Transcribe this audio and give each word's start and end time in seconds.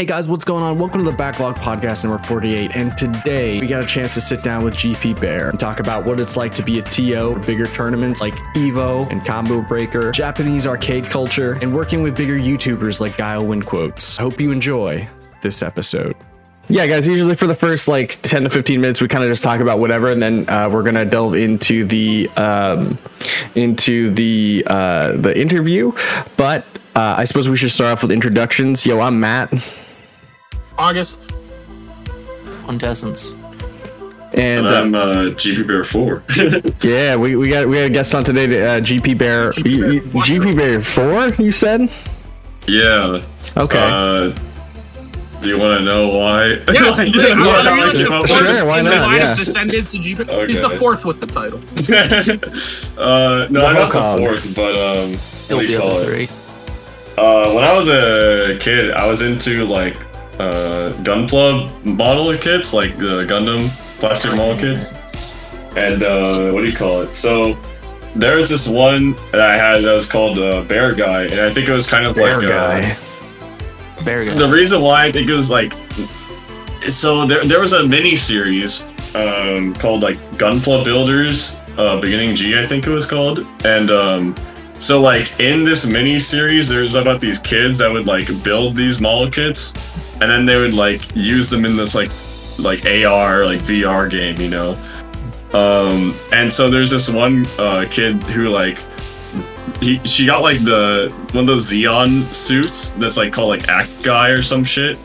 Hey 0.00 0.06
guys, 0.06 0.28
what's 0.28 0.44
going 0.44 0.64
on? 0.64 0.78
Welcome 0.78 1.04
to 1.04 1.10
the 1.10 1.16
Backlog 1.18 1.56
Podcast 1.56 2.04
number 2.04 2.26
48. 2.26 2.74
And 2.74 2.96
today 2.96 3.60
we 3.60 3.66
got 3.66 3.84
a 3.84 3.86
chance 3.86 4.14
to 4.14 4.22
sit 4.22 4.42
down 4.42 4.64
with 4.64 4.72
GP 4.72 5.20
Bear 5.20 5.50
and 5.50 5.60
talk 5.60 5.78
about 5.78 6.06
what 6.06 6.18
it's 6.18 6.38
like 6.38 6.54
to 6.54 6.62
be 6.62 6.78
a 6.78 6.82
TO 6.82 7.34
for 7.34 7.40
bigger 7.40 7.66
tournaments 7.66 8.22
like 8.22 8.32
Evo 8.54 9.06
and 9.10 9.22
Combo 9.26 9.60
Breaker, 9.60 10.10
Japanese 10.10 10.66
arcade 10.66 11.04
culture, 11.04 11.58
and 11.60 11.76
working 11.76 12.02
with 12.02 12.16
bigger 12.16 12.38
YouTubers 12.38 12.98
like 12.98 13.18
Guile 13.18 13.44
Win 13.44 13.62
Quotes. 13.62 14.18
I 14.18 14.22
hope 14.22 14.40
you 14.40 14.52
enjoy 14.52 15.06
this 15.42 15.60
episode. 15.60 16.16
Yeah, 16.70 16.86
guys, 16.86 17.06
usually 17.06 17.34
for 17.34 17.46
the 17.46 17.54
first 17.54 17.86
like 17.86 18.22
10 18.22 18.44
to 18.44 18.48
15 18.48 18.80
minutes, 18.80 19.02
we 19.02 19.08
kind 19.08 19.22
of 19.22 19.28
just 19.28 19.44
talk 19.44 19.60
about 19.60 19.80
whatever, 19.80 20.08
and 20.08 20.22
then 20.22 20.48
uh, 20.48 20.70
we're 20.72 20.82
gonna 20.82 21.04
delve 21.04 21.34
into 21.34 21.84
the 21.84 22.26
um, 22.38 22.96
into 23.54 24.08
the 24.08 24.64
uh, 24.66 25.12
the 25.18 25.38
interview. 25.38 25.92
But 26.38 26.64
uh, 26.96 27.16
I 27.18 27.24
suppose 27.24 27.50
we 27.50 27.56
should 27.56 27.70
start 27.70 27.92
off 27.92 28.02
with 28.02 28.12
introductions. 28.12 28.86
Yo, 28.86 28.98
I'm 29.00 29.20
Matt. 29.20 29.52
August. 30.80 31.30
Quintessence. 32.64 33.32
And 34.32 34.64
And 34.64 34.66
uh, 34.68 34.80
I'm 34.80 34.94
uh, 34.94 35.14
GP 35.34 35.66
Bear 35.66 35.84
4. 35.84 36.22
yeah, 36.88 37.16
we, 37.16 37.36
we 37.36 37.48
got 37.48 37.66
we 37.68 37.76
got 37.76 37.82
a 37.86 37.90
guest 37.90 38.14
on 38.14 38.22
today, 38.24 38.44
uh, 38.62 38.80
GP 38.80 39.18
Bear. 39.18 39.50
GP 39.52 39.70
you- 39.70 39.90
you- 39.92 40.00
Bear. 40.02 40.22
GP 40.22 40.56
Bear 40.56 40.80
four, 40.80 41.28
you 41.44 41.52
said? 41.52 41.90
yeah. 42.66 43.20
Okay. 43.56 43.78
Uh, 43.78 44.32
do 45.42 45.48
you 45.48 45.58
want 45.58 45.78
to 45.78 45.84
know 45.84 46.06
why? 46.08 46.46
Yeah, 46.72 46.94
You 47.02 47.34
know 47.34 47.50
yeah, 47.50 47.62
how 47.62 47.88
I 47.88 47.92
came 47.92 48.12
up 48.12 48.22
with 48.22 48.30
Sure, 48.30 48.66
why 48.66 48.82
not? 48.82 49.08
Line 49.08 49.16
Yeah. 49.18 49.32
of 49.32 49.38
descendants 49.38 49.94
of 49.94 50.00
GP. 50.00 50.48
He's 50.48 50.60
the 50.60 50.70
fourth 50.70 51.04
with 51.04 51.18
the 51.20 51.26
title. 51.26 51.58
uh, 52.98 53.48
no, 53.50 53.66
I'm 53.66 53.74
not 53.74 53.92
the 53.92 54.18
fourth, 54.18 54.54
but 54.54 54.74
um, 54.76 55.18
He'll 55.48 55.56
what 55.56 55.62
do 55.62 55.66
be 55.66 55.72
you 55.72 55.78
the 55.78 55.82
call 55.82 55.98
it? 55.98 56.04
three. 56.06 56.28
Uh, 57.18 57.52
when 57.54 57.64
I 57.64 57.72
was 57.76 57.88
a 57.88 58.56
kid, 58.60 58.92
I 58.92 59.06
was 59.06 59.22
into 59.22 59.64
like 59.64 59.96
uh, 60.40 60.92
Gunpla 61.02 61.84
model 61.84 62.36
kits, 62.38 62.72
like 62.72 62.96
the 62.98 63.24
Gundam 63.24 63.68
plastic 63.98 64.34
model 64.34 64.56
kits. 64.56 64.94
And 65.76 66.02
uh, 66.02 66.50
what 66.52 66.64
do 66.64 66.70
you 66.70 66.76
call 66.76 67.02
it? 67.02 67.14
So 67.14 67.58
there 68.14 68.36
was 68.36 68.48
this 68.48 68.68
one 68.68 69.12
that 69.32 69.40
I 69.40 69.56
had 69.56 69.84
that 69.84 69.92
was 69.92 70.08
called 70.08 70.38
uh, 70.38 70.64
Beargguy, 70.64 71.30
and 71.30 71.40
I 71.40 71.52
think 71.52 71.68
it 71.68 71.72
was 71.72 71.86
kind 71.86 72.06
of 72.06 72.16
Bear 72.16 72.38
like 72.40 72.48
guy. 72.48 72.90
Uh, 72.90 74.02
Very 74.02 74.24
good. 74.24 74.38
the 74.38 74.48
reason 74.48 74.80
why 74.82 75.04
I 75.06 75.12
think 75.12 75.28
it 75.28 75.34
was 75.34 75.50
like 75.50 75.72
so 76.88 77.26
there 77.26 77.44
there 77.44 77.60
was 77.60 77.72
a 77.74 77.86
mini 77.86 78.16
series 78.16 78.82
um 79.14 79.74
called 79.74 80.02
like 80.02 80.18
Gunpla 80.42 80.82
Builders 80.84 81.60
uh 81.76 82.00
beginning 82.00 82.34
G 82.34 82.58
I 82.58 82.66
think 82.66 82.86
it 82.86 82.90
was 82.90 83.06
called 83.06 83.46
and 83.64 83.90
um 83.90 84.34
so 84.80 85.00
like 85.00 85.38
in 85.40 85.62
this 85.62 85.86
mini 85.86 86.18
series 86.18 86.68
there's 86.68 86.94
about 86.96 87.20
these 87.20 87.38
kids 87.38 87.78
that 87.78 87.90
would 87.90 88.06
like 88.06 88.26
build 88.42 88.74
these 88.74 89.00
model 89.00 89.30
kits 89.30 89.72
and 90.14 90.30
then 90.30 90.44
they 90.44 90.58
would 90.58 90.74
like 90.74 91.14
use 91.14 91.48
them 91.50 91.64
in 91.64 91.76
this 91.76 91.94
like 91.94 92.10
like 92.58 92.84
AR 92.84 93.44
like 93.44 93.60
VR 93.60 94.10
game 94.10 94.38
you 94.40 94.50
know 94.50 94.72
um 95.52 96.18
and 96.32 96.52
so 96.52 96.68
there's 96.68 96.90
this 96.90 97.08
one 97.10 97.46
uh 97.58 97.86
kid 97.90 98.22
who 98.24 98.48
like 98.48 98.84
he 99.80 99.98
she 100.04 100.26
got 100.26 100.42
like 100.42 100.62
the 100.64 101.14
one 101.32 101.42
of 101.42 101.46
those 101.46 101.70
Zeon 101.70 102.32
suits 102.34 102.92
that's 102.98 103.16
like 103.16 103.32
called 103.32 103.48
like 103.48 103.62
Acguy 103.62 104.36
or 104.36 104.42
some 104.42 104.64
shit, 104.64 104.98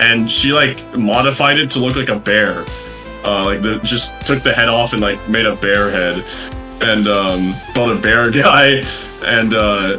and 0.00 0.30
she 0.30 0.52
like 0.52 0.96
modified 0.96 1.58
it 1.58 1.70
to 1.72 1.78
look 1.78 1.96
like 1.96 2.08
a 2.08 2.18
bear. 2.18 2.64
Uh, 3.24 3.44
like 3.44 3.62
the 3.62 3.78
just 3.80 4.20
took 4.26 4.42
the 4.42 4.52
head 4.52 4.68
off 4.68 4.92
and 4.92 5.02
like 5.02 5.26
made 5.28 5.46
a 5.46 5.56
bear 5.56 5.90
head, 5.90 6.24
and 6.80 7.06
um, 7.08 7.54
called 7.74 7.90
a 7.90 8.00
Beargguy, 8.00 8.84
and 9.24 9.54
uh, 9.54 9.98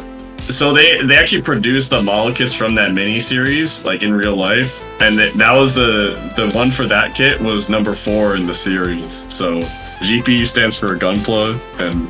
so 0.50 0.72
they 0.72 1.02
they 1.02 1.16
actually 1.16 1.42
produced 1.42 1.90
the 1.90 2.02
model 2.02 2.34
from 2.48 2.74
that 2.74 2.92
mini 2.92 3.20
series 3.20 3.84
like 3.84 4.02
in 4.02 4.12
real 4.14 4.36
life, 4.36 4.82
and 5.00 5.18
that 5.18 5.34
that 5.34 5.52
was 5.52 5.74
the 5.74 6.32
the 6.36 6.50
one 6.56 6.70
for 6.70 6.86
that 6.86 7.14
kit 7.14 7.40
was 7.40 7.68
number 7.68 7.94
four 7.94 8.36
in 8.36 8.46
the 8.46 8.54
series. 8.54 9.24
So 9.32 9.60
GP 10.00 10.46
stands 10.46 10.78
for 10.78 10.96
Gunpla 10.96 11.60
and 11.80 12.08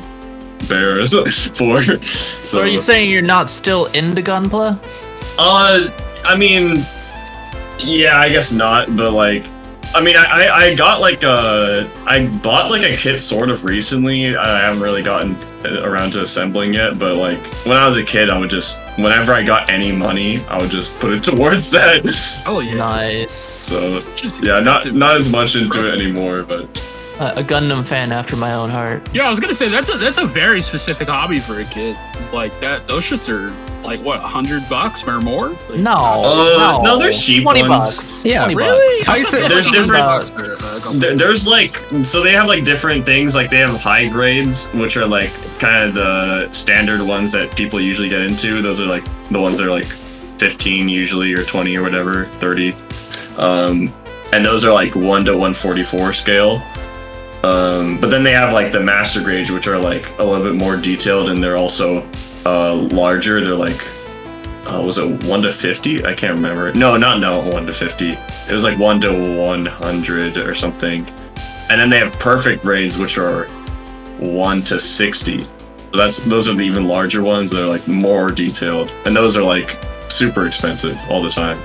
Bear 0.67 0.99
is 0.99 1.13
four. 1.55 1.81
So, 1.83 1.95
so 2.43 2.61
are 2.61 2.67
you 2.67 2.79
saying 2.79 3.09
you're 3.09 3.21
not 3.21 3.49
still 3.49 3.87
into 3.87 4.21
Gunpla? 4.21 4.79
Uh, 5.37 5.89
I 6.23 6.35
mean, 6.35 6.85
yeah, 7.79 8.19
I 8.19 8.29
guess 8.29 8.51
not, 8.51 8.95
but 8.95 9.11
like, 9.11 9.45
I 9.95 10.01
mean, 10.01 10.15
I, 10.15 10.23
I, 10.47 10.55
I 10.65 10.75
got 10.75 11.01
like 11.01 11.23
a, 11.23 11.89
I 12.05 12.27
bought 12.27 12.69
like 12.69 12.83
a 12.83 12.95
kit 12.95 13.19
sort 13.21 13.49
of 13.49 13.63
recently. 13.65 14.37
I 14.37 14.59
haven't 14.59 14.81
really 14.81 15.01
gotten 15.01 15.35
around 15.83 16.11
to 16.11 16.21
assembling 16.21 16.73
yet, 16.75 16.99
but 16.99 17.15
like 17.15 17.39
when 17.65 17.75
I 17.75 17.87
was 17.87 17.97
a 17.97 18.03
kid, 18.03 18.29
I 18.29 18.37
would 18.37 18.51
just, 18.51 18.79
whenever 18.97 19.33
I 19.33 19.43
got 19.43 19.71
any 19.71 19.91
money, 19.91 20.45
I 20.45 20.59
would 20.61 20.69
just 20.69 20.99
put 20.99 21.11
it 21.11 21.23
towards 21.29 21.71
that. 21.71 22.03
Oh 22.45 22.59
yeah. 22.59 22.75
Nice. 22.75 23.31
So 23.31 24.03
yeah, 24.43 24.59
not 24.59 24.93
not 24.93 25.15
as 25.17 25.31
much 25.31 25.55
into 25.55 25.87
it 25.87 25.93
anymore, 25.99 26.43
but 26.43 26.81
Uh, 27.19 27.33
a 27.35 27.43
Gundam 27.43 27.83
fan 27.83 28.11
after 28.11 28.35
my 28.37 28.53
own 28.53 28.69
heart. 28.69 29.09
Yeah, 29.13 29.25
I 29.25 29.29
was 29.29 29.39
gonna 29.39 29.55
say 29.55 29.69
that's 29.69 29.93
a 29.93 29.97
that's 29.97 30.19
a 30.19 30.25
very 30.25 30.61
specific 30.61 31.07
hobby 31.07 31.39
for 31.39 31.59
a 31.61 31.65
kid. 31.65 31.97
It's 32.13 32.31
like 32.31 32.57
that. 32.61 32.87
Those 32.87 33.03
shits 33.03 33.27
are 33.27 33.49
like 33.83 34.01
what, 34.03 34.19
hundred 34.21 34.67
bucks 34.69 35.07
or 35.07 35.19
more? 35.21 35.49
Like, 35.69 35.79
No, 35.79 35.93
Uh, 35.93 36.57
no, 36.57 36.81
no, 36.83 36.99
there's 36.99 37.17
cheap 37.17 37.43
Twenty 37.43 37.61
ones. 37.67 37.95
bucks. 37.95 38.25
Yeah, 38.25 38.39
Twenty 38.45 38.55
really? 38.55 38.97
bucks. 39.05 39.09
I 39.09 39.17
used 39.17 39.31
There's 39.31 39.69
different- 39.69 40.03
bucks 40.03 40.87
uh, 40.87 40.91
There- 40.95 41.15
There's 41.15 41.47
like 41.47 41.77
so 42.03 42.21
they 42.21 42.31
have 42.33 42.47
like 42.47 42.63
different 42.65 43.05
things. 43.05 43.35
Like 43.35 43.49
they 43.49 43.57
have 43.57 43.79
high 43.79 44.07
grades, 44.07 44.67
which 44.67 44.97
are 44.97 45.05
like 45.05 45.31
kind 45.59 45.83
of 45.87 45.93
the 45.93 46.49
standard 46.53 47.01
ones 47.01 47.31
that 47.31 47.55
people 47.55 47.79
usually 47.81 48.09
get 48.09 48.21
into. 48.21 48.61
Those 48.61 48.79
are 48.81 48.85
like 48.85 49.03
the 49.29 49.39
ones 49.39 49.57
that 49.57 49.67
are 49.67 49.71
like 49.71 49.87
15 50.37 50.87
usually 50.87 51.33
or 51.33 51.43
20 51.43 51.75
or 51.77 51.81
whatever, 51.83 52.25
30. 52.25 52.73
Um, 53.37 53.93
and 54.33 54.45
those 54.45 54.63
are 54.63 54.71
like 54.71 54.95
1 54.95 55.25
to 55.25 55.31
144 55.31 56.13
scale. 56.13 56.61
Um, 57.43 57.97
but 57.99 58.09
then 58.09 58.23
they 58.23 58.33
have 58.33 58.51
like 58.53 58.71
the 58.71 58.79
master 58.79 59.21
grades, 59.21 59.49
which 59.51 59.67
are 59.67 59.77
like 59.77 60.09
a 60.19 60.23
little 60.23 60.43
bit 60.43 60.55
more 60.55 60.75
detailed 60.75 61.29
and 61.29 61.41
they're 61.43 61.55
also 61.57 62.01
uh, 62.45 62.73
larger. 62.75 63.43
They're 63.43 63.55
like, 63.55 63.81
uh, 64.67 64.81
was 64.85 64.97
it 64.97 65.23
1 65.23 65.41
to 65.43 65.51
50? 65.51 66.05
I 66.05 66.13
can't 66.13 66.35
remember. 66.35 66.71
No, 66.73 66.97
not 66.97 67.19
no 67.19 67.39
1 67.51 67.65
to 67.65 67.73
50. 67.73 68.09
It 68.11 68.51
was 68.51 68.63
like 68.63 68.77
1 68.77 69.01
to 69.01 69.37
100 69.39 70.37
or 70.37 70.53
something. 70.53 71.07
And 71.69 71.79
then 71.79 71.89
they 71.89 71.99
have 71.99 72.13
perfect 72.13 72.63
grades, 72.63 72.97
which 72.97 73.17
are 73.17 73.45
1 74.19 74.63
to 74.63 74.79
60. 74.79 75.41
So 75.41 75.47
that's 75.93 76.17
those 76.21 76.47
are 76.47 76.53
the 76.55 76.61
even 76.61 76.87
larger 76.87 77.23
ones 77.23 77.49
that 77.51 77.63
are 77.63 77.67
like 77.67 77.87
more 77.87 78.29
detailed. 78.29 78.91
And 79.05 79.15
those 79.15 79.35
are 79.37 79.43
like 79.43 79.75
super 80.07 80.45
expensive 80.45 80.99
all 81.09 81.21
the 81.23 81.29
time. 81.31 81.59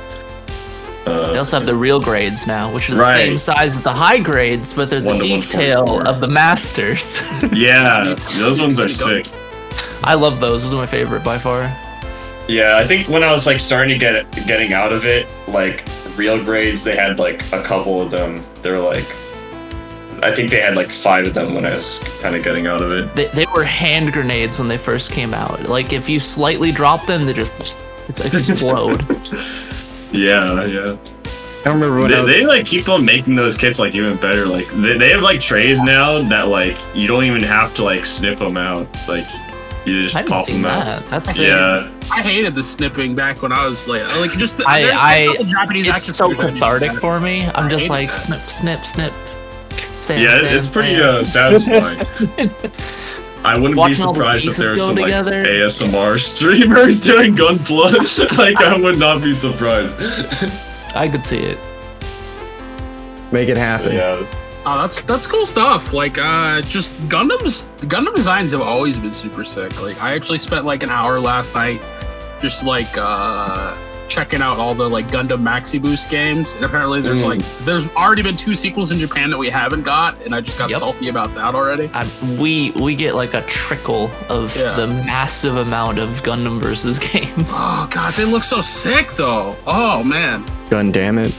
They 1.04 1.10
Uh, 1.12 1.36
also 1.36 1.58
have 1.58 1.66
the 1.66 1.74
real 1.74 2.00
grades 2.00 2.46
now, 2.46 2.72
which 2.72 2.88
are 2.88 2.94
the 2.94 3.00
Right. 3.00 3.16
same 3.24 3.36
size 3.36 3.76
as 3.76 3.82
the 3.82 3.92
high 3.92 4.18
grades, 4.18 4.72
but 4.72 4.88
they're 4.88 5.02
the 5.02 5.18
detail 5.18 6.00
of 6.06 6.20
the 6.22 6.26
masters. 6.28 7.20
yeah, 7.52 8.14
those 8.38 8.62
ones 8.62 8.80
are 8.80 8.88
There 8.88 9.18
you 9.18 9.24
sick. 9.24 9.26
I 10.02 10.14
love 10.14 10.40
those. 10.40 10.64
Those 10.64 10.74
are 10.74 10.76
my 10.76 10.86
favorite 10.86 11.24
by 11.24 11.38
far. 11.38 11.62
Yeah, 12.48 12.76
I 12.76 12.86
think 12.86 13.08
when 13.08 13.22
I 13.24 13.32
was 13.32 13.46
like 13.46 13.58
starting 13.60 13.94
to 13.94 13.98
get 13.98 14.30
getting 14.46 14.72
out 14.72 14.92
of 14.92 15.06
it, 15.06 15.26
like 15.48 15.84
real 16.16 16.42
grades, 16.42 16.84
they 16.84 16.94
had 16.96 17.18
like 17.18 17.42
a 17.52 17.62
couple 17.62 18.00
of 18.02 18.10
them. 18.10 18.44
They 18.62 18.70
were 18.70 18.78
like, 18.78 19.06
I 20.22 20.34
think 20.34 20.50
they 20.50 20.60
had 20.60 20.76
like 20.76 20.90
five 20.90 21.26
of 21.26 21.34
them 21.34 21.54
when 21.54 21.64
I 21.64 21.74
was 21.74 22.02
kind 22.20 22.36
of 22.36 22.44
getting 22.44 22.66
out 22.66 22.82
of 22.82 22.92
it. 22.92 23.14
They, 23.16 23.26
they 23.28 23.46
were 23.54 23.64
hand 23.64 24.12
grenades 24.12 24.58
when 24.58 24.68
they 24.68 24.76
first 24.78 25.10
came 25.10 25.32
out. 25.32 25.68
Like 25.68 25.92
if 25.92 26.08
you 26.08 26.20
slightly 26.20 26.70
drop 26.70 27.06
them, 27.06 27.22
they 27.22 27.32
just 27.32 27.74
explode. 28.24 29.04
Yeah, 30.12 30.64
yeah. 30.66 30.96
I 31.66 31.70
remember 31.70 32.00
when 32.00 32.12
I 32.12 32.16
They, 32.16 32.20
was. 32.22 32.30
they 32.36 32.46
like 32.46 32.66
keep 32.66 32.88
on 32.90 33.04
making 33.06 33.36
those 33.36 33.56
kits 33.56 33.78
like 33.78 33.94
even 33.94 34.16
better. 34.18 34.44
Like 34.46 34.68
they, 34.72 34.98
they 34.98 35.10
have 35.10 35.22
like 35.22 35.40
trays 35.40 35.80
now 35.82 36.20
that 36.28 36.48
like 36.48 36.76
you 36.94 37.08
don't 37.08 37.24
even 37.24 37.42
have 37.42 37.72
to 37.74 37.84
like 37.84 38.04
snip 38.04 38.38
them 38.38 38.58
out. 38.58 38.86
Like 39.08 39.26
you 39.86 40.02
just 40.04 40.14
I 40.14 40.18
haven't 40.20 40.32
pop 40.32 40.44
seen 40.46 40.62
them 40.62 40.70
out. 40.70 40.84
that. 40.84 41.06
That's 41.10 41.34
sick. 41.34 41.46
Yeah, 41.48 41.92
I 42.10 42.22
hated 42.22 42.54
the 42.54 42.62
snipping 42.62 43.14
back 43.14 43.42
when 43.42 43.52
I 43.52 43.66
was 43.66 43.86
like, 43.88 44.02
like 44.16 44.32
just. 44.32 44.60
I- 44.66 44.80
there's 44.82 44.92
a 44.92 45.40
I- 45.40 45.42
Japanese 45.44 45.86
It's 45.88 46.16
so 46.16 46.34
cathartic 46.34 46.92
that. 46.92 47.00
for 47.00 47.20
me. 47.20 47.46
I'm 47.54 47.68
just 47.70 47.88
like 47.88 48.10
that. 48.10 48.16
snip, 48.16 48.48
snip, 48.50 48.84
snip. 48.84 49.12
Stand, 50.00 50.22
yeah, 50.22 50.38
stand, 50.38 50.56
it's 50.56 50.68
pretty 50.68 50.96
uh, 50.96 51.24
satisfying. 51.24 52.00
I 53.44 53.58
wouldn't 53.58 53.76
Watching 53.76 53.96
be 53.96 54.02
all 54.02 54.12
the 54.14 54.18
surprised 54.20 54.44
if 54.48 54.50
pieces 54.52 54.56
there 54.58 54.70
was 54.72 54.78
go 54.80 54.86
some 54.88 54.96
like 54.96 55.04
together. 55.04 55.44
ASMR 55.44 56.18
streamers 56.32 57.02
doing 57.04 57.34
Gunpla. 57.36 58.36
like 58.38 58.56
I 58.56 58.78
would 58.78 58.98
not 58.98 59.22
be 59.22 59.32
surprised. 59.34 59.94
I 60.94 61.08
could 61.08 61.26
see 61.26 61.38
it. 61.40 61.58
Make 63.32 63.48
it 63.48 63.56
happen. 63.56 63.92
yeah, 63.94 64.24
Oh, 64.66 64.78
that's 64.80 65.02
that's 65.02 65.26
cool 65.26 65.44
stuff. 65.46 65.92
Like, 65.92 66.16
uh, 66.18 66.62
just 66.62 66.94
Gundams. 67.08 67.66
Gundam 67.88 68.14
designs 68.14 68.52
have 68.52 68.62
always 68.62 68.96
been 68.96 69.12
super 69.12 69.44
sick. 69.44 69.80
Like, 69.82 70.00
I 70.02 70.14
actually 70.14 70.38
spent 70.38 70.64
like 70.64 70.82
an 70.82 70.90
hour 70.90 71.20
last 71.20 71.54
night, 71.54 71.82
just 72.40 72.64
like 72.64 72.88
uh, 72.96 73.76
checking 74.08 74.40
out 74.40 74.58
all 74.58 74.74
the 74.74 74.88
like 74.88 75.08
Gundam 75.08 75.42
Maxi 75.42 75.80
Boost 75.80 76.08
games, 76.08 76.52
and 76.54 76.64
apparently 76.64 77.02
there's 77.02 77.20
Mm. 77.20 77.26
like 77.38 77.58
there's 77.66 77.86
already 77.88 78.22
been 78.22 78.36
two 78.38 78.54
sequels 78.54 78.90
in 78.90 78.98
Japan 78.98 79.28
that 79.30 79.36
we 79.38 79.50
haven't 79.50 79.82
got, 79.82 80.18
and 80.22 80.34
I 80.34 80.40
just 80.40 80.56
got 80.56 80.70
Yep. 80.70 80.78
salty 80.80 81.08
about 81.08 81.34
that 81.34 81.54
already. 81.54 81.90
I, 81.92 82.06
we 82.38 82.70
we 82.72 82.94
get 82.94 83.14
like 83.14 83.34
a 83.34 83.42
trickle 83.42 84.10
of 84.30 84.56
Yeah. 84.56 84.74
the 84.76 84.86
massive 84.86 85.58
amount 85.58 85.98
of 85.98 86.08
Gundam 86.22 86.58
versus 86.58 86.98
games. 87.12 87.50
Oh 87.50 87.86
god, 87.90 88.14
they 88.14 88.24
look 88.24 88.44
so 88.44 88.62
sick 88.62 89.12
though. 89.12 89.54
Oh 89.66 90.02
man, 90.02 90.42
Gun 90.70 90.90
damn 90.90 91.18
it. 91.18 91.34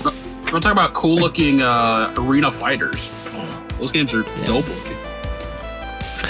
I'm 0.53 0.61
talking 0.61 0.71
about 0.71 0.93
cool 0.93 1.15
looking 1.15 1.61
uh, 1.61 2.13
arena 2.17 2.49
fighters. 2.51 3.09
Those 3.79 3.91
games 3.91 4.13
are 4.13 4.21
Yeah. 4.21 4.45
dope 4.45 4.67
looking. 4.67 4.97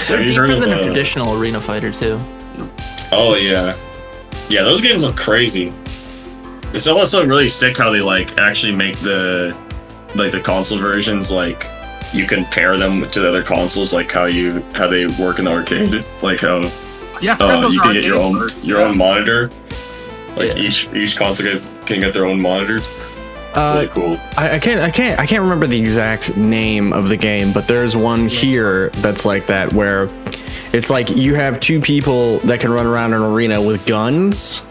They're 0.07 0.17
Have 0.19 0.29
you 0.29 0.35
heard 0.39 0.47
deeper 0.50 0.63
of 0.63 0.69
than 0.69 0.73
a 0.73 0.83
traditional 0.83 1.33
arena 1.39 1.62
fighter 1.62 1.91
too. 1.91 2.19
Oh 3.12 3.35
yeah, 3.35 3.75
yeah. 4.50 4.63
Those 4.63 4.81
games 4.81 5.03
look 5.03 5.15
crazy. 5.15 5.71
It's 6.73 6.88
also 6.88 7.25
really 7.25 7.50
sick 7.50 7.77
how 7.77 7.91
they 7.91 8.01
like 8.01 8.38
actually 8.39 8.75
make 8.75 8.97
the 9.00 9.56
like 10.15 10.31
the 10.31 10.41
console 10.41 10.79
versions 10.79 11.31
like 11.31 11.67
you 12.13 12.25
can 12.25 12.45
pair 12.45 12.77
them 12.77 13.06
to 13.09 13.19
the 13.19 13.27
other 13.29 13.44
consoles 13.44 13.94
like 13.94 14.12
how 14.12 14.25
you 14.25 14.62
how 14.73 14.88
they 14.88 15.06
work 15.06 15.39
in 15.39 15.45
the 15.45 15.51
arcade 15.51 16.06
like 16.21 16.39
how 16.41 16.62
Yeah, 17.21 17.33
I 17.33 17.35
forgot 17.35 17.57
uh, 17.57 17.62
those 17.62 17.73
you 17.75 17.81
can 17.81 17.94
get 17.94 18.03
your 18.03 18.19
own 18.19 18.38
arcade 18.38 18.63
your 18.63 18.79
yeah. 18.81 18.88
own 18.88 18.97
monitor 18.97 19.50
like 20.35 20.50
Yeah. 20.51 20.57
each 20.57 20.88
each 20.94 21.15
console 21.17 21.45
get, 21.45 21.85
can 21.85 22.00
get 22.00 22.13
their 22.13 22.25
own 22.25 22.41
monitor 22.41 22.77
it's 22.77 23.04
Uh, 23.55 23.73
really 23.75 23.87
cool 23.87 24.19
I, 24.37 24.55
I 24.55 24.59
can't 24.59 24.81
I 24.81 24.89
can't 24.91 25.19
I 25.19 25.25
can't 25.25 25.41
remember 25.41 25.65
the 25.67 25.79
exact 25.79 26.35
name 26.35 26.91
of 26.93 27.07
the 27.09 27.17
game, 27.17 27.53
but 27.53 27.67
there's 27.67 27.95
one 27.95 28.27
here 28.27 28.89
that's 28.95 29.25
like 29.25 29.47
that 29.47 29.71
where 29.73 30.09
it's 30.73 30.89
like 30.89 31.09
you 31.09 31.35
have 31.35 31.59
two 31.59 31.79
people 31.79 32.39
that 32.39 32.59
can 32.59 32.69
run 32.71 32.85
around 32.85 33.13
an 33.13 33.21
arena 33.21 33.61
with 33.61 33.85
guns, 33.85 34.61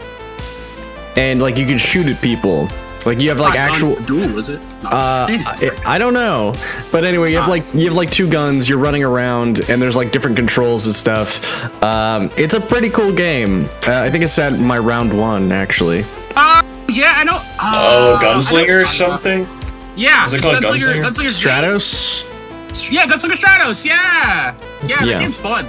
and 1.17 1.41
like 1.41 1.57
you 1.57 1.65
can 1.65 1.77
shoot 1.77 2.05
at 2.07 2.21
people. 2.21 2.67
Like 3.05 3.19
you 3.21 3.29
have 3.29 3.39
like 3.39 3.57
actual. 3.57 3.95
Duel, 4.01 4.39
is 4.39 4.49
it? 4.49 4.59
No. 4.83 4.89
Uh, 4.89 5.27
I, 5.29 5.71
I 5.85 5.97
don't 5.99 6.13
know, 6.13 6.53
but 6.91 7.03
anyway, 7.03 7.29
you 7.29 7.37
have 7.37 7.45
Ah. 7.45 7.51
like 7.51 7.71
you 7.73 7.85
have 7.85 7.93
like 7.95 8.09
two 8.09 8.27
guns. 8.27 8.67
You're 8.67 8.79
running 8.79 9.03
around, 9.03 9.67
and 9.69 9.79
there's 9.81 9.95
like 9.95 10.11
different 10.11 10.35
controls 10.35 10.85
and 10.87 10.95
stuff. 10.95 11.83
Um, 11.83 12.29
it's 12.35 12.55
a 12.55 12.59
pretty 12.59 12.89
cool 12.89 13.11
game. 13.11 13.65
Uh, 13.87 14.01
I 14.01 14.09
think 14.09 14.23
it's 14.23 14.37
at 14.39 14.59
my 14.59 14.79
round 14.79 15.15
one 15.15 15.51
actually. 15.51 16.03
Uh, 16.35 16.61
yeah, 16.89 17.13
I 17.17 17.23
know. 17.23 17.37
Uh, 17.59 18.17
oh 18.19 18.19
gunslinger 18.21 18.79
I 18.79 18.81
or 18.81 18.85
something 18.85 19.47
Yeah, 19.95 20.25
Is 20.25 20.33
it 20.33 20.41
called 20.41 20.55
Gunslinger? 20.63 20.95
Gunslinger? 20.97 21.29
Gunslinger 21.29 21.31
Stratos. 21.31 22.91
Yeah, 22.91 23.05
Gunslinger 23.07 23.35
Stratos. 23.35 23.85
Yeah, 23.85 24.55
yeah, 24.85 24.99
that 24.99 25.07
Yeah. 25.07 25.19
game's 25.19 25.37
fun. 25.37 25.65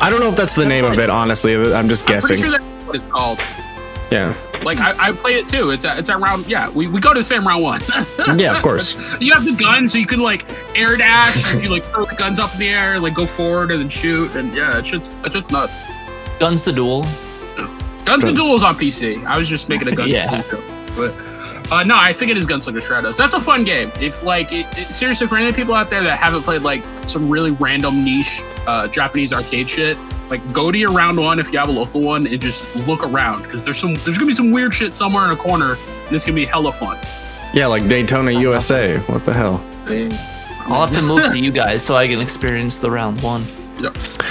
I 0.00 0.10
don't 0.10 0.20
know 0.20 0.28
if 0.28 0.36
that's 0.36 0.54
the 0.54 0.62
That's 0.62 0.68
name 0.68 0.84
of 0.84 0.98
it. 0.98 1.10
Honestly, 1.10 1.54
I'm 1.54 1.88
just 1.88 2.04
I'm 2.08 2.14
guessing. 2.14 2.28
pretty 2.38 2.42
sure 2.42 2.50
that's 2.50 2.86
what 2.86 2.96
it's 2.96 3.04
called. 3.06 3.38
Yeah. 4.10 4.34
Like 4.64 4.78
I, 4.78 5.08
I 5.08 5.12
played 5.12 5.36
it 5.36 5.48
too. 5.48 5.70
It's 5.70 5.84
at, 5.84 5.98
it's 5.98 6.08
at 6.08 6.20
round. 6.20 6.46
Yeah, 6.46 6.68
we, 6.70 6.86
we 6.86 7.00
go 7.00 7.12
to 7.14 7.20
the 7.20 7.24
same 7.24 7.46
round 7.46 7.62
one. 7.62 7.80
Yeah, 8.38 8.56
of 8.56 8.62
course. 8.62 8.94
you 9.20 9.32
have 9.32 9.44
the 9.44 9.52
gun, 9.52 9.88
so 9.88 9.98
you 9.98 10.06
can 10.06 10.20
like 10.20 10.44
air 10.76 10.96
dash 10.96 11.54
if 11.54 11.62
you 11.62 11.68
like 11.68 11.82
throw 11.84 12.04
the 12.04 12.14
guns 12.14 12.38
up 12.38 12.52
in 12.54 12.60
the 12.60 12.68
air, 12.68 12.98
like 13.00 13.14
go 13.14 13.26
forward 13.26 13.70
and 13.70 13.80
then 13.80 13.88
shoot. 13.88 14.34
And 14.36 14.54
yeah, 14.54 14.78
it 14.78 14.86
shit's 14.86 15.14
that 15.16 15.32
shit's 15.32 15.50
nuts. 15.50 15.72
Guns 16.38 16.62
to 16.62 16.72
duel. 16.72 17.04
Guns 18.04 18.24
and 18.24 18.36
Good. 18.36 18.42
Duel 18.42 18.56
is 18.56 18.62
on 18.62 18.74
PC. 18.76 19.24
I 19.24 19.38
was 19.38 19.48
just 19.48 19.68
making 19.68 19.88
a 19.88 19.94
gun. 19.96 20.08
Yeah. 20.08 20.42
joke, 20.42 20.60
but 20.96 21.14
uh, 21.72 21.82
no, 21.84 21.96
I 21.96 22.12
think 22.12 22.30
it 22.30 22.36
is 22.38 22.46
Gunslinger 22.46 22.80
Stratos. 22.82 23.16
That's 23.16 23.34
a 23.34 23.40
fun 23.40 23.64
game. 23.64 23.90
If 24.00 24.22
like 24.22 24.52
it, 24.52 24.66
it- 24.76 24.94
seriously 24.94 25.26
for 25.26 25.36
any 25.38 25.52
people 25.52 25.74
out 25.74 25.88
there 25.88 26.02
that 26.02 26.18
haven't 26.18 26.42
played 26.42 26.62
like 26.62 26.82
some 27.08 27.30
really 27.30 27.52
random 27.52 28.04
niche 28.04 28.42
uh, 28.66 28.88
Japanese 28.88 29.32
arcade 29.32 29.70
shit, 29.70 29.96
like 30.28 30.52
go 30.52 30.70
to 30.72 30.76
your 30.78 30.92
round 30.92 31.18
one 31.18 31.38
if 31.38 31.52
you 31.52 31.58
have 31.58 31.68
a 31.68 31.72
local 31.72 32.00
one 32.02 32.26
and 32.26 32.40
just 32.40 32.64
look 32.86 33.04
around 33.06 33.42
because 33.42 33.64
there's 33.64 33.78
some 33.78 33.94
there's 33.94 34.18
gonna 34.18 34.26
be 34.26 34.34
some 34.34 34.50
weird 34.50 34.74
shit 34.74 34.94
somewhere 34.94 35.24
in 35.24 35.30
a 35.30 35.36
corner 35.36 35.74
and 36.06 36.12
it's 36.12 36.24
gonna 36.24 36.34
be 36.34 36.44
hella 36.44 36.72
fun. 36.72 36.98
Yeah, 37.54 37.66
like 37.66 37.86
Daytona 37.88 38.32
USA. 38.32 38.98
What 39.00 39.24
the 39.24 39.32
hell? 39.32 39.64
I'll 40.66 40.86
have 40.86 40.94
to 40.96 41.02
move 41.02 41.22
to 41.32 41.38
you 41.38 41.50
guys 41.52 41.84
so 41.84 41.96
I 41.96 42.06
can 42.06 42.20
experience 42.20 42.78
the 42.78 42.90
round 42.90 43.20
one. 43.22 43.44
You 43.78 43.90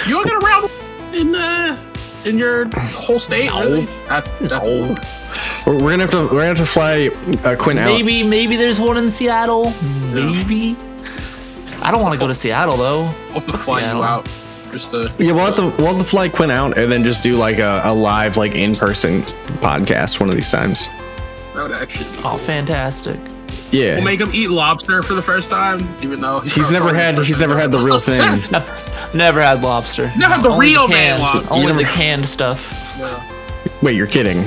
don't 0.09 0.23
get 0.25 0.33
a 0.33 0.37
round 0.39 0.69
in 1.13 1.35
uh, 1.35 1.90
in 2.25 2.37
your 2.37 2.67
whole 2.75 3.19
state. 3.19 3.47
No. 3.49 3.61
Really? 3.61 3.85
That's 4.07 4.27
that's 4.41 4.65
No. 4.65 4.95
We're, 5.65 5.73
we're 5.75 5.91
gonna 5.91 6.03
have 6.03 6.11
to 6.11 6.23
we're 6.23 6.29
gonna 6.29 6.45
have 6.45 6.57
to 6.57 6.65
fly 6.65 7.07
uh, 7.43 7.55
Quinn 7.55 7.77
out. 7.77 7.87
Maybe 7.87 8.23
maybe 8.23 8.55
there's 8.55 8.79
one 8.79 8.97
in 8.97 9.09
Seattle. 9.09 9.71
Maybe. 10.13 10.75
I 11.81 11.89
don't 11.91 12.01
want 12.01 12.13
to 12.13 12.19
go 12.19 12.27
to 12.27 12.35
Seattle 12.35 12.77
though. 12.77 13.03
I'll 13.03 13.33
have 13.33 13.45
to 13.47 13.57
fly 13.57 13.81
you 13.81 14.03
out. 14.03 14.29
Just 14.71 14.91
to 14.91 15.11
Yeah, 15.17 15.31
we'll 15.33 15.45
have 15.45 15.55
to 15.55 15.69
we'll 15.81 15.93
have 15.95 15.97
to 15.97 16.03
fly 16.03 16.29
Quinn 16.29 16.51
out 16.51 16.77
and 16.77 16.91
then 16.91 17.03
just 17.03 17.23
do 17.23 17.35
like 17.35 17.57
a, 17.59 17.81
a 17.85 17.93
live 17.93 18.37
like 18.37 18.55
in 18.55 18.73
person 18.75 19.23
podcast 19.61 20.19
one 20.19 20.29
of 20.29 20.35
these 20.35 20.49
times. 20.51 20.87
that 21.55 21.63
would 21.63 21.71
actually. 21.71 22.09
Be 22.17 22.23
Oh, 22.23 22.37
fantastic. 22.37 23.19
Yeah. 23.71 23.95
We'll 23.95 24.03
make 24.03 24.19
him 24.19 24.29
eat 24.33 24.49
lobster 24.49 25.01
for 25.01 25.13
the 25.13 25.21
first 25.21 25.49
time, 25.49 25.87
even 26.01 26.19
though 26.19 26.39
he's 26.41 26.69
never 26.71 26.93
had 26.93 27.15
he's 27.19 27.39
never 27.39 27.57
had 27.57 27.71
the 27.71 27.79
real 27.79 27.97
thing. 28.09 28.41
Never 29.13 29.41
had 29.41 29.61
lobster. 29.61 30.07
He's 30.09 30.17
never 30.19 30.35
had 30.35 30.43
the 30.43 30.49
Only 30.49 30.67
real 30.67 30.87
canned, 30.87 31.19
man 31.19 31.21
lobster. 31.21 31.53
Only 31.53 31.67
You 31.73 31.77
the 31.79 31.83
canned 31.85 32.27
stuff. 32.27 32.77
Wait, 33.81 33.95
you're 33.95 34.07
kidding? 34.07 34.43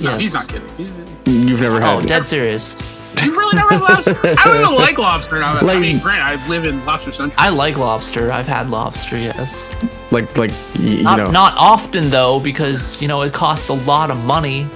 No, 0.00 0.10
Yes. 0.10 0.20
he's 0.20 0.34
not 0.34 0.48
kidding. 0.48 0.68
He's, 0.76 0.92
You've 1.26 1.60
never 1.60 1.80
had 1.80 1.94
Oh, 1.94 2.02
dead 2.02 2.26
serious. 2.26 2.76
you 3.22 3.30
really 3.36 3.56
never 3.56 3.74
had 3.74 3.80
lobster? 3.80 4.16
I 4.22 4.44
don't 4.44 4.60
even 4.60 4.74
like 4.78 4.98
lobster 4.98 5.38
now. 5.40 5.56
I 5.56 5.60
Like- 5.60 5.78
mean, 5.78 5.98
grant 6.00 6.22
I 6.22 6.46
live 6.48 6.66
in 6.66 6.84
Lobster 6.84 7.12
Central. 7.12 7.40
I 7.42 7.48
like 7.48 7.76
lobster. 7.78 8.30
I've 8.30 8.46
had 8.46 8.68
lobster, 8.70 9.16
yes. 9.18 9.74
like 10.10 10.36
like 10.36 10.50
y- 10.50 10.80
you 10.84 11.02
Not, 11.02 11.16
know 11.18 11.30
not 11.30 11.54
often 11.56 12.10
though, 12.10 12.40
because 12.40 13.00
you 13.00 13.08
know 13.08 13.22
it 13.22 13.32
costs 13.32 13.68
a 13.68 13.74
lot 13.74 14.10
of 14.10 14.22
money 14.24 14.66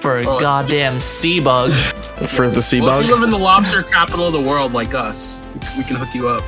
for 0.00 0.18
a 0.18 0.22
goddamn 0.24 0.98
sea 0.98 1.40
bug. 1.40 1.72
for 2.28 2.48
the 2.50 2.62
sea 2.62 2.80
well, 2.80 2.90
bug. 2.90 3.02
if 3.02 3.08
you 3.08 3.14
live 3.14 3.22
in 3.24 3.30
the 3.30 3.38
lobster 3.38 3.82
capital 3.82 4.26
of 4.26 4.32
the 4.32 4.40
world 4.40 4.72
like 4.72 4.94
us, 4.94 5.40
we 5.76 5.84
can 5.84 5.96
hook 5.96 6.14
you 6.14 6.28
up. 6.28 6.42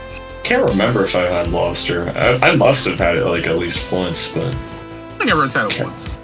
can't 0.44 0.69
remember 0.69 1.04
if 1.04 1.14
I 1.14 1.22
had 1.26 1.50
lobster 1.50 2.08
I, 2.16 2.50
I 2.50 2.56
must 2.56 2.87
have 2.87 2.99
had 2.99 3.16
it 3.16 3.25
like 3.25 3.46
at 3.46 3.56
least 3.58 3.90
once 3.93 4.28
but 4.32 4.46
I 4.54 5.19
think 5.19 5.31
everyone's 5.31 5.54
had 5.54 5.70
it 5.70 5.81
once. 5.84 6.20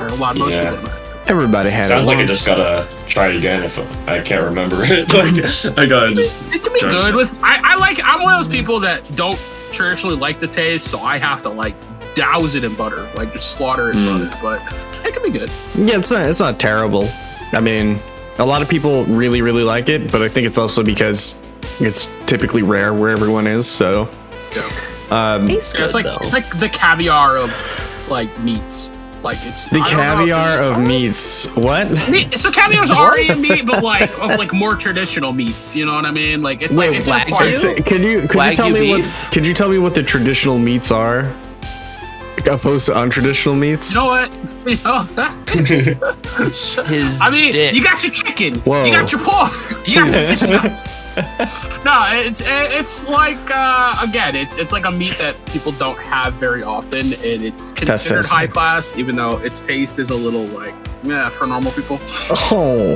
Or 0.00 0.06
a 0.08 0.14
lot, 0.14 0.36
most 0.36 0.54
Yeah. 0.54 0.70
people 0.70 0.88
have. 0.88 1.04
Everybody 1.28 1.68
had 1.68 1.84
it. 1.84 1.88
sounds 1.88 2.06
it 2.06 2.10
like 2.10 2.18
I 2.18 2.24
just 2.26 2.46
gotta 2.46 2.88
try 3.06 3.28
it 3.28 3.36
again 3.36 3.62
if 3.62 3.78
I 4.08 4.20
can't 4.22 4.44
remember 4.44 4.76
it 4.84 5.08
like 5.12 5.78
I 5.78 5.86
gotta 5.86 6.14
just 6.14 6.38
It 6.52 6.62
can 6.62 6.72
be 6.72 6.80
good 6.80 7.14
with. 7.14 7.38
I, 7.42 7.60
I 7.72 7.76
like. 7.76 8.00
I'm 8.02 8.22
one 8.22 8.32
of 8.34 8.38
those 8.38 8.48
people 8.54 8.80
that 8.80 9.02
don't 9.16 9.38
traditionally 9.72 10.16
like 10.16 10.40
the 10.40 10.46
taste, 10.46 10.86
so 10.90 11.00
I 11.00 11.18
have 11.18 11.42
to 11.42 11.50
like 11.50 11.74
douse 12.18 12.54
it 12.54 12.64
in 12.64 12.74
butter, 12.74 13.08
like 13.14 13.32
just 13.32 13.52
slaughter 13.52 13.90
it 13.90 13.96
in 13.96 14.02
Mm. 14.02 14.42
butter. 14.42 14.58
But 15.00 15.06
it 15.06 15.14
can 15.14 15.22
be 15.22 15.30
good. 15.30 15.50
Yeah, 15.74 15.98
it's 15.98 16.10
not 16.10 16.26
it's 16.26 16.40
not 16.40 16.58
terrible. 16.58 17.08
I 17.52 17.60
mean, 17.60 17.98
a 18.38 18.44
lot 18.44 18.60
of 18.62 18.68
people 18.68 19.04
really 19.06 19.40
really 19.40 19.62
like 19.64 19.88
it, 19.88 20.10
but 20.12 20.20
I 20.22 20.28
think 20.28 20.46
it's 20.46 20.58
also 20.58 20.82
because 20.82 21.42
it's 21.80 22.08
typically 22.26 22.62
rare 22.62 22.92
where 22.92 23.10
everyone 23.10 23.46
is. 23.46 23.66
So, 23.66 24.08
um, 25.10 25.46
Tastes 25.46 25.74
Yeah, 25.74 25.80
good 25.80 25.86
it's 25.86 25.94
like 25.94 26.04
though. 26.04 26.18
it's 26.22 26.32
like 26.32 26.58
the 26.58 26.68
caviar 26.68 27.36
of 27.38 27.54
like 28.10 28.36
meats. 28.40 28.90
Like 29.22 29.38
it's 29.42 29.64
the 29.66 29.80
I 29.80 29.90
don't 29.90 29.96
know 29.96 30.02
if 30.12 30.18
caviar 30.18 30.52
it's- 30.58 30.76
of 30.76 30.86
meats. 30.86 31.46
What? 31.56 32.08
Meat, 32.08 32.38
so 32.38 32.52
caviar's 32.52 32.90
already 32.90 33.28
a 33.28 33.34
meat, 33.36 33.66
but 33.66 33.82
like 33.82 34.10
of 34.20 34.38
like 34.38 34.52
more 34.52 34.76
traditional 34.76 35.32
meats. 35.32 35.74
You 35.74 35.86
know 35.86 35.94
what 35.94 36.06
I 36.06 36.12
mean? 36.12 36.40
Like 36.42 36.62
it's 36.62 36.76
Wait, 36.76 36.90
like 36.90 36.98
it's 36.98 37.08
black 37.08 37.28
a 37.28 37.32
part. 37.32 37.46
Wagyu? 37.48 37.84
Can 37.84 38.02
you 38.04 38.20
could 38.22 38.34
you 38.34 38.38
Wagyu 38.40 38.54
tell 38.54 38.70
me 38.70 38.94
beef? 38.94 39.22
what 39.24 39.32
could 39.32 39.44
you 39.46 39.54
tell 39.54 39.68
me 39.68 39.78
what 39.78 39.94
the 39.96 40.02
traditional 40.04 40.56
meats 40.58 40.92
are? 40.92 41.34
Opposed 42.46 42.86
to 42.86 42.92
untraditional 42.92 43.58
meats? 43.58 43.94
You 43.94 44.00
know 44.00 44.06
what? 44.06 44.34
You 44.68 44.76
know, 44.84 45.02
His 46.84 47.20
I 47.22 47.30
mean, 47.30 47.52
dick. 47.52 47.74
you 47.74 47.82
got 47.82 48.02
your 48.02 48.12
chicken. 48.12 48.56
Whoa. 48.60 48.84
You 48.84 48.92
got 48.92 49.10
your 49.10 49.20
pork. 49.22 49.52
You 49.86 49.94
got 49.96 50.84
no, 51.84 52.06
it's 52.12 52.42
it's 52.44 53.08
like 53.08 53.38
uh, 53.50 53.98
again, 54.02 54.36
it's 54.36 54.54
it's 54.54 54.72
like 54.72 54.84
a 54.84 54.90
meat 54.90 55.16
that 55.18 55.34
people 55.46 55.72
don't 55.72 55.98
have 55.98 56.34
very 56.34 56.62
often, 56.62 57.14
and 57.14 57.42
it's 57.42 57.72
considered 57.72 58.26
high 58.26 58.46
class, 58.46 58.96
even 58.96 59.16
though 59.16 59.38
its 59.38 59.60
taste 59.60 59.98
is 59.98 60.10
a 60.10 60.14
little 60.14 60.44
like 60.46 60.74
yeah 61.02 61.28
for 61.28 61.46
normal 61.46 61.72
people. 61.72 61.98
Oh, 62.30 62.94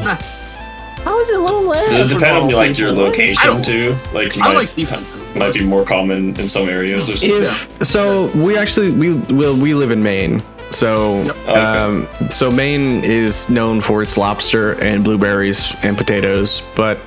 How 1.05 1.19
is 1.21 1.29
it 1.31 1.37
a 1.37 1.41
little 1.41 1.63
less? 1.63 1.91
Does 1.91 2.13
it 2.13 2.15
depend 2.19 2.37
on 2.37 2.51
like 2.51 2.79
your 2.79 2.93
location 2.93 3.63
too? 3.63 3.97
Like 4.13 4.37
you 4.37 4.43
I 4.43 4.49
might, 4.49 4.55
like 4.55 4.69
seafood. 4.69 5.05
might 5.37 5.53
be 5.55 5.65
more 5.65 5.85
common 5.85 6.39
in 6.39 6.49
some 6.49 6.69
areas 6.69 7.11
or 7.11 7.17
something. 7.17 7.43
if 7.43 7.85
so, 7.87 8.27
we 8.37 8.57
actually 8.57 8.91
we 8.93 9.15
will 9.35 9.57
we 9.57 9.75
live 9.75 9.91
in 9.91 10.03
Maine. 10.03 10.43
So, 10.71 11.23
Yep. 11.25 11.37
Okay. 11.37 11.53
um, 11.53 12.09
so 12.31 12.51
Maine 12.51 13.05
is 13.05 13.51
known 13.51 13.83
for 13.83 14.01
its 14.01 14.17
lobster 14.17 14.73
and 14.81 15.05
blueberries 15.05 15.75
and 15.83 15.99
potatoes, 15.99 16.63
but 16.75 16.99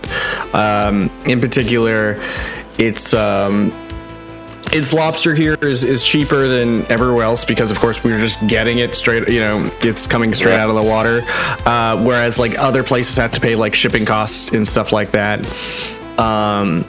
um, 0.54 1.10
in 1.26 1.42
particular, 1.42 2.22
it's 2.78 3.16
um, 3.16 3.72
its 4.74 4.94
lobster 4.94 5.34
here 5.36 5.54
is, 5.62 5.84
is 5.84 6.04
cheaper 6.04 6.48
than 6.48 6.86
everywhere 6.92 7.24
else 7.24 7.46
because 7.46 7.72
of 7.72 7.80
course 7.80 8.04
we're 8.04 8.20
just 8.20 8.46
getting 8.48 8.80
it 8.80 8.96
straight 8.96 9.28
you 9.30 9.40
know 9.40 9.70
it's 9.82 10.08
coming 10.08 10.34
straight 10.34 10.54
Yeah. 10.54 10.64
out 10.64 10.70
of 10.70 10.76
the 10.76 10.84
water. 10.84 11.22
Uh, 11.66 12.02
whereas 12.04 12.40
like 12.40 12.58
other 12.60 12.84
places 12.84 13.16
have 13.18 13.32
to 13.34 13.40
pay 13.42 13.56
like 13.56 13.74
shipping 13.76 14.06
costs 14.06 14.52
and 14.52 14.68
stuff 14.68 14.92
like 14.92 15.12
that. 15.12 15.46
Um, 16.20 16.86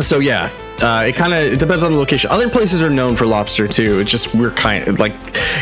so 0.00 0.18
yeah 0.18 0.50
uh, 0.80 1.04
it 1.06 1.14
kind 1.14 1.32
of 1.32 1.52
it 1.52 1.58
depends 1.60 1.82
on 1.82 1.92
the 1.92 1.98
location. 1.98 2.30
Other 2.30 2.48
places 2.48 2.82
are 2.82 2.90
known 2.90 3.14
for 3.14 3.24
lobster 3.26 3.68
too. 3.68 4.00
It's 4.00 4.10
just 4.10 4.34
we're 4.34 4.50
kind 4.50 4.86
of 4.88 4.98
like 4.98 5.14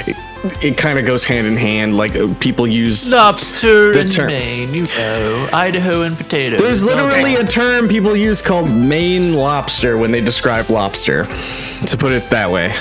it 0.07 0.17
kind 0.77 0.99
of 0.99 1.05
goes 1.05 1.25
hand 1.25 1.47
in 1.47 1.57
hand. 1.57 1.97
Like 1.97 2.17
uh, 2.17 2.33
people 2.41 2.69
use. 2.69 3.11
Lobster 3.11 3.93
The 3.93 4.01
in 4.01 4.09
term- 4.09 4.27
Maine, 4.29 4.75
you 4.75 4.83
know, 4.87 5.49
Idaho 5.53 6.03
and 6.03 6.17
potatoes. 6.17 6.61
There's 6.61 6.83
literally 6.83 7.37
Okay. 7.37 7.43
a 7.43 7.47
term 7.47 7.89
people 7.89 8.17
use 8.17 8.41
called 8.43 8.71
Maine 8.71 9.35
lobster 9.35 9.99
when 9.99 10.11
they 10.11 10.21
describe 10.21 10.71
lobster. 10.71 11.25
To 11.87 11.97
put 11.97 12.13
it 12.13 12.29
that 12.31 12.51
way. 12.51 12.75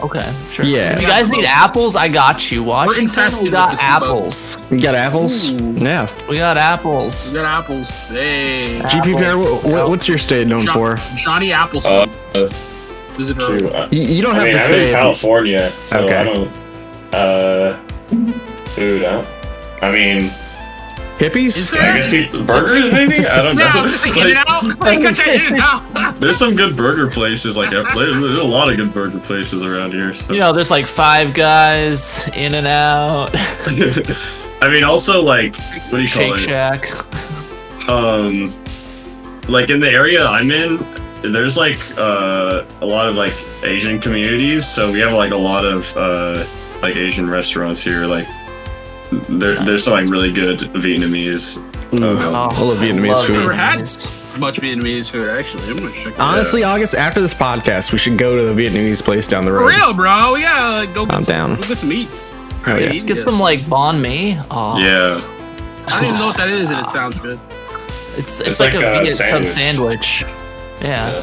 Okay, 0.00 0.32
sure. 0.50 0.64
Yeah. 0.64 0.94
If 0.94 1.02
you 1.02 1.08
guys 1.08 1.28
need 1.30 1.44
apples, 1.44 1.94
I 1.96 2.08
got 2.08 2.50
you. 2.50 2.62
Washington, 2.62 3.42
we 3.42 3.50
got 3.50 3.78
apples. 3.82 4.56
You 4.70 4.80
got 4.80 4.94
apples? 4.94 5.50
Ooh. 5.50 5.74
Yeah. 5.76 6.08
We 6.28 6.36
got 6.36 6.56
apples. 6.56 7.28
We 7.28 7.34
got 7.34 7.44
apples. 7.64 7.88
Hey. 8.08 8.80
GP 8.84 9.12
Bear, 9.20 9.32
Apples. 9.32 9.62
wh- 9.64 9.66
wh- 9.66 9.88
what's 9.90 10.08
your 10.08 10.16
state 10.16 10.46
known 10.46 10.64
Jo- 10.66 10.72
for? 10.72 10.96
Johnny 11.18 11.52
Uh, 11.52 11.64
Appleseed. 11.64 12.08
uh, 12.34 12.46
Visit 13.14 13.40
shoot, 13.42 13.60
her. 13.62 13.76
uh, 13.76 13.88
You, 13.90 14.02
you 14.02 14.22
don't 14.22 14.36
I 14.36 14.38
have 14.38 14.44
mean, 14.44 14.52
to 14.54 14.60
I'm 14.60 14.64
stay. 14.66 14.88
in 14.90 14.94
California, 14.94 15.72
so 15.82 15.98
Okay. 16.04 16.14
I 16.16 16.24
don't. 16.24 16.50
Uh, 17.12 17.76
food. 18.74 19.02
Huh? 19.04 19.24
I 19.82 19.90
mean, 19.92 20.30
Hippies? 21.18 21.56
Is 21.56 21.72
I 21.72 21.98
guess 22.00 22.10
people, 22.10 22.44
burgers 22.44 22.92
maybe. 22.92 23.26
I 23.26 23.42
don't 23.42 23.56
know. 23.56 23.72
No, 23.72 23.88
just 23.90 24.06
like, 24.06 24.14
Like, 24.16 24.26
In-N-Out. 24.26 24.78
Like, 24.80 25.00
go 25.02 25.12
check 25.12 25.26
In-N-Out. 25.28 26.16
there's 26.16 26.38
some 26.38 26.54
good 26.54 26.76
burger 26.76 27.10
places. 27.10 27.56
Like 27.56 27.70
there's, 27.70 27.86
there's 27.94 28.38
a 28.38 28.44
lot 28.44 28.70
of 28.70 28.76
good 28.76 28.92
burger 28.94 29.18
places 29.18 29.62
around 29.62 29.92
here. 29.92 30.14
So. 30.14 30.32
You 30.32 30.40
know, 30.40 30.52
there's 30.52 30.70
like 30.70 30.86
five 30.86 31.34
guys 31.34 32.26
In-N-Out. 32.36 33.30
I 34.60 34.68
mean, 34.70 34.84
also 34.84 35.20
like 35.22 35.56
what 35.90 35.98
do 35.98 36.02
you 36.02 36.08
call 36.08 36.36
Shake 36.36 36.48
it? 36.48 36.48
Shack. 36.48 37.88
um 37.88 38.46
like 39.48 39.70
in 39.70 39.80
the 39.80 39.90
area 39.90 40.26
i'm 40.26 40.50
in 40.50 40.76
there's 41.22 41.56
like 41.56 41.78
uh 41.96 42.64
a 42.82 42.84
lot 42.86 43.08
of 43.08 43.14
like 43.14 43.32
asian 43.62 43.98
communities 43.98 44.66
so 44.68 44.92
we 44.92 44.98
have 45.00 45.12
like 45.14 45.30
a 45.32 45.36
lot 45.36 45.64
of 45.64 45.96
uh 45.96 46.44
like 46.82 46.96
asian 46.96 47.28
restaurants 47.28 47.82
here 47.82 48.06
like 48.06 48.26
there, 49.28 49.54
there's 49.64 49.84
some 49.84 49.94
like 49.94 50.08
really 50.08 50.32
good 50.32 50.58
vietnamese 50.74 51.58
Ooh, 51.94 52.04
Uh, 52.18 52.48
I 52.52 52.60
love 52.60 52.78
Vietnamese 52.78 53.26
food. 53.26 53.38
Never 53.38 53.52
had. 53.54 53.78
Much 54.38 54.56
Vietnamese 54.60 55.10
food, 55.10 55.26
actually. 55.30 55.70
I'm 55.70 55.78
gonna 55.78 55.90
check 55.92 56.14
that 56.16 56.20
out. 56.20 56.34
Honestly, 56.34 56.62
August, 56.62 56.94
after 56.94 57.18
this 57.22 57.32
podcast, 57.32 57.92
we 57.92 57.98
should 57.98 58.18
go 58.18 58.36
to 58.36 58.52
the 58.52 58.62
Vietnamese 58.62 59.02
place 59.02 59.26
down 59.26 59.46
the 59.46 59.52
road. 59.52 59.60
For 59.60 59.68
road. 59.70 59.74
real, 59.74 59.94
bro. 59.94 60.34
Yeah, 60.36 60.68
like, 60.80 60.92
go 60.94 61.06
get 61.06 61.14
I'm 61.14 61.24
some, 61.24 61.32
down. 61.32 61.54
Go 61.54 61.68
get 61.68 61.78
some 61.78 61.92
eats. 61.92 62.34
Oh, 62.66 62.76
yeah. 62.76 62.86
Let's 62.86 63.02
get 63.04 63.22
some 63.22 63.40
like 63.40 63.60
banh 63.60 64.02
mi. 64.02 64.38
Oh, 64.50 64.78
yeah 64.78 65.18
I 65.86 65.90
don't 66.02 66.04
even 66.10 66.18
know 66.20 66.26
what 66.26 66.36
that 66.36 66.50
is, 66.50 66.70
and 66.70 66.78
it 66.80 66.86
sounds 66.90 67.18
good. 67.20 67.40
It's, 68.18 68.40
it's, 68.40 68.48
It's 68.50 68.60
like, 68.60 68.74
like 68.74 68.84
a 68.84 69.00
a 69.00 69.04
Viet 69.04 69.16
Cup 69.18 69.44
sandwich. 69.48 69.52
sandwich. 69.52 70.24
Yeah. 70.82 71.22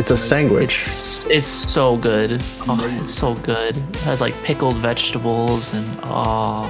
It's 0.00 0.10
a 0.10 0.16
sandwich. 0.16 0.72
It's 0.72 1.24
it's 1.26 1.46
so 1.46 1.96
good. 1.96 2.42
Oh, 2.66 2.98
it's 3.02 3.12
so 3.12 3.34
good. 3.34 3.76
It 3.76 3.96
has 3.96 4.20
like 4.20 4.34
pickled 4.42 4.76
vegetables 4.76 5.74
and 5.74 5.86
oh 6.04 6.64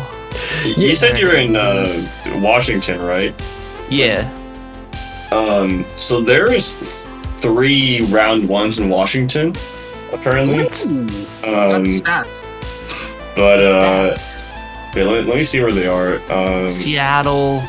you 0.64 0.94
said 0.94 1.18
you 1.18 1.26
were 1.26 1.36
in 1.36 1.56
uh 1.56 1.98
washington 2.36 3.00
right 3.00 3.34
yeah. 3.88 4.32
um 5.32 5.84
so 5.96 6.22
there's 6.22 7.02
three 7.38 8.02
round 8.06 8.48
ones 8.48 8.78
in 8.78 8.88
washington 8.88 9.54
apparently 10.12 10.64
Ooh, 10.64 11.00
um 11.44 11.84
that's 11.84 12.02
stats. 12.02 13.34
but 13.34 13.62
uh 13.62 14.16
yeah, 14.94 15.04
let, 15.04 15.26
let 15.26 15.36
me 15.36 15.44
see 15.44 15.60
where 15.60 15.72
they 15.72 15.86
are 15.86 16.20
um 16.32 16.66
Seattle. 16.66 17.62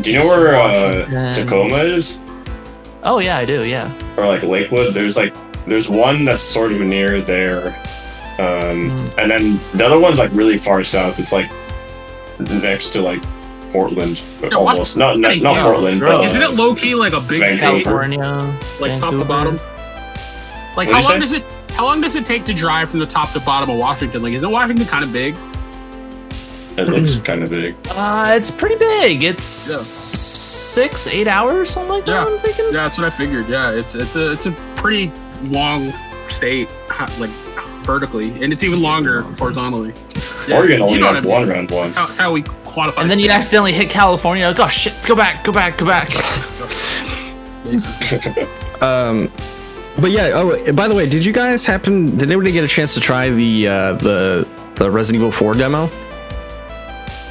do 0.00 0.12
you 0.12 0.18
know 0.18 0.26
where 0.26 0.54
uh 0.54 1.34
tacoma 1.34 1.78
is 1.78 2.18
Oh 3.04 3.18
yeah, 3.20 3.36
I 3.38 3.44
do. 3.44 3.64
Yeah. 3.64 3.92
or 4.16 4.26
like 4.26 4.42
Lakewood. 4.42 4.94
There's 4.94 5.16
like 5.16 5.34
there's 5.66 5.88
one 5.88 6.24
that's 6.24 6.42
sort 6.42 6.72
of 6.72 6.80
near 6.80 7.20
there, 7.20 7.68
um, 8.38 8.90
Mhm. 8.90 9.18
and 9.18 9.30
then 9.30 9.60
the 9.74 9.84
other 9.86 9.98
one's 9.98 10.18
like 10.18 10.32
really 10.32 10.56
far 10.56 10.82
south. 10.82 11.18
It's 11.18 11.32
like 11.32 11.50
next 12.38 12.90
to 12.90 13.02
like 13.02 13.22
Portland, 13.72 14.20
Yeah, 14.40 14.46
what? 14.48 14.54
almost. 14.54 14.96
Not 14.96 15.18
not, 15.18 15.36
not 15.38 15.54
yeah, 15.56 15.62
Portland. 15.64 16.00
bro. 16.00 16.18
but, 16.18 16.26
Isn't 16.26 16.42
it 16.42 16.50
low 16.54 16.74
key 16.74 16.94
like 16.94 17.12
a 17.12 17.20
big 17.20 17.40
Vancouver. 17.40 17.82
California. 17.82 18.54
like 18.80 18.98
top 18.98 19.12
to 19.12 19.24
bottom? 19.24 19.56
Like 20.76 20.88
What'd 20.88 20.94
how 20.94 21.00
long 21.02 21.12
say? 21.12 21.18
does 21.20 21.32
it? 21.32 21.44
How 21.72 21.84
long 21.84 22.00
does 22.00 22.16
it 22.16 22.24
take 22.26 22.44
to 22.46 22.54
drive 22.54 22.88
from 22.88 22.98
the 23.00 23.06
top 23.06 23.32
to 23.34 23.40
bottom 23.40 23.70
of 23.70 23.76
Washington? 23.78 24.22
Like, 24.22 24.32
isn't 24.32 24.50
Washington 24.50 24.86
kind 24.86 25.04
of 25.04 25.12
big? 25.12 25.36
It 26.76 26.88
looks 26.88 27.18
kind 27.24 27.42
of 27.44 27.50
big. 27.50 27.76
Uh, 27.90 28.32
it's 28.34 28.50
pretty 28.50 28.74
big. 28.76 29.22
It's 29.22 29.44
six, 30.68 31.06
eight 31.06 31.26
hours, 31.28 31.70
something 31.70 31.90
like 31.92 32.04
that. 32.04 32.26
Yeah. 32.28 32.32
I'm 32.34 32.38
thinking. 32.38 32.64
Yeah, 32.66 32.70
that's 32.72 32.98
what 32.98 33.06
I 33.06 33.10
figured. 33.10 33.48
Yeah, 33.48 33.70
it's 33.72 33.94
it's 33.94 34.16
a 34.16 34.32
it's 34.32 34.46
a 34.46 34.52
pretty 34.76 35.10
long 35.44 35.92
state, 36.28 36.68
like 37.18 37.30
vertically, 37.84 38.42
and 38.42 38.52
it's 38.52 38.62
even 38.64 38.82
longer 38.82 39.22
horizontally. 39.38 39.94
Yeah, 40.46 40.56
Oregon 40.58 40.82
only 40.82 40.94
you 40.94 41.00
know 41.00 41.12
has 41.12 41.24
what 41.24 41.36
I 41.36 41.40
mean. 41.40 41.48
one 41.48 41.48
round 41.48 41.70
one. 41.70 41.92
How- 41.92 42.06
That's 42.06 42.18
how 42.18 42.32
we 42.32 42.42
quantify. 42.42 42.98
And 43.02 43.10
then 43.10 43.18
you 43.18 43.30
accidentally 43.30 43.72
hit 43.72 43.88
California. 43.90 44.46
Like, 44.48 44.60
oh 44.60 44.68
shit! 44.68 44.94
Go 45.06 45.16
back! 45.16 45.42
Go 45.44 45.52
back! 45.52 45.78
Go 45.78 45.86
back! 45.86 46.10
Um, 48.80 49.30
but 50.00 50.12
yeah. 50.12 50.30
Oh, 50.34 50.72
by 50.72 50.86
the 50.86 50.94
way, 50.94 51.08
did 51.08 51.24
you 51.24 51.32
guys 51.32 51.66
happen? 51.66 52.16
Did 52.16 52.30
anybody 52.30 52.52
get 52.52 52.62
a 52.62 52.68
chance 52.68 52.94
to 52.94 53.00
try 53.00 53.28
the 53.28 53.66
uh, 53.66 53.92
the 53.94 54.46
the 54.76 54.88
Resident 54.88 55.20
Evil 55.22 55.32
4 55.32 55.54
demo? 55.54 55.88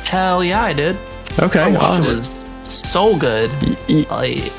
Hell 0.03 0.43
yeah, 0.43 0.61
I 0.63 0.73
did. 0.73 0.97
Okay. 1.39 1.71
Wow. 1.71 1.73
It 1.73 1.81
awesome. 1.81 2.05
was 2.05 2.39
so 2.71 3.15
good. 3.15 3.49
Y- 3.61 3.77
y- 3.89 4.05
Like 4.09 4.51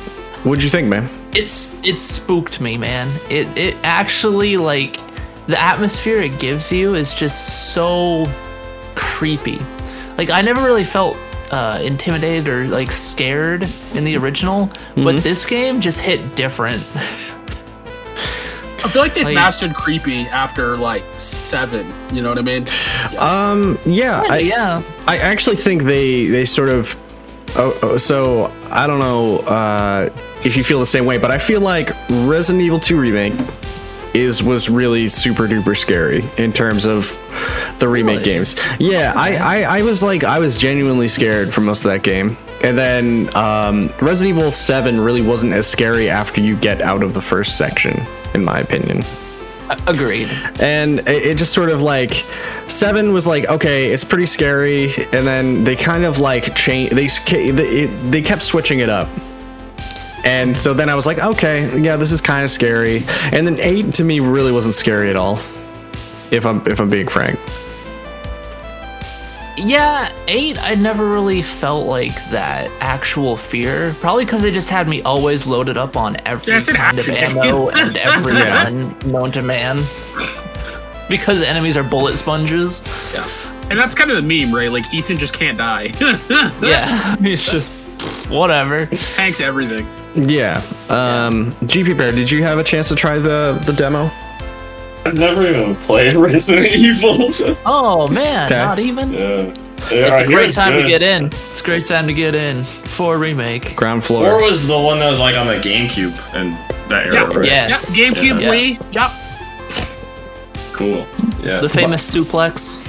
What'd 0.45 0.63
you 0.63 0.71
think, 0.71 0.89
man? 0.89 1.09
it's 1.35 1.69
it 1.83 1.99
spooked 1.99 2.61
me, 2.61 2.77
man. 2.79 3.09
It 3.29 3.47
it 3.59 3.77
actually 3.83 4.57
like 4.57 4.99
the 5.47 5.59
atmosphere 5.61 6.21
it 6.23 6.39
gives 6.39 6.71
you 6.73 6.95
is 6.95 7.13
just 7.15 7.73
so 7.75 8.27
creepy. 8.95 9.59
Like 10.17 10.31
I 10.31 10.43
never 10.43 10.63
really 10.63 10.85
felt 10.85 11.17
uh, 11.51 11.81
intimidated 11.83 12.47
or 12.47 12.67
like 12.69 12.93
scared 12.93 13.67
in 13.95 14.05
the 14.05 14.17
original, 14.17 14.67
but 14.97 15.17
Mhm. 15.17 15.23
this 15.23 15.47
game 15.47 15.81
just 15.81 16.01
hit 16.01 16.37
different. 16.37 16.83
I 18.85 18.89
feel 18.89 19.03
like 19.03 19.15
they've 19.15 19.25
Like- 19.25 19.35
mastered 19.35 19.75
creepy 19.75 20.21
after 20.29 20.77
like 20.77 21.03
seven. 21.17 21.93
You 22.13 22.23
know 22.23 22.29
what 22.29 22.39
I 22.39 22.43
mean? 22.43 22.67
Um, 23.19 23.79
yeah, 23.85 24.23
I, 24.29 24.39
yeah, 24.39 24.83
I 25.07 25.17
actually 25.17 25.57
think 25.57 25.83
they 25.83 26.27
they 26.27 26.45
sort 26.45 26.69
of. 26.69 26.97
Oh, 27.57 27.77
oh, 27.83 27.97
so 27.97 28.53
I 28.71 28.87
don't 28.87 29.01
know 29.01 29.39
uh, 29.39 30.11
if 30.45 30.57
you 30.57 30.63
feel 30.65 30.81
the 30.81 30.87
same 30.87 31.07
way, 31.07 31.19
but 31.19 31.31
I 31.31 31.39
feel 31.39 31.61
like 31.61 31.91
Resident 32.11 32.63
Evil 32.65 32.79
2 32.81 32.99
remake 33.01 33.33
is 34.15 34.43
was 34.43 34.69
really 34.71 35.07
super 35.09 35.47
duper 35.47 35.77
scary 35.77 36.25
in 36.39 36.53
terms 36.53 36.87
of 36.87 37.17
the 37.79 37.87
remake 37.89 38.19
Really? 38.21 38.25
games. 38.25 38.57
Yeah, 38.79 39.13
I, 39.17 39.37
I 39.37 39.79
I 39.79 39.83
was 39.83 40.03
like 40.03 40.25
I 40.25 40.39
was 40.39 40.57
genuinely 40.57 41.09
scared 41.09 41.53
for 41.53 41.61
most 41.61 41.85
of 41.85 41.91
that 41.91 42.03
game, 42.03 42.37
and 42.63 42.77
then 42.77 43.35
um, 43.37 43.91
Resident 44.01 44.39
Evil 44.39 44.53
7 44.53 45.01
really 45.01 45.23
wasn't 45.23 45.53
as 45.53 45.67
scary 45.67 46.09
after 46.11 46.41
you 46.41 46.57
get 46.57 46.81
out 46.81 47.03
of 47.03 47.13
the 47.15 47.21
first 47.21 47.57
section, 47.59 48.01
in 48.35 48.45
my 48.45 48.59
opinion 48.59 49.03
agreed. 49.87 50.29
and 50.61 51.01
it, 51.01 51.23
it 51.27 51.39
just 51.39 51.53
sort 51.53 51.71
of 51.71 51.83
like 51.83 52.27
seven 52.69 53.13
was 53.13 53.27
like 53.27 53.49
okay 53.49 53.93
it's 53.93 54.05
pretty 54.05 54.27
scary. 54.27 54.87
And 55.13 55.27
then 55.27 55.65
they 55.65 55.77
kind 55.77 56.05
of 56.05 56.21
like 56.21 56.55
change 56.55 56.91
they 56.91 57.07
they, 57.07 57.87
they 57.87 58.23
kept 58.23 58.43
switching 58.43 58.81
it 58.81 58.89
up. 58.89 59.09
And 60.25 60.57
so 60.57 60.75
then 60.75 60.89
i 60.89 60.95
was 60.95 61.07
like 61.07 61.19
okay 61.19 61.81
yeah 61.81 61.97
this 61.97 62.13
is 62.13 62.21
kind 62.21 62.45
of 62.45 62.51
scary. 62.51 63.05
And 63.33 63.47
then 63.47 63.59
eight 63.61 63.95
to 63.95 64.05
me 64.05 64.21
really 64.21 64.53
wasn't 64.53 64.75
scary 64.75 65.11
at 65.11 65.17
all 65.17 65.39
if 66.31 66.45
i'm 66.45 66.67
if 66.67 66.81
i'm 66.81 66.91
being 66.91 67.09
frank 67.09 67.39
Yeah, 69.67 70.13
eight. 70.29 70.59
I 70.63 70.75
never 70.75 71.09
really 71.09 71.43
felt 71.43 71.87
like 71.87 72.15
that 72.31 72.71
actual 72.81 73.37
fear. 73.37 73.95
Probably 74.01 74.25
because 74.25 74.45
it 74.45 74.55
just 74.55 74.69
had 74.71 74.89
me 74.89 75.03
always 75.03 75.47
loaded 75.47 75.77
up 75.77 75.97
on 75.97 76.17
every 76.27 76.53
Yeah, 76.53 76.59
it's 76.59 76.69
an 76.69 76.77
kind 76.77 76.99
of 76.99 77.09
ammo 77.09 77.69
and 77.71 77.97
every 78.09 78.35
Yeah. 78.35 78.65
gun 78.65 78.97
known 79.05 79.31
to 79.33 79.43
man. 79.43 79.85
because 81.09 81.43
enemies 81.43 81.77
are 81.77 81.83
bullet 81.85 82.17
sponges. 82.19 82.83
Yeah. 83.15 83.27
And 83.71 83.79
that's 83.79 83.95
kind 83.95 84.11
of 84.11 84.17
the 84.17 84.23
meme, 84.23 84.55
right? 84.55 84.71
Like 84.71 84.85
Ethan 84.95 85.19
just 85.19 85.35
can't 85.35 85.59
die. 85.59 85.93
Yeah, 86.63 87.17
it's 87.21 87.51
just 87.51 87.71
pff, 87.99 88.31
whatever. 88.31 88.87
Tanks 88.87 89.41
everything. 89.41 89.87
yeah 90.17 90.63
um 90.89 91.53
gp 91.69 91.97
bear 91.97 92.11
did 92.13 92.29
you 92.31 92.43
have 92.43 92.59
a 92.59 92.65
chance 92.65 92.89
to 92.89 92.97
try 92.97 93.19
the 93.19 93.61
the 93.67 93.73
demo 93.75 94.11
I've 95.09 95.19
never 95.19 95.47
even 95.49 95.75
played 95.77 96.15
Resident 96.29 96.73
Evil. 96.73 97.31
Oh 97.67 98.07
man, 98.09 98.47
Okay. 98.47 98.57
not 98.65 98.79
even. 98.79 99.13
yeah. 99.13 99.53
It's 99.91 100.21
a 100.21 100.27
great 100.27 100.53
time 100.53 100.75
to 100.75 100.87
get 100.89 101.03
in. 101.03 101.27
It's 101.27 101.61
a 101.61 101.65
great 101.65 101.87
time 101.87 102.07
to 102.09 102.13
get 102.15 102.35
in 102.35 102.63
for 102.65 103.17
remake. 103.19 103.75
ground 103.77 104.05
floor. 104.05 104.21
Four 104.23 104.39
floor 104.39 104.51
was 104.51 104.67
the 104.67 104.79
one 104.79 104.99
that 104.99 105.09
was 105.09 105.21
like 105.21 105.37
on 105.37 105.47
the 105.47 105.55
GameCube 105.55 106.15
and 106.35 106.53
that 106.91 107.07
era, 107.07 107.15
Yeah. 107.15 107.39
right? 107.39 107.47
Yes. 107.47 107.97
Yep. 107.97 108.15
GameCube, 108.15 108.41
Yeah. 108.43 108.51
Wii. 108.51 108.95
Yep. 108.95 109.11
Cool. 110.73 111.07
Yeah. 111.43 111.61
The 111.61 111.69
famous 111.69 112.09
suplex. 112.09 112.85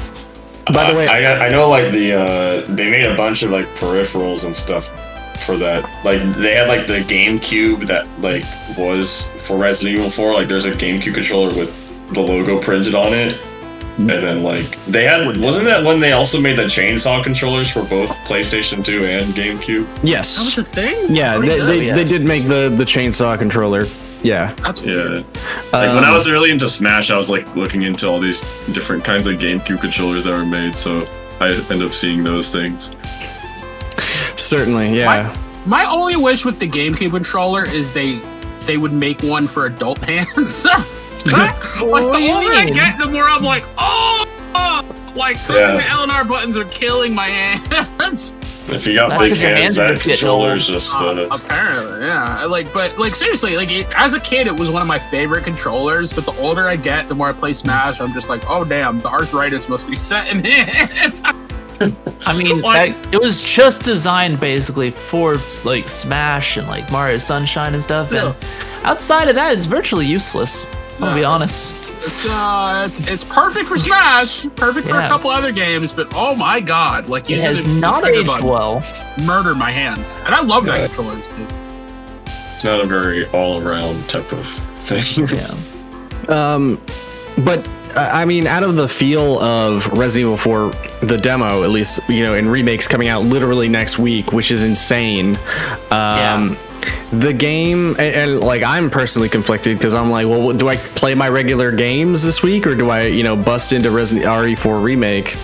By 0.74 0.92
the 0.92 0.98
Uh, 0.98 1.00
way- 1.02 1.08
I, 1.08 1.22
got- 1.22 1.42
I 1.42 1.50
know 1.50 1.70
like 1.70 1.92
the 1.92 2.14
uh, 2.14 2.66
they 2.76 2.90
made 2.90 3.06
a 3.06 3.16
bunch 3.16 3.44
of 3.44 3.52
like 3.52 3.66
peripherals 3.76 4.44
and 4.46 4.56
stuff 4.56 4.90
for 5.46 5.58
that. 5.58 5.84
Like 6.04 6.22
they 6.36 6.54
had 6.56 6.68
like 6.68 6.86
the 6.86 7.00
GameCube 7.00 7.88
that 7.88 8.08
like 8.22 8.44
was 8.78 9.32
for 9.44 9.58
Resident 9.58 9.98
Evil 9.98 10.10
4. 10.10 10.34
Like 10.34 10.48
there's 10.48 10.66
a 10.66 10.72
GameCube 10.72 11.14
controller 11.16 11.56
with 11.56 11.74
the 12.14 12.22
logo 12.22 12.60
printed 12.60 12.96
on 12.96 13.14
it, 13.14 13.38
and 13.98 14.10
then 14.10 14.40
like 14.44 14.84
they 14.86 15.04
had 15.04 15.38
wasn't 15.38 15.66
that 15.66 15.84
when 15.84 16.00
they 16.00 16.14
also 16.14 16.40
made 16.40 16.58
the 16.58 16.64
chainsaw 16.64 17.24
controllers 17.24 17.70
for 17.70 17.84
both 17.84 18.10
PlayStation 18.20 18.84
2 18.84 19.06
and 19.06 19.34
GameCube? 19.34 19.88
Yes. 20.04 20.36
That 20.38 20.46
was 20.46 20.58
Yes. 20.58 20.58
a 20.58 20.64
thing. 20.64 21.16
Yeah, 21.16 21.38
they, 21.38 21.46
good. 21.48 21.68
they, 21.68 21.86
yes. 21.88 21.96
they 21.98 22.04
did 22.04 22.26
make 22.26 22.48
the 22.48 22.74
the 22.76 22.84
chainsaw 22.86 23.38
controller. 23.38 23.88
Yeah. 24.24 24.54
That's 24.64 24.82
Yeah. 24.82 24.94
weird. 24.96 25.26
Like 25.72 25.94
when 25.94 26.04
I 26.04 26.10
Um, 26.10 26.14
was 26.16 26.30
really 26.30 26.52
into 26.52 26.68
Smash, 26.70 27.10
I 27.12 27.18
was 27.18 27.30
like 27.30 27.54
looking 27.56 27.84
into 27.84 28.08
all 28.08 28.20
these 28.20 28.42
different 28.74 29.04
kinds 29.04 29.28
of 29.28 29.36
GameCube 29.38 29.80
controllers 29.82 30.26
that 30.26 30.32
were 30.32 30.46
made, 30.46 30.76
so 30.76 31.08
I 31.40 31.52
end 31.70 31.82
up 31.84 31.94
seeing 31.94 32.24
those 32.24 32.52
things. 32.52 32.92
certainly, 34.36 34.98
yeah. 34.98 35.36
My 35.66 35.86
only 35.86 36.16
wish 36.16 36.46
with 36.46 36.60
the 36.60 36.68
GameCube 36.68 37.12
controller 37.12 37.64
is 37.68 37.92
they 37.92 38.20
they 38.66 38.78
would 38.78 38.94
make 38.94 39.22
one 39.24 39.48
for 39.48 39.66
adult 39.66 39.98
hands. 40.06 40.66
like 41.26 41.60
the 41.80 41.86
What 41.86 42.04
older 42.04 42.54
I 42.54 42.70
get, 42.74 42.98
the 43.00 43.08
more 43.08 43.28
I'm 43.28 43.44
like, 43.44 43.64
oh, 43.78 44.26
like 45.16 45.38
pressing 45.44 45.56
Yeah. 45.56 45.78
the 45.78 45.90
L 45.90 46.04
and 46.04 46.12
R 46.12 46.24
buttons 46.24 46.56
are 46.58 46.66
killing 46.66 47.14
my 47.14 47.28
hands. 47.28 48.34
If 48.70 48.86
you 48.86 48.94
got 48.94 49.10
That's 49.10 49.22
big 49.24 49.30
'cause 49.32 49.42
your 49.42 49.50
hands, 49.50 49.62
hands 49.62 49.76
that 49.78 49.90
just 49.94 50.04
getting 50.06 50.20
controller 50.20 50.54
is 50.56 50.68
just 50.68 50.94
Uh, 50.94 51.08
uh, 51.08 51.28
apparently, 51.32 52.06
yeah. 52.06 52.44
Like, 52.46 52.72
but 52.72 52.96
like 53.00 53.16
seriously, 53.16 53.56
like 53.58 53.72
it, 53.72 53.88
as 53.98 54.14
a 54.14 54.20
kid, 54.20 54.46
it 54.46 54.56
was 54.56 54.70
one 54.70 54.84
of 54.84 54.88
my 54.88 55.00
favorite 55.00 55.44
controllers. 55.44 56.14
But 56.14 56.28
the 56.28 56.34
older 56.40 56.68
I 56.68 56.76
get, 56.76 57.08
the 57.08 57.16
more 57.16 57.30
I 57.30 57.34
play 57.34 57.56
Smash, 57.56 58.00
I'm 58.00 58.14
just 58.14 58.30
like, 58.30 58.44
oh 58.48 58.64
damn, 58.64 59.00
the 59.00 59.08
arthritis 59.10 59.70
must 59.70 59.88
be 59.88 59.96
setting 60.12 60.46
in. 60.46 60.70
I 62.28 62.38
mean, 62.38 62.62
that, 62.62 62.96
it 63.12 63.20
was 63.20 63.42
just 63.42 63.82
designed 63.82 64.40
basically 64.40 64.92
for 64.92 65.38
like 65.66 65.88
Smash 65.90 66.58
and 66.58 66.68
like 66.68 66.92
Mario 66.92 67.18
Sunshine 67.18 67.74
and 67.74 67.82
stuff. 67.82 68.12
And 68.12 68.36
outside 68.84 69.30
of 69.30 69.36
that, 69.36 69.56
it's 69.56 69.66
virtually 69.66 70.06
useless. 70.06 70.68
I'll 71.02 71.16
be 71.16 71.24
honest. 71.24 71.76
It's 72.02 72.26
uh, 72.28 72.82
it's, 72.86 73.00
it's 73.10 73.24
perfect 73.24 73.68
for 73.68 73.78
Smash, 73.78 74.46
perfect 74.56 74.88
for 74.88 74.96
a 74.96 75.00
Yeah. 75.02 75.08
couple 75.10 75.30
other 75.30 75.52
games, 75.52 75.94
but 75.94 76.12
oh 76.16 76.36
my 76.36 76.60
god, 76.60 77.08
like 77.10 77.24
It 77.30 77.36
using 77.36 77.46
has 77.48 77.64
the 77.64 77.70
not 77.72 78.04
trigger 78.04 78.20
aged 78.20 78.28
button 78.28 78.48
well. 78.48 78.84
murdered 79.24 79.56
my 79.58 79.72
hands, 79.72 80.14
and 80.26 80.34
I 80.36 80.42
love 80.42 80.66
Yeah. 80.66 80.74
that 80.78 80.92
controllers. 80.92 81.24
Too. 81.28 81.48
it's 82.56 82.64
not 82.66 82.82
a 82.82 82.86
very 82.86 83.26
all-around 83.28 84.08
type 84.10 84.32
of 84.34 84.46
thing. 84.82 85.28
Yeah. 85.30 85.54
Um, 86.28 86.80
but 87.40 87.68
uh, 87.96 88.08
I 88.14 88.24
mean, 88.26 88.46
out 88.46 88.62
of 88.62 88.76
the 88.76 88.88
feel 88.88 89.40
of 89.40 89.88
Resident 89.88 90.26
Evil 90.34 90.38
4, 90.38 90.72
the 91.08 91.18
demo, 91.18 91.64
at 91.64 91.72
least, 91.72 92.02
you 92.08 92.24
know, 92.24 92.36
and 92.36 92.52
remakes 92.52 92.88
coming 92.88 93.08
out 93.08 93.24
literally 93.24 93.68
next 93.68 93.98
week, 93.98 94.32
which 94.32 94.52
is 94.52 94.64
insane. 94.64 95.40
Um, 95.90 96.56
The 97.12 97.34
game, 97.34 97.92
and, 98.00 98.00
and 98.16 98.40
like 98.42 98.62
I'm 98.64 98.90
personally 98.90 99.30
conflicted 99.30 99.78
because 99.78 99.94
I'm 99.94 100.12
like, 100.12 100.28
well, 100.28 100.54
do 100.54 100.70
I 100.70 100.78
play 100.78 101.16
my 101.16 101.28
regular 101.30 101.72
games 101.72 102.24
this 102.24 102.44
week 102.44 102.68
or 102.68 102.76
do 102.76 102.90
I, 102.90 103.04
you 103.04 103.24
know, 103.24 103.36
bust 103.36 103.74
into 103.74 103.90
Resident 103.92 104.28
RE4 104.28 104.82
remake? 104.84 105.36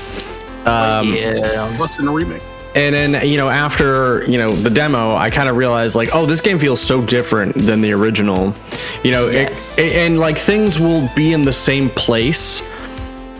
Um, 0.68 1.13
yeah. 1.13 1.77
What's 1.77 2.00
in 2.00 2.08
a 2.08 2.12
remake? 2.12 2.44
and 2.75 2.94
then 2.94 3.25
you 3.25 3.38
know 3.38 3.48
after 3.48 4.25
you 4.30 4.38
know 4.38 4.54
the 4.54 4.70
demo 4.70 5.15
i 5.15 5.30
kind 5.30 5.48
of 5.48 5.56
realized 5.56 5.96
like 5.96 6.10
oh 6.13 6.25
this 6.25 6.42
game 6.42 6.60
feels 6.60 6.82
so 6.82 7.01
different 7.01 7.56
than 7.56 7.80
the 7.80 7.94
original 7.94 8.54
you 9.01 9.12
know 9.12 9.30
it- 9.30 9.54
it- 9.80 9.96
and 9.96 10.20
like 10.20 10.38
things 10.38 10.77
will 10.77 11.10
be 11.15 11.32
in 11.32 11.44
the 11.44 11.54
same 11.54 11.89
place 11.92 12.62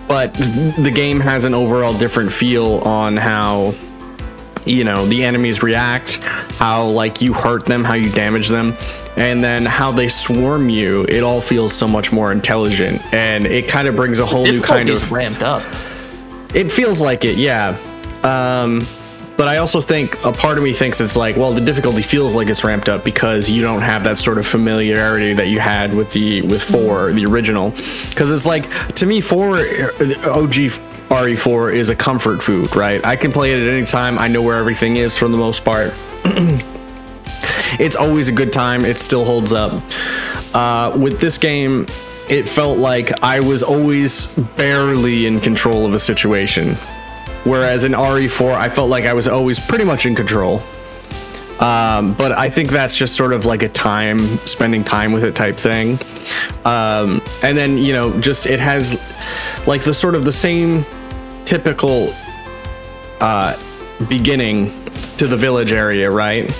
but 0.08 0.34
the 0.36 0.90
game 0.94 1.20
has 1.20 1.44
an 1.44 1.54
overall 1.54 1.94
different 1.98 2.32
feel 2.32 2.78
on 2.86 3.18
how 3.18 3.74
you 4.65 4.84
know 4.84 5.05
the 5.07 5.24
enemies 5.24 5.62
react 5.62 6.15
how 6.57 6.86
like 6.86 7.22
you 7.22 7.34
hurt 7.34 7.65
them 7.65 7.84
how 7.84 7.93
you 7.93 8.10
damage 8.12 8.48
them 8.48 8.75
and 9.15 9.43
then 9.43 9.65
how 9.65 9.91
they 9.91 10.07
swarm 10.07 10.69
you 10.69 11.03
it 11.05 11.24
all 11.24 11.39
feels 11.39 11.74
so 11.74 11.88
much 11.88 12.12
more 12.12 12.31
intelligent 12.31 13.01
and 13.13 13.45
it 13.45 13.67
kind 13.67 13.88
of 13.88 13.95
brings 13.95 14.19
a 14.19 14.25
whole 14.25 14.43
new 14.43 14.62
kind 14.62 14.89
of 14.89 15.12
ramped 15.12 15.43
up. 15.43 15.63
it 16.53 16.72
feels 16.72 17.01
like 17.01 17.25
it, 17.25 17.38
yeah. 17.38 17.77
Um, 18.24 18.86
but 19.38 19.50
I 19.50 19.57
also 19.57 19.81
think 19.81 20.24
a 20.24 20.31
part 20.31 20.57
of 20.57 20.63
me 20.63 20.72
thinks 20.72 21.01
it's 21.01 21.17
like, 21.17 21.36
well, 21.36 21.53
the 21.53 21.60
difficulty 21.60 22.01
feels 22.01 22.36
like 22.36 22.48
it's 22.48 22.63
ramped 22.63 22.88
up 22.88 23.03
because 23.03 23.50
you 23.50 23.62
don't 23.62 23.81
have 23.81 24.03
that 24.05 24.17
sort 24.17 24.38
of 24.38 24.48
familiarity 24.48 25.34
that 25.34 25.48
you 25.48 25.60
had 25.60 25.93
with 25.93 26.12
the 26.13 26.41
with 26.43 26.63
four, 26.63 27.12
the 27.12 27.25
original. 27.25 27.72
Because 28.10 28.31
it's 28.31 28.45
like 28.45 28.95
to 28.95 29.05
me, 29.05 29.19
four 29.19 29.60
OG 29.60 30.53
RE4 31.10 31.74
is 31.74 31.89
a 31.89 31.96
comfort 31.96 32.41
food, 32.41 32.76
right? 32.76 33.06
I 33.06 33.15
can 33.15 33.32
play 33.32 33.54
it 33.54 33.62
at 33.62 33.68
any 33.68 33.86
time. 33.86 34.18
I 34.18 34.28
know 34.28 34.41
where 34.41 34.58
everything 34.58 34.98
is 34.98 35.18
for 35.18 35.28
the 35.28 35.38
most 35.38 35.63
part. 35.63 35.94
it's 37.80 37.96
always 37.96 38.28
a 38.28 38.32
good 38.32 38.52
time. 38.52 38.86
It 38.86 38.98
still 38.98 39.24
holds 39.24 39.54
up. 39.54 39.84
Uh, 40.54 40.98
with 40.98 41.20
this 41.20 41.38
game, 41.38 41.86
it 42.30 42.50
felt 42.50 42.80
like 42.80 43.24
I 43.24 43.39
was 43.39 43.62
always 43.62 44.36
barely 44.56 45.28
in 45.28 45.39
control 45.39 45.86
of 45.86 45.94
a 45.94 46.00
situation. 46.00 46.76
Whereas 47.44 47.84
in 47.84 47.91
RE4, 47.91 48.56
I 48.56 48.70
felt 48.70 48.89
like 48.89 49.06
I 49.06 49.13
was 49.13 49.28
always 49.28 49.60
pretty 49.60 49.84
much 49.84 50.06
in 50.06 50.15
control. 50.15 50.63
Um, 51.60 52.13
but 52.13 52.34
I 52.34 52.50
think 52.50 52.70
that's 52.70 52.96
just 52.98 53.15
sort 53.15 53.32
of 53.32 53.46
like 53.46 53.63
a 53.63 53.70
time, 53.70 54.38
spending 54.39 54.84
time 54.84 55.13
with 55.13 55.24
it 55.24 55.36
type 55.36 55.56
thing. 55.56 56.00
Um, 56.65 57.22
and 57.44 57.58
then, 57.58 57.78
you 57.78 57.94
know, 57.94 58.20
just 58.20 58.46
it 58.46 58.60
has 58.60 59.00
like 59.65 59.84
the 59.84 59.94
sort 59.94 60.15
of 60.15 60.26
the 60.26 60.32
same 60.32 60.86
typical 61.46 62.13
uh, 63.22 63.58
beginning 64.10 64.68
to 65.18 65.28
the 65.28 65.38
village 65.38 65.72
area, 65.72 66.12
right? 66.12 66.54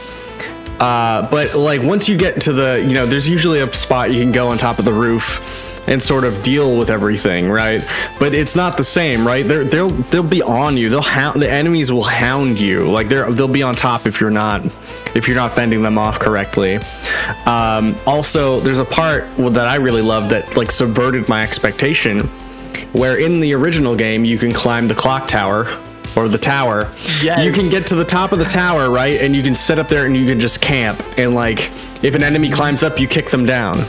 Uh, 0.80 1.30
but 1.30 1.56
like 1.56 1.82
once 1.82 2.08
you 2.08 2.18
get 2.18 2.42
to 2.42 2.54
the, 2.54 2.84
you 2.88 2.94
know, 2.94 3.06
there's 3.06 3.28
usually 3.28 3.60
a 3.60 3.74
spot 3.74 4.14
you 4.14 4.22
can 4.22 4.32
go 4.32 4.48
on 4.48 4.58
top 4.58 4.80
of 4.80 4.86
the 4.86 4.94
roof 4.94 5.65
and 5.88 6.02
sort 6.02 6.24
of 6.24 6.42
deal 6.44 6.78
with 6.78 6.90
everything, 6.90 7.50
right? 7.50 7.84
But 8.20 8.34
it's 8.34 8.56
not 8.56 8.78
the 8.78 8.84
same, 8.84 9.26
right? 9.26 9.48
They're, 9.48 9.64
they'll 9.64 9.90
they'll 9.90 10.24
be 10.24 10.42
on 10.42 10.78
you. 10.78 10.90
They'll 10.90 11.02
hound 11.02 11.42
the 11.42 11.52
enemies 11.52 11.92
will 11.92 12.04
hound 12.04 12.60
you. 12.60 12.90
Like 12.90 13.08
they're 13.10 13.32
they'll 13.32 13.48
be 13.48 13.64
on 13.64 13.76
top 13.76 14.06
if 14.08 14.20
you're 14.20 14.32
not 14.32 14.66
if 15.16 15.28
you're 15.28 15.38
not 15.38 15.54
fending 15.54 15.82
them 15.82 15.98
off 15.98 16.20
correctly. 16.20 16.80
Um, 17.46 17.96
also, 18.06 18.60
there's 18.60 18.80
a 18.80 18.86
part 18.86 19.30
that 19.38 19.68
I 19.68 19.76
really 19.76 20.02
love 20.02 20.30
that 20.30 20.58
like 20.58 20.72
subverted 20.72 21.30
my 21.30 21.44
expectation, 21.44 22.22
where 22.94 23.20
in 23.20 23.40
the 23.40 23.54
original 23.54 23.96
game 23.96 24.26
you 24.26 24.38
can 24.38 24.52
climb 24.52 24.88
the 24.88 24.96
clock 24.96 25.28
tower 25.28 25.68
or 26.16 26.28
the 26.28 26.38
tower. 26.38 26.92
You 27.44 27.52
can 27.52 27.70
get 27.70 27.84
to 27.88 27.96
the 27.96 28.06
top 28.06 28.32
of 28.32 28.40
the 28.40 28.46
tower, 28.46 28.90
right? 28.90 29.20
And 29.20 29.36
you 29.36 29.44
can 29.44 29.56
sit 29.56 29.78
up 29.80 29.90
there 29.90 30.06
and 30.06 30.16
you 30.16 30.26
can 30.26 30.40
just 30.40 30.62
camp. 30.62 31.04
And 31.18 31.36
like, 31.36 31.72
if 32.04 32.16
an 32.16 32.24
enemy 32.24 32.50
climbs 32.50 32.84
up, 32.84 33.00
you 33.00 33.08
kick 33.08 33.30
them 33.30 33.46
down. 33.46 33.86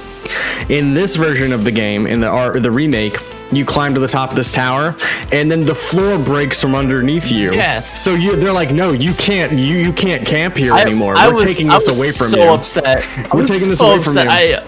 In 0.68 0.94
this 0.94 1.16
version 1.16 1.52
of 1.52 1.64
the 1.64 1.70
game, 1.70 2.06
in 2.06 2.20
the 2.20 2.26
art, 2.28 2.62
the 2.62 2.70
remake, 2.70 3.16
you 3.52 3.64
climb 3.64 3.94
to 3.94 4.00
the 4.00 4.08
top 4.08 4.30
of 4.30 4.36
this 4.36 4.50
tower, 4.50 4.96
and 5.30 5.50
then 5.50 5.60
the 5.64 5.74
floor 5.74 6.18
breaks 6.18 6.60
from 6.60 6.74
underneath 6.74 7.30
you. 7.30 7.52
Yes. 7.54 8.00
So 8.02 8.14
you, 8.14 8.34
they're 8.36 8.52
like, 8.52 8.72
no, 8.72 8.92
you 8.92 9.14
can't, 9.14 9.52
you, 9.52 9.76
you 9.78 9.92
can't 9.92 10.26
camp 10.26 10.56
here 10.56 10.74
anymore. 10.74 11.14
I 11.16 11.28
We're 11.28 11.34
was- 11.34 11.44
taking 11.44 11.70
I 11.70 11.78
this 11.78 11.96
away 11.96 12.10
from 12.10 12.28
so 12.30 12.42
you. 12.42 12.50
upset. 12.50 12.86
I 13.32 13.36
We're 13.36 13.46
taking 13.46 13.68
this 13.68 13.78
so 13.78 13.92
away 13.92 14.02
from 14.02 14.14
you. 14.16 14.22
I, 14.28 14.66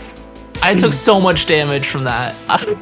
I 0.62 0.74
took 0.74 0.92
so 0.92 1.20
much 1.20 1.46
damage 1.46 1.86
from 1.88 2.04
that. 2.04 2.34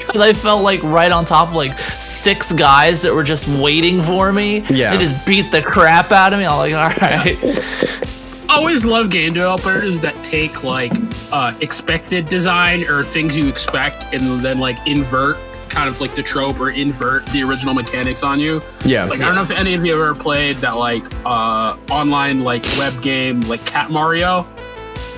Because 0.00 0.22
I 0.22 0.32
felt 0.32 0.62
like 0.62 0.82
right 0.82 1.12
on 1.12 1.24
top 1.26 1.48
of 1.50 1.54
like 1.54 1.78
six 2.00 2.50
guys 2.52 3.02
that 3.02 3.14
were 3.14 3.22
just 3.22 3.46
waiting 3.46 4.02
for 4.02 4.32
me. 4.32 4.60
Yeah. 4.70 4.96
They 4.96 4.98
just 5.04 5.24
beat 5.26 5.52
the 5.52 5.60
crap 5.62 6.10
out 6.10 6.32
of 6.32 6.38
me. 6.40 6.46
I'm 6.46 6.56
like, 6.56 6.72
all 6.72 6.88
right. 7.06 7.38
always 8.50 8.84
love 8.84 9.10
game 9.10 9.32
developers 9.32 10.00
that 10.00 10.14
take 10.24 10.64
like 10.64 10.92
uh, 11.32 11.54
expected 11.60 12.26
design 12.26 12.84
or 12.84 13.04
things 13.04 13.36
you 13.36 13.48
expect 13.48 14.12
and 14.14 14.40
then 14.44 14.58
like 14.58 14.76
invert 14.86 15.38
kind 15.68 15.88
of 15.88 16.00
like 16.00 16.14
the 16.16 16.22
trope 16.22 16.58
or 16.58 16.70
invert 16.70 17.24
the 17.26 17.42
original 17.42 17.74
mechanics 17.74 18.22
on 18.24 18.40
you. 18.40 18.60
Yeah. 18.84 19.04
Like 19.04 19.20
I 19.20 19.26
don't 19.26 19.36
know 19.36 19.42
if 19.42 19.52
any 19.52 19.74
of 19.74 19.84
you 19.84 19.92
ever 19.94 20.14
played 20.14 20.56
that 20.56 20.76
like 20.76 21.04
uh, 21.24 21.76
online 21.90 22.40
like 22.42 22.64
web 22.76 23.00
game 23.02 23.40
like 23.42 23.64
Cat 23.64 23.90
Mario. 23.90 24.48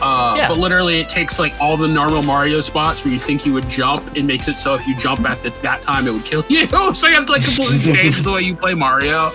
Uh, 0.02 0.34
Yeah. 0.36 0.48
But 0.48 0.58
literally, 0.58 1.00
it 1.00 1.08
takes 1.08 1.38
like 1.38 1.54
all 1.60 1.76
the 1.76 1.86
normal 1.88 2.22
Mario 2.22 2.60
spots 2.60 3.04
where 3.04 3.14
you 3.14 3.20
think 3.20 3.46
you 3.46 3.52
would 3.54 3.68
jump 3.68 4.16
and 4.16 4.26
makes 4.26 4.48
it 4.48 4.58
so 4.58 4.74
if 4.74 4.86
you 4.86 4.96
jump 4.96 5.20
at 5.20 5.42
the, 5.42 5.50
that 5.62 5.80
time, 5.82 6.06
it 6.08 6.12
would 6.12 6.24
kill 6.24 6.44
you. 6.48 6.66
so 6.92 7.06
you 7.06 7.14
have 7.14 7.24
to 7.26 7.32
like 7.32 7.44
completely 7.44 7.78
change 7.94 8.20
the 8.22 8.32
way 8.32 8.40
you 8.42 8.54
play 8.56 8.74
Mario. 8.74 9.30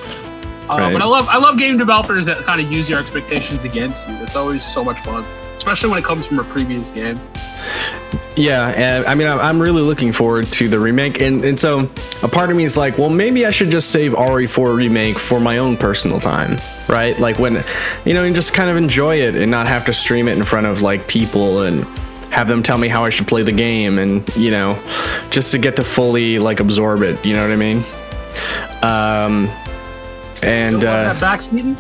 Uh, 0.69 0.77
Right. 0.77 0.93
But 0.93 1.01
I 1.01 1.06
love 1.06 1.27
I 1.30 1.38
love 1.38 1.58
game 1.58 1.77
developers 1.77 2.25
that 2.25 2.38
kind 2.39 2.60
of 2.62 2.71
use 2.71 2.89
your 2.89 2.99
expectations 2.99 3.63
against 3.63 4.08
you. 4.08 4.15
It's 4.17 4.36
always 4.36 4.63
so 4.65 4.84
much 4.84 4.99
fun, 4.99 5.23
especially 5.56 5.89
when 5.89 5.99
it 5.99 6.06
comes 6.06 6.25
from 6.25 6.39
a 6.39 6.43
previous 6.43 6.91
game. 6.91 7.19
Yeah, 8.36 8.69
and 8.77 9.06
I 9.08 9.15
mean, 9.15 9.27
I'm- 9.27 9.39
I'm 9.39 9.60
really 9.60 9.82
looking 9.82 10.13
forward 10.13 10.49
to 10.53 10.69
the 10.69 10.80
remake, 10.80 11.19
and 11.21 11.43
and 11.43 11.60
so 11.60 11.89
a 12.21 12.27
part 12.27 12.51
of 12.51 12.56
me 12.58 12.63
is 12.63 12.77
like, 12.77 12.97
well, 12.97 13.10
maybe 13.10 13.45
I 13.45 13.51
should 13.51 13.71
just 13.71 13.89
save 13.89 14.13
RE4 14.13 14.75
remake 14.75 15.17
for 15.17 15.39
my 15.39 15.58
own 15.58 15.75
personal 15.77 16.19
time, 16.19 16.58
right? 16.88 17.17
Like 17.19 17.39
when, 17.39 17.63
you 18.06 18.13
know, 18.13 18.23
and 18.23 18.36
just 18.36 18.53
kind 18.53 18.69
of 18.69 18.77
enjoy 18.77 19.21
it 19.21 19.36
and 19.36 19.49
not 19.49 19.67
have 19.67 19.86
to 19.86 19.93
stream 19.93 20.27
it 20.27 20.38
in 20.38 20.43
front 20.43 20.67
of 20.67 20.82
like 20.84 21.08
people 21.08 21.62
and 21.62 21.86
have 22.30 22.47
them 22.47 22.62
tell 22.62 22.77
me 22.77 22.88
how 22.89 23.03
I 23.06 23.10
should 23.10 23.27
play 23.27 23.41
the 23.41 23.51
game, 23.51 23.97
and 23.97 24.23
you 24.36 24.51
know, 24.51 24.77
just 25.32 25.51
to 25.51 25.58
get 25.58 25.75
to 25.77 25.84
fully 25.84 26.38
like 26.39 26.60
absorb 26.60 27.01
it. 27.01 27.25
You 27.25 27.34
know 27.36 27.41
what 27.41 27.51
I 27.51 27.56
mean? 27.56 27.84
Um, 28.84 29.49
and 30.43 30.84
uh, 30.84 31.13
that 31.13 31.17
backseating? 31.17 31.78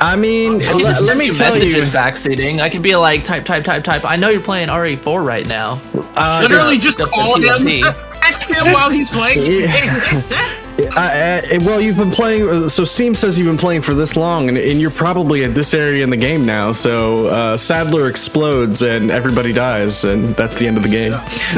I 0.00 0.16
mean, 0.16 0.62
I 0.62 0.64
can 0.64 0.78
let, 0.78 1.02
let 1.02 1.16
me 1.18 1.26
you 1.26 1.32
tell 1.32 1.54
you. 1.56 1.72
messages 1.72 1.90
backseating. 1.90 2.60
I 2.60 2.70
could 2.70 2.82
be 2.82 2.96
like, 2.96 3.22
type, 3.22 3.44
type, 3.44 3.64
type, 3.64 3.84
type. 3.84 4.04
I 4.04 4.16
know 4.16 4.30
you're 4.30 4.40
playing 4.40 4.68
RE4 4.68 5.24
right 5.24 5.46
now. 5.46 5.80
Uh, 6.14 6.40
Literally, 6.42 6.78
just 6.78 7.00
call 7.00 7.38
him, 7.38 7.64
text 8.10 8.44
him 8.44 8.72
while 8.72 8.88
he's 8.88 9.10
playing. 9.10 9.68
I, 10.88 11.42
I, 11.52 11.58
well, 11.58 11.80
you've 11.80 11.96
been 11.96 12.10
playing. 12.10 12.68
So 12.68 12.84
Steam 12.84 13.14
says 13.14 13.38
you've 13.38 13.48
been 13.48 13.58
playing 13.58 13.82
for 13.82 13.94
this 13.94 14.16
long, 14.16 14.48
and, 14.48 14.58
and 14.58 14.80
you're 14.80 14.90
probably 14.90 15.44
at 15.44 15.54
this 15.54 15.74
area 15.74 16.04
in 16.04 16.10
the 16.10 16.16
game 16.16 16.44
now. 16.46 16.72
So 16.72 17.26
uh, 17.26 17.56
Sadler 17.56 18.08
explodes 18.08 18.82
and 18.82 19.10
everybody 19.10 19.52
dies, 19.52 20.04
and 20.04 20.34
that's 20.36 20.58
the 20.58 20.66
end 20.66 20.76
of 20.76 20.82
the 20.82 20.88
game. 20.88 21.14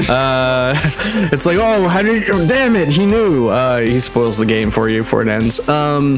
Uh, 0.08 0.74
it's 1.32 1.46
like, 1.46 1.58
oh, 1.58 1.88
how 1.88 2.02
did? 2.02 2.26
You, 2.26 2.46
damn 2.46 2.76
it, 2.76 2.88
he 2.88 3.06
knew. 3.06 3.48
Uh, 3.48 3.80
he 3.80 4.00
spoils 4.00 4.38
the 4.38 4.46
game 4.46 4.70
for 4.70 4.88
you 4.88 5.02
before 5.02 5.22
it 5.22 5.28
ends. 5.28 5.66
Um, 5.68 6.16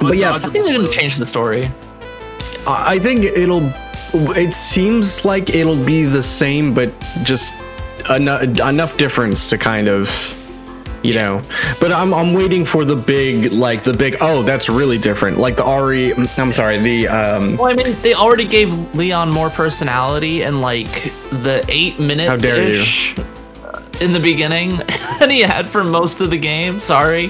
but 0.00 0.16
yeah, 0.16 0.34
I 0.34 0.38
think 0.48 0.64
they're 0.64 0.76
gonna 0.76 0.88
change 0.88 1.16
the 1.16 1.26
story. 1.26 1.70
I 2.66 2.94
I 2.94 2.98
think 2.98 3.24
it'll. 3.24 3.72
It 4.12 4.52
seems 4.52 5.24
like 5.24 5.50
it'll 5.50 5.84
be 5.84 6.04
the 6.04 6.22
same, 6.22 6.74
but 6.74 6.92
just 7.22 7.54
enough, 8.08 8.42
enough 8.42 8.96
difference 8.96 9.50
to 9.50 9.58
kind 9.58 9.88
of, 9.88 10.08
you 11.02 11.14
know. 11.14 11.42
But 11.80 11.92
I'm 11.92 12.12
I'm 12.12 12.32
waiting 12.34 12.64
for 12.64 12.84
the 12.84 12.96
big 12.96 13.52
like 13.52 13.84
the 13.84 13.92
big. 13.92 14.16
Oh, 14.20 14.42
that's 14.42 14.68
really 14.68 14.98
different. 14.98 15.38
Like 15.38 15.56
the 15.56 15.64
Ari. 15.64 16.12
I'm 16.36 16.52
sorry. 16.52 16.78
The 16.78 17.08
um. 17.08 17.56
Well, 17.56 17.70
I 17.70 17.74
mean, 17.74 17.96
they 18.02 18.14
already 18.14 18.46
gave 18.46 18.72
Leon 18.94 19.30
more 19.30 19.50
personality 19.50 20.42
and 20.42 20.60
like 20.60 21.12
the 21.30 21.64
eight 21.68 21.98
minutes 22.00 22.42
dare 22.42 22.68
you. 22.68 22.80
ish 22.80 23.16
in 24.00 24.12
the 24.12 24.20
beginning 24.20 24.80
than 25.18 25.28
he 25.30 25.40
had 25.40 25.66
for 25.66 25.84
most 25.84 26.20
of 26.20 26.30
the 26.30 26.38
game. 26.38 26.80
Sorry, 26.80 27.28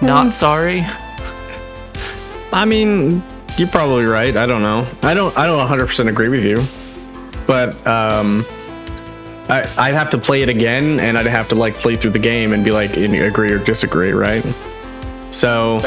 Hmm. 0.00 0.06
not 0.06 0.32
sorry. 0.32 0.84
I 2.52 2.64
mean, 2.64 3.22
you're 3.58 3.68
probably 3.68 4.04
right. 4.04 4.36
I 4.36 4.46
don't 4.46 4.62
know. 4.62 4.86
I 5.02 5.14
don't. 5.14 5.36
I 5.36 5.46
don't 5.46 5.58
100 5.58 5.86
percent 5.86 6.08
agree 6.08 6.28
with 6.28 6.44
you, 6.44 6.64
but 7.46 7.84
um. 7.86 8.44
I, 9.48 9.68
I'd 9.78 9.94
have 9.94 10.10
to 10.10 10.18
play 10.18 10.42
it 10.42 10.48
again, 10.48 10.98
and 11.00 11.16
I'd 11.16 11.26
have 11.26 11.48
to 11.48 11.54
like 11.54 11.74
play 11.74 11.96
through 11.96 12.10
the 12.10 12.18
game 12.18 12.52
and 12.52 12.64
be 12.64 12.70
like, 12.72 12.96
in- 12.96 13.14
agree 13.14 13.50
or 13.52 13.58
disagree, 13.58 14.10
right? 14.12 14.44
So, 15.30 15.78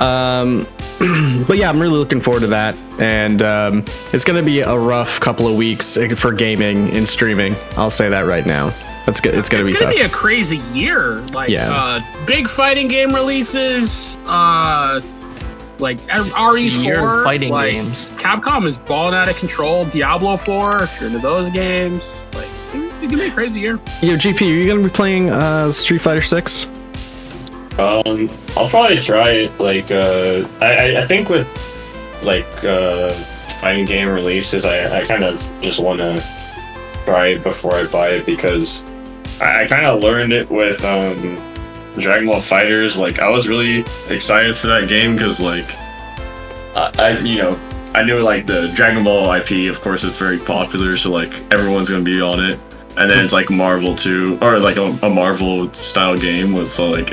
Um, 0.00 0.66
but 1.46 1.56
yeah, 1.58 1.68
I'm 1.68 1.80
really 1.80 1.96
looking 1.98 2.20
forward 2.20 2.40
to 2.40 2.46
that, 2.48 2.76
and 2.98 3.42
um, 3.42 3.84
it's 4.12 4.24
gonna 4.24 4.42
be 4.42 4.60
a 4.60 4.76
rough 4.76 5.20
couple 5.20 5.48
of 5.48 5.56
weeks 5.56 5.96
for 6.16 6.32
gaming 6.32 6.94
and 6.96 7.08
streaming. 7.08 7.54
I'll 7.76 7.90
say 7.90 8.08
that 8.08 8.22
right 8.26 8.46
now. 8.46 8.68
That's 9.06 9.20
good. 9.20 9.34
It's 9.34 9.48
gonna 9.48 9.62
it's 9.62 9.68
be 9.68 9.72
It's 9.72 9.80
gonna 9.80 9.92
tough. 9.94 10.00
be 10.02 10.06
a 10.06 10.08
crazy 10.10 10.58
year. 10.72 11.18
Like, 11.32 11.50
Yeah. 11.50 11.72
uh, 11.72 12.00
big 12.26 12.48
fighting 12.48 12.86
game 12.88 13.12
releases. 13.12 14.16
Uh, 14.26 15.00
like 15.80 15.98
RE4 16.02 16.82
Year 16.84 17.00
of 17.18 17.24
fighting 17.24 17.50
like, 17.50 17.72
games. 17.72 18.06
Capcom 18.16 18.66
is 18.66 18.78
balling 18.78 19.14
out 19.14 19.28
of 19.28 19.36
control. 19.36 19.84
Diablo 19.86 20.36
4, 20.36 20.84
if 20.84 21.00
you're 21.00 21.08
into 21.08 21.18
those 21.20 21.50
games, 21.50 22.24
like 22.34 22.46
it's 23.02 23.12
gonna- 23.12 23.12
it's 23.12 23.12
gonna 23.12 23.16
be 23.22 23.28
a 23.28 23.30
crazy 23.30 23.60
year. 23.60 23.78
Yo, 24.02 24.16
GP, 24.16 24.40
are 24.42 24.44
you 24.54 24.66
gonna 24.66 24.82
be 24.82 24.90
playing 24.90 25.30
uh, 25.30 25.70
Street 25.70 25.98
Fighter 26.00 26.22
Six? 26.22 26.66
Um, 27.78 28.28
I'll 28.56 28.68
probably 28.68 29.00
try 29.00 29.30
it. 29.30 29.60
Like, 29.60 29.90
uh, 29.90 30.46
I, 30.60 30.74
I- 30.96 31.00
I 31.02 31.06
think 31.06 31.28
with 31.28 31.48
like 32.22 32.46
uh, 32.64 33.12
fighting 33.60 33.84
game 33.86 34.08
releases, 34.08 34.64
I, 34.64 35.00
I 35.00 35.04
kind 35.04 35.24
of 35.24 35.34
just 35.60 35.80
want 35.80 35.98
to 35.98 36.22
try 37.04 37.28
it 37.28 37.42
before 37.42 37.74
I 37.74 37.84
buy 37.86 38.10
it 38.10 38.26
because 38.26 38.84
I, 39.40 39.62
I 39.62 39.66
kind 39.66 39.86
of 39.86 40.00
learned 40.02 40.32
it 40.32 40.48
with 40.50 40.84
um, 40.84 41.34
Dragon 41.94 42.26
Ball 42.28 42.40
FighterZ. 42.40 42.96
Like, 42.98 43.18
I 43.18 43.28
was 43.28 43.48
really 43.48 43.84
excited 44.08 44.56
for 44.56 44.68
that 44.68 44.88
game 44.88 45.14
because, 45.16 45.40
like, 45.40 45.66
I, 46.76 46.92
I 46.98 47.18
you 47.20 47.38
know. 47.38 47.58
I 47.94 48.02
knew 48.02 48.20
like 48.20 48.46
the 48.46 48.68
Dragon 48.68 49.04
Ball 49.04 49.30
IP, 49.34 49.70
of 49.70 49.82
course, 49.82 50.02
it's 50.02 50.16
very 50.16 50.38
popular, 50.38 50.96
so 50.96 51.10
like 51.10 51.34
everyone's 51.52 51.90
gonna 51.90 52.02
be 52.02 52.22
on 52.22 52.40
it. 52.42 52.58
And 52.96 53.10
then 53.10 53.24
it's 53.24 53.32
like 53.32 53.48
Marvel 53.50 53.94
too, 53.94 54.38
or 54.42 54.58
like 54.58 54.76
a, 54.76 54.98
a 55.02 55.08
Marvel 55.08 55.72
style 55.72 56.16
game 56.16 56.52
with 56.52 56.68
so 56.68 56.88
like 56.88 57.12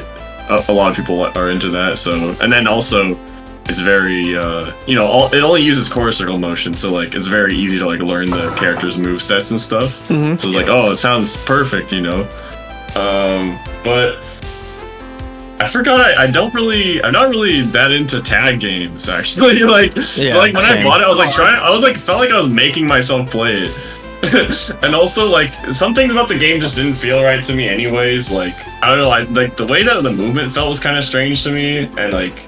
a, 0.49 0.65
a 0.67 0.73
lot 0.73 0.91
of 0.91 0.95
people 0.95 1.21
are 1.21 1.49
into 1.49 1.69
that. 1.69 1.97
So, 1.97 2.35
and 2.41 2.51
then 2.51 2.67
also, 2.67 3.17
it's 3.69 3.79
very, 3.79 4.35
uh, 4.35 4.73
you 4.87 4.95
know, 4.95 5.05
all, 5.05 5.33
it 5.33 5.41
only 5.41 5.61
uses 5.61 5.91
quarter 5.91 6.11
circle 6.11 6.39
motion, 6.39 6.73
so 6.73 6.91
like 6.91 7.13
it's 7.13 7.27
very 7.27 7.55
easy 7.55 7.77
to 7.79 7.85
like 7.85 8.01
learn 8.01 8.29
the 8.29 8.49
characters' 8.59 8.97
move 8.97 9.21
sets 9.21 9.51
and 9.51 9.61
stuff. 9.61 9.99
Mm-hmm. 10.09 10.37
So 10.37 10.47
it's 10.47 10.57
like, 10.57 10.69
oh, 10.69 10.91
it 10.91 10.95
sounds 10.95 11.37
perfect, 11.41 11.91
you 11.93 12.01
know. 12.01 12.21
Um, 12.95 13.59
but 13.83 14.17
I 15.61 15.67
forgot 15.67 16.01
I, 16.01 16.23
I 16.23 16.27
don't 16.27 16.53
really, 16.53 17.03
I'm 17.03 17.13
not 17.13 17.29
really 17.29 17.61
that 17.61 17.91
into 17.91 18.21
tag 18.21 18.59
games 18.59 19.07
actually. 19.09 19.59
like, 19.59 19.95
Yeah, 19.95 20.01
so 20.01 20.37
like 20.39 20.53
when 20.53 20.63
same. 20.63 20.79
I 20.79 20.83
bought 20.83 21.01
it, 21.01 21.05
I 21.05 21.09
was 21.09 21.19
like 21.19 21.33
trying, 21.33 21.55
I 21.55 21.69
was 21.69 21.83
like 21.83 21.95
felt 21.97 22.19
like 22.19 22.31
I 22.31 22.39
was 22.39 22.49
making 22.49 22.87
myself 22.87 23.29
play 23.29 23.63
it. 23.63 23.98
and 24.83 24.93
also 24.93 25.29
like 25.29 25.53
some 25.71 25.93
things 25.93 26.11
about 26.11 26.27
the 26.27 26.37
game 26.37 26.59
just 26.59 26.75
didn't 26.75 26.93
feel 26.93 27.23
right 27.23 27.41
to 27.41 27.55
me 27.55 27.69
anyways 27.69 28.31
like 28.31 28.53
i 28.83 28.89
don't 28.89 28.97
know 28.97 29.09
I, 29.09 29.21
like 29.21 29.55
the 29.55 29.65
way 29.65 29.81
that 29.83 30.03
the 30.03 30.11
movement 30.11 30.51
felt 30.51 30.67
was 30.69 30.79
kind 30.79 30.97
of 30.97 31.05
strange 31.05 31.43
to 31.43 31.51
me 31.51 31.89
and 31.97 32.11
like 32.11 32.47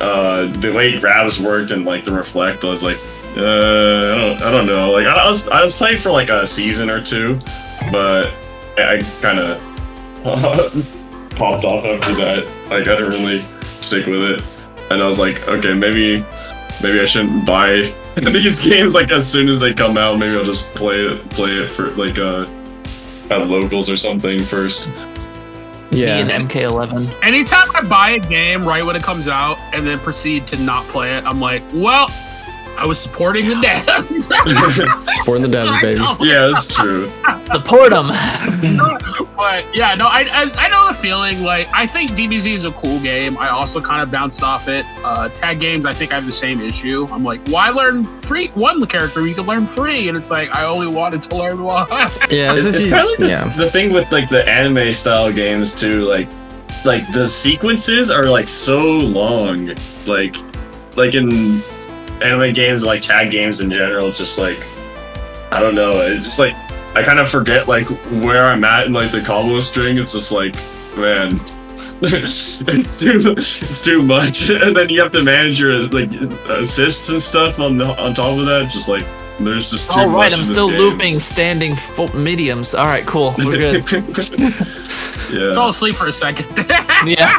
uh 0.00 0.46
the 0.60 0.70
way 0.70 1.00
grabs 1.00 1.40
worked 1.40 1.70
and 1.70 1.86
like 1.86 2.04
the 2.04 2.12
reflect 2.12 2.62
i 2.62 2.68
was 2.68 2.82
like 2.82 2.98
uh 3.36 3.40
i 3.40 4.18
don't, 4.18 4.42
I 4.42 4.50
don't 4.50 4.66
know 4.66 4.90
like 4.90 5.06
I, 5.06 5.26
was 5.26 5.48
i 5.48 5.62
was 5.62 5.74
playing 5.74 5.96
for 5.96 6.10
like 6.10 6.28
a 6.28 6.46
season 6.46 6.90
or 6.90 7.02
two 7.02 7.40
but 7.90 8.30
i, 8.76 8.96
I 8.96 9.00
kind 9.22 9.38
of 9.38 9.62
popped 11.36 11.64
off 11.64 11.84
after 11.84 12.14
that. 12.16 12.44
Like 12.68 12.82
i 12.82 12.96
didn't 12.96 13.08
really 13.08 13.46
stick 13.80 14.06
with 14.06 14.22
it. 14.22 14.42
And 14.90 15.02
i 15.02 15.06
was 15.06 15.18
like 15.18 15.46
okay 15.48 15.72
maybe 15.72 16.24
maybe 16.82 17.00
i 17.00 17.06
shouldn't 17.06 17.46
buy 17.46 17.94
these 18.32 18.60
games 18.60 18.94
like 18.94 19.10
as 19.10 19.30
soon 19.30 19.48
as 19.48 19.60
they 19.60 19.72
come 19.72 19.96
out 19.96 20.18
maybe 20.18 20.36
i'll 20.36 20.44
just 20.44 20.72
play 20.74 20.96
it 20.96 21.30
play 21.30 21.50
it 21.50 21.68
for 21.68 21.90
like 21.90 22.18
uh 22.18 22.46
at 23.30 23.46
locals 23.48 23.90
or 23.90 23.96
something 23.96 24.42
first 24.42 24.88
Yeah. 25.90 26.22
Me 26.22 26.32
and 26.32 26.48
MK11. 26.50 27.10
Anytime 27.22 27.68
I 27.74 27.80
buy 27.82 28.10
a 28.10 28.18
game 28.18 28.64
right 28.64 28.84
when 28.84 28.94
it 28.94 29.02
comes 29.02 29.26
out 29.26 29.58
and 29.72 29.86
then 29.86 29.98
proceed 29.98 30.46
to 30.48 30.56
not 30.58 30.86
play 30.88 31.16
it, 31.16 31.24
I'm 31.24 31.40
like, 31.40 31.62
well, 31.72 32.08
I 32.78 32.86
was 32.86 33.00
supporting 33.00 33.48
the 33.48 33.54
devs. 33.54 34.22
Supporting 35.18 35.50
the 35.50 35.56
devs, 35.56 35.82
baby. 35.82 36.24
yeah 36.28 36.48
that's 36.52 36.72
true 36.74 37.10
Support 37.52 37.90
them. 37.90 38.08
but 39.36 39.64
yeah, 39.74 39.94
no, 39.94 40.06
I, 40.06 40.26
I 40.30 40.66
I 40.66 40.68
know 40.68 40.88
the 40.88 40.94
feeling. 40.94 41.42
Like 41.42 41.66
I 41.72 41.86
think 41.86 42.10
DBZ 42.10 42.52
is 42.52 42.64
a 42.64 42.72
cool 42.72 43.00
game. 43.00 43.38
I 43.38 43.48
also 43.48 43.80
kind 43.80 44.02
of 44.02 44.10
bounced 44.10 44.42
off 44.42 44.68
it. 44.68 44.84
Uh, 45.02 45.30
tag 45.30 45.58
games, 45.58 45.86
I 45.86 45.94
think 45.94 46.12
I 46.12 46.16
have 46.16 46.26
the 46.26 46.32
same 46.32 46.60
issue. 46.60 47.06
I'm 47.10 47.24
like, 47.24 47.46
why 47.48 47.70
learn 47.70 48.04
three 48.20 48.48
one 48.48 48.84
character? 48.86 49.26
You 49.26 49.34
can 49.34 49.46
learn 49.46 49.64
three, 49.64 50.08
and 50.08 50.16
it's 50.16 50.30
like 50.30 50.54
I 50.54 50.64
only 50.64 50.88
wanted 50.88 51.22
to 51.22 51.36
learn 51.36 51.62
one. 51.62 51.88
Yeah, 52.30 52.52
it's, 52.52 52.64
this 52.64 52.76
it's 52.76 52.88
kind 52.90 53.04
of 53.04 53.10
like 53.10 53.18
this, 53.18 53.32
yeah. 53.32 53.56
the 53.56 53.70
thing 53.70 53.92
with 53.92 54.12
like 54.12 54.28
the 54.28 54.46
anime 54.48 54.92
style 54.92 55.32
games 55.32 55.74
too 55.74 56.02
like 56.02 56.28
like 56.84 57.10
the 57.12 57.26
sequences 57.26 58.10
are 58.10 58.24
like 58.24 58.48
so 58.48 58.80
long 58.98 59.74
like 60.06 60.36
like 60.96 61.14
in 61.14 61.62
anime 62.22 62.52
games 62.52 62.84
like 62.84 63.02
tag 63.02 63.30
games 63.30 63.60
in 63.60 63.70
general 63.70 64.08
it's 64.08 64.18
just 64.18 64.38
like 64.38 64.58
i 65.50 65.60
don't 65.60 65.74
know 65.74 66.00
it's 66.00 66.24
just 66.24 66.38
like 66.38 66.54
i 66.96 67.02
kind 67.02 67.18
of 67.18 67.28
forget 67.28 67.68
like 67.68 67.86
where 68.22 68.46
i'm 68.46 68.64
at 68.64 68.86
in 68.86 68.92
like 68.92 69.10
the 69.12 69.20
combo 69.20 69.60
string 69.60 69.98
it's 69.98 70.12
just 70.12 70.32
like 70.32 70.54
man 70.96 71.40
it's 72.02 73.00
too 73.00 73.18
it's 73.36 73.80
too 73.82 74.02
much 74.02 74.50
and 74.50 74.76
then 74.76 74.88
you 74.88 75.00
have 75.00 75.10
to 75.10 75.22
manage 75.22 75.58
your 75.58 75.82
like 75.88 76.12
assists 76.48 77.08
and 77.08 77.20
stuff 77.20 77.58
on 77.58 77.76
the 77.76 77.86
on 78.00 78.14
top 78.14 78.38
of 78.38 78.46
that 78.46 78.62
it's 78.62 78.72
just 78.72 78.88
like 78.88 79.04
there's 79.40 79.70
just 79.70 79.90
too 79.92 80.00
All 80.00 80.08
right, 80.08 80.32
much 80.32 80.38
I'm 80.40 80.44
still 80.44 80.68
game. 80.68 80.78
looping 80.80 81.20
standing 81.20 81.76
full 81.76 82.12
mediums. 82.16 82.74
All 82.74 82.86
right, 82.86 83.06
cool. 83.06 83.34
We're 83.38 83.56
good. 83.56 83.92
yeah 85.30 85.54
Fell 85.54 85.68
asleep 85.68 85.94
for 85.94 86.08
a 86.08 86.12
second. 86.12 86.48
yeah. 87.06 87.38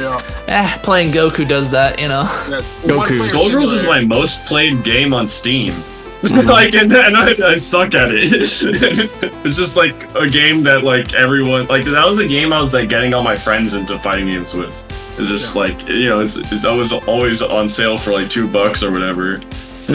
Yeah. 0.00 0.20
Eh, 0.48 0.78
playing 0.82 1.12
Goku 1.12 1.46
does 1.46 1.70
that, 1.70 2.00
you 2.00 2.08
know. 2.08 2.22
yeah. 2.48 2.60
Goku. 2.82 2.96
One 2.96 3.08
Skullgirls 3.08 3.74
is 3.74 3.86
my 3.86 4.00
most 4.00 4.44
played 4.46 4.82
game 4.82 5.12
on 5.14 5.26
Steam. 5.26 5.74
like, 6.22 6.74
and, 6.74 6.92
and 6.92 7.16
I, 7.16 7.34
I 7.52 7.56
suck 7.56 7.94
at 7.94 8.10
it. 8.12 8.28
it's 8.32 9.56
just 9.56 9.76
like 9.76 10.14
a 10.14 10.28
game 10.28 10.62
that 10.64 10.84
like 10.84 11.14
everyone 11.14 11.66
like 11.68 11.84
that 11.86 12.04
was 12.06 12.18
a 12.18 12.26
game 12.28 12.52
I 12.52 12.60
was 12.60 12.74
like 12.74 12.90
getting 12.90 13.14
all 13.14 13.22
my 13.22 13.36
friends 13.36 13.72
into 13.74 13.98
fighting 13.98 14.26
games 14.26 14.52
with. 14.52 14.84
It's 15.18 15.28
just 15.30 15.56
like 15.56 15.88
you 15.88 16.10
know, 16.10 16.20
it's 16.20 16.36
it's 16.36 16.64
always 16.66 16.92
always 16.92 17.40
on 17.42 17.68
sale 17.70 17.96
for 17.96 18.10
like 18.12 18.28
two 18.28 18.46
bucks 18.46 18.82
or 18.82 18.90
whatever. 18.90 19.36
It 19.36 19.44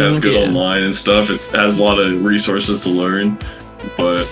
has 0.02 0.18
Mhm. 0.18 0.22
good 0.24 0.34
Yeah. 0.34 0.48
online 0.48 0.82
and 0.84 0.96
stuff. 0.96 1.30
It's, 1.30 1.48
it 1.54 1.60
has 1.60 1.78
a 1.80 1.84
lot 1.84 2.00
of 2.00 2.24
resources 2.24 2.80
to 2.82 2.90
learn, 2.90 3.38
but 3.96 4.28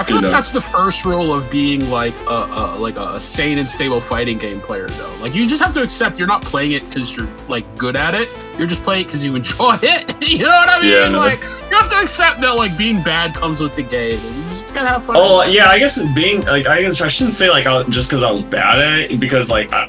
I 0.00 0.02
feel 0.02 0.16
you 0.16 0.22
like 0.22 0.30
know. 0.30 0.30
that's 0.30 0.50
the 0.50 0.62
first 0.62 1.04
rule 1.04 1.34
of 1.34 1.50
being 1.50 1.90
like 1.90 2.14
a, 2.22 2.48
a 2.48 2.76
like 2.78 2.96
a 2.96 3.20
sane 3.20 3.58
and 3.58 3.68
stable 3.68 4.00
fighting 4.00 4.38
game 4.38 4.58
player, 4.62 4.88
though. 4.88 5.14
Like 5.16 5.34
you 5.34 5.46
just 5.46 5.62
have 5.62 5.74
to 5.74 5.82
accept 5.82 6.18
you're 6.18 6.26
not 6.26 6.40
playing 6.40 6.72
it 6.72 6.88
because 6.88 7.14
you're 7.14 7.28
like 7.48 7.76
good 7.76 7.96
at 7.96 8.14
it. 8.14 8.30
You're 8.56 8.66
just 8.66 8.82
playing 8.82 9.02
it 9.02 9.08
because 9.08 9.22
you 9.22 9.36
enjoy 9.36 9.78
it. 9.82 10.26
you 10.26 10.38
know 10.38 10.46
what 10.46 10.70
I 10.70 10.80
mean? 10.80 11.12
Yeah. 11.12 11.18
Like 11.18 11.42
you 11.42 11.76
have 11.76 11.90
to 11.90 12.00
accept 12.00 12.40
that 12.40 12.52
like 12.52 12.78
being 12.78 13.02
bad 13.02 13.34
comes 13.34 13.60
with 13.60 13.76
the 13.76 13.82
game, 13.82 14.18
and 14.18 14.36
you 14.36 14.42
just 14.44 14.72
gotta 14.72 14.88
have 14.88 15.04
fun. 15.04 15.16
Oh 15.18 15.42
yeah, 15.42 15.68
I 15.68 15.78
guess 15.78 16.00
being 16.14 16.46
like 16.46 16.66
I 16.66 16.80
guess 16.80 17.02
I 17.02 17.08
shouldn't 17.08 17.34
say 17.34 17.50
like 17.50 17.66
I, 17.66 17.82
just 17.90 18.08
because 18.08 18.24
I 18.24 18.30
was 18.30 18.40
bad 18.40 18.78
at 18.78 19.10
it 19.10 19.20
because 19.20 19.50
like 19.50 19.70
I, 19.74 19.86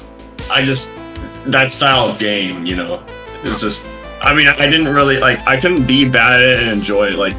I 0.50 0.62
just 0.62 0.92
that 1.46 1.72
style 1.72 2.10
of 2.10 2.18
game, 2.18 2.66
you 2.66 2.76
know, 2.76 3.02
it's 3.44 3.62
just. 3.62 3.86
I 4.20 4.32
mean, 4.34 4.46
I 4.46 4.66
didn't 4.66 4.88
really 4.88 5.18
like. 5.18 5.40
I 5.48 5.58
couldn't 5.58 5.86
be 5.86 6.06
bad 6.06 6.34
at 6.34 6.42
it 6.42 6.60
and 6.60 6.70
enjoy 6.70 7.08
it. 7.08 7.14
Like, 7.14 7.34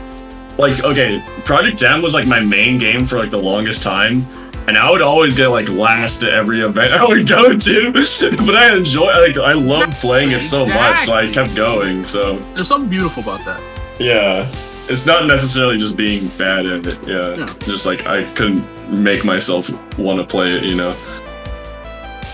like 0.57 0.83
okay, 0.83 1.23
Project 1.45 1.81
M 1.83 2.01
was 2.01 2.13
like 2.13 2.27
my 2.27 2.39
main 2.39 2.77
game 2.77 3.05
for 3.05 3.17
like 3.17 3.29
the 3.31 3.39
longest 3.39 3.81
time. 3.83 4.27
And 4.65 4.77
I 4.77 4.89
would 4.89 5.01
always 5.01 5.35
get 5.35 5.47
like 5.49 5.67
last 5.67 6.23
at 6.23 6.33
every 6.33 6.61
event 6.61 6.93
I 7.01 7.05
would 7.05 7.27
go 7.27 7.57
to, 7.57 7.91
but 8.45 8.55
I 8.55 8.75
enjoy 8.77 9.11
like 9.21 9.37
I 9.37 9.53
love 9.53 9.89
playing 9.99 10.31
it 10.31 10.41
so 10.41 10.65
much, 10.65 11.05
so 11.05 11.13
I 11.15 11.29
kept 11.31 11.53
going. 11.53 12.05
So 12.05 12.37
There's 12.55 12.69
something 12.69 12.89
beautiful 12.89 13.23
about 13.23 13.43
that. 13.45 13.61
yeah, 13.99 14.49
it's 14.89 15.05
not 15.05 15.25
necessarily 15.27 15.77
just 15.77 15.97
being 15.97 16.27
bad 16.37 16.65
at 16.65 16.85
it. 16.85 17.07
Yeah, 17.07 17.35
Yeah. 17.35 17.53
just 17.59 17.85
like 17.85 18.05
I 18.07 18.23
couldn't 18.35 18.65
make 18.89 19.25
myself 19.25 19.69
want 19.97 20.19
to 20.21 20.25
play 20.25 20.53
it. 20.53 20.63
You 20.63 20.75
know. 20.75 20.95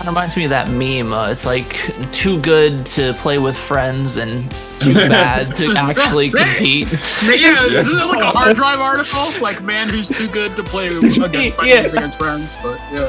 It 0.00 0.06
reminds 0.06 0.36
me 0.36 0.44
of 0.44 0.50
that 0.50 0.68
meme. 0.70 1.12
Uh, 1.12 1.28
it's 1.30 1.44
like 1.44 1.76
too 2.10 2.40
good 2.40 2.86
to 2.86 3.12
play 3.14 3.38
with 3.38 3.56
friends 3.56 4.16
and 4.16 4.50
too 4.78 4.94
bad 5.08 5.54
to 5.56 5.74
actually 5.76 6.30
compete. 6.30 6.88
Yeah, 7.22 7.62
isn't 7.64 7.98
it 7.98 8.06
like 8.06 8.22
a 8.22 8.30
hard 8.30 8.56
drive 8.56 8.80
article? 8.80 9.28
Like 9.42 9.62
man 9.62 9.88
who's 9.90 10.08
too 10.08 10.28
good 10.28 10.56
to 10.56 10.62
play 10.62 10.86
against 10.96 11.18
friends 11.20 11.54
Yeah. 11.64 11.80
against 11.82 12.16
friends. 12.18 12.50
But 12.62 12.80
yeah, 12.90 13.08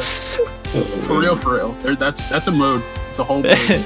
for 1.04 1.20
real, 1.20 1.36
for 1.36 1.56
real. 1.56 1.74
There, 1.76 1.96
that's 1.96 2.26
that's 2.26 2.48
a 2.48 2.52
mode. 2.52 2.84
It's 3.10 3.20
a 3.20 3.24
whole 3.24 3.42
mode. 3.42 3.86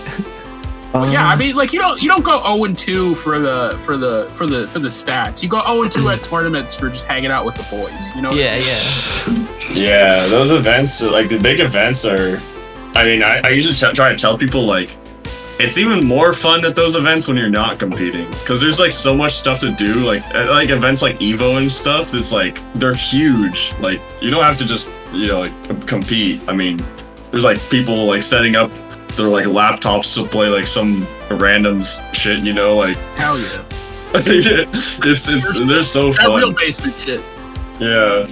Um, 0.96 1.12
Yeah, 1.12 1.28
I 1.28 1.36
mean, 1.36 1.56
like 1.56 1.74
you 1.74 1.80
don't 1.80 2.02
you 2.02 2.08
don't 2.08 2.24
go 2.26 2.42
zero 2.42 2.64
and 2.64 2.76
two 2.78 3.14
for 3.16 3.38
the 3.38 3.78
for 3.82 3.98
the 3.98 4.28
for 4.32 4.48
the 4.48 4.68
for 4.70 4.80
the 4.80 4.90
stats. 4.90 5.44
You 5.44 5.50
go 5.50 5.62
zero 5.62 5.84
and 5.84 5.92
two 5.92 6.10
at 6.10 6.24
tournaments 6.32 6.74
for 6.74 6.90
just 6.90 7.06
hanging 7.06 7.30
out 7.30 7.46
with 7.46 7.54
the 7.56 7.64
boys. 7.70 8.16
You 8.16 8.24
know? 8.24 8.32
Yeah, 8.34 8.56
yeah. 8.56 9.46
Yeah, 9.74 10.26
those 10.28 10.50
events, 10.52 11.04
like 11.04 11.30
the 11.30 11.38
big 11.38 11.60
events, 11.60 12.04
are. 12.08 12.42
I 12.96 13.04
mean, 13.04 13.24
I, 13.24 13.42
I 13.44 13.50
usually 13.50 13.74
t- 13.76 13.94
try 13.96 14.10
to 14.10 14.18
tell 14.18 14.38
people 14.38 14.66
like, 14.66 14.98
it's 15.60 15.78
even 15.78 16.06
more 16.06 16.34
fun 16.34 16.66
at 16.66 16.76
those 16.76 16.96
events 16.96 17.28
when 17.28 17.38
you're 17.38 17.50
not 17.50 17.80
competing, 17.80 18.30
because 18.32 18.60
there's 18.60 18.80
like 18.80 18.92
so 18.92 19.16
much 19.16 19.34
stuff 19.34 19.60
to 19.62 19.72
do. 19.72 19.94
Like, 19.96 20.24
at, 20.36 20.50
like 20.50 20.70
events 20.70 21.02
like 21.02 21.18
Evo 21.20 21.58
and 21.58 21.72
stuff. 21.72 22.14
It's 22.14 22.32
like 22.32 22.60
they're 22.74 22.94
huge. 22.94 23.74
Like, 23.80 24.02
you 24.22 24.32
don't 24.32 24.44
have 24.44 24.58
to 24.58 24.66
just 24.66 24.90
you 25.14 25.28
know 25.28 25.40
like 25.42 25.64
com- 25.68 25.82
compete. 25.84 26.42
I 26.50 26.54
mean, 26.54 26.80
there's 27.32 27.44
like 27.46 27.60
people 27.70 28.06
like 28.06 28.22
setting 28.24 28.56
up 28.56 28.72
their 29.16 29.28
like 29.28 29.46
laptops 29.46 30.14
to 30.16 30.28
play 30.30 30.50
like 30.50 30.68
some 30.68 31.08
random 31.32 31.84
shit. 32.14 32.40
You 32.40 32.52
know, 32.54 32.76
like 32.76 32.98
Hell 33.16 33.40
yeah. 33.40 33.64
it's 34.18 35.28
it's 35.30 35.60
they're 35.68 35.84
so 35.84 36.12
That 36.12 36.26
fun. 36.26 36.38
real 36.40 36.52
basement 36.54 36.98
shit. 37.00 37.22
Yeah. 37.80 38.26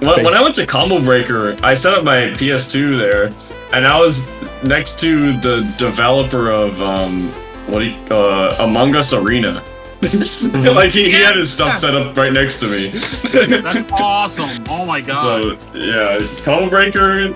When, 0.00 0.24
when 0.24 0.34
I 0.34 0.40
went 0.42 0.54
to 0.56 0.66
Combo 0.66 1.00
Breaker, 1.00 1.56
I 1.62 1.74
set 1.74 1.94
up 1.94 2.04
my 2.04 2.30
PS2 2.32 2.96
there, 2.96 3.30
and 3.72 3.86
I 3.86 3.98
was 3.98 4.24
next 4.62 4.98
to 5.00 5.32
the 5.40 5.72
developer 5.78 6.50
of 6.50 6.80
um, 6.82 7.30
what 7.66 7.80
do 7.80 7.90
you, 7.90 7.96
uh, 8.10 8.56
Among 8.60 8.94
Us 8.96 9.12
Arena. 9.12 9.62
like 10.02 10.92
he, 10.92 11.04
he 11.04 11.12
had 11.12 11.36
his 11.36 11.52
stuff 11.52 11.76
set 11.76 11.94
up 11.94 12.16
right 12.16 12.32
next 12.32 12.58
to 12.60 12.68
me. 12.68 12.88
That's 12.88 13.90
awesome. 14.00 14.48
Oh 14.68 14.86
my 14.86 15.00
god. 15.02 15.60
so 15.60 15.76
yeah, 15.78 16.26
Combo 16.42 16.70
Breaker, 16.70 17.28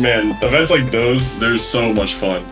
man, 0.00 0.30
events 0.42 0.70
like 0.70 0.90
those, 0.90 1.30
they're 1.38 1.58
so 1.58 1.92
much 1.92 2.14
fun. 2.14 2.46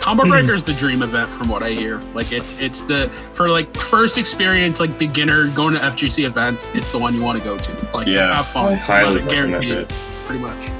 Combo 0.00 0.24
Breaker 0.24 0.54
is 0.54 0.64
the 0.64 0.72
dream 0.72 1.02
event 1.02 1.28
from 1.28 1.48
what 1.48 1.62
I 1.62 1.70
hear. 1.70 1.98
Like 2.14 2.32
it's 2.32 2.54
it's 2.54 2.82
the 2.82 3.08
for 3.32 3.50
like 3.50 3.76
first 3.76 4.16
experience 4.16 4.80
like 4.80 4.98
beginner 4.98 5.48
going 5.48 5.74
to 5.74 5.80
FGC 5.80 6.24
events. 6.24 6.70
It's 6.74 6.90
the 6.90 6.98
one 6.98 7.14
you 7.14 7.22
want 7.22 7.38
to 7.38 7.44
go 7.44 7.58
to. 7.58 7.88
Like 7.92 8.06
Yeah, 8.06 8.34
have 8.34 8.48
fun. 8.48 8.74
Highly 8.76 9.20
Like, 9.20 9.28
recommend 9.30 9.50
guaranteed, 9.62 9.72
it. 9.78 9.88
pretty 10.26 10.42
much. 10.42 10.70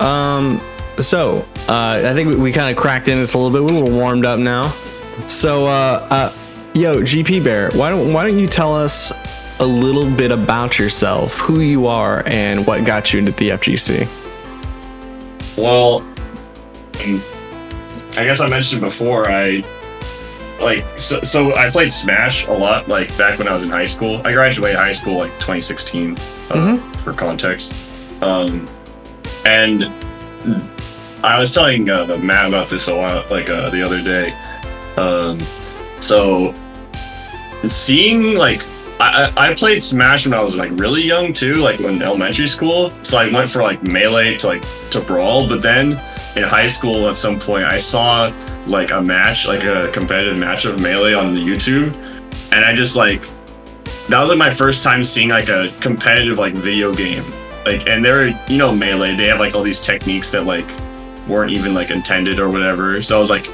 Um, 0.00 0.60
so 0.98 1.46
uh, 1.68 2.02
I 2.04 2.12
think 2.14 2.28
we, 2.30 2.36
we 2.36 2.52
kind 2.52 2.70
of 2.70 2.76
cracked 2.76 3.08
in 3.08 3.18
this 3.18 3.34
a 3.34 3.38
little 3.38 3.52
bit. 3.52 3.62
We're 3.62 3.78
a 3.78 3.82
little 3.84 3.96
warmed 3.98 4.24
up 4.24 4.38
now. 4.38 4.70
So, 5.28 5.66
uh, 5.66 6.06
uh, 6.10 6.34
yo, 6.74 6.96
GP 7.02 7.44
Bear, 7.44 7.70
why 7.72 7.90
don't 7.90 8.12
why 8.12 8.26
don't 8.26 8.38
you 8.38 8.46
tell 8.46 8.74
us 8.74 9.12
a 9.58 9.64
little 9.66 10.10
bit 10.10 10.30
about 10.30 10.78
yourself, 10.78 11.34
who 11.34 11.60
you 11.60 11.86
are, 11.86 12.22
and 12.26 12.66
what 12.66 12.84
got 12.86 13.12
you 13.12 13.18
into 13.18 13.32
the 13.32 13.50
FGC? 13.50 14.08
Well, 15.56 16.00
I 18.16 18.24
guess 18.24 18.40
I 18.40 18.46
mentioned 18.48 18.80
before. 18.80 19.30
I 19.30 19.62
like 20.60 20.84
so, 20.98 21.20
so 21.22 21.54
I 21.54 21.70
played 21.70 21.92
Smash 21.92 22.46
a 22.46 22.52
lot. 22.52 22.88
Like 22.88 23.16
back 23.18 23.38
when 23.38 23.48
I 23.48 23.52
was 23.54 23.64
in 23.64 23.70
high 23.70 23.84
school. 23.84 24.22
I 24.26 24.32
graduated 24.32 24.76
high 24.78 24.92
school 24.92 25.18
like 25.18 25.32
2016. 25.34 26.12
Uh, 26.12 26.54
Mhm. 26.54 26.96
For 27.04 27.12
context, 27.12 27.72
um, 28.22 28.66
and 29.46 29.84
I 31.22 31.38
was 31.38 31.52
telling 31.52 31.88
uh, 31.90 32.18
Matt 32.22 32.48
about 32.48 32.70
this 32.70 32.88
a 32.88 32.94
lot, 32.94 33.30
like 33.30 33.50
uh, 33.50 33.70
the 33.70 33.82
other 33.82 34.02
day. 34.02 34.32
Um, 34.96 35.38
so 36.00 36.54
seeing 37.64 38.36
like 38.36 38.64
I, 39.00 39.32
I 39.36 39.54
played 39.54 39.82
Smash 39.82 40.26
when 40.26 40.34
I 40.34 40.42
was 40.42 40.56
like 40.56 40.70
really 40.72 41.02
young 41.02 41.32
too, 41.32 41.54
like 41.54 41.78
when 41.80 42.02
elementary 42.02 42.48
school. 42.48 42.90
So 43.02 43.18
I 43.18 43.30
went 43.30 43.48
for 43.48 43.62
like 43.62 43.82
melee 43.82 44.36
to 44.38 44.46
like 44.46 44.64
to 44.90 45.00
brawl, 45.00 45.48
but 45.48 45.62
then 45.62 45.92
in 46.36 46.42
high 46.42 46.66
school 46.66 47.08
at 47.08 47.16
some 47.16 47.38
point 47.38 47.64
I 47.64 47.78
saw 47.78 48.32
like 48.66 48.90
a 48.90 49.00
match, 49.00 49.46
like 49.46 49.64
a 49.64 49.90
competitive 49.92 50.38
match 50.38 50.64
of 50.64 50.80
melee 50.80 51.14
on 51.14 51.34
the 51.34 51.40
YouTube, 51.40 51.96
and 52.52 52.64
I 52.64 52.74
just 52.74 52.96
like 52.96 53.22
that 54.08 54.20
was 54.20 54.28
like 54.28 54.38
my 54.38 54.50
first 54.50 54.82
time 54.82 55.04
seeing 55.04 55.28
like 55.28 55.48
a 55.48 55.72
competitive 55.80 56.38
like 56.38 56.54
video 56.54 56.94
game. 56.94 57.24
Like 57.70 57.88
and 57.88 58.04
they're 58.04 58.28
you 58.48 58.58
know 58.58 58.74
melee, 58.74 59.14
they 59.14 59.26
have 59.26 59.38
like 59.38 59.54
all 59.54 59.62
these 59.62 59.80
techniques 59.80 60.32
that 60.32 60.44
like 60.44 60.68
weren't 61.28 61.52
even 61.52 61.72
like 61.72 61.90
intended 61.90 62.40
or 62.40 62.50
whatever. 62.50 63.00
So 63.00 63.16
I 63.16 63.20
was 63.20 63.30
like 63.30 63.48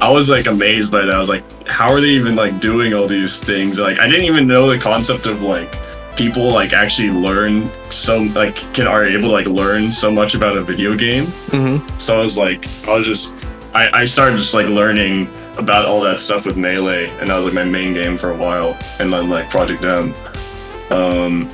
I 0.00 0.08
was 0.10 0.30
like 0.30 0.46
amazed 0.46 0.92
by 0.92 1.04
that. 1.04 1.14
I 1.14 1.18
was 1.18 1.28
like, 1.28 1.44
how 1.68 1.92
are 1.92 2.00
they 2.00 2.10
even 2.10 2.36
like 2.36 2.60
doing 2.60 2.94
all 2.94 3.08
these 3.08 3.42
things? 3.42 3.80
Like 3.80 3.98
I 3.98 4.06
didn't 4.06 4.26
even 4.26 4.46
know 4.46 4.70
the 4.70 4.78
concept 4.78 5.26
of 5.26 5.42
like 5.42 5.74
people 6.16 6.52
like 6.52 6.72
actually 6.72 7.10
learn 7.10 7.68
so 7.90 8.18
like 8.18 8.54
can 8.74 8.86
are 8.86 9.04
able 9.04 9.28
to 9.28 9.32
like 9.32 9.46
learn 9.46 9.90
so 9.90 10.10
much 10.10 10.36
about 10.36 10.56
a 10.56 10.62
video 10.62 10.94
game. 10.94 11.26
Mm-hmm. 11.48 11.98
So 11.98 12.16
I 12.16 12.20
was 12.20 12.38
like, 12.38 12.68
I 12.86 12.94
was 12.94 13.06
just 13.06 13.34
I, 13.74 14.02
I 14.02 14.04
started 14.04 14.38
just 14.38 14.54
like 14.54 14.66
learning 14.66 15.28
about 15.58 15.86
all 15.86 16.00
that 16.02 16.20
stuff 16.20 16.46
with 16.46 16.56
Melee 16.56 17.08
and 17.18 17.28
that 17.28 17.36
was 17.36 17.46
like 17.46 17.54
my 17.54 17.64
main 17.64 17.92
game 17.92 18.16
for 18.16 18.30
a 18.30 18.36
while. 18.36 18.78
And 19.00 19.12
then 19.12 19.28
like 19.28 19.50
Project 19.50 19.84
M. 19.84 20.14
Um 20.90 21.48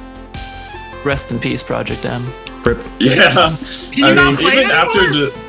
Rest 1.04 1.30
in 1.30 1.38
peace, 1.38 1.62
Project 1.62 2.04
M. 2.04 2.26
Rip. 2.64 2.86
yeah. 2.98 3.56
Can 3.90 3.92
you 3.92 4.06
I 4.06 4.14
not 4.14 4.30
mean, 4.32 4.36
play 4.36 4.52
even 4.58 4.70
it 4.70 4.74
after 4.74 5.00
the 5.00 5.48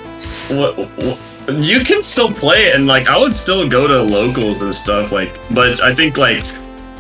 what, 0.52 0.78
what 0.78 1.20
you 1.60 1.84
can 1.84 2.02
still 2.02 2.32
play 2.32 2.68
it, 2.68 2.76
and 2.76 2.86
like 2.86 3.08
I 3.08 3.18
would 3.18 3.34
still 3.34 3.68
go 3.68 3.88
to 3.88 4.02
locals 4.02 4.62
and 4.62 4.74
stuff. 4.74 5.12
Like, 5.12 5.34
but 5.52 5.82
I 5.82 5.94
think 5.94 6.18
like 6.18 6.46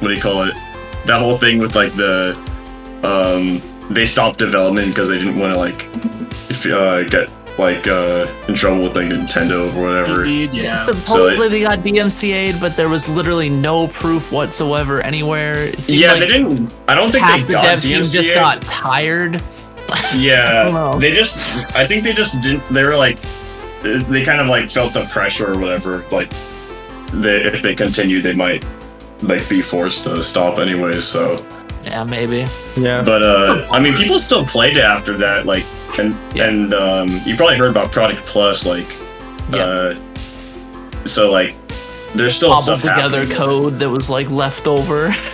what 0.02 0.08
do 0.08 0.14
you 0.14 0.22
call 0.22 0.44
it? 0.44 0.54
That 1.06 1.20
whole 1.20 1.38
thing 1.38 1.60
with 1.60 1.76
like 1.76 1.96
the 1.96 2.38
um 3.04 3.62
they 3.90 4.06
stopped 4.06 4.40
development 4.40 4.90
because 4.90 5.10
they 5.10 5.18
didn't 5.18 5.40
want 5.40 5.54
to 5.54 5.60
like 5.60 5.86
uh, 6.66 7.04
get 7.04 7.30
like 7.60 7.88
uh 7.88 8.26
in 8.48 8.56
trouble 8.56 8.84
with 8.84 8.96
like 8.96 9.08
Nintendo 9.08 9.72
or 9.76 9.84
whatever. 9.84 10.22
Indeed, 10.24 10.54
yeah. 10.54 10.76
Supposedly 10.76 11.50
they 11.50 11.62
got 11.62 11.80
DMCA'd, 11.80 12.60
but 12.60 12.76
there 12.76 12.90
was 12.90 13.08
literally 13.10 13.50
no 13.50 13.90
proof 13.90 14.32
whatsoever 14.32 15.02
anywhere. 15.02 15.72
Yeah, 15.86 16.14
like 16.14 16.22
they 16.22 16.28
didn't. 16.28 16.74
I 16.88 16.96
don't 16.96 17.12
think 17.12 17.26
half 17.26 17.42
they 17.42 17.48
the 17.48 17.54
got 17.54 17.64
dev 17.64 17.82
team 17.82 18.04
just 18.04 18.34
got 18.34 18.62
tired. 18.62 19.44
Yeah, 20.16 20.98
they 21.00 21.12
just. 21.12 21.38
I 21.76 21.86
think 21.86 22.04
they 22.04 22.14
just 22.14 22.42
didn't. 22.42 22.66
They 22.70 22.84
were 22.84 22.98
like, 22.98 23.20
they 23.82 24.24
kind 24.24 24.40
of 24.42 24.48
like 24.48 24.72
felt 24.72 24.94
the 24.94 25.06
pressure 25.06 25.52
or 25.52 25.60
whatever. 25.60 26.06
Like, 26.12 26.32
they 27.12 27.42
if 27.44 27.62
they 27.62 27.76
continue, 27.76 28.22
they 28.22 28.34
might 28.34 28.66
like 29.22 29.48
be 29.50 29.62
forced 29.62 30.06
to 30.06 30.24
stop 30.24 30.60
anyway. 30.60 31.02
So, 31.02 31.46
Yeah, 31.84 32.04
maybe. 32.04 32.46
Yeah. 32.78 33.02
but 33.04 33.24
uh, 33.24 33.68
I 33.72 33.80
mean, 33.80 33.96
people 33.96 34.20
still 34.20 34.46
played 34.46 34.78
it 34.78 34.84
after 34.84 35.18
that. 35.18 35.46
Like, 35.46 35.66
and 36.00 36.16
Yeah. 36.36 36.46
and 36.46 36.74
um, 36.74 37.22
you 37.26 37.36
probably 37.36 37.58
heard 37.58 37.72
about 37.72 37.92
Project 37.92 38.26
Plus. 38.26 38.66
Like, 38.66 38.88
Yeah. 39.52 39.64
uh, 39.64 39.96
so 41.06 41.32
like, 41.32 41.56
there's 42.16 42.36
still 42.36 42.50
Cobbled 42.50 42.80
stuff 42.80 42.82
together 42.82 43.20
happening. 43.20 43.38
code 43.38 43.80
that 43.80 43.90
was 43.90 44.10
like 44.10 44.30
left 44.30 44.68
over. 44.68 45.10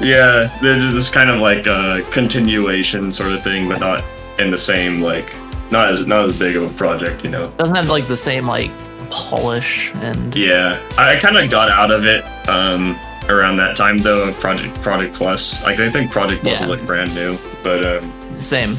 Yeah, 0.00 0.50
there's 0.60 0.92
this 0.94 1.08
kind 1.10 1.30
of 1.30 1.40
like 1.40 1.66
a 1.66 2.02
continuation 2.10 3.12
sort 3.12 3.32
of 3.32 3.42
thing, 3.44 3.68
but 3.68 3.78
not 3.80 4.02
in 4.38 4.50
the 4.50 4.56
same 4.58 5.00
like 5.02 5.32
not 5.70 5.90
as 5.90 6.06
not 6.06 6.24
as 6.24 6.36
big 6.38 6.56
of 6.56 6.70
a 6.70 6.74
project, 6.74 7.22
you 7.24 7.30
know. 7.30 7.46
Doesn't 7.58 7.74
have 7.74 7.88
like 7.88 8.08
the 8.08 8.16
same 8.16 8.46
like 8.46 8.70
polish 9.10 9.92
and 9.96 10.34
Yeah, 10.34 10.78
I 10.98 11.16
kind 11.16 11.36
of 11.36 11.50
got 11.50 11.70
out 11.70 11.90
of 11.90 12.04
it 12.06 12.24
um, 12.48 12.98
around 13.28 13.56
that 13.56 13.76
time 13.76 13.98
though. 13.98 14.22
Of 14.28 14.38
Project 14.40 14.80
Project 14.82 15.14
Plus, 15.14 15.62
like 15.62 15.78
I 15.80 15.88
think 15.88 16.10
Project 16.10 16.42
Plus 16.42 16.58
Yeah. 16.58 16.64
is 16.64 16.70
like 16.70 16.84
brand 16.86 17.14
new, 17.14 17.38
but 17.62 17.84
um, 17.84 18.40
same. 18.40 18.76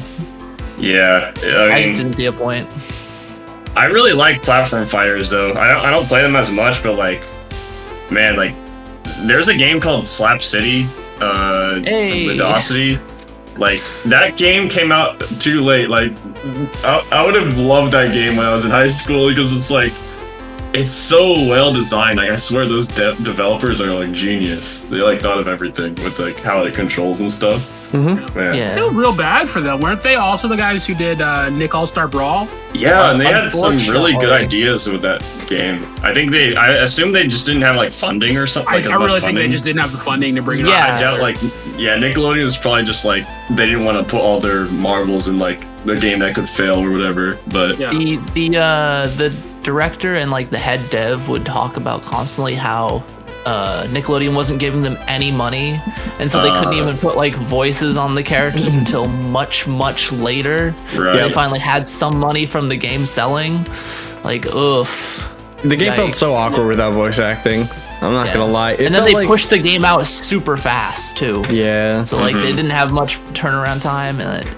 yeah, 0.78 1.32
I 1.42 1.70
I, 1.70 1.74
mean, 1.80 1.88
just 1.90 2.02
didn't 2.02 2.14
see 2.16 2.26
a 2.26 2.32
point. 2.32 2.68
I 3.76 3.86
really 3.86 4.12
like 4.12 4.42
platform 4.42 4.86
fighters 4.86 5.30
though. 5.30 5.50
I 5.54 5.68
don't, 5.72 5.84
I 5.86 5.90
don't 5.90 6.06
play 6.06 6.22
them 6.22 6.36
as 6.36 6.50
much, 6.50 6.82
but 6.82 6.96
like, 6.96 7.22
man, 8.10 8.36
like, 8.36 8.54
there's 9.26 9.48
a 9.48 9.54
game 9.56 9.80
called 9.80 10.08
Slap 10.08 10.40
City 10.42 10.86
uh, 11.20 11.80
Hey. 11.80 12.28
from 12.28 12.36
Ludosity. 12.38 13.00
Like 13.58 13.80
that 14.06 14.36
game 14.36 14.68
came 14.68 14.90
out 14.92 15.20
too 15.40 15.60
late. 15.60 15.88
Like, 15.90 16.12
I, 16.84 17.06
I 17.12 17.24
would 17.24 17.34
have 17.34 17.58
loved 17.58 17.92
that 17.92 18.12
game 18.12 18.36
when 18.36 18.46
I 18.46 18.52
was 18.52 18.64
in 18.64 18.70
high 18.70 18.88
school 18.88 19.28
because 19.28 19.52
it's 19.56 19.70
like, 19.70 19.92
it's 20.74 20.92
so 20.92 21.32
well 21.48 21.72
designed. 21.72 22.18
Like 22.18 22.30
I 22.30 22.36
swear, 22.36 22.66
those 22.66 22.86
de- 22.86 23.14
developers 23.22 23.80
are 23.80 23.92
like 23.94 24.12
genius. 24.12 24.78
They 24.78 24.98
like 25.00 25.20
thought 25.20 25.38
of 25.38 25.48
everything 25.48 25.94
with 25.96 26.18
like 26.18 26.36
how 26.38 26.64
it 26.64 26.74
controls 26.74 27.20
and 27.20 27.30
stuff. 27.30 27.62
Mm-hmm. 27.92 28.36
Man. 28.36 28.68
I 28.68 28.74
feel 28.74 28.90
real 28.92 29.14
bad 29.14 29.48
for 29.48 29.60
them. 29.60 29.80
Weren't 29.80 30.02
they 30.02 30.16
also 30.16 30.48
the 30.48 30.56
guys 30.56 30.84
who 30.84 30.96
did 30.96 31.20
uh, 31.20 31.48
Nick 31.50 31.76
All 31.76 31.86
Star 31.86 32.08
Brawl? 32.08 32.48
Yeah, 32.72 33.12
and 33.12 33.20
they 33.20 33.26
had 33.26 33.52
some 33.52 33.76
really 33.88 34.14
good 34.14 34.32
ideas 34.32 34.90
with 34.90 35.00
that 35.02 35.24
game. 35.46 35.86
I 36.02 36.12
think 36.12 36.32
they, 36.32 36.56
I 36.56 36.70
assume 36.82 37.12
they 37.12 37.28
just 37.28 37.46
didn't 37.46 37.62
have 37.62 37.76
like 37.76 37.92
funding 37.92 38.36
or 38.36 38.48
something. 38.48 38.72
I, 38.72 38.76
Like, 38.78 38.86
as 38.86 38.90
I 38.92 38.96
much 38.98 39.06
really 39.06 39.20
think 39.20 39.38
they 39.38 39.48
just 39.48 39.62
didn't 39.62 39.80
have 39.80 39.92
the 39.92 39.98
funding 39.98 40.34
to 40.34 40.42
bring 40.42 40.58
it 40.60 40.66
Yeah. 40.66 40.96
I 40.96 40.98
doubt 41.00 41.20
like, 41.20 41.40
yeah, 41.78 41.96
Nickelodeon 41.96 42.38
is 42.40 42.56
probably 42.56 42.82
just 42.82 43.04
like 43.04 43.24
they 43.50 43.66
didn't 43.66 43.84
want 43.84 43.98
to 43.98 44.10
put 44.10 44.20
all 44.20 44.40
their 44.40 44.64
marbles 44.64 45.28
in 45.28 45.38
like 45.38 45.60
the 45.84 45.94
game 45.94 46.18
that 46.18 46.34
could 46.34 46.48
fail 46.48 46.80
or 46.80 46.90
whatever. 46.90 47.38
But 47.46 47.78
Yeah. 47.78 47.90
the 47.90 48.16
the 48.34 48.56
uh 48.58 49.06
the 49.18 49.32
director 49.64 50.14
and 50.16 50.30
like 50.30 50.50
the 50.50 50.58
head 50.58 50.80
dev 50.90 51.28
would 51.28 51.44
talk 51.44 51.76
about 51.76 52.04
constantly 52.04 52.54
how 52.54 53.02
uh 53.46 53.84
Nickelodeon 53.88 54.34
wasn't 54.34 54.58
giving 54.60 54.82
them 54.82 54.96
any 55.08 55.30
money 55.30 55.78
and 56.18 56.30
so 56.30 56.40
they 56.42 56.50
couldn't 56.50 56.74
Uh. 56.74 56.82
even 56.82 56.96
put 56.98 57.16
like 57.16 57.34
voices 57.34 57.96
on 57.96 58.14
the 58.14 58.22
characters 58.22 58.74
until 58.74 59.06
much 59.06 59.66
much 59.66 60.12
later 60.12 60.74
right, 60.96 61.14
they 61.14 61.30
finally 61.30 61.58
had 61.58 61.88
some 61.88 62.18
money 62.18 62.46
from 62.46 62.68
the 62.68 62.76
game 62.76 63.04
selling 63.04 63.66
like 64.22 64.46
oof 64.54 65.28
The 65.62 65.76
game 65.76 65.94
felt 65.94 66.14
so 66.14 66.32
awkward 66.34 66.68
without 66.68 66.92
voice 66.92 67.18
acting. 67.18 67.66
I'm 68.02 68.12
not 68.12 68.26
Yeah. 68.26 68.34
gonna 68.34 68.52
lie. 68.52 68.72
It 68.72 68.80
and 68.86 68.94
then 68.94 69.04
they 69.04 69.14
like- 69.14 69.26
pushed 69.26 69.48
the 69.48 69.58
game 69.58 69.82
out 69.84 70.06
super 70.06 70.56
fast 70.58 71.16
too 71.16 71.42
Yeah. 71.50 72.04
so 72.04 72.18
like 72.18 72.34
they 72.34 72.52
Mhm. 72.52 72.56
didn't 72.56 72.70
have 72.70 72.92
much 72.92 73.18
turnaround 73.32 73.80
time 73.80 74.20
and 74.20 74.44
it, 74.44 74.46
it 74.46 74.56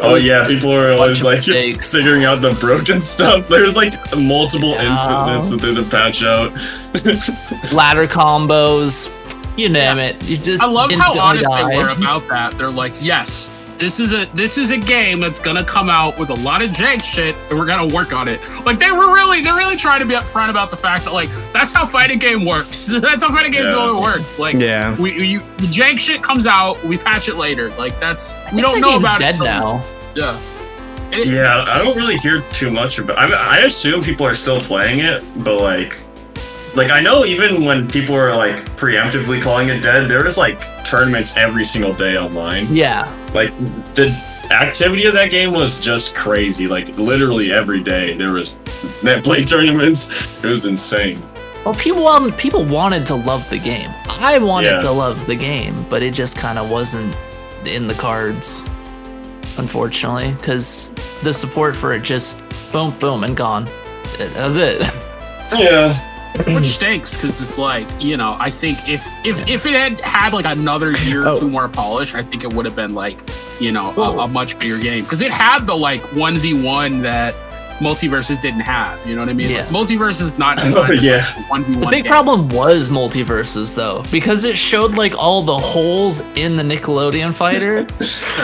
Oh 0.00 0.14
yeah, 0.14 0.46
people 0.46 0.70
are 0.72 0.92
always 0.92 1.22
like 1.24 1.36
mistakes. 1.46 1.92
figuring 1.92 2.24
out 2.24 2.40
the 2.40 2.52
broken 2.52 3.00
stuff. 3.00 3.48
There's 3.48 3.76
like 3.76 3.94
multiple 4.16 4.70
Yeah. 4.70 5.34
infinite 5.34 5.50
that 5.50 5.60
they 5.60 5.74
had 5.74 5.84
to 5.84 5.90
patch 5.90 6.22
out. 6.22 7.72
ladder 7.72 8.06
combos 8.06 9.12
you 9.56 9.68
name 9.68 9.98
it 9.98 10.22
you 10.24 10.36
just 10.36 10.62
I 10.62 10.66
love 10.66 10.90
how 10.92 10.96
instantly 11.12 11.20
honest 11.20 11.44
die. 11.50 11.68
they 11.74 11.78
were 11.82 11.88
about 11.90 12.28
that. 12.28 12.56
They're 12.56 12.70
like, 12.70 12.92
yes, 13.00 13.50
this 13.78 14.00
is 14.00 14.12
a 14.12 14.24
this 14.34 14.58
is 14.58 14.70
a 14.70 14.76
game 14.76 15.20
that's 15.20 15.38
gonna 15.38 15.64
come 15.64 15.88
out 15.88 16.18
with 16.18 16.30
a 16.30 16.34
lot 16.34 16.62
of 16.62 16.70
jank 16.70 17.02
shit, 17.02 17.34
and 17.48 17.58
we're 17.58 17.66
gonna 17.66 17.92
work 17.94 18.12
on 18.12 18.26
it. 18.28 18.40
Like 18.64 18.78
they 18.78 18.90
were 18.90 19.12
really 19.14 19.40
they're 19.42 19.54
really 19.56 19.76
trying 19.76 20.00
to 20.00 20.06
be 20.06 20.14
upfront 20.14 20.50
about 20.50 20.70
the 20.70 20.76
fact 20.76 21.04
that 21.04 21.12
like 21.12 21.30
that's 21.52 21.72
how 21.72 21.86
fighting 21.86 22.18
game 22.18 22.44
works. 22.44 22.86
that's 23.00 23.22
how 23.22 23.30
fighting 23.30 23.52
game 23.52 23.64
Yeah. 23.64 23.72
really 23.74 24.00
works. 24.00 24.38
Like 24.38 24.56
Yeah. 24.56 24.96
we 24.98 25.12
you 25.26 25.40
the 25.58 25.66
jank 25.66 25.98
shit 25.98 26.22
comes 26.22 26.46
out, 26.46 26.82
we 26.84 26.96
patch 26.98 27.28
it 27.28 27.36
later. 27.36 27.70
Like 27.72 27.98
that's 28.00 28.36
we 28.52 28.60
don't 28.60 28.80
know 28.80 28.96
about 28.96 29.20
dead 29.20 29.34
it. 29.34 29.36
till- 29.36 29.46
now 29.46 29.84
Yeah. 30.14 30.38
It- 31.10 31.26
Yeah, 31.28 31.64
I 31.66 31.78
don't 31.78 31.96
really 31.96 32.16
hear 32.16 32.42
too 32.52 32.70
much 32.70 32.98
about. 32.98 33.18
I 33.18 33.26
mean, 33.26 33.34
I 33.38 33.58
assume 33.60 34.02
people 34.02 34.26
are 34.26 34.34
still 34.34 34.60
playing 34.60 34.98
it, 34.98 35.24
but 35.42 35.58
like, 35.58 36.02
like 36.78 36.90
I 36.90 37.00
know 37.00 37.24
even 37.26 37.64
when 37.64 37.86
people 37.88 38.14
were 38.14 38.34
like 38.34 38.64
preemptively 38.76 39.42
calling 39.42 39.68
it 39.68 39.82
dead, 39.82 40.08
there 40.08 40.24
was 40.24 40.38
like 40.38 40.58
tournaments 40.84 41.36
every 41.36 41.64
single 41.64 41.92
day 41.92 42.16
online. 42.16 42.74
yeah 42.74 43.04
Like 43.34 43.56
the 43.94 44.08
activity 44.50 45.04
of 45.06 45.12
that 45.12 45.30
game 45.30 45.52
was 45.52 45.78
just 45.80 46.14
crazy. 46.14 46.66
Like 46.66 46.96
literally 46.96 47.52
every 47.52 47.82
day 47.82 48.16
there 48.16 48.32
was 48.32 48.58
net 49.02 49.22
play 49.24 49.44
tournaments. 49.54 50.08
It 50.42 50.46
was 50.48 50.64
insane. 50.64 51.22
Well, 51.64 51.74
people 51.74 52.06
um, 52.06 52.32
people 52.32 52.64
wanted 52.64 53.04
to 53.06 53.14
love 53.16 53.48
the 53.50 53.58
game. 53.58 53.90
I 54.08 54.38
wanted 54.38 54.68
Yeah. 54.72 54.78
to 54.78 54.90
love 54.92 55.26
the 55.26 55.34
game, 55.36 55.84
but 55.90 56.02
it 56.02 56.14
just 56.14 56.36
kind 56.36 56.58
of 56.58 56.70
wasn't 56.70 57.14
in 57.66 57.88
the 57.88 57.94
cards, 57.94 58.62
unfortunately, 59.58 60.32
because 60.34 60.94
the 61.22 61.32
support 61.32 61.74
for 61.76 61.92
it 61.92 62.02
just 62.02 62.42
boom, 62.72 62.96
boom, 62.98 63.24
and 63.24 63.36
gone. 63.36 63.64
That 64.18 64.46
was 64.46 64.56
it. 64.56 64.82
Yeah. 65.50 65.94
Which 66.46 66.66
stinks 66.66 67.14
because 67.16 67.40
it's 67.40 67.58
like 67.58 67.86
you 68.00 68.16
know 68.16 68.36
i 68.38 68.50
think 68.50 68.78
if 68.88 69.06
if 69.24 69.36
if 69.48 69.66
it 69.66 69.74
had 69.74 70.00
had 70.02 70.32
like 70.32 70.44
another 70.44 70.92
year 70.98 71.24
or 71.24 71.28
Oh. 71.28 71.40
two 71.40 71.48
more 71.50 71.68
polish 71.68 72.14
i 72.14 72.22
think 72.22 72.44
it 72.44 72.52
would 72.52 72.64
have 72.64 72.76
been 72.76 72.94
like 72.94 73.18
you 73.60 73.72
know 73.72 73.92
a, 73.96 74.18
a 74.20 74.28
much 74.28 74.58
bigger 74.58 74.78
game 74.78 75.02
because 75.04 75.20
it 75.22 75.32
had 75.32 75.66
the 75.66 75.74
like 75.74 76.00
1v1 76.12 77.02
that 77.02 77.34
multiverses 77.78 78.40
didn't 78.40 78.60
have 78.60 79.04
you 79.06 79.14
know 79.14 79.20
what 79.22 79.28
i 79.28 79.32
mean 79.32 79.50
Yeah. 79.50 79.60
like, 79.60 79.68
multiverse 79.68 80.20
is 80.20 80.36
not 80.38 80.58
Oh, 80.62 80.90
yeah. 80.92 81.16
a 81.18 81.42
1v1 81.52 81.80
The 81.80 81.86
big 81.86 82.04
game. 82.04 82.10
problem 82.10 82.48
was 82.50 82.88
multiverses, 82.88 83.74
though, 83.76 84.02
because 84.10 84.44
it 84.44 84.56
showed 84.56 84.96
like 84.96 85.14
all 85.16 85.42
the 85.42 85.56
holes 85.56 86.20
in 86.34 86.56
the 86.56 86.62
Nickelodeon 86.64 87.32
fighter. 87.32 87.80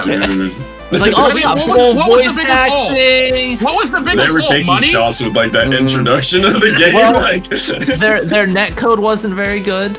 Yeah. 0.06 0.20
Mm-hmm. 0.26 0.73
Dude. 0.90 0.92
It's 0.92 1.02
like, 1.02 1.14
oh, 1.16 1.34
we 1.34 1.42
got 1.42 1.56
What 1.58 1.68
was- 1.68 1.78
full 1.80 1.96
what 1.96 2.10
was 2.10 2.36
the 2.36 2.42
biggest 2.42 2.66
hole? 2.68 2.88
acting. 2.90 3.58
what 3.58 3.74
was 3.76 3.90
the 3.90 4.00
They 4.00 4.10
biggest 4.14 4.32
were 4.34 4.40
hole? 4.40 4.48
taking 4.48 4.66
money 4.66 4.86
shots 4.88 5.22
with 5.22 5.34
like 5.36 5.52
that 5.52 5.66
Mm. 5.68 5.78
introduction 5.78 6.44
of 6.44 6.54
the 6.60 6.74
game. 6.78 6.94
Well, 6.94 7.12
like, 7.20 7.44
their 7.98 8.24
their 8.24 8.46
net 8.46 8.76
code 8.76 8.98
wasn't 9.00 9.34
very 9.34 9.60
good. 9.60 9.98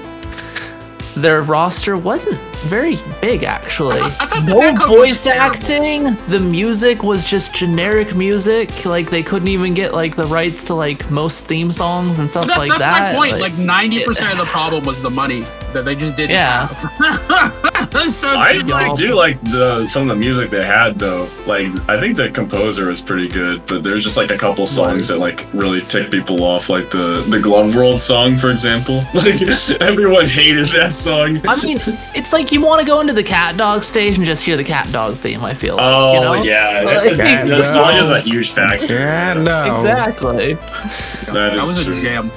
Their 1.15 1.43
roster 1.43 1.95
wasn't 1.95 2.37
very 2.67 2.99
big, 3.21 3.43
actually. 3.43 4.01
I 4.01 4.09
thought- 4.09 4.21
I 4.21 4.25
thought 4.25 4.43
no 4.43 4.59
net 4.59 4.77
code 4.77 4.89
was 4.89 4.97
voice 5.23 5.27
acting. 5.27 6.17
The 6.27 6.39
music 6.39 7.03
was 7.03 7.23
just 7.23 7.55
generic 7.55 8.15
music. 8.15 8.83
Like 8.85 9.09
they 9.09 9.23
couldn't 9.23 9.47
even 9.47 9.73
get 9.73 9.93
like 9.93 10.15
the 10.17 10.25
rights 10.25 10.65
to 10.65 10.73
like 10.73 11.09
most 11.09 11.45
theme 11.45 11.71
songs 11.71 12.19
and 12.19 12.29
stuff 12.29 12.47
like 12.47 12.55
That- 12.55 12.59
like 12.59 12.69
that's 12.79 12.81
that. 12.81 13.13
my 13.13 13.17
point. 13.29 13.39
Like 13.39 13.57
ninety 13.57 14.03
percent 14.03 14.31
of 14.33 14.37
the 14.37 14.45
problem 14.57 14.83
was 14.83 15.01
the 15.01 15.09
money 15.09 15.45
that 15.75 15.85
they 15.85 15.95
just 15.95 16.15
didn't. 16.15 16.31
Yeah. 16.31 16.67
have. 16.67 18.11
so 18.11 18.29
I 18.29 18.53
like, 18.53 18.91
I 18.91 18.93
do 18.95 19.13
like 19.15 19.41
the 19.43 19.85
some 19.87 20.03
of 20.03 20.07
the 20.09 20.15
music 20.15 20.49
they 20.49 20.65
had 20.65 20.97
though. 20.97 21.29
Like 21.45 21.67
I 21.89 21.99
think 21.99 22.17
the 22.17 22.29
composer 22.31 22.87
was 22.87 23.01
pretty 23.01 23.27
good, 23.27 23.65
but 23.67 23.83
there's 23.83 24.03
just 24.03 24.17
like 24.17 24.31
a 24.31 24.37
couple 24.37 24.65
songs 24.65 25.01
Was. 25.01 25.07
that 25.09 25.19
like 25.19 25.45
really 25.53 25.81
tick 25.81 26.09
people 26.11 26.43
off, 26.43 26.69
like 26.69 26.89
the 26.89 27.23
the 27.29 27.39
Glove 27.39 27.75
World 27.75 27.99
song, 27.99 28.35
for 28.37 28.49
example. 28.51 29.03
Like 29.13 29.41
everyone 29.81 30.25
hated 30.27 30.67
that 30.69 30.93
song. 30.93 31.39
I 31.47 31.61
mean, 31.63 31.77
it's 32.15 32.31
like 32.33 32.51
you 32.51 32.61
want 32.61 32.79
to 32.81 32.85
go 32.87 32.99
into 33.01 33.13
the 33.13 33.23
CatDog 33.23 33.83
stage 33.83 34.17
and 34.17 34.25
just 34.25 34.43
hear 34.45 34.55
the 34.57 34.63
CatDog 34.63 35.15
theme. 35.17 35.43
I 35.43 35.53
feel. 35.53 35.75
Like, 35.77 35.85
Oh 35.85 36.13
you 36.13 36.19
know? 36.21 36.33
yeah, 36.43 36.81
Like, 36.85 37.17
That- 37.17 37.47
nostalgia 37.47 37.99
is 38.03 38.09
a 38.11 38.21
huge 38.21 38.51
factor. 38.51 38.99
Yeah, 38.99 39.33
no. 39.33 39.75
Exactly. 39.75 40.53
That 40.53 41.33
that 41.33 41.53
is 41.55 41.61
was 41.85 41.87
a 41.87 42.01
jam. 42.01 42.31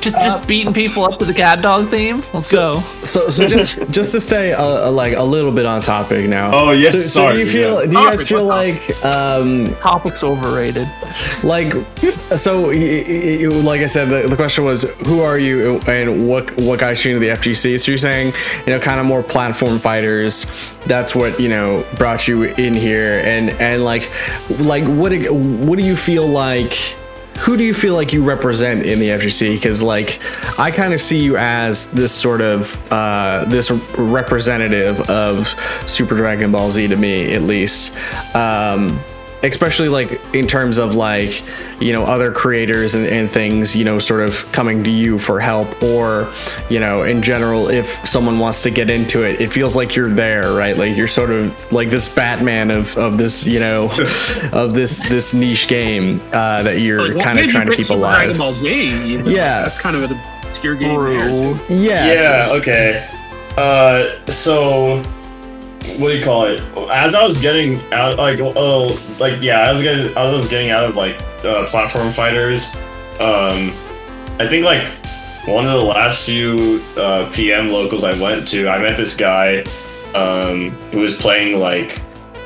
Just 0.00 0.16
just 0.16 0.46
beating 0.48 0.72
people 0.72 1.04
up 1.04 1.18
to 1.18 1.24
the 1.24 1.32
CatDog 1.32 1.88
theme. 1.88 2.22
Let's 2.32 2.52
go. 2.52 2.80
So, 3.02 3.30
so 3.30 3.48
just 3.48 3.78
just 3.90 4.12
to 4.12 4.20
stay 4.20 4.52
uh, 4.52 4.88
uh, 4.88 4.90
like 4.90 5.14
a 5.14 5.22
little 5.22 5.50
bit 5.52 5.66
on 5.66 5.80
topic 5.82 6.28
now. 6.28 6.50
Oh, 6.52 6.70
yeah, 6.70 6.90
So, 6.90 7.00
so 7.00 7.32
do 7.34 7.40
you 7.40 7.48
feel? 7.48 7.80
yeah. 7.80 7.86
Do 7.90 7.96
you 7.98 8.04
Topic, 8.04 8.18
guys 8.18 8.28
feel 8.28 8.46
what's 8.46 8.50
up? 8.50 8.88
like 9.00 9.04
um 9.04 9.74
Topic's 9.76 10.22
overrated. 10.22 10.88
like 11.42 11.72
so? 12.36 12.68
y- 12.68 12.74
y- 12.76 13.38
y- 13.42 13.56
Like 13.68 13.80
I 13.80 13.86
said, 13.86 14.08
the, 14.08 14.28
the 14.28 14.36
question 14.36 14.64
was 14.64 14.82
who 15.06 15.20
are 15.20 15.38
you 15.38 15.78
and 15.86 16.26
what 16.28 16.56
what 16.60 16.78
got 16.80 17.04
you 17.04 17.10
into 17.14 17.20
the 17.20 17.32
FGC? 17.34 17.78
So 17.80 17.90
you're 17.90 17.98
saying 17.98 18.32
you 18.66 18.72
know 18.72 18.78
kind 18.80 19.00
of 19.00 19.06
more 19.06 19.22
platform 19.22 19.78
fighters. 19.78 20.46
That's 20.86 21.14
what 21.14 21.38
you 21.40 21.48
know 21.48 21.84
brought 21.96 22.28
you 22.28 22.44
in 22.44 22.72
here, 22.74 23.20
and 23.24 23.50
and 23.60 23.84
like 23.84 24.10
like 24.60 24.84
what 24.86 25.12
what 25.30 25.78
do 25.78 25.84
you 25.84 25.96
feel 25.96 26.26
like? 26.26 26.74
Who 27.40 27.56
do 27.56 27.64
you 27.64 27.74
feel 27.74 27.94
like 27.94 28.12
you 28.12 28.22
represent 28.22 28.84
in 28.84 28.98
the 28.98 29.08
FGC? 29.08 29.54
Because 29.54 29.82
like 29.82 30.20
I 30.58 30.70
kind 30.70 30.92
of 30.92 31.00
see 31.00 31.22
you 31.22 31.36
as 31.36 31.90
this 31.92 32.12
sort 32.12 32.40
of 32.40 32.76
uh, 32.92 33.44
this 33.46 33.70
representative 33.70 35.00
of 35.08 35.48
Super 35.88 36.16
Dragon 36.16 36.52
Ball 36.52 36.70
Z 36.70 36.88
to 36.88 36.96
me, 36.96 37.32
at 37.32 37.42
least. 37.42 37.96
Um, 38.34 39.00
especially 39.42 39.88
like 39.88 40.20
in 40.34 40.46
terms 40.46 40.78
of 40.78 40.94
like 40.96 41.42
you 41.80 41.92
know 41.92 42.04
other 42.04 42.32
creators 42.32 42.94
and, 42.96 43.06
and 43.06 43.30
things 43.30 43.76
you 43.76 43.84
know 43.84 43.98
sort 43.98 44.20
of 44.20 44.50
coming 44.52 44.82
to 44.82 44.90
you 44.90 45.16
for 45.18 45.38
help 45.38 45.80
or 45.82 46.32
you 46.68 46.80
know 46.80 47.04
in 47.04 47.22
general 47.22 47.68
if 47.68 47.86
someone 48.06 48.38
wants 48.40 48.62
to 48.64 48.70
get 48.70 48.90
into 48.90 49.22
it 49.22 49.40
it 49.40 49.52
feels 49.52 49.76
like 49.76 49.94
you're 49.94 50.08
there 50.10 50.52
right 50.54 50.76
like 50.76 50.96
you're 50.96 51.06
sort 51.06 51.30
of 51.30 51.72
like 51.72 51.88
this 51.88 52.08
batman 52.12 52.70
of 52.72 52.96
of 52.98 53.16
this 53.16 53.46
you 53.46 53.60
know 53.60 53.84
of 54.52 54.74
this 54.74 55.08
this 55.08 55.32
niche 55.32 55.68
game 55.68 56.20
uh, 56.32 56.62
that 56.64 56.80
you're 56.80 57.14
Like, 57.14 57.24
kind 57.24 57.38
of 57.38 57.48
trying 57.48 57.68
to 57.68 57.76
keep 57.76 57.90
alive 57.90 58.14
Dragon 58.24 58.38
Ball 58.38 58.54
Z. 58.54 59.06
You 59.06 59.22
know, 59.22 59.30
Yeah. 59.30 59.62
that's 59.62 59.78
kind 59.78 59.94
of 59.96 60.10
an 60.10 60.18
obscure 60.48 60.74
game. 60.74 60.98
there, 60.98 61.20
True. 61.20 61.58
too. 61.68 61.74
yeah 61.74 62.14
so- 62.16 62.22
Yeah, 62.22 62.48
okay. 62.58 63.08
Uh, 63.56 64.30
so 64.30 65.02
what 65.98 66.08
do 66.08 66.16
you 66.16 66.24
call 66.24 66.46
it? 66.46 66.60
As 66.90 67.14
I 67.14 67.22
was 67.22 67.40
getting 67.40 67.80
out, 67.92 68.16
like, 68.16 68.38
oh, 68.40 69.00
like, 69.18 69.42
yeah, 69.42 69.60
I 69.60 69.72
was 69.72 69.82
getting, 69.82 70.16
I 70.16 70.30
was 70.30 70.48
getting 70.48 70.70
out 70.70 70.84
of 70.84 70.96
like 70.96 71.20
uh, 71.44 71.66
platform 71.66 72.10
fighters. 72.10 72.68
Um, 73.20 73.72
I 74.38 74.46
think 74.46 74.64
like 74.64 74.86
one 75.46 75.66
of 75.66 75.72
the 75.72 75.84
last 75.84 76.24
few 76.24 76.82
uh, 76.96 77.30
PM 77.32 77.70
locals 77.70 78.04
I 78.04 78.18
went 78.20 78.46
to, 78.48 78.68
I 78.68 78.78
met 78.78 78.96
this 78.96 79.16
guy 79.16 79.64
um, 80.14 80.70
who 80.92 80.98
was 80.98 81.14
playing 81.14 81.58
like 81.58 82.00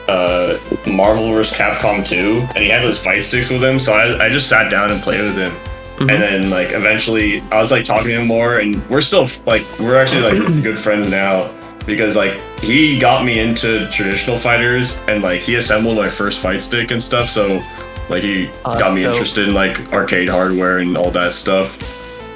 uh, 0.09 0.59
Marvel 0.87 1.29
vs. 1.29 1.57
Capcom 1.57 2.07
2, 2.07 2.47
and 2.55 2.59
he 2.59 2.69
had 2.69 2.83
those 2.83 3.03
fight 3.03 3.23
sticks 3.23 3.51
with 3.51 3.62
him. 3.62 3.79
So 3.79 3.95
I, 3.95 4.27
I 4.27 4.29
just 4.29 4.49
sat 4.49 4.71
down 4.71 4.91
and 4.91 5.03
played 5.03 5.23
with 5.23 5.37
him. 5.37 5.53
Mhm. 5.97 6.11
And 6.12 6.23
then 6.23 6.51
like 6.51 6.73
eventually, 6.73 7.41
I 7.53 7.61
was 7.61 7.71
like 7.71 7.85
talking 7.85 8.09
to 8.09 8.21
him 8.21 8.27
more, 8.27 8.59
and 8.59 8.89
we're 8.89 9.03
still 9.03 9.29
like 9.47 9.64
we're 9.79 10.01
actually 10.01 10.41
like 10.41 10.62
good 10.62 10.79
friends 10.79 11.09
now 11.09 11.51
because 11.87 12.16
like 12.16 12.41
he 12.61 12.99
got 12.99 13.24
me 13.24 13.41
into 13.41 13.89
traditional 13.91 14.39
fighters, 14.39 14.99
and 15.09 15.22
like 15.22 15.41
he 15.41 15.57
assembled 15.57 15.97
my 15.97 16.09
first 16.09 16.41
fight 16.41 16.62
stick 16.62 16.91
and 16.91 17.03
stuff. 17.03 17.28
So 17.28 17.62
Like 18.09 18.22
he 18.24 18.51
Oh, 18.64 18.78
got 18.78 18.95
me 18.95 19.03
dope. 19.03 19.12
interested 19.12 19.49
in 19.49 19.55
like 19.55 19.93
arcade 19.93 20.28
hardware 20.28 20.78
and 20.78 20.97
all 20.97 21.11
that 21.12 21.33
stuff. 21.33 21.78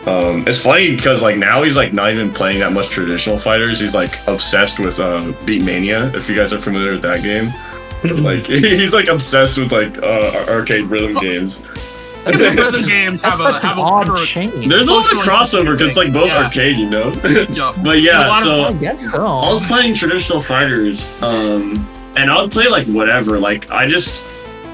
Um, 0.07 0.45
it's 0.47 0.63
funny 0.63 0.95
because 0.95 1.21
like 1.21 1.37
now 1.37 1.65
he's 1.65 1.77
like 1.77 1.93
not 1.93 2.13
even 2.13 2.31
playing 2.33 2.61
that 2.61 2.73
much 2.73 2.89
traditional 2.91 3.39
fighters. 3.39 3.81
He's 3.81 3.95
like 3.95 4.17
obsessed 4.29 4.79
with 4.79 5.01
uh, 5.01 5.33
Beatmania. 5.45 6.15
If 6.15 6.29
you 6.31 6.37
guys 6.37 6.53
are 6.53 6.61
familiar 6.61 6.93
with 6.93 7.03
that 7.03 7.23
game, 7.25 7.51
like 8.23 8.47
he's 8.81 8.95
like 8.95 9.09
obsessed 9.09 9.59
with 9.59 9.73
like 9.73 9.99
uh, 9.99 10.45
arcade 10.49 10.85
rhythm 10.85 11.21
games. 11.21 11.63
The 12.27 12.39
rhythm 12.39 12.83
games 12.89 13.23
have 13.23 13.41
a 13.41 13.59
have 13.61 13.79
a 13.79 13.81
odd 13.81 14.09
have 14.09 14.17
a- 14.19 14.25
change. 14.27 14.69
There's 14.69 14.89
a 14.89 14.93
lot 14.93 15.13
of 15.13 15.19
crossover 15.19 15.73
because 15.73 15.89
it's 15.89 15.97
like 15.97 16.13
both 16.13 16.27
Yeah. 16.29 16.45
arcade, 16.45 16.77
you 16.77 16.91
know. 16.91 17.13
yeah. 17.51 17.73
but 17.83 18.01
yeah, 18.03 18.27
lot 18.27 18.39
of 18.41 18.45
so 18.45 18.65
I 18.65 18.73
guess 18.75 19.11
so. 19.13 19.25
I 19.25 19.53
was 19.53 19.67
playing 19.67 19.95
traditional 19.95 20.41
fighters, 20.41 21.09
um, 21.23 21.89
and 22.17 22.31
I 22.31 22.41
would 22.43 22.51
play 22.51 22.69
like 22.69 22.87
whatever. 22.89 23.39
Like 23.39 23.71
I 23.71 23.87
just 23.87 24.25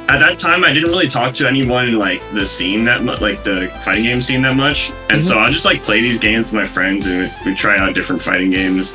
at 0.08 0.18
that 0.18 0.38
time 0.38 0.64
I 0.64 0.72
didn't 0.72 0.90
really 0.90 1.08
talk 1.08 1.32
to 1.34 1.46
anyone 1.46 1.88
in 1.88 1.98
like 1.98 2.22
the 2.32 2.46
scene 2.46 2.84
that 2.86 3.02
much, 3.04 3.20
like 3.20 3.44
the 3.44 3.68
fighting 3.84 4.04
game 4.04 4.20
scene 4.20 4.42
that 4.42 4.56
much, 4.56 4.90
and 5.10 5.22
so 5.22 5.38
I 5.38 5.50
just 5.50 5.64
like 5.64 5.82
play 5.82 6.00
these 6.00 6.18
games 6.18 6.52
with 6.52 6.62
my 6.62 6.66
friends 6.66 7.06
and 7.06 7.30
we, 7.44 7.50
we 7.50 7.54
try 7.56 7.78
out 7.78 7.94
different 7.94 8.22
fighting 8.22 8.50
games. 8.50 8.94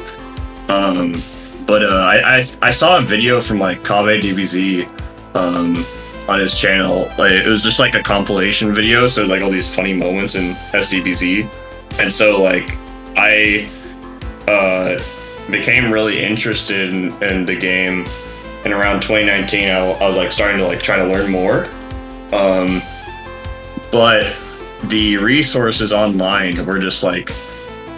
Um, 0.67 1.13
but 1.65 1.83
uh, 1.83 1.87
I, 1.95 2.37
I 2.39 2.45
I 2.61 2.71
saw 2.71 2.97
a 2.97 3.01
video 3.01 3.39
from 3.39 3.59
like 3.59 3.83
Kabe 3.83 4.19
DBZ 4.21 5.35
um, 5.35 5.85
on 6.27 6.39
his 6.39 6.55
channel. 6.55 7.11
Like 7.17 7.31
it 7.31 7.47
was 7.47 7.63
just 7.63 7.79
like 7.79 7.95
a 7.95 8.03
compilation 8.03 8.73
video, 8.73 9.07
so 9.07 9.25
like 9.25 9.41
all 9.41 9.51
these 9.51 9.73
funny 9.73 9.93
moments 9.93 10.35
in 10.35 10.53
SDBZ, 10.73 11.49
and 11.99 12.11
so 12.11 12.41
like 12.41 12.77
I 13.15 13.69
uh, 14.47 14.97
became 15.49 15.91
really 15.91 16.23
interested 16.23 16.93
in, 16.93 17.23
in 17.23 17.45
the 17.45 17.55
game. 17.55 18.05
And 18.65 18.73
around 18.73 19.01
2019, 19.01 19.69
I, 19.69 19.77
I 19.77 20.07
was 20.07 20.17
like 20.17 20.31
starting 20.31 20.57
to 20.57 20.67
like 20.67 20.81
try 20.81 20.97
to 20.97 21.05
learn 21.05 21.31
more. 21.31 21.65
Um, 22.33 22.81
but 23.91 24.35
the 24.85 25.17
resources 25.17 25.93
online 25.93 26.65
were 26.65 26.79
just 26.79 27.03
like 27.03 27.31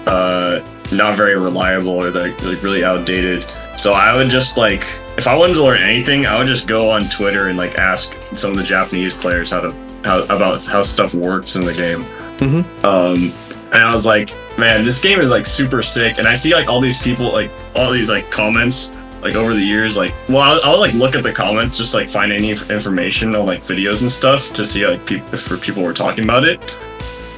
uh, 0.05 0.59
not 0.91 1.17
very 1.17 1.35
reliable 1.35 1.91
or 1.91 2.11
like, 2.11 2.41
like 2.43 2.61
really 2.61 2.83
outdated. 2.83 3.49
So 3.77 3.93
I 3.93 4.15
would 4.15 4.29
just 4.29 4.57
like 4.57 4.85
if 5.19 5.27
I 5.27 5.35
wanted 5.35 5.55
to 5.55 5.63
learn 5.63 5.81
anything, 5.83 6.25
I 6.25 6.37
would 6.37 6.47
just 6.47 6.65
go 6.65 6.89
on 6.89 7.09
Twitter 7.09 7.49
and 7.49 7.57
like 7.57 7.77
ask 7.77 8.15
some 8.35 8.51
of 8.51 8.57
the 8.57 8.63
Japanese 8.63 9.13
players 9.13 9.51
how 9.51 9.59
to 9.59 9.71
how 10.05 10.23
about 10.23 10.65
how 10.65 10.81
stuff 10.81 11.13
works 11.13 11.55
in 11.57 11.65
the 11.65 11.73
game. 11.73 12.05
Mhm. 12.37 12.63
Um, 12.85 13.33
and 13.73 13.83
I 13.83 13.93
was 13.93 14.05
like, 14.05 14.33
man, 14.57 14.85
this 14.85 15.01
game 15.01 15.19
is 15.19 15.29
like 15.29 15.45
super 15.45 15.83
sick. 15.83 16.19
And 16.19 16.25
I 16.27 16.35
see 16.35 16.55
like 16.55 16.69
all 16.69 16.79
these 16.79 17.01
people 17.01 17.33
like 17.33 17.51
all 17.75 17.91
these 17.91 18.09
like 18.09 18.31
comments 18.31 18.91
like 19.21 19.35
over 19.35 19.53
the 19.53 19.59
years 19.61 19.97
like 19.97 20.13
well 20.29 20.39
I'll, 20.39 20.61
I'll 20.63 20.79
like 20.79 20.93
look 20.93 21.13
at 21.13 21.23
the 21.23 21.33
comments 21.33 21.77
just 21.77 21.93
like 21.93 22.07
find 22.07 22.31
any 22.31 22.51
information 22.51 23.35
on 23.35 23.45
like 23.45 23.61
videos 23.65 24.01
and 24.01 24.09
stuff 24.09 24.53
to 24.53 24.65
see 24.65 24.87
like 24.87 25.05
peop 25.05 25.21
if 25.33 25.61
people 25.61 25.83
were 25.83 25.93
talking 25.93 26.23
about 26.23 26.45
it 26.45 26.63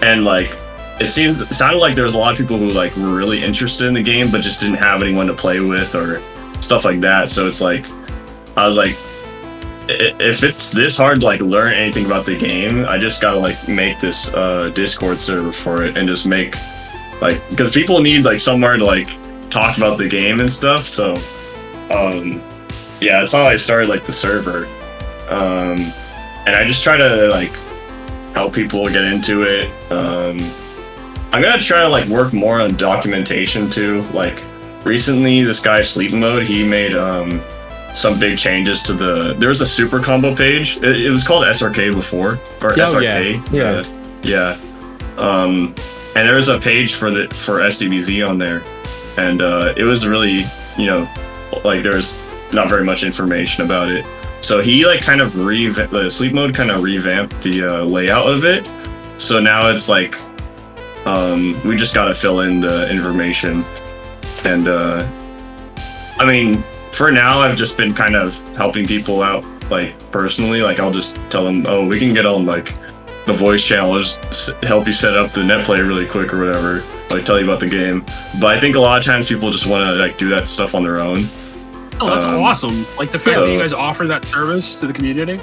and 0.03 0.23
like 0.23 0.55
it 0.99 1.09
seems 1.09 1.41
it 1.41 1.51
sounded 1.51 1.79
like 1.79 1.95
there 1.95 2.03
was 2.03 2.13
a 2.13 2.19
lot 2.19 2.33
of 2.33 2.37
people 2.37 2.59
who 2.59 2.69
like 2.69 2.95
were 2.95 3.15
really 3.15 3.43
interested 3.43 3.87
in 3.87 3.95
the 3.95 4.03
game 4.03 4.29
but 4.29 4.41
just 4.41 4.59
didn't 4.59 4.75
have 4.75 5.01
anyone 5.01 5.25
to 5.25 5.33
play 5.33 5.59
with 5.59 5.95
or 5.95 6.21
stuff 6.61 6.85
like 6.85 7.01
that. 7.01 7.29
So 7.29 7.47
it's 7.47 7.61
like 7.61 7.85
i 8.57 8.67
was 8.67 8.77
like 8.77 8.97
if 9.87 10.43
it's 10.43 10.71
this 10.71 10.97
hard 10.97 11.21
to 11.21 11.25
like 11.25 11.41
learn 11.41 11.73
anything 11.73 12.05
about 12.05 12.25
the 12.25 12.37
game 12.37 12.85
i 12.85 12.97
just 12.97 13.21
gotta 13.21 13.37
like 13.39 13.67
make 13.67 13.99
this 13.99 14.31
uh 14.33 14.69
discord 14.75 15.19
server 15.19 15.51
for 15.51 15.83
it 15.83 15.97
and 15.97 16.07
just 16.07 16.27
make 16.27 16.55
like 17.21 17.41
because 17.49 17.71
people 17.71 18.01
need 18.01 18.23
like 18.23 18.39
somewhere 18.39 18.77
to 18.77 18.85
like 18.85 19.09
talk 19.49 19.77
about 19.77 19.97
the 19.97 20.07
game 20.07 20.39
and 20.39 20.51
stuff. 20.51 20.87
So 20.87 21.13
um 21.91 22.41
yeah 22.99 23.19
that's 23.19 23.33
how 23.33 23.43
i 23.43 23.55
started 23.55 23.89
like 23.89 24.05
the 24.05 24.13
server. 24.13 24.65
Um 25.29 25.91
and 26.45 26.55
i 26.55 26.63
just 26.65 26.83
try 26.83 26.97
to 26.97 27.27
like 27.29 27.53
help 28.33 28.53
people 28.53 28.87
get 28.87 29.03
into 29.03 29.43
it. 29.43 29.65
Um 29.91 30.39
i'm 31.33 31.41
gonna 31.41 31.61
try 31.61 31.81
to 31.81 31.89
like 31.89 32.07
work 32.09 32.33
more 32.33 32.61
on 32.61 32.75
documentation 32.75 33.69
too 33.69 34.01
like 34.13 34.41
recently 34.83 35.43
this 35.43 35.59
guy 35.59 35.81
sleep 35.81 36.11
mode 36.13 36.43
he 36.43 36.67
made 36.67 36.95
um 36.95 37.41
some 37.93 38.17
big 38.19 38.37
changes 38.37 38.81
to 38.81 38.93
the 38.93 39.33
there 39.37 39.49
was 39.49 39.61
a 39.61 39.65
super 39.65 39.99
combo 39.99 40.33
page. 40.35 40.77
It, 40.77 41.01
it 41.01 41.09
was 41.09 41.25
called 41.27 41.45
srk 41.45 41.93
before 41.93 42.33
or 42.61 42.71
Oh, 42.73 42.75
srk 42.75 43.51
yeah. 43.51 43.83
yeah. 44.23 44.57
Yeah. 44.57 45.17
Um 45.17 45.75
and 46.15 46.27
there 46.27 46.35
was 46.35 46.47
a 46.47 46.57
page 46.59 46.95
for 46.95 47.11
the 47.11 47.27
for 47.35 47.59
sdbz 47.59 48.27
on 48.27 48.37
there. 48.37 48.63
And 49.17 49.41
uh 49.41 49.73
it 49.75 49.83
was 49.83 50.07
really 50.07 50.45
you 50.77 50.85
know 50.87 51.07
like 51.65 51.83
there's 51.83 52.19
not 52.53 52.69
very 52.69 52.83
much 52.85 53.03
information 53.03 53.65
about 53.65 53.89
it. 53.89 54.05
So 54.41 54.61
he 54.61 54.85
like 54.85 55.01
kind 55.01 55.21
of 55.21 55.35
revamped 55.45 55.91
the 55.93 56.09
sleep 56.09 56.33
mode 56.33 56.53
kind 56.55 56.71
of 56.71 56.81
revamped 56.81 57.41
the 57.41 57.63
uh, 57.63 57.83
layout 57.83 58.27
of 58.27 58.43
it. 58.45 58.71
So 59.17 59.39
now 59.39 59.69
it's 59.69 59.89
like 59.89 60.15
um 61.05 61.59
we 61.65 61.75
just 61.75 61.93
gotta 61.93 62.13
fill 62.15 62.41
in 62.41 62.61
the 62.61 62.89
information 62.89 63.63
and 64.45 64.67
uh 64.67 65.07
i 66.19 66.25
mean 66.25 66.63
for 66.91 67.11
now 67.11 67.39
i've 67.39 67.55
just 67.57 67.77
been 67.77 67.93
kind 67.93 68.15
of 68.15 68.37
helping 68.55 68.85
people 68.85 69.21
out 69.21 69.45
like 69.69 69.97
personally 70.11 70.61
like 70.61 70.79
i'll 70.79 70.91
just 70.91 71.17
tell 71.29 71.43
them 71.45 71.65
oh 71.67 71.85
we 71.85 71.99
can 71.99 72.13
get 72.13 72.25
on 72.25 72.45
like 72.45 72.73
the 73.27 73.33
voice 73.33 73.63
channel 73.63 73.91
I'll 73.93 73.99
just 73.99 74.51
help 74.63 74.87
you 74.87 74.91
set 74.91 75.15
up 75.15 75.31
the 75.31 75.43
net 75.43 75.63
play 75.65 75.79
really 75.79 76.07
quick 76.07 76.33
or 76.33 76.39
whatever 76.45 76.83
like 77.11 77.23
tell 77.23 77.37
you 77.39 77.45
about 77.45 77.59
the 77.59 77.69
game 77.69 78.03
but 78.39 78.55
i 78.55 78.59
think 78.59 78.75
a 78.75 78.79
lot 78.79 78.97
of 78.97 79.05
times 79.05 79.27
people 79.29 79.51
just 79.51 79.67
want 79.67 79.83
to 79.85 79.93
like 79.93 80.17
do 80.17 80.27
that 80.29 80.47
stuff 80.47 80.73
on 80.75 80.83
their 80.83 80.99
own 80.99 81.27
Oh, 82.03 82.09
that's 82.09 82.25
Um, 82.25 82.41
awesome! 82.41 82.87
Like 82.97 83.11
the 83.11 83.19
fact 83.19 83.35
so- 83.35 83.45
that 83.45 83.51
you 83.51 83.59
guys 83.59 83.73
offer 83.73 84.07
that 84.07 84.25
service 84.25 84.75
to 84.77 84.87
the 84.87 84.93
community. 84.93 85.39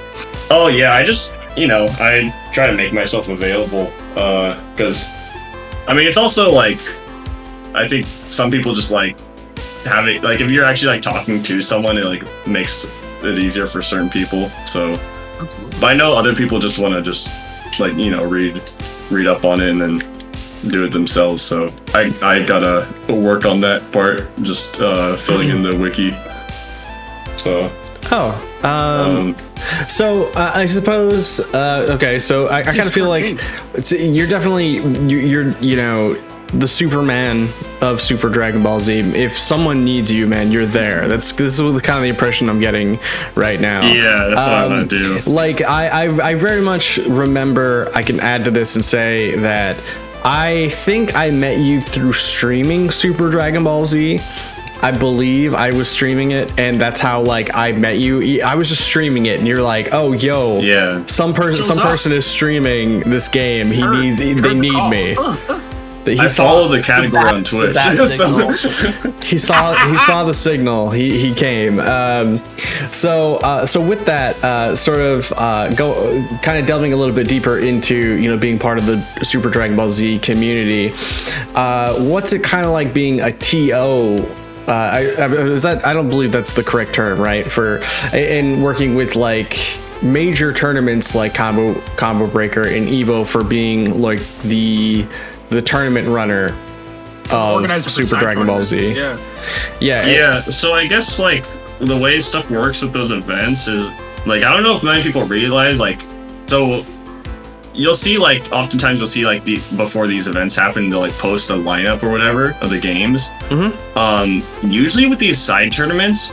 Oh 0.51 0.67
yeah, 0.67 0.93
I 0.93 1.05
just 1.05 1.33
you 1.57 1.69
know 1.69 1.87
I 2.01 2.35
try 2.53 2.67
to 2.67 2.73
make 2.73 2.93
myself 2.93 3.29
available 3.29 3.93
because 4.15 5.07
I 5.87 5.95
mean 5.95 6.09
it's 6.09 6.17
also 6.17 6.49
like 6.51 6.81
I 7.75 7.87
think 7.87 8.07
some 8.29 8.51
people 8.51 8.75
just 8.75 8.93
like 8.93 9.19
having 9.85 10.23
like 10.23 10.41
if 10.41 10.51
you're 10.51 10.65
actually 10.65 10.95
like 10.95 11.03
talking 11.03 11.43
to 11.43 11.63
someone 11.63 11.97
it 11.99 12.05
like 12.05 12.25
makes 12.47 12.87
it 13.23 13.39
easier 13.39 13.67
for 13.67 13.83
certain 13.83 14.09
people. 14.09 14.51
So 14.67 14.97
but 15.81 15.85
I 15.85 15.95
know 15.95 16.17
other 16.17 16.35
people 16.35 16.59
just 16.59 16.79
want 16.79 16.95
to 16.95 17.03
just 17.03 17.31
like 17.79 17.95
you 17.95 18.11
know 18.11 18.25
read 18.25 18.63
read 19.11 19.27
up 19.27 19.45
on 19.45 19.61
it 19.61 19.71
and 19.71 19.81
then 19.81 19.99
do 20.69 20.85
it 20.85 20.91
themselves. 20.91 21.43
So 21.43 21.69
I 21.95 22.15
I 22.23 22.45
gotta 22.45 22.93
work 23.13 23.47
on 23.47 23.61
that 23.61 23.91
part, 23.93 24.35
just 24.43 24.81
uh, 24.81 25.17
filling 25.17 25.51
in 25.51 25.63
the 25.63 25.77
wiki. 25.77 26.17
So 27.37 27.71
Oh, 28.11 28.31
um, 28.63 28.71
um, 28.71 29.37
so 29.89 30.27
uh, 30.33 30.53
I 30.55 30.65
suppose. 30.65 31.41
Uh, 31.41 31.89
okay, 31.91 32.19
so 32.19 32.47
I, 32.47 32.61
I 32.61 32.63
kind 32.63 32.81
of 32.81 32.93
feel 32.93 33.09
like 33.09 33.39
it's, 33.75 33.93
you're 33.93 34.27
definitely 34.27 34.79
you, 34.79 35.19
you're 35.19 35.51
you 35.59 35.77
know 35.77 36.15
the 36.55 36.67
Superman 36.67 37.51
of 37.81 38.01
Super 38.01 38.29
Dragon 38.29 38.63
Ball 38.63 38.81
Z. 38.81 38.99
If 39.01 39.39
someone 39.39 39.85
needs 39.85 40.11
you, 40.11 40.27
man, 40.27 40.51
you're 40.51 40.67
there. 40.67 41.07
That's 41.09 41.33
this 41.33 41.53
is 41.53 41.59
the 41.59 41.81
kind 41.81 41.99
of 41.99 42.03
the 42.05 42.09
impression 42.09 42.49
I'm 42.49 42.61
getting 42.61 42.99
right 43.35 43.61
now. 43.61 43.83
yeah, 43.87 44.29
that's 44.29 44.37
what 44.37 44.49
I'm 44.49 44.73
Um, 44.73 44.75
gonna 44.75 44.87
do. 44.87 45.21
Like 45.27 45.63
I, 45.63 45.89
I, 46.07 46.29
I 46.31 46.35
very 46.35 46.61
much 46.63 46.97
remember. 46.99 47.91
I 47.95 48.03
can 48.03 48.19
add 48.21 48.45
to 48.47 48.51
this 48.51 48.77
and 48.77 48.85
say 48.85 49.37
that 49.37 49.79
I 50.25 50.71
think 50.71 51.15
I 51.15 51.31
met 51.31 51.59
you 51.59 51.81
through 51.81 52.15
streaming 52.15 52.91
Super 52.91 53.31
Dragon 53.31 53.65
Ball 53.65 53.85
Z. 53.85 54.19
I 54.81 54.93
believe 54.93 55.55
I 55.55 55.73
was 55.73 55.91
streaming 55.91 56.31
it, 56.31 56.57
and 56.57 56.81
that's 56.81 57.01
how 57.01 57.21
like 57.23 57.55
I 57.55 57.73
met 57.73 57.99
you. 57.99 58.43
I 58.43 58.55
was 58.55 58.69
just 58.69 58.83
streaming 58.85 59.27
it, 59.27 59.39
and 59.39 59.47
you're 59.49 59.61
like, 59.63 59.89
"Oh, 59.93 60.13
yo, 60.13 60.61
Yeah. 60.61 61.05
some 61.07 61.35
person, 61.35 61.65
some 61.65 61.79
up. 61.79 61.85
person 61.85 62.13
is 62.13 62.25
streaming 62.25 63.01
this 63.01 63.27
game. 63.27 63.73
He 63.73 63.81
Heard- 63.81 63.99
needs, 63.99 64.19
they 64.19 64.55
need 64.55 64.73
call. 64.73 64.89
me." 64.89 65.17
Huh, 66.17 66.23
huh. 66.23 66.23
He 66.23 66.25
I 66.25 66.27
saw- 66.29 66.47
follow 66.49 66.69
the 66.69 66.83
category 66.83 67.25
on 67.29 67.45
Twitch. 67.45 67.75
So- 68.09 69.13
he 69.23 69.39
saw 69.39 69.75
he 69.91 69.97
saw 69.99 70.25
the 70.25 70.33
signal 70.35 70.91
he 70.91 71.19
he 71.19 71.35
came 71.35 71.81
um, 71.81 72.43
so 72.91 73.37
uh, 73.37 73.67
so 73.67 73.81
with 73.81 74.05
that 74.07 74.43
uh, 74.43 74.75
sort 74.75 75.01
of 75.01 75.31
uh, 75.37 75.69
go 75.75 75.93
kind 76.43 76.59
of 76.59 76.67
delving 76.67 76.93
a 76.93 76.97
little 76.97 77.15
bit 77.15 77.29
deeper 77.29 77.59
into 77.59 78.15
you 78.15 78.31
know 78.31 78.37
being 78.39 78.59
part 78.59 78.79
of 78.79 78.87
the 78.87 78.99
super 79.23 79.51
dragon 79.51 79.77
ball 79.77 79.91
z 79.91 80.19
community 80.19 80.93
uh, 81.55 81.95
what's 82.05 82.33
it 82.33 82.43
kind 82.43 82.65
of 82.67 82.73
like 82.73 82.95
being 82.95 83.21
a 83.21 83.33
T.O. 83.33 84.17
uh, 84.17 84.71
I, 84.71 84.99
I, 85.19 85.27
is 85.49 85.63
that 85.63 85.85
I 85.87 85.93
don't 85.93 86.09
believe 86.09 86.33
that's 86.33 86.53
the 86.53 86.63
correct 86.63 86.95
term, 86.95 87.21
right? 87.21 87.51
For 87.51 87.83
in 88.13 88.63
working 88.63 88.95
with 88.95 89.17
like 89.17 89.59
major 90.03 90.53
tournaments 90.53 91.15
like 91.15 91.35
Combo 91.35 91.75
Combo 91.97 92.27
Breaker 92.27 92.63
and 92.67 92.87
Evo 92.87 93.27
for 93.27 93.43
being 93.45 94.01
like 94.01 94.21
the 94.43 95.07
the 95.51 95.63
tournament 95.63 96.09
runner 96.09 96.57
of 97.31 97.83
Super 97.91 98.19
Dragon 98.19 98.47
Ball. 98.47 98.65
Z. 98.65 98.95
Yeah. 98.95 99.19
Yeah, 99.81 100.07
yeah, 100.07 100.41
so 100.43 100.73
I 100.73 100.87
guess 100.87 101.19
like 101.19 101.45
the 101.79 101.97
way 101.97 102.21
stuff 102.21 102.51
works 102.51 102.83
with 102.83 102.93
those 102.93 103.13
events 103.13 103.69
is 103.69 103.89
like 104.27 104.43
I 104.43 104.53
don't 104.53 104.63
know 104.63 104.75
if 104.75 104.83
many 104.83 105.03
people 105.03 105.23
realize 105.25 105.79
like 105.79 106.03
so 106.47 106.85
you'll 107.73 107.95
see 107.95 108.19
like 108.19 108.51
oftentimes 108.51 108.99
you'll 108.99 109.07
see 109.07 109.25
like 109.25 109.45
the 109.45 109.57
before 109.77 110.07
these 110.09 110.27
events 110.27 110.57
happen 110.57 110.91
they'll 110.91 111.01
like 111.01 111.13
post 111.13 111.51
a 111.51 111.55
lineup 111.55 112.03
or 112.03 112.11
whatever 112.11 112.57
of 112.61 112.71
the 112.71 112.79
games. 112.79 113.29
Mhm. 113.49 113.97
Um, 113.97 114.43
usually 114.69 115.07
with 115.07 115.19
these 115.21 115.39
side 115.39 115.71
tournaments, 115.71 116.33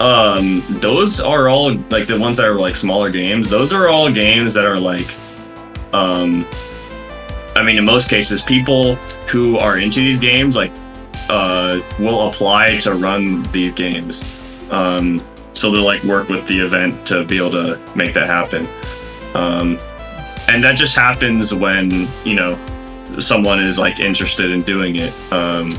um, 0.00 0.64
those 0.68 1.20
are 1.20 1.48
all 1.48 1.72
like 1.90 2.06
the 2.08 2.18
ones 2.18 2.36
that 2.38 2.46
are 2.46 2.58
like 2.58 2.74
smaller 2.74 3.10
games. 3.10 3.48
Those 3.48 3.72
are 3.72 3.88
all 3.88 4.10
games 4.10 4.54
that 4.54 4.64
are 4.64 4.80
like, 4.80 5.14
um, 5.92 6.44
I 7.60 7.62
mean, 7.62 7.76
in 7.76 7.84
most 7.84 8.08
cases, 8.08 8.42
people 8.42 8.94
who 9.28 9.58
are 9.58 9.76
into 9.76 10.00
these 10.00 10.18
games 10.18 10.56
like 10.56 10.72
uh, 11.28 11.80
will 11.98 12.26
apply 12.28 12.78
to 12.78 12.94
run 12.94 13.42
these 13.52 13.72
games. 13.72 14.24
Um, 14.70 15.20
so 15.52 15.70
they'll 15.70 15.84
like 15.84 16.02
work 16.04 16.30
with 16.30 16.46
the 16.46 16.58
event 16.58 17.06
to 17.08 17.22
be 17.24 17.36
able 17.36 17.50
to 17.50 17.78
make 17.94 18.14
that 18.14 18.26
happen. 18.26 18.66
Um, 19.34 19.78
and 20.48 20.64
that 20.64 20.76
just 20.76 20.96
happens 20.96 21.52
when 21.54 22.08
you 22.24 22.34
know 22.34 22.58
someone 23.18 23.60
is 23.60 23.78
like 23.78 24.00
interested 24.00 24.50
in 24.50 24.62
doing 24.62 24.96
it. 24.96 25.12
Um, 25.30 25.70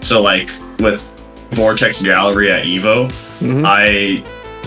so 0.00 0.22
like 0.22 0.50
with 0.78 1.20
Vortex 1.50 2.02
Gallery 2.02 2.52
at 2.52 2.66
Evo, 2.66 3.10
Mhm. 3.40 3.64
I 3.66 4.22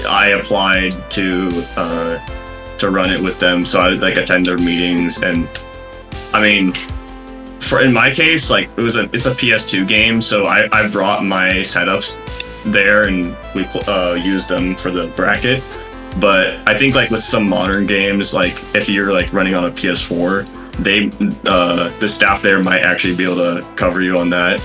I 0.09 0.29
applied 0.39 0.91
to 1.11 1.65
uh, 1.77 2.19
to 2.79 2.89
run 2.89 3.09
it 3.11 3.21
with 3.21 3.39
them, 3.39 3.65
so 3.65 3.79
I 3.79 3.89
like 3.89 4.17
attend 4.17 4.45
their 4.45 4.57
meetings, 4.57 5.21
and 5.21 5.47
I 6.33 6.41
mean, 6.41 6.73
for 7.59 7.81
in 7.81 7.93
my 7.93 8.11
case, 8.11 8.49
like 8.49 8.69
it 8.77 8.81
was 8.81 8.95
a 8.95 9.03
it's 9.13 9.25
a 9.25 9.31
PS2 9.31 9.87
game, 9.87 10.21
so 10.21 10.47
I 10.47 10.67
I 10.71 10.87
brought 10.89 11.23
my 11.23 11.49
setups 11.61 12.17
there 12.65 13.05
and 13.05 13.35
we 13.53 13.65
uh, 13.87 14.13
used 14.13 14.49
them 14.49 14.75
for 14.75 14.91
the 14.91 15.07
bracket. 15.15 15.63
But 16.19 16.67
I 16.69 16.77
think 16.77 16.95
like 16.95 17.09
with 17.09 17.23
some 17.23 17.47
modern 17.47 17.85
games, 17.85 18.33
like 18.33 18.63
if 18.75 18.89
you're 18.89 19.11
like 19.11 19.33
running 19.33 19.55
on 19.55 19.65
a 19.65 19.71
PS4, 19.71 20.47
they 20.83 21.09
uh, 21.49 21.89
the 21.99 22.07
staff 22.07 22.41
there 22.41 22.61
might 22.61 22.83
actually 22.83 23.15
be 23.15 23.23
able 23.23 23.37
to 23.37 23.67
cover 23.75 24.01
you 24.01 24.17
on 24.19 24.29
that. 24.29 24.61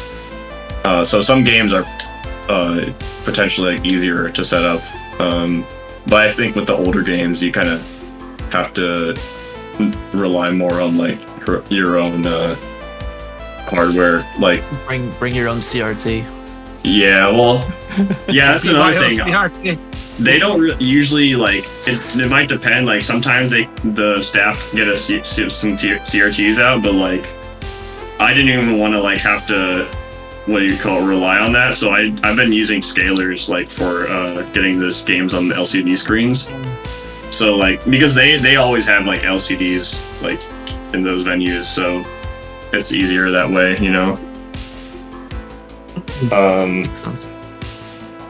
Uh, 0.85 1.05
so 1.05 1.21
some 1.21 1.45
games 1.45 1.73
are 1.73 1.85
uh, 2.49 2.93
potentially 3.25 3.77
like, 3.77 3.87
easier 3.87 4.29
to 4.29 4.45
set 4.45 4.65
up. 4.65 4.83
Um, 5.21 5.67
but 6.07 6.27
I 6.27 6.33
think 6.33 6.57
with 6.57 6.67
the 6.67 6.77
older 6.77 7.03
games, 7.03 7.43
you 7.43 7.53
kind 7.53 7.69
of 7.69 7.83
have 8.53 8.73
to 8.75 9.15
rely 10.13 10.51
more 10.51 10.81
on 10.81 10.97
like 10.97 11.21
your- 11.49 11.63
your 11.69 11.99
own 11.99 12.27
uh, 12.27 12.55
hardware. 13.69 14.23
Like, 14.39 14.63
Bring 14.87 15.11
bring 15.13 15.35
your 15.35 15.49
own 15.49 15.59
CRT. 15.59 16.25
yeah, 16.85 17.29
well, 17.29 17.57
yeah, 18.29 18.53
that's 18.53 18.67
another 18.67 19.11
thing. 19.11 19.77
thing. 19.77 19.85
They 20.19 20.39
don't 20.41 20.61
re- 20.61 20.77
usually 20.81 21.35
like 21.37 21.65
it, 21.87 22.17
it. 22.17 22.29
might 22.29 22.49
depend. 22.49 22.87
Like 22.87 23.03
sometimes 23.03 23.51
they 23.51 23.69
the 23.85 24.21
staff 24.21 24.61
get 24.73 24.89
us 24.89 25.03
C- 25.05 25.23
some 25.25 25.77
T- 25.77 25.91
CRTs 25.91 26.59
out, 26.59 26.83
but 26.83 26.95
like 26.95 27.29
I 28.19 28.35
didn't 28.35 28.49
even 28.51 28.79
want 28.79 28.95
to 28.95 29.01
like 29.01 29.19
have 29.19 29.47
to 29.47 29.87
what 30.47 30.61
do 30.61 30.65
you 30.67 30.77
call 30.79 31.03
it, 31.03 31.07
rely 31.07 31.39
on 31.39 31.53
that. 31.53 31.75
So 31.75 31.91
I 31.91 32.13
I've 32.25 32.35
been 32.37 32.53
using 32.53 32.81
scalers 32.81 33.49
like 33.49 33.71
for 33.71 34.09
uh, 34.09 34.43
getting 34.53 34.81
this 34.81 35.03
games 35.03 35.35
on 35.35 35.47
the 35.49 35.55
LCD 35.55 35.97
screens. 35.97 36.49
So 37.31 37.55
like 37.55 37.85
because 37.89 38.15
they 38.15 38.39
they 38.39 38.57
always 38.57 38.89
have 38.89 39.07
like 39.07 39.21
LCDs 39.21 40.03
like 40.21 40.41
in 40.95 41.03
those 41.03 41.25
venues, 41.25 41.65
so 41.65 42.05
it's 42.73 42.93
easier 42.93 43.31
that 43.31 43.49
way, 43.49 43.79
you 43.79 43.91
know. 43.91 44.13
Um, 46.33 46.85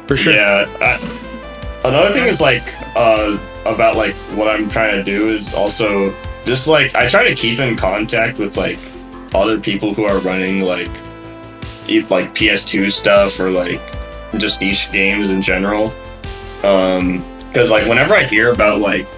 For 0.06 0.16
sure. 0.16 0.34
yeah. 0.34 0.66
I, 0.80 1.88
another 1.88 2.12
thing 2.12 2.26
is 2.26 2.40
like 2.40 2.74
uh, 2.96 3.38
about 3.64 3.96
like 3.96 4.14
what 4.34 4.48
I'm 4.48 4.68
trying 4.68 4.96
to 4.96 5.02
do 5.02 5.28
is 5.28 5.52
also 5.54 6.14
just 6.44 6.68
like 6.68 6.94
I 6.94 7.08
try 7.08 7.28
to 7.28 7.34
keep 7.34 7.58
in 7.58 7.76
contact 7.76 8.38
with 8.38 8.56
like 8.56 8.78
other 9.34 9.60
people 9.60 9.92
who 9.94 10.04
are 10.04 10.18
running 10.20 10.62
like 10.62 10.90
like 12.10 12.34
PS2 12.34 12.92
stuff 12.92 13.40
or 13.40 13.50
like 13.50 13.80
just 14.36 14.60
niche 14.60 14.90
games 14.92 15.30
in 15.30 15.40
general. 15.40 15.92
Um, 16.62 17.24
because 17.48 17.70
like 17.70 17.86
whenever 17.86 18.14
I 18.14 18.24
hear 18.24 18.52
about 18.52 18.80
like 18.80 19.08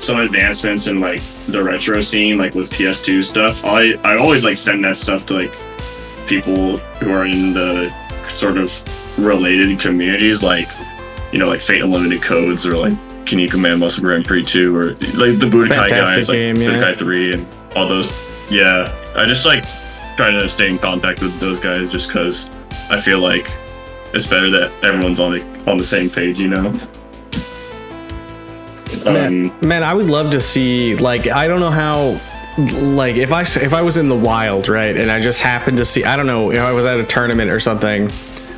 some 0.00 0.20
advancements 0.20 0.86
in 0.86 0.98
like 0.98 1.22
the 1.46 1.62
retro 1.62 2.00
scene, 2.00 2.38
like 2.38 2.54
with 2.54 2.70
PS2 2.70 3.22
stuff, 3.22 3.64
I 3.64 3.92
I 4.02 4.16
always 4.16 4.44
like 4.44 4.58
send 4.58 4.84
that 4.84 4.96
stuff 4.96 5.26
to 5.26 5.34
like 5.34 5.52
people 6.26 6.78
who 6.98 7.12
are 7.12 7.26
in 7.26 7.52
the 7.52 7.94
sort 8.28 8.56
of 8.56 8.72
related 9.18 9.78
communities, 9.78 10.42
like 10.42 10.70
you 11.32 11.38
know, 11.38 11.48
like 11.48 11.60
Fate 11.60 11.82
Unlimited 11.82 12.22
Codes 12.22 12.66
or 12.66 12.76
like 12.76 12.94
Kinnikuman 13.24 13.78
Muscle 13.78 14.02
Grand 14.02 14.24
Prix 14.24 14.44
2 14.44 14.74
or 14.74 14.84
like 15.14 15.38
the 15.38 15.46
Budokai 15.46 15.88
Fantastic 15.88 16.16
guys, 16.16 16.28
like 16.28 16.38
yeah. 16.38 16.52
Budokai 16.54 16.96
3 16.96 17.32
and 17.34 17.46
all 17.76 17.86
those. 17.86 18.10
Yeah, 18.50 18.92
I 19.14 19.26
just 19.26 19.46
like 19.46 19.64
try 20.16 20.30
to 20.30 20.48
stay 20.48 20.68
in 20.68 20.78
contact 20.78 21.22
with 21.22 21.38
those 21.38 21.60
guys 21.60 21.90
just 21.90 22.08
because 22.08 22.50
I 22.90 23.00
feel 23.00 23.20
like 23.20 23.46
it's 24.12 24.26
better 24.26 24.50
that 24.50 24.72
everyone's 24.84 25.20
on 25.20 25.38
the 25.38 25.70
on 25.70 25.76
the 25.76 25.84
same 25.84 26.10
page, 26.10 26.40
you 26.40 26.48
know. 26.48 26.72
Um, 29.06 29.14
Man, 29.14 29.52
man, 29.60 29.82
I 29.82 29.94
would 29.94 30.06
love 30.06 30.30
to 30.32 30.40
see 30.40 30.96
like 30.96 31.26
I 31.26 31.48
don't 31.48 31.60
know 31.60 31.70
how 31.70 32.18
like 32.58 33.16
if 33.16 33.32
I 33.32 33.42
if 33.42 33.72
I 33.72 33.82
was 33.82 33.96
in 33.96 34.08
the 34.08 34.16
wild, 34.16 34.68
right, 34.68 34.96
and 34.96 35.10
I 35.10 35.20
just 35.20 35.40
happened 35.40 35.78
to 35.78 35.84
see 35.84 36.04
I 36.04 36.16
don't 36.16 36.26
know 36.26 36.50
if 36.50 36.58
I 36.58 36.72
was 36.72 36.84
at 36.84 36.98
a 36.98 37.04
tournament 37.04 37.50
or 37.50 37.60
something, 37.60 38.10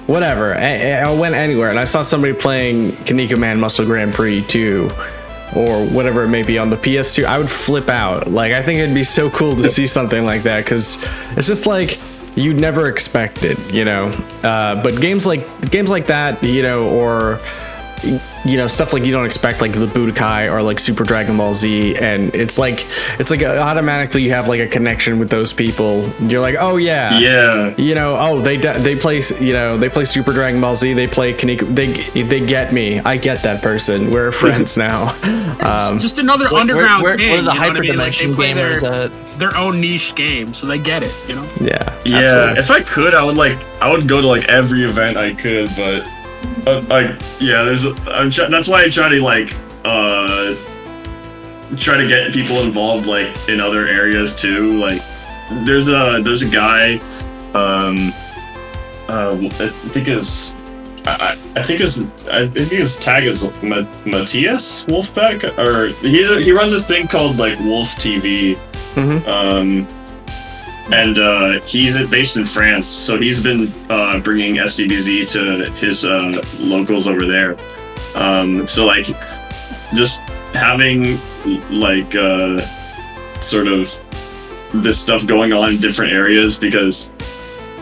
whatever. 0.07 0.55
I, 0.55 1.01
I 1.01 1.15
went 1.15 1.35
anywhere 1.35 1.71
and 1.71 1.79
I 1.79 1.85
saw 1.85 2.03
somebody 2.03 2.33
playing 2.33 2.93
Kinnikuman 2.93 3.59
Muscle 3.59 3.85
Grand 3.87 4.15
Prix 4.15 4.45
2 4.47 4.91
or 5.55 5.87
whatever 5.89 6.25
it 6.25 6.29
may 6.29 6.43
be 6.43 6.57
on 6.59 6.71
the 6.71 6.77
PS2, 6.77 7.25
I 7.25 7.37
would 7.37 7.51
flip 7.51 7.91
out. 7.91 8.31
Like 8.31 8.53
I 8.53 8.63
think 8.63 8.79
it'd 8.79 8.95
be 8.95 9.05
so 9.05 9.31
cool 9.31 9.55
to 9.57 9.65
see 9.69 9.87
something 9.87 10.25
like 10.25 10.43
that 10.45 10.65
because 10.65 11.03
it's 11.37 11.47
just 11.47 11.67
like 11.67 12.01
you'd 12.35 12.59
never 12.59 12.89
expect 12.89 13.45
it, 13.45 13.59
you 13.73 13.85
know. 13.85 14.07
Uh, 14.43 14.83
but 14.83 15.01
games 15.01 15.27
like 15.27 15.71
games 15.71 15.91
like 15.91 16.07
that, 16.07 16.43
you 16.43 16.63
know, 16.63 16.89
or 16.89 17.39
you 18.45 18.57
know 18.57 18.67
stuff 18.67 18.93
like 18.93 19.05
you 19.05 19.13
don't 19.13 19.25
expect 19.25 19.61
like 19.61 19.73
the 19.73 19.87
Budokai 19.87 20.51
or 20.51 20.63
like 20.63 20.81
Super 20.81 21.05
Dragon 21.05 21.37
Ball 21.37 21.55
Z 21.55 21.97
and 21.97 22.35
it's 22.35 22.59
like 22.59 22.87
it's 23.19 23.31
like 23.31 23.43
automatically 23.43 24.23
you 24.23 24.33
have 24.33 24.49
like 24.49 24.61
a 24.61 24.67
connection 24.67 25.19
with 25.19 25.31
those 25.31 25.53
people 25.53 26.09
you're 26.23 26.41
like 26.41 26.57
oh 26.59 26.77
yeah 26.77 27.19
yeah, 27.19 27.75
you 27.77 27.95
know 27.95 28.17
oh 28.19 28.41
they 28.41 28.57
de- 28.57 28.79
they 28.81 28.97
play 28.97 29.23
you 29.41 29.53
know 29.53 29.77
they 29.77 29.89
play 29.89 30.05
Super 30.05 30.33
Dragon 30.33 30.61
Ball 30.61 30.75
Z 30.75 30.93
they 30.95 31.07
play 31.07 31.33
Kinniku 31.33 31.73
they 31.75 32.23
they 32.23 32.45
get 32.45 32.73
me 32.73 32.99
I 33.01 33.17
get 33.17 33.43
that 33.43 33.63
person 33.63 34.11
we're 34.11 34.33
friends 34.43 34.77
now 34.77 35.11
um 35.61 35.99
Just 35.99 36.19
another 36.19 36.49
Where, 36.49 36.61
underground 36.61 37.03
where, 37.03 37.17
game. 37.17 37.31
where 37.31 37.39
are 37.39 37.43
the 37.43 37.53
you 37.53 37.61
know 37.61 37.67
I 37.67 37.81
mean? 37.81 37.97
Like, 37.97 38.17
they 38.17 38.33
play 38.35 38.53
gamers 38.53 38.81
their, 38.81 38.93
at? 38.93 39.39
their 39.39 39.57
own 39.57 39.81
niche 39.81 40.15
game, 40.15 40.53
so 40.55 40.67
they 40.67 40.79
get 40.79 41.03
it. 41.03 41.15
You 41.29 41.37
know. 41.37 41.47
yeah 41.61 42.01
yeah. 42.05 42.19
absolutely. 42.19 42.59
If 42.59 42.71
I 42.71 42.83
could, 42.83 43.15
I 43.15 43.23
would 43.25 43.37
like 43.37 43.59
I 43.81 43.91
would 43.91 44.09
go 44.09 44.21
to 44.21 44.27
like 44.27 44.45
every 44.47 44.85
event 44.85 45.17
I 45.17 45.35
could, 45.35 45.69
but 45.77 46.07
uh, 46.67 46.81
like 46.89 47.11
yeah, 47.41 47.63
there's 47.65 47.85
I'm 48.07 48.31
try- 48.31 48.49
that's 48.49 48.69
why 48.69 48.83
I 48.85 48.89
try 48.89 49.09
to 49.09 49.23
like 49.23 49.53
uh 49.85 50.55
try 51.77 51.97
to 51.97 52.07
get 52.07 52.33
people 52.33 52.63
involved 52.63 53.07
like 53.07 53.35
in 53.49 53.61
other 53.61 53.87
areas 53.89 54.37
too. 54.37 54.79
Like 54.79 55.03
there's 55.65 55.89
a 55.89 56.21
there's 56.23 56.43
a 56.43 56.49
guy 56.49 56.97
um 57.55 58.13
uh 59.09 59.37
I 59.59 59.69
think 59.89 60.07
his 60.07 60.55
I, 61.05 61.37
I 61.57 61.63
think 61.63 61.81
his 61.81 62.01
I 62.31 62.47
think 62.47 62.69
his 62.71 62.97
tag 62.99 63.25
is 63.25 63.43
Ma- 63.63 63.87
Matthias 64.07 64.85
Wolfbeck 64.85 65.59
or 65.59 65.89
he 66.07 66.43
he 66.45 66.53
runs 66.53 66.71
this 66.73 66.87
thing 66.87 67.09
called 67.09 67.37
like 67.39 67.59
Wolf 67.61 67.89
TV 67.97 68.57
Mhm. 68.95 69.27
um 69.27 69.89
and 70.91 71.19
uh, 71.19 71.61
he's 71.63 71.99
based 72.09 72.37
in 72.37 72.45
France, 72.45 72.87
so 72.87 73.17
he's 73.17 73.43
been 73.43 73.73
uh, 73.89 74.19
bringing 74.19 74.57
SDBZ 74.57 75.31
to 75.33 75.71
his 75.73 76.05
uh, 76.05 76.43
locals 76.59 77.07
over 77.07 77.25
there. 77.27 77.57
Um, 78.15 78.67
so 78.67 78.85
like, 78.85 79.07
just 79.95 80.21
having 80.55 81.19
like 81.71 82.15
uh, 82.15 82.61
sort 83.41 83.69
of 83.69 83.99
this 84.75 85.01
stuff 85.01 85.27
going 85.27 85.53
on 85.53 85.71
in 85.71 85.81
different 85.81 86.13
areas 86.13 86.59
because 86.59 87.11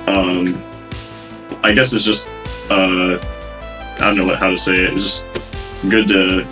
um, 0.06 0.62
I 1.62 1.72
guess 1.72 1.92
it's 1.92 2.04
just 2.04 2.28
uh, 2.70 3.18
I 3.20 3.98
don't 4.00 4.16
know 4.16 4.26
what, 4.26 4.38
how 4.38 4.50
to 4.50 4.58
say 4.58 4.74
it. 4.74 4.92
It's 4.92 5.02
just 5.02 5.24
good 5.88 6.08
to 6.08 6.46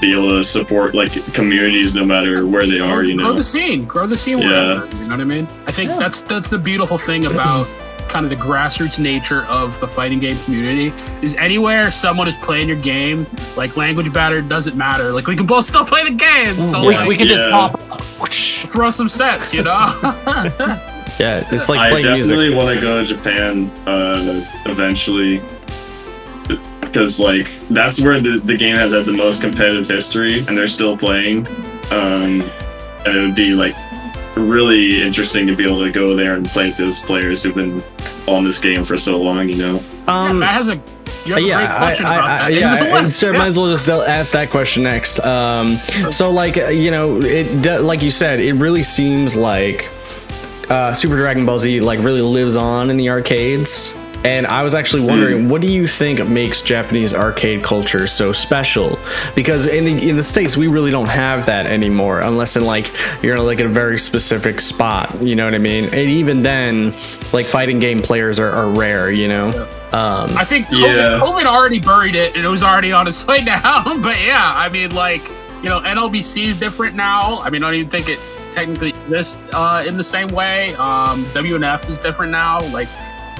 be 0.00 0.12
able 0.12 0.30
to 0.30 0.44
support 0.44 0.94
like 0.94 1.12
communities 1.32 1.94
no 1.94 2.04
matter 2.04 2.46
where 2.46 2.66
they 2.66 2.80
are. 2.80 3.04
You 3.04 3.14
know, 3.14 3.24
grow 3.24 3.32
know. 3.32 3.38
the 3.38 3.44
scene, 3.44 3.84
grow 3.84 4.06
the 4.06 4.16
scene. 4.16 4.38
Yeah. 4.38 4.80
Wherever, 4.80 4.96
you 4.96 5.02
know 5.04 5.10
what 5.10 5.20
I 5.20 5.24
mean? 5.24 5.48
I 5.66 5.72
think 5.72 5.90
that's 5.90 6.20
that's 6.20 6.48
the 6.48 6.58
beautiful 6.58 6.98
thing 6.98 7.26
about 7.26 7.68
kind 8.08 8.24
of 8.24 8.30
the 8.30 8.36
grassroots 8.36 8.98
nature 8.98 9.44
of 9.46 9.78
the 9.80 9.88
fighting 9.88 10.20
game 10.20 10.38
community 10.44 10.92
is 11.22 11.34
anywhere 11.36 11.90
someone 11.90 12.28
is 12.28 12.36
playing 12.36 12.68
your 12.68 12.78
game, 12.78 13.26
like 13.56 13.76
language 13.76 14.12
batter 14.12 14.40
doesn't 14.40 14.76
matter. 14.76 15.12
Like 15.12 15.26
we 15.26 15.36
can 15.36 15.46
both 15.46 15.64
still 15.64 15.84
play 15.84 16.04
the 16.04 16.14
game. 16.14 16.54
So 16.70 16.86
we, 16.86 16.94
like, 16.94 17.08
we 17.08 17.16
can 17.16 17.26
just 17.26 17.44
pop 17.50 17.74
up. 17.90 18.00
Whoosh. 18.20 18.64
throw 18.66 18.90
some 18.90 19.08
sets, 19.08 19.52
you 19.52 19.62
know? 19.62 19.92
yeah 21.18 21.48
it's 21.50 21.68
like 21.68 21.78
I 21.78 21.90
playing 21.90 22.04
definitely 22.04 22.54
want 22.54 22.74
to 22.74 22.80
go 22.80 23.00
to 23.00 23.06
Japan 23.06 23.70
uh, 23.86 24.44
eventually 24.66 25.42
because 26.86 27.20
like 27.20 27.48
that's 27.70 28.00
where 28.02 28.20
the, 28.20 28.38
the 28.44 28.56
game 28.56 28.76
has 28.76 28.92
had 28.92 29.04
the 29.06 29.12
most 29.12 29.40
competitive 29.40 29.86
history 29.86 30.38
and 30.46 30.56
they're 30.56 30.66
still 30.66 30.96
playing 30.96 31.46
um, 31.90 32.42
and 33.04 33.16
it 33.16 33.20
would 33.20 33.34
be 33.36 33.54
like 33.54 33.74
really 34.36 35.02
interesting 35.02 35.46
to 35.46 35.54
be 35.56 35.64
able 35.64 35.84
to 35.84 35.90
go 35.90 36.14
there 36.14 36.34
and 36.34 36.46
play 36.48 36.68
with 36.68 36.76
those 36.76 36.98
players 37.00 37.42
who've 37.42 37.54
been 37.54 37.82
on 38.26 38.44
this 38.44 38.58
game 38.58 38.84
for 38.84 38.96
so 38.98 39.16
long 39.20 39.48
you 39.48 39.56
know 39.56 39.82
Yeah, 40.06 40.28
um 40.28 40.38
Matt 40.40 40.54
has 40.54 40.68
a 40.68 40.80
You 41.24 41.34
have 41.34 41.42
a 41.42 41.66
great 41.66 41.76
question 41.78 42.06
about 42.06 42.22
that. 42.26 42.52
yeah, 42.52 42.74
In 42.78 42.84
the 42.84 42.90
I- 42.90 43.02
West, 43.02 43.18
so 43.18 43.30
yeah. 43.32 43.38
might 43.38 43.46
as 43.48 43.58
well 43.58 43.68
just 43.68 43.88
ask 43.88 44.32
that 44.32 44.50
question 44.50 44.82
next. 44.84 45.18
Um, 45.20 45.78
so, 46.12 46.30
like, 46.30 46.56
uh, 46.56 46.68
you 46.68 46.90
know, 46.92 47.20
it 47.20 47.62
de- 47.62 47.80
like 47.80 48.00
you 48.02 48.10
said, 48.10 48.38
it 48.38 48.52
really 48.54 48.84
seems 48.84 49.34
like 49.34 49.88
uh, 50.70 50.92
Super 50.92 51.16
Dragon 51.16 51.44
Ball 51.44 51.58
Z 51.58 51.80
like 51.80 51.98
really 52.00 52.22
lives 52.22 52.54
on 52.54 52.90
in 52.90 52.96
the 52.96 53.08
arcades. 53.10 53.96
And 54.26 54.44
I 54.44 54.64
was 54.64 54.74
actually 54.74 55.04
wondering, 55.04 55.48
what 55.48 55.60
do 55.62 55.72
you 55.72 55.86
think 55.86 56.26
makes 56.28 56.60
Japanese 56.60 57.14
arcade 57.14 57.62
culture 57.62 58.08
so 58.08 58.32
special? 58.32 58.98
Because 59.36 59.66
in 59.66 59.84
the 59.84 60.08
in 60.08 60.16
the 60.16 60.22
states, 60.22 60.56
we 60.56 60.66
really 60.66 60.90
don't 60.90 61.08
have 61.08 61.46
that 61.46 61.66
anymore, 61.66 62.18
unless 62.20 62.56
in 62.56 62.64
like 62.64 62.92
you're 63.22 63.36
in 63.36 63.46
like 63.46 63.60
a 63.60 63.68
very 63.68 64.00
specific 64.00 64.60
spot. 64.60 65.22
You 65.22 65.36
know 65.36 65.44
what 65.44 65.54
I 65.54 65.58
mean? 65.58 65.84
And 65.84 66.10
even 66.10 66.42
then, 66.42 66.92
like 67.32 67.46
fighting 67.46 67.78
game 67.78 68.00
players 68.00 68.40
are, 68.40 68.50
are 68.50 68.68
rare. 68.68 69.12
You 69.12 69.28
know. 69.28 69.68
Um, 69.92 70.36
I 70.36 70.44
think 70.44 70.66
COVID, 70.66 70.96
Yeah. 70.96 71.20
COVID 71.22 71.44
already 71.44 71.78
buried 71.78 72.16
it 72.16 72.34
and 72.34 72.44
it 72.44 72.48
was 72.48 72.64
already 72.64 72.90
on 72.90 73.06
its 73.06 73.24
way 73.28 73.44
down. 73.44 74.02
But 74.02 74.20
yeah, 74.20 74.52
I 74.56 74.68
mean, 74.68 74.90
like, 74.90 75.22
you 75.62 75.68
know, 75.68 75.78
NLBC 75.80 76.46
is 76.46 76.56
different 76.56 76.96
now. 76.96 77.38
I 77.38 77.50
mean, 77.50 77.62
I 77.62 77.68
don't 77.68 77.76
even 77.76 77.90
think 77.90 78.08
it 78.08 78.18
technically 78.50 78.90
exists 78.90 79.48
uh, 79.54 79.84
in 79.86 79.96
the 79.96 80.04
same 80.04 80.28
way. 80.28 80.74
Um, 80.74 81.24
WNF 81.26 81.88
is 81.88 81.98
different 82.00 82.32
now. 82.32 82.60
Like, 82.72 82.88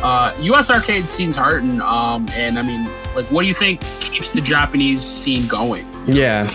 uh, 0.03 0.35
US 0.41 0.71
arcade 0.71 1.09
scene's 1.09 1.37
hurting. 1.37 1.81
Um, 1.81 2.27
and 2.33 2.59
I 2.59 2.63
mean, 2.63 2.85
like, 3.15 3.27
what 3.31 3.43
do 3.43 3.49
you 3.49 3.55
think 3.55 3.81
keeps 4.01 4.31
the 4.31 4.41
Japanese 4.41 5.03
scene 5.03 5.47
going? 5.47 5.87
yeah. 6.07 6.51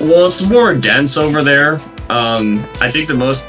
Well, 0.00 0.26
it's 0.26 0.42
more 0.48 0.74
dense 0.74 1.16
over 1.16 1.42
there. 1.42 1.80
Um, 2.10 2.58
I 2.80 2.90
think 2.90 3.06
the 3.08 3.14
most 3.14 3.48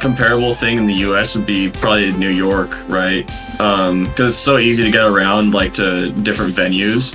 comparable 0.00 0.52
thing 0.52 0.76
in 0.78 0.86
the 0.86 0.94
U.S. 0.94 1.36
would 1.36 1.46
be 1.46 1.70
probably 1.70 2.12
New 2.12 2.28
York, 2.28 2.76
right? 2.88 3.24
Because 3.52 4.30
it's 4.30 4.36
so 4.38 4.58
easy 4.58 4.82
to 4.82 4.90
get 4.90 5.04
around, 5.04 5.54
like 5.54 5.72
to 5.74 6.10
different 6.12 6.54
venues. 6.54 7.14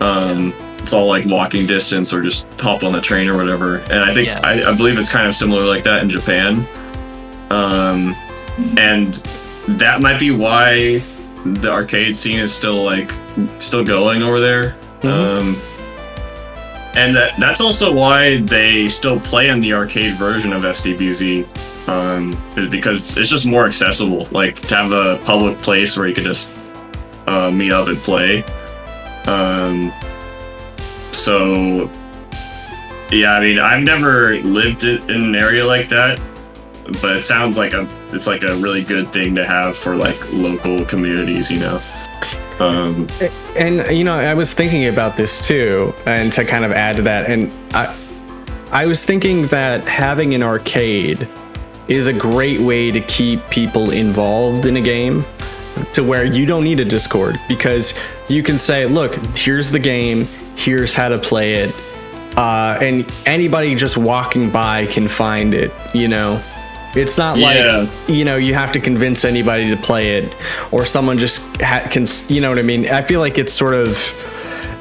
Um, 0.00 0.54
it's 0.78 0.92
all 0.92 1.08
like 1.08 1.26
walking 1.26 1.66
distance, 1.66 2.12
or 2.14 2.22
just 2.22 2.46
hop 2.60 2.84
on 2.84 2.92
the 2.92 3.00
train 3.00 3.28
or 3.28 3.36
whatever. 3.36 3.78
And 3.90 3.98
I 4.04 4.14
think 4.14 4.28
Yeah. 4.28 4.40
I, 4.44 4.62
I 4.70 4.74
believe 4.76 4.96
it's 4.98 5.10
kind 5.10 5.26
of 5.26 5.34
similar 5.34 5.64
like 5.64 5.82
that 5.84 6.02
in 6.02 6.08
Japan. 6.08 6.66
Um, 7.50 8.14
and 8.78 9.16
that 9.76 10.00
might 10.00 10.18
be 10.18 10.30
why 10.30 11.02
the 11.44 11.70
arcade 11.70 12.16
scene 12.16 12.38
is 12.38 12.54
still 12.54 12.84
like 12.84 13.12
still 13.60 13.84
going 13.84 14.22
over 14.22 14.40
there. 14.40 14.76
Mhm. 15.00 15.40
Um, 15.40 15.62
and 16.96 17.14
that, 17.14 17.38
that's 17.38 17.60
also 17.60 17.92
why 17.92 18.38
they 18.38 18.88
still 18.88 19.20
play 19.20 19.48
in 19.50 19.60
the 19.60 19.72
arcade 19.72 20.16
version 20.16 20.52
of 20.52 20.64
SDBZ. 20.64 21.46
Um, 21.86 22.38
is 22.56 22.66
because 22.66 23.16
it's 23.16 23.30
just 23.30 23.46
more 23.46 23.64
accessible. 23.64 24.28
Like 24.30 24.60
to 24.68 24.74
have 24.76 24.92
a 24.92 25.18
public 25.24 25.58
place 25.58 25.96
where 25.96 26.06
you 26.06 26.14
could 26.14 26.24
just 26.24 26.50
uh, 27.26 27.50
meet 27.50 27.72
up 27.72 27.88
and 27.88 27.96
play. 27.98 28.42
Um, 29.26 29.92
so 31.12 31.90
yeah, 33.10 33.34
I 33.34 33.40
mean, 33.40 33.58
I've 33.58 33.84
never 33.84 34.36
lived 34.40 34.84
in 34.84 35.10
an 35.10 35.34
area 35.34 35.64
like 35.64 35.88
that, 35.88 36.20
but 37.00 37.16
it 37.16 37.22
sounds 37.22 37.58
like 37.58 37.72
a 37.74 37.88
it's 38.12 38.26
like 38.26 38.42
a 38.42 38.56
really 38.56 38.82
good 38.82 39.08
thing 39.08 39.34
to 39.34 39.46
have 39.46 39.76
for 39.76 39.94
like 39.94 40.32
local 40.32 40.84
communities, 40.84 41.50
you 41.50 41.58
know. 41.58 41.80
Um, 42.60 43.06
And 43.56 43.86
you 43.96 44.04
know, 44.04 44.14
I 44.14 44.34
was 44.34 44.52
thinking 44.52 44.86
about 44.86 45.16
this 45.16 45.46
too, 45.46 45.94
and 46.06 46.32
to 46.32 46.44
kind 46.44 46.64
of 46.64 46.72
add 46.72 46.96
to 46.96 47.02
that, 47.02 47.30
and 47.30 47.52
I, 47.74 47.94
I 48.72 48.86
was 48.86 49.04
thinking 49.04 49.46
that 49.48 49.84
having 49.84 50.34
an 50.34 50.42
arcade 50.42 51.28
is 51.88 52.06
a 52.06 52.12
great 52.12 52.60
way 52.60 52.90
to 52.90 53.00
keep 53.00 53.48
people 53.48 53.90
involved 53.90 54.66
in 54.66 54.76
a 54.76 54.80
game, 54.80 55.24
to 55.92 56.02
where 56.02 56.24
you 56.24 56.46
don't 56.46 56.64
need 56.64 56.80
a 56.80 56.84
Discord 56.84 57.38
because 57.48 57.94
you 58.28 58.42
can 58.42 58.58
say, 58.58 58.86
"Look, 58.86 59.14
here's 59.36 59.70
the 59.70 59.78
game. 59.78 60.28
Here's 60.56 60.94
how 60.94 61.08
to 61.08 61.18
play 61.18 61.52
it," 61.52 61.74
uh, 62.36 62.78
and 62.80 63.10
anybody 63.26 63.74
just 63.74 63.96
walking 63.96 64.50
by 64.50 64.86
can 64.86 65.08
find 65.08 65.54
it. 65.54 65.72
You 65.94 66.08
know. 66.08 66.42
It's 66.94 67.18
not 67.18 67.38
like 67.38 67.56
Yeah. 67.56 67.86
you 68.08 68.24
know 68.24 68.36
you 68.36 68.54
have 68.54 68.72
to 68.72 68.80
convince 68.80 69.24
anybody 69.24 69.68
to 69.70 69.76
play 69.76 70.16
it, 70.18 70.32
or 70.70 70.84
someone 70.86 71.18
just 71.18 71.60
ha- 71.60 71.86
can. 71.90 72.06
You 72.28 72.40
know 72.40 72.48
what 72.48 72.58
I 72.58 72.62
mean? 72.62 72.88
I 72.88 73.02
feel 73.02 73.20
like 73.20 73.38
it's 73.38 73.52
sort 73.52 73.74
of 73.74 73.96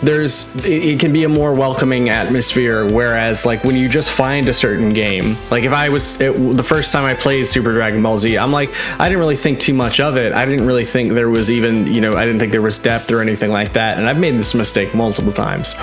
there's 0.01 0.55
it, 0.57 0.65
it 0.65 0.99
can 0.99 1.11
be 1.11 1.23
a 1.23 1.29
more 1.29 1.53
welcoming 1.53 2.09
atmosphere. 2.09 2.85
Whereas 2.85 3.45
like 3.45 3.63
when 3.63 3.75
you 3.75 3.89
just 3.89 4.11
find 4.11 4.47
a 4.49 4.53
certain 4.53 4.93
game, 4.93 5.37
like 5.49 5.63
if 5.63 5.73
I 5.73 5.89
was 5.89 6.19
it, 6.21 6.33
the 6.33 6.63
first 6.63 6.91
time 6.91 7.05
I 7.05 7.13
played 7.13 7.47
Super 7.47 7.71
Dragon 7.71 8.01
Ball 8.01 8.17
Z, 8.17 8.37
I'm 8.37 8.51
like 8.51 8.73
I 8.99 9.09
didn't 9.09 9.19
really 9.19 9.35
think 9.35 9.59
too 9.59 9.73
much 9.73 9.99
of 9.99 10.17
it. 10.17 10.33
I 10.33 10.45
didn't 10.45 10.65
really 10.65 10.85
think 10.85 11.13
there 11.13 11.29
was 11.29 11.49
even 11.49 11.87
you 11.87 12.01
know 12.01 12.15
I 12.15 12.25
didn't 12.25 12.39
think 12.39 12.51
there 12.51 12.61
was 12.61 12.77
depth 12.77 13.11
or 13.11 13.21
anything 13.21 13.51
like 13.51 13.73
that. 13.73 13.97
And 13.97 14.07
I've 14.07 14.19
made 14.19 14.35
this 14.35 14.53
mistake 14.53 14.93
multiple 14.93 15.33
times. 15.33 15.75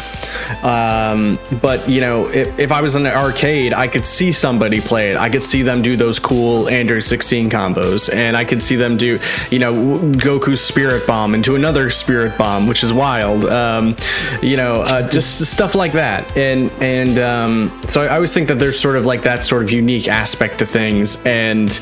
Um, 0.63 1.39
but 1.61 1.89
you 1.89 2.01
know, 2.01 2.27
if, 2.29 2.59
if 2.59 2.73
I 2.73 2.81
was 2.81 2.95
in 2.95 3.07
an 3.07 3.13
arcade, 3.13 3.73
I 3.73 3.89
could 3.89 4.07
see 4.07 4.33
somebody 4.33 4.81
play 4.81 5.11
it. 5.11 5.17
I 5.17 5.29
could 5.29 5.43
see 5.43 5.63
them 5.63 5.83
do 5.83 5.97
those 5.97 6.19
cool 6.19 6.69
Android 6.69 7.05
16 7.05 7.51
combos, 7.51 8.13
and 8.13 8.37
I 8.37 8.45
could 8.45 8.63
see 8.63 8.77
them 8.77 8.97
do, 8.97 9.19
you 9.51 9.59
know, 9.59 9.75
Goku's 9.75 10.65
Spirit 10.65 11.07
Bomb 11.07 11.35
into 11.35 11.55
another 11.57 11.91
Spirit 11.91 12.37
Bomb, 12.39 12.67
which 12.67 12.83
is 12.83 12.93
wild. 12.93 13.45
Um, 13.47 13.97
you 14.43 14.57
know, 14.57 14.83
uh, 14.83 15.09
just 15.09 15.45
stuff 15.51 15.75
like 15.75 15.93
that. 15.93 16.37
And 16.37 16.71
and 16.83 17.19
um, 17.19 17.83
so 17.87 18.03
I 18.03 18.15
always 18.15 18.33
think 18.33 18.49
that 18.49 18.59
there's 18.59 18.79
sort 18.79 18.97
of 18.97 19.07
like 19.07 19.23
that 19.23 19.43
sort 19.43 19.63
of 19.63 19.71
unique 19.71 20.09
aspect 20.09 20.59
to 20.61 20.67
things, 20.67 21.19
and 21.25 21.81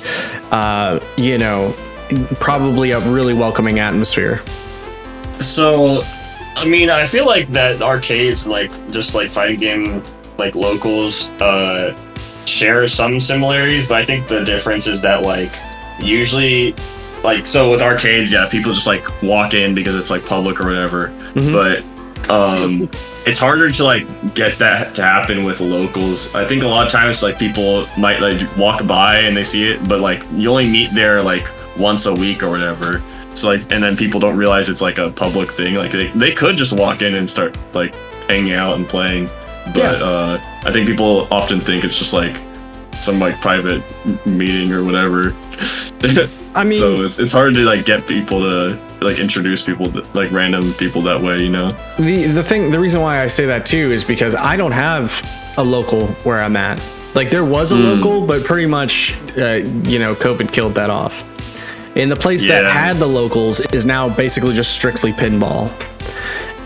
uh, 0.51 1.01
you 1.16 1.39
know, 1.39 1.75
probably 2.41 2.91
a 2.93 3.01
really 3.01 3.35
welcoming 3.35 3.79
atmosphere. 3.79 4.43
So, 5.41 6.03
I 6.57 6.64
mean, 6.64 6.91
I 6.91 7.07
feel 7.07 7.27
like 7.27 7.49
that 7.53 7.83
arcades, 7.83 8.47
like 8.47 8.70
just 8.93 9.14
like 9.14 9.31
fighting 9.31 9.59
game, 9.59 10.03
like 10.39 10.55
locals, 10.55 11.31
uh, 11.41 11.97
share 12.45 12.87
some 12.87 13.18
similarities, 13.18 13.89
but 13.89 13.97
I 14.01 14.05
think 14.05 14.29
the 14.29 14.45
difference 14.45 14.87
is 14.87 15.03
that 15.03 15.23
like 15.23 15.53
usually, 16.01 16.75
like 17.25 17.47
so 17.47 17.70
with 17.70 17.83
arcades, 17.83 18.33
yeah, 18.33 18.49
people 18.49 18.73
just 18.73 18.87
like 18.87 19.05
walk 19.23 19.55
in 19.55 19.75
because 19.75 19.97
it's 19.97 20.11
like 20.11 20.25
public 20.27 20.61
or 20.61 20.66
whatever, 20.66 21.09
Mhm. 21.35 21.53
but 21.53 21.85
um. 22.31 22.89
It's 23.25 23.39
harder 23.39 23.70
to 23.70 23.85
like 23.85 24.35
get 24.35 24.59
that 24.59 24.97
to 24.97 25.03
happen 25.03 25.45
with 25.45 25.61
locals. 25.61 26.35
I 26.35 26.45
think 26.45 26.64
a 26.64 26.66
lot 26.66 26.85
of 26.85 26.93
times 26.93 27.23
like 27.23 27.39
people 27.39 27.87
might 27.97 28.20
like 28.20 28.41
walk 28.57 28.85
by 28.85 29.18
and 29.20 29.37
they 29.37 29.45
see 29.45 29.70
it, 29.70 29.89
but 29.89 30.01
like 30.01 30.25
you 30.33 30.51
only 30.51 30.68
meet 30.68 30.93
there 30.93 31.23
like 31.23 31.49
once 31.79 32.07
a 32.07 32.12
week 32.12 32.43
or 32.43 32.51
whatever. 32.51 33.01
So 33.35 33.49
like, 33.49 33.61
and 33.70 33.81
then 33.81 33.97
people 33.97 34.18
don't 34.18 34.37
realize 34.37 34.68
it's 34.68 34.83
like 34.83 34.99
a 34.99 35.09
public 35.09 35.53
thing. 35.53 35.77
Like 35.77 35.93
they, 35.93 36.09
they 36.09 36.33
could 36.33 36.57
just 36.57 36.77
walk 36.77 37.01
in 37.01 37.14
and 37.14 37.31
start 37.31 37.57
like 37.75 37.95
hanging 38.27 38.55
out 38.55 38.75
and 38.75 38.89
playing, 38.89 39.29
but 39.73 40.03
uh, 40.03 40.39
I 40.64 40.73
think 40.73 40.89
people 40.89 41.29
often 41.31 41.61
think 41.61 41.85
it's 41.85 41.97
just 41.97 42.12
like 42.12 42.43
some 43.03 43.19
like 43.19 43.41
private 43.41 43.83
meeting 44.27 44.73
or 44.73 44.85
whatever. 44.85 45.35
I 46.55 46.65
mean, 46.65 46.79
so 46.79 47.03
it's 47.03 47.19
it's 47.19 47.33
hard 47.33 47.55
to 47.55 47.61
like 47.65 47.85
get 47.85 48.07
people 48.07 48.41
to 48.41 48.79
like 49.01 49.19
introduce 49.19 49.63
people 49.63 49.91
to, 49.93 50.03
like 50.15 50.31
random 50.33 50.73
people 50.75 51.03
that 51.03 51.21
way, 51.21 51.43
you 51.43 51.51
know? 51.51 51.73
the 51.99 52.27
the 52.27 52.43
thing 52.43 52.71
the 52.71 52.79
reason 52.79 53.01
why 53.01 53.23
I 53.23 53.27
say 53.27 53.47
that 53.47 53.67
too 53.67 53.91
is 53.93 54.05
because 54.05 54.35
I 54.35 54.57
don't 54.57 54.73
have 54.73 55.23
a 55.57 55.63
local 55.65 56.07
where 56.25 56.41
I'm 56.41 56.57
at. 56.57 56.81
Like 57.15 57.31
there 57.31 57.45
was 57.45 57.73
a 57.73 57.75
Mm. 57.75 57.97
local, 57.97 58.27
but 58.27 58.45
pretty 58.45 58.67
much 58.67 59.15
uh, 59.37 59.57
you 59.91 59.99
know 59.99 60.15
COVID 60.15 60.53
killed 60.53 60.75
that 60.77 60.91
off. 60.91 61.25
And 61.95 62.11
the 62.11 62.17
place 62.17 62.43
that 62.47 62.65
had 62.65 62.97
the 62.97 63.07
locals 63.07 63.61
is 63.73 63.85
now 63.85 64.09
basically 64.09 64.55
just 64.55 64.73
strictly 64.75 65.13
pinball. 65.13 65.71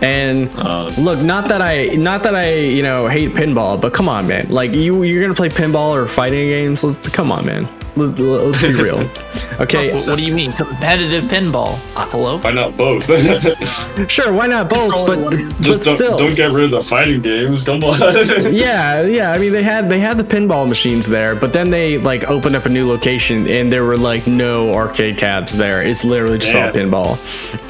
And 0.01 0.53
Uh, 0.55 0.89
look, 0.97 1.19
not 1.19 1.47
that 1.49 1.61
I 1.61 1.85
not 1.95 2.23
that 2.23 2.35
I 2.35 2.55
you 2.55 2.83
know 2.83 3.07
hate 3.07 3.33
pinball, 3.33 3.79
but 3.79 3.93
come 3.93 4.07
on, 4.09 4.27
man. 4.27 4.47
Like 4.49 4.73
you 4.75 5.03
you're 5.03 5.21
gonna 5.21 5.33
play 5.33 5.49
pinball 5.49 5.89
or 5.95 6.05
fighting 6.05 6.47
games. 6.47 6.83
Let's 6.83 7.07
come 7.09 7.31
on, 7.31 7.45
man. 7.45 7.67
Let's, 7.97 8.19
let's 8.19 8.61
be 8.61 8.73
real. 8.73 9.09
Okay, 9.59 9.91
What, 9.91 10.07
what 10.07 10.17
do 10.19 10.23
you 10.23 10.35
mean 10.35 10.51
competitive 10.53 11.23
pinball? 11.23 11.77
Hello. 11.95 12.37
why 12.37 12.51
not 12.51 12.77
both? 12.77 13.05
sure, 14.11 14.31
why 14.31 14.45
not 14.45 14.69
both? 14.69 14.81
Control 14.91 15.07
But, 15.07 15.17
one 15.19 15.33
of 15.33 15.39
you. 15.39 15.47
but 15.47 15.61
just 15.61 15.83
don't, 15.83 15.95
still, 15.95 16.17
don't 16.19 16.35
get 16.35 16.51
rid 16.51 16.65
of 16.65 16.71
the 16.71 16.83
fighting 16.83 17.21
games. 17.21 17.63
Come 17.63 17.83
on. 17.83 17.99
yeah 18.53 19.01
yeah 19.01 19.31
i 19.31 19.37
mean 19.39 19.51
they 19.51 19.63
had 19.63 19.89
they 19.89 19.99
had 19.99 20.15
the 20.17 20.23
pinball 20.23 20.67
machines 20.67 21.07
there 21.07 21.35
but 21.35 21.53
then 21.53 21.69
they 21.71 21.97
like 21.97 22.29
opened 22.29 22.55
up 22.55 22.65
a 22.65 22.69
new 22.69 22.87
location 22.87 23.47
and 23.47 23.73
there 23.73 23.83
were 23.83 23.97
like 23.97 24.27
no 24.27 24.73
arcade 24.73 25.17
cabs 25.17 25.53
there 25.55 25.81
it's 25.81 26.03
literally 26.03 26.37
just 26.37 26.53
all 26.53 26.69
pinball 26.71 27.17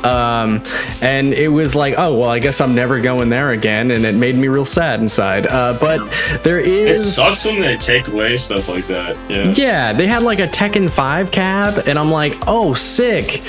um 0.06 0.62
and 1.02 1.34
it 1.34 1.48
was 1.48 1.74
like 1.76 1.96
oh 1.98 2.18
well 2.18 2.30
i 2.30 2.40
guess 2.40 2.60
i'm 2.62 2.76
never 2.76 3.00
going 3.00 3.30
there 3.30 3.52
again 3.52 3.92
and 3.92 4.06
it 4.06 4.16
made 4.16 4.36
me 4.36 4.48
real 4.48 4.66
sad 4.66 5.00
inside 5.00 5.48
uh 5.48 5.74
but 5.80 6.00
there 6.44 6.60
is. 6.60 7.08
It 7.08 7.12
sucks 7.12 7.46
when 7.46 7.60
they 7.62 7.78
take 7.78 8.08
away 8.08 8.36
stuff 8.38 8.68
like 8.68 8.88
that. 8.88 9.16
Yeah. 9.30 9.54
yeah, 9.56 9.94
they 9.94 10.08
had 10.18 10.24
like 10.26 10.40
a 10.40 10.48
Tekken 10.48 10.90
5 10.90 11.32
cab, 11.32 11.88
and 11.88 12.00
I'm 12.00 12.10
like, 12.12 12.36
oh, 12.48 12.74
sick. 12.74 13.44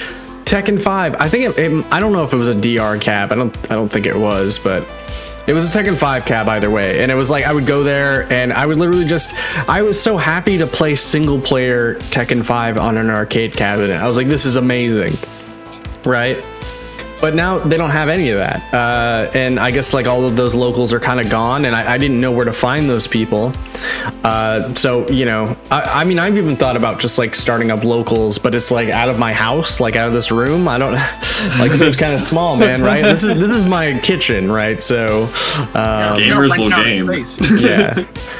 Tekken 0.45 0.81
5. 0.81 1.16
I 1.19 1.29
think 1.29 1.57
it, 1.57 1.59
it- 1.59 1.87
I 1.91 1.99
don't 2.01 2.12
know 2.12 2.25
if 2.25 2.33
it 2.33 2.37
was 2.37 2.49
a 2.49 2.55
DR 2.55 2.99
cab. 3.01 3.33
I 3.33 3.35
don't 3.37 3.57
I 3.71 3.75
don't 3.75 3.89
think 3.91 4.07
it 4.07 4.16
was, 4.16 4.59
but 4.59 4.87
it 5.47 5.53
was 5.55 5.75
a 5.75 5.79
Tekken 5.79 5.97
5 5.97 6.25
cab 6.27 6.47
either 6.49 6.71
way. 6.71 7.03
And 7.03 7.11
it 7.11 7.14
was 7.14 7.31
like 7.31 7.45
I 7.47 7.53
would 7.53 7.66
go 7.66 7.83
there 7.83 8.31
and 8.33 8.53
I 8.53 8.66
would 8.66 8.77
literally 8.77 9.07
just 9.07 9.35
I 9.69 9.81
was 9.83 10.01
so 10.01 10.16
happy 10.19 10.59
to 10.59 10.66
play 10.66 10.95
single 10.95 11.41
player 11.41 11.95
Tekken 11.97 12.45
5 12.45 12.77
on 12.79 12.97
an 12.99 13.09
arcade 13.11 13.55
cabinet. 13.57 13.97
I 13.97 14.07
was 14.07 14.16
like, 14.19 14.29
this 14.29 14.45
is 14.47 14.57
amazing. 14.57 15.16
Right? 16.05 16.43
But 17.21 17.35
now 17.35 17.59
they 17.59 17.77
don't 17.77 17.91
have 17.91 18.09
any 18.09 18.31
of 18.31 18.39
that. 18.39 18.62
Uh, 18.73 19.31
and 19.35 19.59
I 19.59 19.71
guess 19.71 19.93
like 19.93 20.07
all 20.07 20.25
of 20.25 20.37
those 20.37 20.55
locals 20.55 20.93
are 20.93 21.01
kind 21.01 21.21
of 21.21 21.31
gone, 21.31 21.64
and 21.64 21.75
I, 21.75 21.95
I, 21.95 21.99
didn't 21.99 22.21
know 22.21 22.33
where 22.33 22.45
to 22.45 22.53
find 22.53 22.89
those 22.89 23.07
people. 23.07 23.53
Uh, 24.25 24.75
so 24.75 25.09
you 25.09 25.25
know, 25.25 25.57
I, 25.71 25.81
I, 25.81 26.05
mean, 26.05 26.19
I've 26.19 26.37
even 26.37 26.57
thought 26.57 26.77
about 26.77 27.01
just 27.01 27.19
like 27.19 27.35
starting 27.35 27.71
up 27.71 27.85
locals, 27.85 28.39
but 28.39 28.55
it's 28.55 28.71
like 28.71 28.89
out 28.89 29.09
of 29.09 29.19
my 29.19 29.33
house, 29.33 29.81
like 29.81 29.97
out 29.97 30.07
of 30.07 30.12
this 30.12 30.31
room. 30.31 30.69
I 30.69 30.79
don't 30.79 30.93
like 31.59 31.73
seems 31.73 31.97
kind 31.97 32.14
of 32.14 32.21
small, 32.21 32.57
man. 32.57 32.83
Right? 32.83 33.03
This 33.03 33.25
is 33.25 33.39
this 33.39 33.51
is 33.51 33.66
my 33.66 33.99
kitchen, 34.01 34.51
right? 34.51 34.83
So 34.83 35.25
um, 35.25 36.16
gamers 36.16 36.57
will 36.57 36.71
game. 36.71 37.09
yeah. 37.59 38.05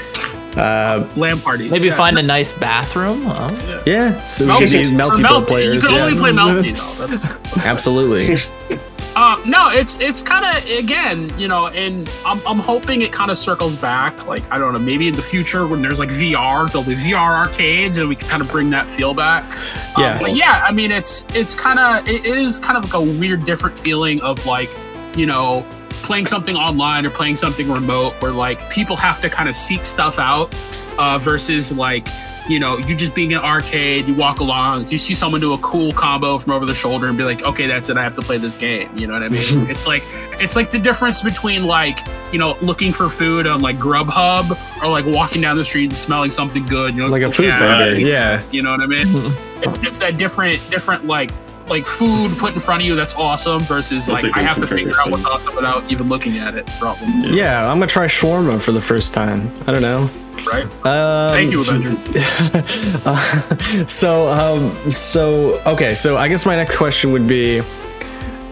Uh, 0.59 1.09
LAN 1.17 1.41
parties. 1.41 1.71
Maybe 1.71 1.87
yeah. 1.87 1.97
find 1.97 2.19
a 2.19 2.23
nice 2.23 2.53
bathroom. 2.53 3.23
Huh? 3.23 3.49
Yeah. 3.67 3.83
yeah. 3.87 4.25
So 4.25 4.47
we 4.47 4.65
could 4.65 4.71
be 4.71 4.95
multi 4.95 5.23
players. 5.47 5.75
You 5.75 5.81
can 5.81 5.97
yeah. 5.97 6.03
only 6.03 6.17
play 6.17 6.33
multi 6.33 6.73
though. 6.73 7.63
Absolutely. 7.63 8.37
Uh, 9.19 9.37
no, 9.45 9.69
it's 9.69 9.99
it's 9.99 10.23
kind 10.23 10.45
of 10.45 10.71
again, 10.71 11.37
you 11.37 11.49
know, 11.49 11.67
and 11.69 12.09
I'm, 12.25 12.41
I'm 12.47 12.61
hoping 12.61 13.03
it 13.03 13.11
kind 13.11 13.33
of 13.33 13.39
circles 13.39 13.75
back. 13.75 14.29
Like 14.29 14.49
I 14.49 14.61
don't 14.61 14.73
know, 14.73 14.79
maybe 14.79 15.09
in 15.09 15.15
the 15.15 15.23
future 15.23 15.67
when 15.67 15.83
there's 15.83 15.99
like 15.99 16.11
VR, 16.11 16.71
there'll 16.71 16.87
be 16.87 16.95
VR 16.95 17.37
arcades, 17.37 17.99
and 17.99 18.09
we 18.09 18.15
can 18.15 18.29
kind 18.29 18.43
of 18.43 18.49
bring 18.49 18.71
that 18.71 18.87
feel 18.87 19.15
back. 19.15 19.57
Um, 19.97 20.05
yeah, 20.05 20.21
but 20.21 20.37
yeah, 20.37 20.65
I 20.65 20.71
mean, 20.71 20.93
it's 20.93 21.25
it's 21.35 21.57
kind 21.57 21.81
of 21.81 22.07
it, 22.09 22.25
it 22.27 22.39
is 22.39 22.61
kind 22.61 22.77
of 22.77 22.85
like 22.85 22.95
a 22.95 23.03
weird, 23.03 23.45
different 23.45 23.77
feeling 23.77 24.23
of 24.23 24.47
like, 24.47 24.71
you 25.17 25.27
know, 25.27 25.67
playing 26.03 26.27
something 26.27 26.57
online 26.57 27.07
or 27.07 27.11
playing 27.11 27.37
something 27.37 27.71
remote 27.71 28.13
where 28.23 28.33
like 28.33 28.71
people 28.71 28.97
have 28.97 29.21
to 29.21 29.31
kind 29.31 29.49
of 29.49 29.55
seek 29.55 29.87
stuff 29.87 30.19
out 30.19 30.55
uh, 30.99 31.19
versus 31.19 31.73
like 31.73 32.09
you 32.49 32.59
know 32.59 32.79
you 32.79 32.95
just 32.95 33.15
being 33.15 33.35
an 33.35 33.41
arcade 33.41 34.07
you 34.07 34.15
walk 34.15 34.41
along 34.41 34.89
you 34.89 34.99
see 34.99 35.15
someone 35.15 35.41
do 35.41 35.53
a 35.53 35.59
cool 35.59 35.93
combo 35.93 36.39
from 36.39 36.53
over 36.53 36.65
the 36.65 36.75
shoulder 36.75 37.09
and 37.09 37.19
be 37.19 37.25
like 37.25 37.43
okay 37.43 37.67
that's 37.67 37.91
it 37.91 37.97
i 37.97 38.03
have 38.03 38.15
to 38.15 38.23
play 38.23 38.39
this 38.39 38.57
game 38.57 38.91
you 38.97 39.07
know 39.07 39.13
what 39.13 39.23
i 39.23 39.29
mean? 39.29 39.39
It's 39.69 39.87
like 39.87 40.03
it's 40.41 40.57
like 40.57 40.71
the 40.71 40.79
difference 40.79 41.23
between 41.23 41.65
like 41.65 41.99
you 42.33 42.39
know 42.39 42.57
looking 42.63 42.93
for 42.93 43.09
food 43.09 43.47
on 43.47 43.61
like 43.61 43.77
grubhub 43.77 44.59
or 44.83 44.89
like 44.89 45.05
walking 45.07 45.43
down 45.43 45.57
the 45.57 45.65
street 45.65 45.91
and 45.91 45.97
smelling 45.97 46.31
something 46.31 46.65
good 46.65 46.95
you 46.95 47.03
know 47.03 47.09
like 47.09 47.23
a 47.23 47.31
food 47.31 47.47
yeah, 47.47 47.93
yeah 47.93 48.43
you 48.51 48.63
know 48.63 48.71
what 48.71 48.81
i 48.81 48.87
mean? 48.87 49.33
It's, 49.61 49.79
it's 49.81 49.99
that 49.99 50.19
different 50.19 50.59
different 50.71 51.07
like 51.07 51.33
like 51.69 51.87
food 51.87 52.37
put 52.39 52.55
in 52.55 52.61
front 52.61 52.83
of 52.83 52.87
you 52.87 52.95
that's 52.97 53.15
awesome 53.15 53.61
versus 53.63 54.09
like 54.09 54.25
I 54.37 54.41
have 54.41 54.59
to 54.61 54.67
figure 54.67 54.95
out 55.01 55.11
what's 55.11 55.25
awesome 55.25 55.55
without 55.55 55.91
even 55.91 56.09
looking 56.09 56.39
at 56.39 56.55
it. 56.55 56.67
Problem. 56.79 57.21
Yeah. 57.21 57.33
yeah, 57.33 57.71
I'm 57.71 57.79
gonna 57.79 57.87
try 57.87 58.07
shawarma 58.07 58.61
for 58.61 58.73
the 58.73 58.81
first 58.81 59.15
time. 59.15 59.53
I 59.67 59.73
don't 59.73 59.83
know. 59.83 60.11
Right. 60.47 60.65
Um, 60.87 61.31
Thank 61.33 61.51
you, 61.53 61.61
Avenger. 61.61 61.97
uh, 63.05 63.87
so, 63.87 64.29
um, 64.29 64.93
so 64.93 65.61
okay. 65.67 65.95
So 65.95 66.17
I 66.17 66.29
guess 66.29 66.47
my 66.47 66.57
next 66.57 66.77
question 66.77 67.13
would 67.13 67.27
be. 67.27 67.63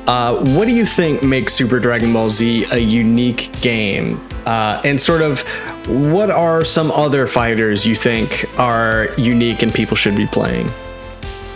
Uh, 0.06 0.36
what 0.54 0.66
do 0.66 0.70
you 0.72 0.86
think 0.86 1.24
makes 1.24 1.52
Super 1.52 1.80
Dragon 1.80 2.12
Ball 2.12 2.28
Z 2.30 2.66
a 2.70 2.78
unique 2.78 3.50
game? 3.60 4.24
Uh, 4.46 4.80
and 4.84 5.00
sort 5.00 5.20
of, 5.20 5.40
what 5.88 6.30
are 6.30 6.64
some 6.64 6.92
other 6.92 7.26
fighters 7.26 7.84
you 7.84 7.96
think 7.96 8.46
are 8.56 9.08
unique 9.18 9.62
and 9.62 9.74
people 9.74 9.96
should 9.96 10.14
be 10.14 10.26
playing? 10.26 10.70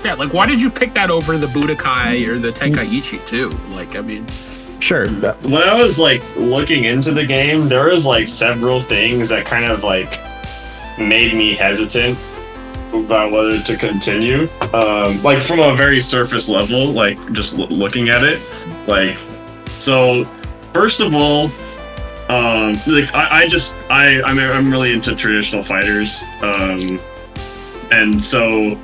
Yeah, 0.04 0.14
like 0.14 0.32
why 0.32 0.46
did 0.46 0.60
you 0.62 0.70
pick 0.70 0.94
that 0.94 1.10
over 1.10 1.36
the 1.36 1.46
Budokai 1.46 2.26
or 2.26 2.38
the 2.38 2.52
Tenkaichi 2.52 3.24
too? 3.26 3.50
Like, 3.68 3.96
I 3.96 4.00
mean, 4.00 4.26
sure. 4.80 5.08
When 5.08 5.62
I 5.62 5.74
was 5.74 5.98
like 5.98 6.22
looking 6.36 6.84
into 6.84 7.12
the 7.12 7.26
game, 7.26 7.68
there 7.68 7.86
was 7.86 8.06
like 8.06 8.28
several 8.28 8.80
things 8.80 9.28
that 9.28 9.44
kind 9.44 9.66
of 9.66 9.84
like 9.84 10.18
made 10.98 11.34
me 11.34 11.54
hesitant 11.54 12.18
about 12.94 13.30
whether 13.30 13.62
to 13.62 13.76
continue. 13.76 14.48
Um, 14.72 15.22
like 15.22 15.42
from 15.42 15.60
a 15.60 15.74
very 15.76 16.00
surface 16.00 16.48
level, 16.48 16.92
like 16.92 17.32
just 17.32 17.58
l- 17.58 17.68
looking 17.68 18.08
at 18.08 18.24
it, 18.24 18.40
like 18.86 19.18
so. 19.78 20.24
First 20.72 21.00
of 21.00 21.16
all, 21.16 21.46
um, 22.28 22.80
like 22.86 23.12
I, 23.12 23.42
I 23.42 23.48
just 23.48 23.76
I 23.90 24.22
I'm, 24.22 24.38
I'm 24.38 24.70
really 24.70 24.92
into 24.92 25.16
traditional 25.16 25.64
fighters, 25.64 26.22
um, 26.42 26.98
and 27.90 28.22
so 28.22 28.78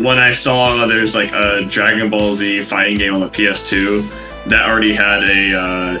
when 0.00 0.18
I 0.18 0.30
saw 0.30 0.86
there's 0.86 1.14
like 1.14 1.32
a 1.32 1.64
Dragon 1.64 2.10
Ball 2.10 2.34
Z 2.34 2.62
fighting 2.62 2.96
game 2.96 3.14
on 3.14 3.20
the 3.20 3.28
PS2 3.28 4.08
that 4.46 4.68
already 4.68 4.92
had 4.92 5.22
a 5.24 5.58
uh, 5.58 5.98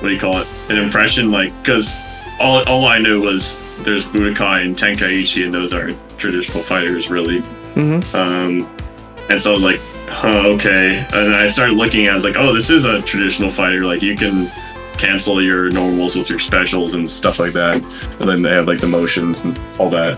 what 0.00 0.08
do 0.08 0.14
you 0.14 0.20
call 0.20 0.38
it? 0.38 0.48
An 0.68 0.78
impression, 0.78 1.30
like 1.30 1.56
because 1.62 1.94
all 2.40 2.62
all 2.68 2.86
I 2.86 2.98
knew 2.98 3.20
was 3.22 3.58
there's 3.78 4.04
Budokai 4.04 4.64
and 4.64 4.76
Tenkaichi, 4.76 5.44
and 5.44 5.52
those 5.52 5.72
aren't 5.72 5.98
traditional 6.18 6.62
fighters, 6.62 7.10
really. 7.10 7.40
Mm-hmm. 7.74 8.16
Um, 8.16 8.76
and 9.30 9.40
so 9.40 9.50
I 9.50 9.54
was 9.54 9.62
like, 9.62 9.80
huh, 10.08 10.48
okay. 10.48 11.06
And 11.12 11.34
I 11.34 11.46
started 11.48 11.76
looking 11.76 12.06
at, 12.06 12.12
I 12.12 12.14
was 12.14 12.24
like, 12.24 12.36
oh, 12.36 12.52
this 12.54 12.70
is 12.70 12.84
a 12.84 13.02
traditional 13.02 13.50
fighter. 13.50 13.80
Like 13.80 14.02
you 14.02 14.16
can 14.16 14.50
cancel 14.96 15.42
your 15.42 15.70
normals 15.70 16.16
with 16.16 16.30
your 16.30 16.38
specials 16.38 16.94
and 16.94 17.08
stuff 17.08 17.38
like 17.38 17.52
that. 17.54 17.82
And 18.20 18.28
then 18.28 18.42
they 18.42 18.50
have 18.50 18.66
like 18.66 18.80
the 18.80 18.86
motions 18.86 19.44
and 19.44 19.58
all 19.78 19.90
that. 19.90 20.16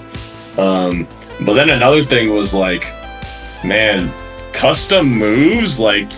Um, 0.58 1.08
but 1.44 1.54
then 1.54 1.70
another 1.70 2.04
thing 2.04 2.32
was 2.32 2.54
like 2.54 2.84
man, 3.64 4.12
custom 4.52 5.08
moves 5.08 5.78
like 5.78 6.08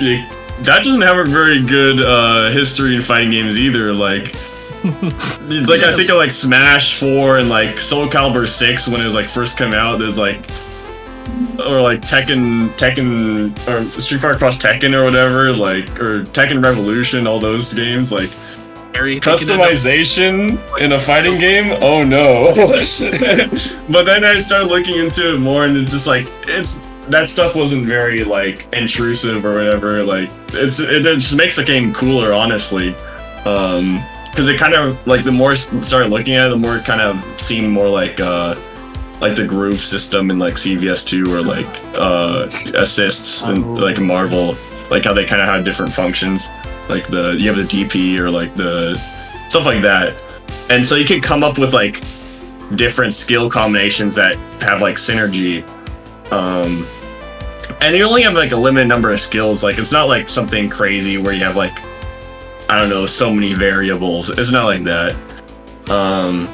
it, 0.00 0.28
that 0.64 0.82
doesn't 0.82 1.02
have 1.02 1.18
a 1.18 1.24
very 1.24 1.64
good 1.64 2.00
uh, 2.00 2.50
history 2.50 2.96
in 2.96 3.02
fighting 3.02 3.30
games 3.30 3.58
either. 3.58 3.92
Like, 3.92 4.28
it's 4.84 5.68
like 5.68 5.82
yeah. 5.82 5.90
I 5.90 5.96
think 5.96 6.10
of 6.10 6.16
like 6.16 6.30
Smash 6.30 6.98
Four 6.98 7.38
and 7.38 7.48
like 7.48 7.78
Soul 7.80 8.08
Calibur 8.08 8.48
Six 8.48 8.88
when 8.88 9.00
it 9.00 9.06
was 9.06 9.14
like 9.14 9.28
first 9.28 9.56
come 9.56 9.72
out. 9.72 9.98
There's 9.98 10.18
like, 10.18 10.48
or 11.64 11.80
like 11.80 12.00
Tekken, 12.00 12.70
Tekken, 12.70 13.56
or 13.68 13.88
Street 14.00 14.20
Fighter 14.20 14.38
Cross 14.38 14.58
Tekken 14.58 14.94
or 14.94 15.04
whatever, 15.04 15.52
like 15.52 16.00
or 16.00 16.24
Tekken 16.24 16.62
Revolution. 16.62 17.26
All 17.26 17.38
those 17.38 17.72
games 17.72 18.12
like 18.12 18.30
customization 19.20 20.58
in 20.78 20.92
a 20.92 21.00
fighting 21.00 21.38
game 21.38 21.76
oh 21.80 22.02
no 22.02 22.54
but 23.90 24.04
then 24.04 24.24
i 24.24 24.38
started 24.38 24.68
looking 24.68 24.98
into 24.98 25.34
it 25.34 25.38
more 25.38 25.64
and 25.64 25.76
it's 25.76 25.92
just 25.92 26.06
like 26.06 26.26
it's 26.46 26.80
that 27.10 27.26
stuff 27.28 27.54
wasn't 27.54 27.86
very 27.86 28.24
like 28.24 28.68
intrusive 28.72 29.44
or 29.44 29.54
whatever. 29.54 30.04
Like 30.04 30.30
it's 30.52 30.80
it, 30.80 31.02
just 31.02 31.36
makes 31.36 31.56
the 31.56 31.64
game 31.64 31.92
cooler, 31.92 32.32
honestly. 32.32 32.94
Um, 33.44 34.02
because 34.30 34.48
it 34.48 34.58
kind 34.58 34.74
of 34.74 35.04
like 35.06 35.24
the 35.24 35.32
more 35.32 35.52
I 35.52 35.54
started 35.54 36.10
looking 36.10 36.34
at 36.34 36.46
it, 36.46 36.50
the 36.50 36.56
more 36.56 36.76
it 36.76 36.84
kind 36.84 37.00
of 37.00 37.40
seemed 37.40 37.70
more 37.70 37.88
like 37.88 38.20
uh 38.20 38.54
like 39.20 39.34
the 39.34 39.44
groove 39.44 39.80
system 39.80 40.30
in 40.30 40.38
like 40.38 40.54
CVS2 40.54 41.26
or 41.28 41.42
like 41.42 41.66
uh 41.94 42.48
assists 42.78 43.42
and 43.42 43.64
oh. 43.64 43.72
like 43.72 43.98
Marvel, 43.98 44.56
like 44.90 45.04
how 45.04 45.12
they 45.12 45.24
kind 45.24 45.40
of 45.40 45.48
had 45.48 45.64
different 45.64 45.92
functions. 45.92 46.46
Like 46.88 47.06
the 47.08 47.36
you 47.38 47.52
have 47.52 47.56
the 47.56 47.64
DP 47.64 48.18
or 48.18 48.30
like 48.30 48.54
the 48.54 48.96
stuff 49.48 49.66
like 49.66 49.82
that, 49.82 50.16
and 50.70 50.84
so 50.84 50.94
you 50.94 51.04
can 51.04 51.20
come 51.20 51.42
up 51.42 51.58
with 51.58 51.72
like 51.72 52.02
different 52.74 53.14
skill 53.14 53.50
combinations 53.50 54.14
that 54.14 54.36
have 54.60 54.82
like 54.82 54.96
synergy 54.96 55.66
um 56.30 56.86
and 57.80 57.96
you 57.96 58.04
only 58.04 58.22
have 58.22 58.34
like 58.34 58.52
a 58.52 58.56
limited 58.56 58.88
number 58.88 59.12
of 59.12 59.20
skills. 59.20 59.62
Like 59.62 59.78
it's 59.78 59.92
not 59.92 60.08
like 60.08 60.28
something 60.28 60.68
crazy 60.68 61.18
where 61.18 61.32
you 61.32 61.44
have 61.44 61.56
like 61.56 61.78
I 62.68 62.78
don't 62.78 62.90
know 62.90 63.06
so 63.06 63.32
many 63.32 63.54
variables. 63.54 64.30
It's 64.30 64.52
not 64.52 64.64
like 64.64 64.84
that. 64.84 65.14
Um, 65.90 66.44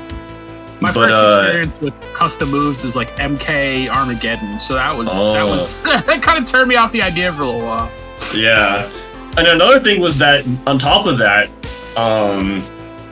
my 0.80 0.92
but, 0.92 0.94
first 0.94 1.14
uh, 1.14 1.40
experience 1.40 1.80
with 1.80 2.14
custom 2.14 2.50
moves 2.50 2.84
is 2.84 2.94
like 2.94 3.08
MK 3.16 3.88
Armageddon, 3.88 4.60
so 4.60 4.74
that 4.74 4.96
was 4.96 5.08
oh. 5.10 5.32
that 5.34 5.44
was 5.44 5.76
that 5.82 6.22
kind 6.22 6.38
of 6.38 6.46
turned 6.46 6.68
me 6.68 6.76
off 6.76 6.92
the 6.92 7.02
idea 7.02 7.32
for 7.32 7.42
a 7.42 7.46
little 7.46 7.62
while. 7.62 7.90
Yeah, 8.34 8.90
and 9.36 9.48
another 9.48 9.80
thing 9.80 10.00
was 10.00 10.18
that 10.18 10.46
on 10.66 10.78
top 10.78 11.06
of 11.06 11.18
that, 11.18 11.50
um, 11.96 12.62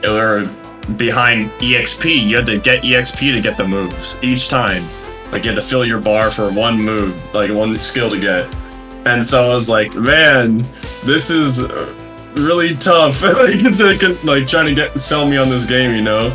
or 0.05 0.45
behind 0.97 1.49
EXP, 1.59 2.27
you 2.27 2.35
had 2.35 2.45
to 2.45 2.59
get 2.59 2.83
EXP 2.83 3.33
to 3.33 3.41
get 3.41 3.57
the 3.57 3.67
moves 3.67 4.17
each 4.21 4.49
time. 4.49 4.85
Like 5.31 5.45
you 5.45 5.51
had 5.51 5.55
to 5.55 5.67
fill 5.67 5.85
your 5.85 5.99
bar 5.99 6.29
for 6.29 6.51
one 6.51 6.81
move, 6.81 7.19
like 7.33 7.51
one 7.51 7.75
skill 7.77 8.09
to 8.09 8.19
get. 8.19 8.53
And 9.05 9.25
so 9.25 9.51
I 9.51 9.55
was 9.55 9.69
like, 9.69 9.95
man, 9.95 10.65
this 11.03 11.29
is 11.29 11.63
really 12.35 12.75
tough. 12.75 13.21
like 14.23 14.47
trying 14.47 14.67
to 14.67 14.75
get 14.75 14.97
sell 14.97 15.27
me 15.27 15.37
on 15.37 15.49
this 15.49 15.65
game, 15.65 15.93
you 15.95 16.01
know. 16.01 16.29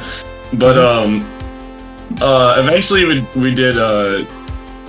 But 0.55 0.76
mm-hmm. 0.76 1.22
um, 1.22 2.22
uh, 2.22 2.57
eventually 2.59 3.05
we 3.05 3.26
we 3.36 3.55
did 3.55 3.78
uh, 3.78 4.24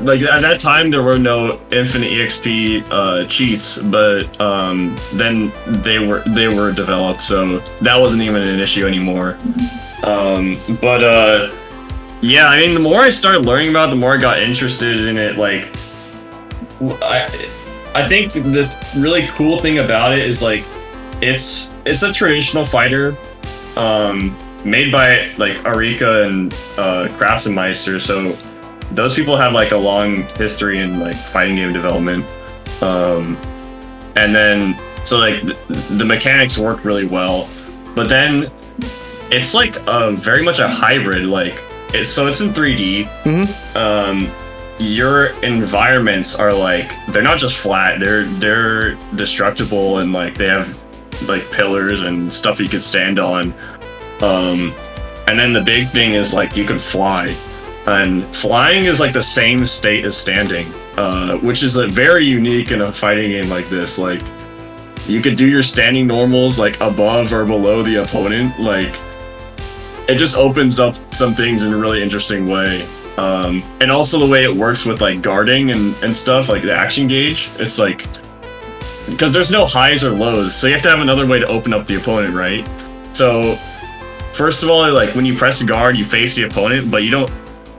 like 0.02 0.22
at 0.22 0.42
that 0.42 0.60
time 0.60 0.90
there 0.90 1.04
were 1.04 1.20
no 1.20 1.60
infinite 1.72 2.12
exp 2.12 2.86
uh, 2.92 3.26
cheats 3.26 3.78
but 3.78 4.40
um, 4.40 4.96
then 5.14 5.52
they 5.84 6.00
were 6.00 6.24
they 6.28 6.48
were 6.48 6.72
developed 6.72 7.22
so 7.22 7.60
that 7.82 7.98
wasn't 7.98 8.22
even 8.22 8.42
an 8.42 8.60
issue 8.60 8.86
anymore 8.88 9.38
um, 10.04 10.58
but 10.82 11.04
uh, 11.04 11.54
yeah, 12.22 12.48
I 12.48 12.58
mean, 12.58 12.74
the 12.74 12.80
more 12.80 13.02
I 13.02 13.10
started 13.10 13.46
learning 13.46 13.70
about 13.70 13.88
it, 13.88 13.92
the 13.92 13.98
more 13.98 14.16
I 14.16 14.18
got 14.18 14.40
interested 14.40 15.06
in 15.06 15.18
it. 15.18 15.38
Like, 15.38 15.74
I, 17.02 17.50
I 17.96 18.08
think 18.08 18.34
the 18.34 18.74
really 18.98 19.28
cool 19.28 19.60
thing 19.62 19.80
about 19.80 20.12
it 20.12 20.26
is 20.26 20.42
like, 20.42 20.66
it's 21.22 21.70
it's 21.86 22.04
a 22.04 22.12
traditional 22.12 22.66
fighter, 22.66 23.18
um, 23.76 24.38
made 24.66 24.92
by 24.92 25.28
like 25.38 25.58
Arika 25.64 26.28
and 26.30 26.54
uh, 26.78 27.08
Kraftsmeister. 27.18 28.02
So 28.02 28.38
those 28.92 29.14
people 29.16 29.38
have 29.38 29.54
like 29.54 29.72
a 29.72 29.78
long 29.78 30.24
history 30.36 30.80
in 30.80 31.00
like 31.00 31.16
fighting 31.16 31.56
game 31.56 31.72
development. 31.74 32.26
Um, 32.82 33.38
and 34.16 34.34
then 34.34 34.76
so 35.04 35.18
like 35.18 35.42
the, 35.46 35.54
the 35.92 36.06
mechanics 36.06 36.58
work 36.58 36.84
really 36.84 37.06
well, 37.06 37.48
but 37.96 38.10
then 38.10 38.52
it's 39.32 39.54
like 39.54 39.76
a 39.88 40.12
very 40.12 40.44
much 40.44 40.60
a 40.60 40.68
hybrid. 40.68 41.26
Like 41.26 41.60
it's 41.94 42.10
so 42.10 42.28
it's 42.28 42.42
in 42.42 42.50
3D. 42.50 43.06
Mhm. 43.24 43.76
Um, 43.76 44.32
your 44.80 45.28
environments 45.44 46.36
are 46.36 46.54
like 46.54 46.92
they're 47.10 47.22
not 47.22 47.38
just 47.38 47.58
flat. 47.58 48.00
They're 48.00 48.24
they're 48.26 48.96
destructible 49.16 50.00
and 50.00 50.14
like 50.14 50.38
they 50.38 50.48
have 50.48 50.80
like 51.28 51.50
pillars 51.52 52.04
and 52.04 52.32
stuff 52.32 52.60
you 52.60 52.70
could 52.70 52.82
stand 52.84 53.20
on. 53.20 53.54
Um, 54.22 54.74
and 55.28 55.38
then 55.38 55.54
the 55.54 55.62
big 55.62 55.90
thing 55.90 56.14
is 56.14 56.34
like 56.34 56.56
you 56.58 56.64
can 56.66 56.80
fly, 56.80 57.36
and 57.90 58.26
flying 58.36 58.86
is 58.86 59.00
like 59.00 59.14
the 59.14 59.22
same 59.22 59.66
state 59.66 60.06
as 60.06 60.16
standing, 60.16 60.72
uh, 60.98 61.38
which 61.40 61.64
is 61.64 61.78
a 61.78 61.88
very 61.88 62.24
unique 62.24 62.72
in 62.72 62.82
a 62.82 62.92
fighting 62.92 63.32
game 63.32 63.50
like 63.50 63.68
this. 63.70 63.98
Like 63.98 64.22
you 65.08 65.22
could 65.22 65.38
do 65.38 65.50
your 65.50 65.64
standing 65.64 66.06
normals 66.06 66.60
like 66.60 66.80
above 66.82 67.34
or 67.34 67.46
below 67.46 67.82
the 67.82 68.04
opponent. 68.04 68.60
Like 68.60 68.96
it 70.08 70.18
just 70.18 70.38
opens 70.38 70.80
up 70.80 70.96
some 71.14 71.34
things 71.34 71.64
in 71.64 71.74
a 71.74 71.78
really 71.78 72.02
interesting 72.04 72.48
way. 72.48 72.88
Um, 73.18 73.64
and 73.82 73.92
also 73.92 74.20
the 74.20 74.28
way 74.28 74.44
it 74.44 74.56
works 74.56 74.86
with 74.86 75.02
like 75.02 75.22
guarding 75.22 75.72
and, 75.72 75.96
and 76.04 76.16
stuff, 76.16 76.48
like 76.48 76.62
the 76.62 76.74
action 76.74 77.08
gauge. 77.08 77.50
It's 77.58 77.80
like 77.80 78.08
because 79.10 79.34
there's 79.34 79.52
no 79.52 79.66
highs 79.66 80.04
or 80.04 80.12
lows, 80.12 80.56
so 80.56 80.68
you 80.68 80.74
have 80.74 80.84
to 80.84 80.90
have 80.90 81.00
another 81.00 81.26
way 81.26 81.40
to 81.40 81.48
open 81.48 81.74
up 81.74 81.88
the 81.88 81.96
opponent, 81.96 82.36
right? 82.36 82.68
So 83.16 83.56
first 84.32 84.62
of 84.62 84.70
all, 84.70 84.94
like 84.94 85.16
when 85.16 85.26
you 85.26 85.36
press 85.36 85.64
guard, 85.64 85.98
you 85.98 86.06
face 86.06 86.36
the 86.36 86.44
opponent, 86.44 86.92
but 86.92 87.04
you 87.04 87.10
don't 87.10 87.32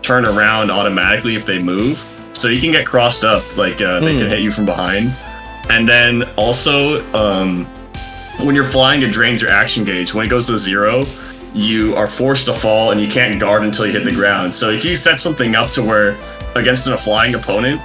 turn 0.02 0.26
around 0.26 0.70
automatically 0.70 1.34
if 1.34 1.44
they 1.46 1.58
move. 1.58 2.04
So 2.32 2.48
you 2.48 2.60
can 2.60 2.70
get 2.72 2.86
crossed 2.86 3.24
up, 3.24 3.44
like 3.56 3.80
uh, 3.80 4.00
they 4.00 4.12
Hmm. 4.14 4.18
can 4.20 4.28
hit 4.28 4.40
you 4.40 4.50
from 4.52 4.64
behind. 4.66 5.12
And 5.68 5.88
then 5.88 6.22
also, 6.36 7.02
um, 7.14 7.66
when 8.40 8.54
you're 8.54 8.64
flying, 8.64 9.02
it 9.02 9.12
drains 9.12 9.40
your 9.42 9.50
action 9.50 9.84
gauge. 9.84 10.14
When 10.14 10.24
it 10.26 10.28
goes 10.28 10.46
to 10.46 10.56
zero, 10.56 11.06
you 11.54 11.94
are 11.96 12.06
forced 12.06 12.46
to 12.46 12.52
fall 12.52 12.92
and 12.92 13.00
you 13.00 13.08
can't 13.08 13.38
guard 13.38 13.62
until 13.62 13.86
you 13.86 13.92
hit 13.92 14.04
the 14.04 14.12
ground. 14.12 14.54
So 14.54 14.70
if 14.70 14.84
you 14.84 14.96
set 14.96 15.20
something 15.20 15.54
up 15.54 15.70
to 15.72 15.82
where 15.82 16.16
against 16.54 16.86
a 16.86 16.96
flying 16.96 17.34
opponent, 17.34 17.80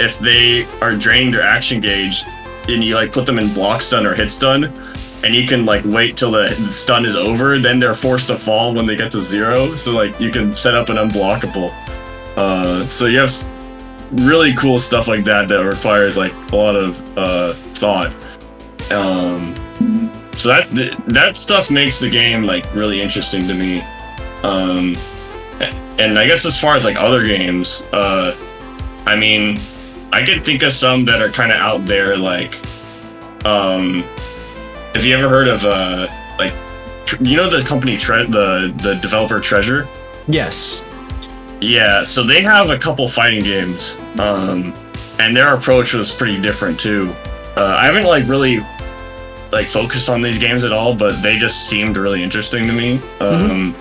if 0.00 0.18
they 0.18 0.66
are 0.80 0.92
draining 0.94 1.30
their 1.30 1.42
action 1.42 1.80
gauge 1.80 2.24
and 2.68 2.82
you 2.82 2.94
like 2.94 3.12
put 3.12 3.26
them 3.26 3.38
in 3.38 3.52
block 3.52 3.82
stun 3.82 4.06
or 4.06 4.14
hit 4.14 4.30
stun, 4.30 4.72
and 5.24 5.34
you 5.34 5.46
can 5.46 5.64
like 5.64 5.84
wait 5.84 6.16
till 6.16 6.30
the, 6.32 6.54
stun 6.70 7.04
is 7.04 7.16
over, 7.16 7.58
then 7.58 7.78
they're 7.78 7.94
forced 7.94 8.28
to 8.28 8.38
fall 8.38 8.74
when 8.74 8.86
they 8.86 8.96
get 8.96 9.10
to 9.12 9.20
zero. 9.20 9.74
So 9.76 9.92
like 9.92 10.18
you 10.20 10.30
can 10.30 10.52
set 10.52 10.74
up 10.74 10.88
an 10.88 10.96
unblockable. 10.96 11.72
Uh, 12.36 12.88
so 12.88 13.06
you 13.06 13.18
have 13.18 13.32
really 14.12 14.54
cool 14.54 14.78
stuff 14.78 15.08
like 15.08 15.24
that 15.24 15.48
that 15.48 15.64
requires 15.64 16.16
like 16.16 16.32
a 16.52 16.56
lot 16.56 16.76
of 16.76 17.18
uh, 17.18 17.54
thought. 17.74 18.12
Um, 18.90 19.54
so 20.34 20.48
that 20.48 21.04
that 21.08 21.36
stuff 21.36 21.70
makes 21.70 22.00
the 22.00 22.10
game 22.10 22.44
like 22.44 22.72
really 22.74 23.00
interesting 23.00 23.46
to 23.46 23.54
me. 23.54 23.80
Um, 24.42 24.96
and 25.98 26.18
I 26.18 26.26
guess 26.26 26.44
as 26.44 26.58
far 26.58 26.74
as 26.74 26.84
like 26.84 26.96
other 26.96 27.24
games, 27.24 27.82
uh, 27.92 28.36
I 29.06 29.16
mean, 29.16 29.58
I 30.12 30.24
could 30.24 30.44
think 30.44 30.62
of 30.62 30.72
some 30.72 31.04
that 31.04 31.22
are 31.22 31.30
kind 31.30 31.52
of 31.52 31.58
out 31.58 31.86
there. 31.86 32.16
Like, 32.16 32.54
um, 33.44 34.04
have 34.94 35.04
you 35.04 35.14
ever 35.16 35.28
heard 35.28 35.48
of 35.48 35.64
uh, 35.64 36.06
like, 36.38 36.52
you 37.20 37.36
know 37.36 37.48
the 37.50 37.62
company 37.66 37.96
Tre- 37.96 38.26
the 38.26 38.72
the 38.82 38.94
developer 38.96 39.40
Treasure? 39.40 39.88
Yes. 40.28 40.82
Yeah, 41.60 42.02
so 42.02 42.22
they 42.24 42.42
have 42.42 42.70
a 42.70 42.78
couple 42.78 43.06
fighting 43.08 43.42
games, 43.44 43.96
um, 44.18 44.74
and 45.20 45.36
their 45.36 45.54
approach 45.54 45.92
was 45.94 46.10
pretty 46.10 46.40
different 46.40 46.78
too. 46.80 47.12
Uh, 47.56 47.76
I 47.78 47.84
haven't 47.86 48.04
like 48.04 48.26
really 48.26 48.58
like 49.52 49.68
focused 49.68 50.08
on 50.08 50.22
these 50.22 50.38
games 50.38 50.64
at 50.64 50.72
all, 50.72 50.94
but 50.94 51.20
they 51.22 51.36
just 51.38 51.68
seemed 51.68 51.96
really 51.96 52.22
interesting 52.22 52.66
to 52.66 52.72
me. 52.72 53.00
Um, 53.20 53.76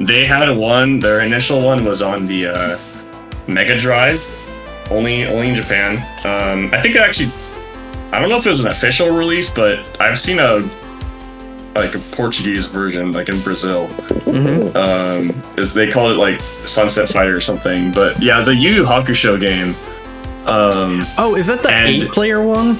They 0.00 0.24
had 0.24 0.50
one. 0.56 0.98
Their 0.98 1.20
initial 1.20 1.62
one 1.62 1.84
was 1.84 2.02
on 2.02 2.26
the 2.26 2.48
uh, 2.48 2.78
Mega 3.46 3.78
Drive, 3.78 4.20
only 4.90 5.26
only 5.26 5.48
in 5.50 5.54
Japan. 5.54 5.96
Um, 6.26 6.70
I 6.74 6.80
think 6.82 6.96
it 6.96 7.00
actually. 7.02 7.30
I 8.12 8.18
don't 8.20 8.28
know 8.28 8.36
if 8.36 8.46
it 8.46 8.50
was 8.50 8.60
an 8.60 8.68
official 8.68 9.10
release, 9.10 9.50
but 9.50 9.78
I've 10.00 10.18
seen 10.18 10.38
a 10.38 10.68
like 11.74 11.94
a 11.94 11.98
Portuguese 12.10 12.66
version, 12.66 13.12
like 13.12 13.30
in 13.30 13.40
Brazil 13.40 13.86
hmm 13.86 14.76
um, 14.76 15.42
is 15.56 15.72
they 15.72 15.90
call 15.90 16.10
it 16.10 16.16
like 16.16 16.38
Sunset 16.66 17.08
Fighter 17.08 17.34
or 17.36 17.40
something. 17.40 17.90
But 17.92 18.20
yeah, 18.22 18.38
it's 18.38 18.48
a 18.48 18.54
Yu 18.54 18.70
Yu 18.70 18.84
Hakusho 18.84 19.40
game. 19.40 19.74
Um, 20.46 21.06
Oh, 21.16 21.34
is 21.36 21.46
that 21.46 21.62
the 21.62 21.70
eight-player 21.86 22.42
one? 22.42 22.78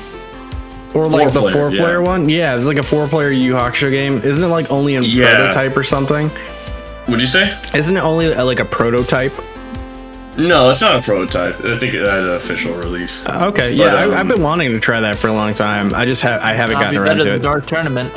Or 0.94 1.06
like 1.06 1.28
the 1.32 1.40
Four-player, 1.40 1.52
four-player 1.52 2.02
yeah. 2.02 2.06
one? 2.08 2.28
Yeah, 2.28 2.56
it's 2.56 2.66
like 2.66 2.76
a 2.76 2.82
four-player 2.82 3.30
Yu 3.30 3.44
Yu 3.46 3.54
Hakusho 3.54 3.90
game. 3.90 4.16
Isn't 4.18 4.44
it 4.44 4.48
like 4.48 4.70
only 4.70 4.96
in 4.96 5.04
Yeah. 5.04 5.36
prototype 5.36 5.74
or 5.76 5.84
something? 5.84 6.30
would 7.08 7.20
you 7.20 7.26
say? 7.26 7.58
Isn't 7.74 7.96
it 7.96 8.02
only 8.04 8.34
uh, 8.34 8.44
like 8.44 8.60
a 8.60 8.64
prototype? 8.64 9.32
No, 10.38 10.70
it's 10.70 10.80
not 10.80 10.96
a 10.98 11.02
prototype. 11.02 11.56
I 11.62 11.78
think 11.78 11.92
it 11.94 12.06
had 12.06 12.20
an 12.20 12.30
official 12.34 12.74
release. 12.74 13.26
Uh, 13.26 13.46
Okay, 13.48 13.72
yeah, 13.72 13.90
But, 13.90 13.96
I, 13.98 14.02
um, 14.04 14.14
I've 14.14 14.28
been 14.28 14.42
wanting 14.42 14.72
to 14.72 14.80
try 14.80 14.98
that 15.00 15.16
for 15.16 15.28
a 15.28 15.32
long 15.32 15.52
time. 15.52 15.94
I 15.94 16.04
just 16.06 16.22
have 16.22 16.42
I 16.42 16.52
haven't 16.54 16.74
Not 16.74 16.80
be 16.90 16.96
gotten 16.96 16.98
around 16.98 17.18
to 17.18 17.24
than 17.24 17.34
it. 17.34 17.42
Dark 17.42 17.66
Tournament. 17.66 18.10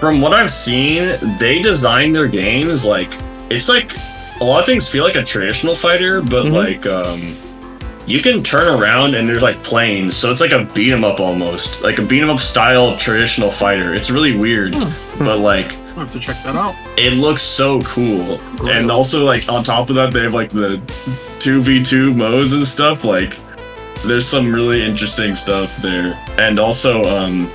From 0.00 0.20
what 0.20 0.32
I've 0.34 0.50
seen, 0.50 1.16
they 1.38 1.62
design 1.62 2.12
their 2.12 2.26
games 2.26 2.84
like 2.84 3.16
it's 3.48 3.68
like 3.68 3.92
a 4.40 4.44
lot 4.44 4.60
of 4.60 4.66
things 4.66 4.88
feel 4.88 5.04
like 5.04 5.14
a 5.14 5.22
traditional 5.22 5.74
fighter, 5.74 6.20
but 6.20 6.46
Mhm. 6.46 6.52
like 6.52 6.86
um, 6.86 7.36
you 8.06 8.20
can 8.20 8.42
turn 8.42 8.66
around 8.80 9.14
and 9.14 9.28
there's 9.28 9.42
like 9.42 9.62
planes, 9.62 10.16
so 10.16 10.30
it's 10.32 10.40
like 10.40 10.52
a 10.52 10.64
beat 10.74 10.92
'em 10.92 11.04
up 11.04 11.20
almost, 11.20 11.80
like 11.80 11.98
a 11.98 12.02
beat 12.02 12.22
'em 12.22 12.30
up 12.30 12.40
style 12.40 12.96
traditional 12.96 13.50
fighter. 13.52 13.94
It's 13.94 14.10
really 14.10 14.36
weird, 14.36 14.76
but 15.18 15.38
like 15.38 15.76
I'll 15.96 16.04
have 16.04 16.12
to 16.12 16.20
check 16.20 16.36
that 16.44 16.54
out. 16.56 16.74
it 16.98 17.14
looks 17.14 17.40
so 17.42 17.80
cool. 17.82 18.38
And 18.68 18.90
also 18.90 19.24
like 19.24 19.48
on 19.48 19.64
top 19.64 19.88
of 19.88 19.96
that 19.96 20.12
they 20.12 20.22
have 20.24 20.34
like 20.34 20.50
the 20.50 20.76
2v2 21.38 22.14
modes 22.14 22.52
and 22.52 22.66
stuff 22.66 23.04
like 23.04 23.38
there's 24.04 24.28
some 24.28 24.52
really 24.52 24.84
interesting 24.84 25.34
stuff 25.34 25.74
there. 25.78 26.18
And 26.38 26.58
also 26.58 27.02
um 27.04 27.50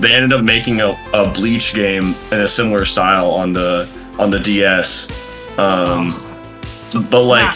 they 0.00 0.12
ended 0.12 0.32
up 0.32 0.42
making 0.44 0.80
a, 0.80 0.98
a 1.14 1.30
bleach 1.30 1.74
game 1.74 2.14
in 2.32 2.40
a 2.40 2.48
similar 2.48 2.84
style 2.84 3.30
on 3.30 3.52
the 3.52 3.88
on 4.18 4.30
the 4.30 4.40
ds 4.40 5.08
um 5.58 6.12
So, 6.90 7.00
but 7.02 7.22
like 7.22 7.54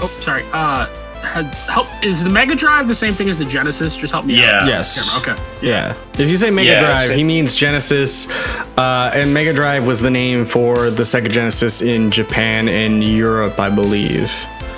Oh, 0.00 0.10
sorry. 0.20 0.44
Uh, 0.52 0.86
had, 1.22 1.46
help. 1.68 1.86
Is 2.04 2.22
the 2.22 2.30
Mega 2.30 2.54
Drive 2.54 2.88
the 2.88 2.94
same 2.94 3.14
thing 3.14 3.28
as 3.28 3.38
the 3.38 3.44
Genesis? 3.44 3.96
Just 3.96 4.12
help 4.12 4.24
me 4.24 4.40
yeah 4.40 4.60
out. 4.62 4.66
Yes. 4.66 5.16
Okay. 5.16 5.36
Yeah. 5.62 5.96
If 6.18 6.28
you 6.28 6.36
say 6.36 6.50
Mega 6.50 6.70
Yeah, 6.70 6.80
Drive, 6.80 7.10
he 7.10 7.24
means 7.24 7.54
Genesis. 7.56 8.30
Uh, 8.76 9.10
and 9.14 9.32
Mega 9.32 9.52
Drive 9.52 9.86
was 9.86 10.00
the 10.00 10.10
name 10.10 10.44
for 10.44 10.90
the 10.90 11.02
Sega 11.02 11.30
Genesis 11.30 11.82
in 11.82 12.10
Japan 12.10 12.68
and 12.68 13.02
Europe, 13.02 13.58
I 13.58 13.70
believe. 13.70 14.32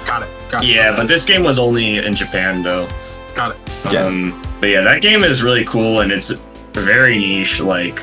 Got 0.07 0.23
it. 0.23 0.29
Got 0.51 0.65
it. 0.65 0.69
yeah 0.69 0.97
but 0.97 1.07
this 1.07 1.25
game 1.25 1.45
was 1.45 1.61
only 1.61 1.99
in 1.99 2.13
japan 2.13 2.61
though 2.61 2.89
Got 3.35 3.53
it. 3.53 3.93
Yeah. 3.93 4.05
Um, 4.05 4.43
but 4.61 4.69
yeah, 4.69 4.81
that 4.83 5.03
game 5.03 5.23
is 5.23 5.43
really 5.43 5.65
cool 5.65 6.01
and 6.01 6.13
it's 6.13 6.31
very 6.73 7.19
niche. 7.19 7.61
Like, 7.61 8.03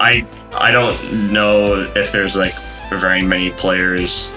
I 0.00 0.26
I 0.52 0.70
don't 0.70 1.32
know 1.32 1.82
if 1.94 2.12
there's 2.12 2.36
like 2.36 2.54
very 2.90 3.22
many 3.22 3.50
players. 3.50 4.32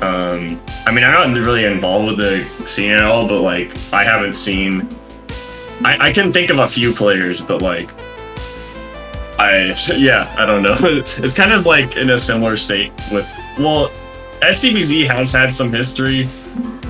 Um, 0.00 0.60
I 0.86 0.92
mean, 0.92 1.04
I'm 1.04 1.32
not 1.32 1.46
really 1.46 1.64
involved 1.64 2.08
with 2.08 2.16
the 2.18 2.66
scene 2.66 2.90
at 2.90 3.04
all, 3.04 3.26
but 3.26 3.40
like, 3.40 3.76
I 3.92 4.04
haven't 4.04 4.34
seen. 4.34 4.88
I, 5.84 6.08
I 6.08 6.12
can 6.12 6.32
think 6.32 6.50
of 6.50 6.58
a 6.58 6.68
few 6.68 6.92
players, 6.92 7.40
but 7.40 7.62
like, 7.62 7.90
I 9.38 9.74
yeah, 9.96 10.34
I 10.38 10.46
don't 10.46 10.62
know. 10.62 10.76
it's 10.80 11.34
kind 11.34 11.52
of 11.52 11.66
like 11.66 11.96
in 11.96 12.10
a 12.10 12.18
similar 12.18 12.56
state 12.56 12.92
with 13.10 13.26
well, 13.58 13.90
SDBZ 14.40 15.06
has 15.06 15.32
had 15.32 15.52
some 15.52 15.72
history, 15.72 16.24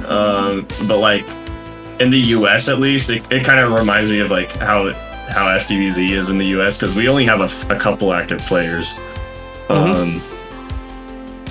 um, 0.07 0.67
but 0.87 0.99
like 0.99 1.27
in 2.01 2.11
the 2.11 2.19
US 2.19 2.69
at 2.69 2.79
least, 2.81 3.11
it, 3.11 3.31
it 3.31 3.45
kind 3.45 3.61
of 3.61 3.73
reminds 3.73 4.11
me 4.11 4.21
of 4.21 4.31
like 4.31 4.53
how 4.53 4.87
it, 4.87 4.97
how 5.29 5.47
SDBZ 5.47 6.11
is 6.11 6.31
in 6.31 6.39
the 6.39 6.47
US 6.59 6.77
because 6.77 6.97
we 6.97 7.09
only 7.09 7.25
have 7.25 7.41
a 7.71 7.79
couple 7.79 8.13
active 8.13 8.41
players. 8.41 8.95
Um, 9.69 10.23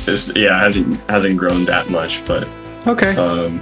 it's, 0.08 0.36
yeah, 0.36 0.60
hasn't 0.60 1.00
hasn't 1.10 1.38
grown 1.38 1.66
that 1.66 1.90
much, 1.90 2.26
but 2.26 2.50
Okay. 2.88 3.16
um, 3.16 3.60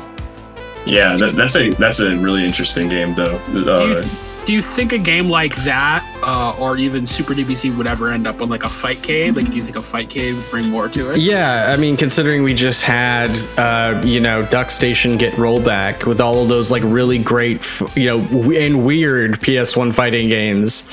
yeah, 0.85 1.15
that, 1.17 1.35
that's 1.35 1.55
a 1.55 1.69
that's 1.71 1.99
a 1.99 2.17
really 2.17 2.43
interesting 2.45 2.89
game 2.89 3.13
though. 3.15 3.35
Uh, 3.53 4.01
Do 4.45 4.53
you 4.53 4.61
think 4.63 4.91
a 4.93 4.97
game 4.97 5.29
like 5.29 5.55
that, 5.63 6.03
uh, 6.23 6.55
or 6.59 6.75
even 6.77 7.05
Super 7.05 7.35
DBZ, 7.35 7.77
would 7.77 7.85
ever 7.85 8.09
end 8.11 8.25
up 8.25 8.41
on 8.41 8.49
like 8.49 8.63
a 8.63 8.67
Fightcade? 8.67 9.35
Like, 9.35 9.45
do 9.45 9.55
you 9.55 9.61
think 9.61 9.75
a 9.75 9.79
Fightcade 9.79 10.35
would 10.35 10.49
bring 10.49 10.67
more 10.67 10.89
to 10.89 11.11
it? 11.11 11.19
Yeah, 11.19 11.69
I 11.71 11.77
mean, 11.77 11.95
considering 11.95 12.41
we 12.41 12.55
just 12.55 12.81
had, 12.81 13.29
uh, 13.59 14.01
you 14.03 14.19
know, 14.19 14.41
DuckStation 14.41 15.19
get 15.19 15.33
rollback 15.35 16.05
with 16.07 16.19
all 16.19 16.41
of 16.41 16.49
those 16.49 16.71
like 16.71 16.81
really 16.83 17.19
great, 17.19 17.57
f- 17.59 17.95
you 17.95 18.07
know, 18.07 18.21
w- 18.25 18.59
and 18.59 18.83
weird 18.83 19.39
PS1 19.41 19.93
fighting 19.93 20.27
games. 20.29 20.89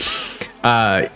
Uh, 0.63 1.07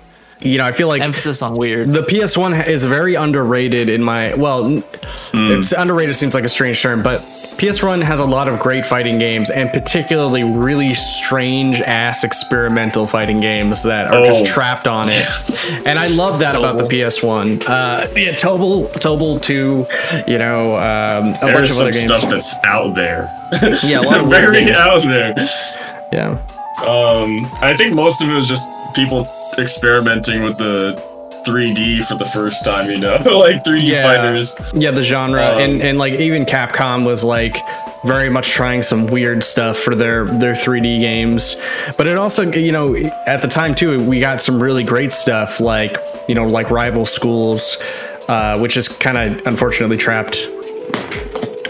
you 0.44 0.58
know, 0.58 0.64
I 0.66 0.72
feel 0.72 0.88
like 0.88 1.02
Emphasis 1.02 1.42
on 1.42 1.56
weird. 1.56 1.92
the 1.92 2.02
PS1 2.02 2.66
is 2.66 2.84
very 2.84 3.14
underrated 3.14 3.88
in 3.88 4.02
my 4.02 4.34
well, 4.34 4.64
n- 4.66 4.84
it's 5.34 5.72
underrated 5.72 6.16
seems 6.16 6.34
like 6.34 6.44
a 6.44 6.48
strange 6.48 6.80
term, 6.82 7.02
but 7.02 7.20
PS1 7.58 8.02
has 8.02 8.18
a 8.18 8.24
lot 8.24 8.48
of 8.48 8.58
great 8.58 8.84
fighting 8.86 9.18
games, 9.18 9.50
and 9.50 9.70
particularly 9.72 10.42
really 10.42 10.94
strange 10.94 11.80
ass 11.82 12.24
experimental 12.24 13.06
fighting 13.06 13.40
games 13.40 13.82
that 13.84 14.06
are 14.08 14.24
just 14.24 14.42
Oh. 14.44 14.46
trapped 14.54 14.88
on 14.88 15.08
it. 15.10 15.26
And 15.86 15.98
I 15.98 16.06
love 16.08 16.38
that 16.40 16.56
about 16.56 16.78
the 16.78 16.84
PS1. 16.84 17.62
Uh, 17.68 18.06
yeah, 18.16 18.32
Tobal, 18.32 18.88
Tobal 18.94 19.40
2, 19.42 19.86
you 20.26 20.38
know, 20.38 20.76
um, 20.76 21.34
a 21.42 21.52
bunch 21.52 21.70
of 21.70 21.76
other 21.78 21.92
games. 21.92 22.04
stuff 22.16 22.30
that's 22.30 22.54
out 22.66 22.94
there. 22.94 23.30
Yeah, 23.84 24.00
a 24.00 24.02
lot 24.02 24.20
of 24.20 24.28
weird 24.30 24.44
very 24.52 24.64
games. 24.64 24.76
out 24.78 25.02
there. 25.02 25.34
Yeah. 26.12 26.38
Um, 26.86 27.46
I 27.60 27.74
think 27.76 27.94
most 27.94 28.22
of 28.22 28.30
it 28.30 28.34
was 28.34 28.48
just 28.48 28.70
people 28.94 29.28
experimenting 29.58 30.42
with 30.42 30.58
the 30.58 31.00
3D 31.46 32.04
for 32.04 32.14
the 32.16 32.24
first 32.26 32.64
time. 32.64 32.90
You 32.90 32.98
know, 32.98 33.14
like 33.24 33.64
3D 33.64 33.80
Yeah. 33.82 34.02
fighters. 34.04 34.56
Yeah, 34.74 34.90
the 34.92 35.02
genre 35.02 35.42
Um, 35.44 35.58
and 35.58 35.82
and 35.82 35.98
like 35.98 36.14
even 36.14 36.44
Capcom 36.46 37.04
was 37.04 37.24
like 37.24 37.56
very 38.04 38.28
much 38.28 38.48
trying 38.50 38.82
some 38.82 39.06
weird 39.06 39.42
stuff 39.44 39.78
for 39.78 39.94
their 39.94 40.24
their 40.26 40.54
3D 40.54 40.98
games. 41.00 41.56
But 41.96 42.06
it 42.06 42.16
also, 42.16 42.42
you 42.50 42.72
know, 42.72 42.94
at 43.26 43.42
the 43.42 43.48
time 43.48 43.74
too, 43.74 44.02
we 44.04 44.20
got 44.20 44.40
some 44.40 44.62
really 44.62 44.84
great 44.84 45.12
stuff 45.12 45.60
like, 45.60 45.96
you 46.28 46.34
know, 46.34 46.46
like 46.46 46.70
Rival 46.70 47.06
Schools 47.06 47.76
uh, 48.28 48.56
which 48.60 48.76
is 48.76 48.86
kind 48.88 49.18
of 49.18 49.44
unfortunately 49.46 49.96
trapped 49.96 50.36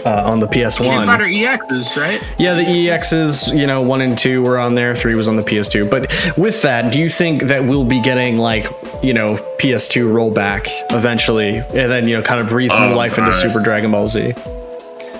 uh, 0.05 0.29
on 0.29 0.39
the 0.39 0.47
PS1. 0.47 1.05
Fighter 1.05 1.25
EXs, 1.25 1.95
right? 1.99 2.21
Yeah, 2.37 2.53
the 2.53 2.63
EXs, 2.63 3.57
you 3.57 3.67
know, 3.67 3.81
one 3.81 4.01
and 4.01 4.17
two 4.17 4.41
were 4.43 4.59
on 4.59 4.75
there, 4.75 4.95
three 4.95 5.15
was 5.15 5.27
on 5.27 5.35
the 5.35 5.41
PS2. 5.43 5.89
But 5.89 6.11
with 6.37 6.61
that, 6.63 6.91
do 6.91 6.99
you 6.99 7.09
think 7.09 7.43
that 7.43 7.63
we'll 7.63 7.85
be 7.85 8.01
getting 8.01 8.37
like, 8.37 8.65
you 9.01 9.13
know, 9.13 9.35
PS2 9.59 10.11
rollback 10.11 10.67
eventually, 10.91 11.57
and 11.57 11.91
then 11.91 12.07
you 12.07 12.17
know, 12.17 12.21
kind 12.23 12.41
of 12.41 12.47
breathe 12.49 12.71
new 12.71 12.75
Oh, 12.75 12.95
life 12.95 13.17
into 13.17 13.31
God. 13.31 13.39
Super 13.41 13.59
Dragon 13.61 13.91
Ball 13.91 14.07
Z? 14.07 14.33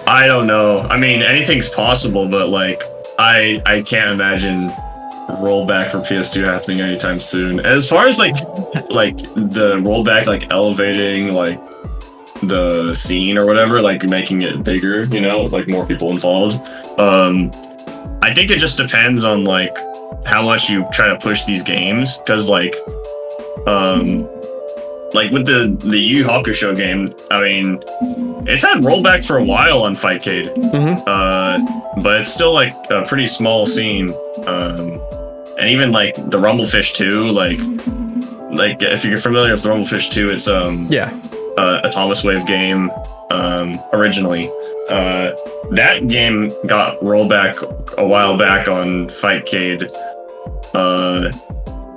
I 0.08 0.28
don't 0.28 0.48
know. 0.48 0.80
I 0.82 0.98
mean, 0.98 1.22
anything's 1.22 1.70
possible, 1.70 2.28
but 2.28 2.50
like, 2.50 2.84
I 3.18 3.62
I 3.66 3.82
can't 3.84 4.12
imagine 4.12 4.70
rollback 5.40 5.92
for 5.92 6.00
PS2 6.00 6.44
happening 6.44 6.82
anytime 6.82 7.20
soon. 7.20 7.60
As 7.66 7.90
far 7.90 8.08
as 8.08 8.20
like 8.20 8.36
like 8.90 9.18
the 9.18 9.78
rollback, 9.78 10.26
like 10.26 10.52
elevating 10.52 11.34
like 11.34 11.58
the 12.48 12.94
scene 12.94 13.38
or 13.38 13.46
whatever, 13.46 13.82
like 13.82 14.04
making 14.04 14.42
it 14.42 14.64
bigger, 14.64 15.04
you 15.06 15.22
know, 15.22 15.42
like 15.44 15.68
more 15.68 15.86
people 15.86 16.10
involved. 16.12 16.56
Um, 17.00 17.52
I 18.22 18.34
think 18.34 18.52
it 18.52 18.60
just 18.60 18.78
depends 18.78 19.24
on 19.24 19.44
like 19.44 19.76
how 20.26 20.42
much 20.42 20.70
you 20.70 20.86
try 20.94 21.08
to 21.08 21.18
push 21.18 21.44
these 21.46 21.64
games, 21.64 22.18
because 22.20 22.50
like, 22.50 22.76
um, 23.68 24.28
like 25.14 25.32
with 25.32 25.46
the 25.46 25.76
the 25.80 25.98
Yu 26.00 26.24
Hakusho 26.24 26.76
game, 26.76 27.08
I 27.32 27.42
mean, 27.42 27.84
it's 28.48 28.64
had 28.64 28.78
rollback 28.84 29.26
for 29.26 29.38
a 29.38 29.44
while 29.44 29.84
on 29.84 29.96
Fightcade, 29.96 30.54
Mhm. 30.74 31.04
uh, 31.08 32.02
but 32.02 32.22
it's 32.22 32.34
still 32.34 32.54
like 32.54 32.74
a 32.90 33.04
pretty 33.04 33.28
small 33.28 33.66
scene. 33.66 34.10
Um, 34.48 35.00
and 35.60 35.70
even 35.70 35.92
like 35.92 36.16
the 36.16 36.40
Rumblefish 36.40 36.94
2, 36.96 37.30
like, 37.30 37.60
like 38.58 38.82
if 38.82 39.06
you're 39.06 39.18
familiar 39.20 39.52
with 39.52 39.64
Rumblefish 39.64 40.12
2, 40.12 40.30
it's 40.30 40.48
um 40.48 40.88
Yeah. 40.90 41.12
Uh, 41.58 41.82
a 41.84 41.90
Atomiswave 41.90 42.46
game 42.48 42.90
um, 43.30 43.80
originally. 43.94 44.50
Uh, 44.90 45.32
that 45.72 46.08
game 46.08 46.52
got 46.68 47.00
rollback 47.00 47.94
a 47.98 48.06
while 48.06 48.38
back 48.38 48.68
on 48.68 49.08
Fightcade. 49.08 49.90
Uh, 50.74 51.32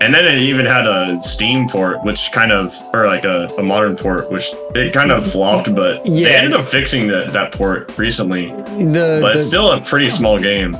and 0.02 0.14
then 0.14 0.26
it 0.26 0.38
even 0.38 0.66
had 0.66 0.86
a 0.86 1.18
Steam 1.22 1.66
port, 1.68 2.02
which 2.04 2.30
kind 2.32 2.52
of, 2.52 2.74
or 2.92 3.06
like 3.06 3.24
a, 3.24 3.46
a 3.58 3.62
modern 3.62 3.96
port, 3.96 4.30
which 4.30 4.50
it 4.74 4.92
kind 4.92 5.10
of 5.10 5.26
flopped, 5.30 5.74
but 5.74 6.04
they 6.04 6.36
ended 6.36 6.52
up 6.52 6.66
fixing 6.66 7.08
that 7.08 7.32
that 7.32 7.52
port 7.52 7.96
recently. 7.96 8.48
The, 8.48 9.18
But 9.22 9.32
the- 9.32 9.38
it's 9.38 9.46
still 9.46 9.72
a 9.72 9.80
pretty 9.80 10.10
small 10.10 10.38
game. 10.38 10.76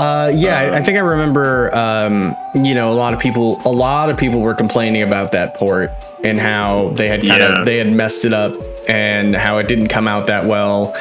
Uh, 0.00 0.32
yeah, 0.34 0.58
I- 0.58 0.64
I 0.74 0.76
Um, 0.78 0.82
think 0.84 0.96
I 0.98 1.00
remember. 1.02 1.74
Um, 1.76 2.34
you 2.54 2.74
know, 2.74 2.90
a 2.90 2.94
lot 2.94 3.12
of 3.12 3.20
people, 3.20 3.60
a 3.64 3.70
lot 3.70 4.08
of 4.10 4.16
people 4.16 4.40
were 4.40 4.54
complaining 4.54 5.02
about 5.02 5.32
that 5.32 5.54
port 5.54 5.90
and 6.24 6.40
how 6.40 6.90
they 6.94 7.06
had 7.08 7.20
kind 7.26 7.40
Yeah. 7.40 7.58
of 7.60 7.64
they 7.66 7.78
had 7.78 7.90
messed 7.92 8.24
it 8.24 8.32
up 8.32 8.54
and 8.88 9.34
how 9.36 9.58
it 9.58 9.68
didn't 9.68 9.88
come 9.88 10.08
out 10.08 10.26
that 10.28 10.44
well. 10.46 10.94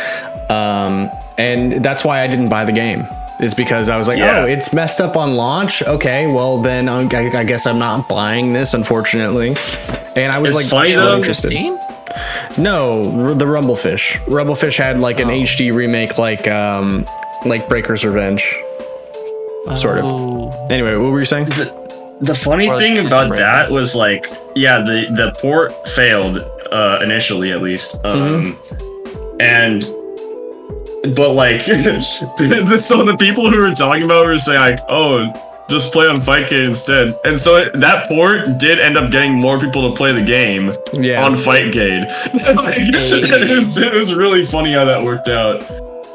Um, 0.50 1.10
and 1.38 1.84
that's 1.84 2.04
why 2.04 2.22
I 2.22 2.28
didn't 2.28 2.50
buy 2.50 2.66
the 2.66 2.72
game. 2.72 3.08
Is 3.40 3.54
because 3.54 3.88
I 3.90 3.96
was 3.98 4.10
like, 4.10 4.18
Yeah. 4.18 4.40
oh, 4.42 4.46
it's 4.46 4.74
messed 4.74 5.00
up 5.00 5.16
on 5.16 5.34
launch. 5.36 5.82
Okay, 5.82 6.28
well 6.28 6.58
then 6.62 6.90
I, 6.90 7.04
I 7.04 7.44
guess 7.46 7.66
I'm 7.66 7.80
not 7.80 8.10
buying 8.10 8.52
this, 8.52 8.74
unfortunately. 8.74 9.56
And 10.18 10.30
I 10.32 10.40
was 10.40 10.50
It's 10.60 10.72
like, 10.74 10.82
funny, 10.82 10.96
really 10.96 11.06
though. 11.12 11.16
interested. 11.18 11.48
15? 11.52 11.80
No, 12.58 13.34
the 13.36 13.46
Rumblefish. 13.46 14.18
Rumblefish 14.26 14.78
had 14.78 15.00
like 15.00 15.22
an 15.22 15.30
Oh. 15.30 15.34
HD 15.34 15.72
remake, 15.74 16.18
like 16.18 16.50
um, 16.50 17.06
like 17.46 17.70
Breaker's 17.70 18.04
Revenge. 18.04 18.44
Sort 19.76 20.00
of. 20.00 20.06
Oh. 20.06 20.68
Anyway, 20.70 20.96
what 20.96 21.12
were 21.12 21.20
you 21.20 21.26
saying? 21.26 21.46
The 22.22 22.36
funny 22.36 22.68
Or 22.70 22.78
thing 22.78 22.98
it's 22.98 23.08
about 23.08 23.30
right. 23.30 23.40
that 23.40 23.72
was 23.72 23.96
like, 23.96 24.28
yeah, 24.56 24.80
the 24.80 25.08
the 25.16 25.32
port 25.42 25.72
failed 25.90 26.40
uh, 26.72 27.00
initially, 27.02 27.52
at 27.54 27.62
least, 27.62 27.96
um, 28.04 28.58
and 29.40 29.82
but 31.16 31.30
like, 31.34 31.62
so 31.66 33.06
the 33.06 33.16
people 33.18 33.50
who 33.50 33.58
were 33.60 33.74
talking 33.74 34.04
about 34.04 34.26
were 34.26 34.38
saying 34.38 34.60
like, 34.60 34.80
oh, 34.90 35.32
just 35.70 35.94
play 35.94 36.08
on 36.08 36.18
Fightcade 36.18 36.66
instead, 36.66 37.18
and 37.24 37.40
so 37.40 37.56
it, 37.56 37.74
that 37.80 38.08
port 38.10 38.58
did 38.60 38.80
end 38.80 38.98
up 38.98 39.12
getting 39.12 39.34
more 39.34 39.58
people 39.60 39.90
to 39.90 39.96
play 39.96 40.12
the 40.12 40.22
game 40.26 40.74
Yeah. 40.94 41.24
on 41.24 41.36
Fightcade. 41.36 42.06
Like, 42.56 42.80
it, 42.80 43.50
was, 43.56 43.78
it 43.78 43.94
was 43.94 44.14
really 44.14 44.46
funny 44.46 44.74
how 44.74 44.84
that 44.86 45.02
worked 45.04 45.30
out. 45.30 45.62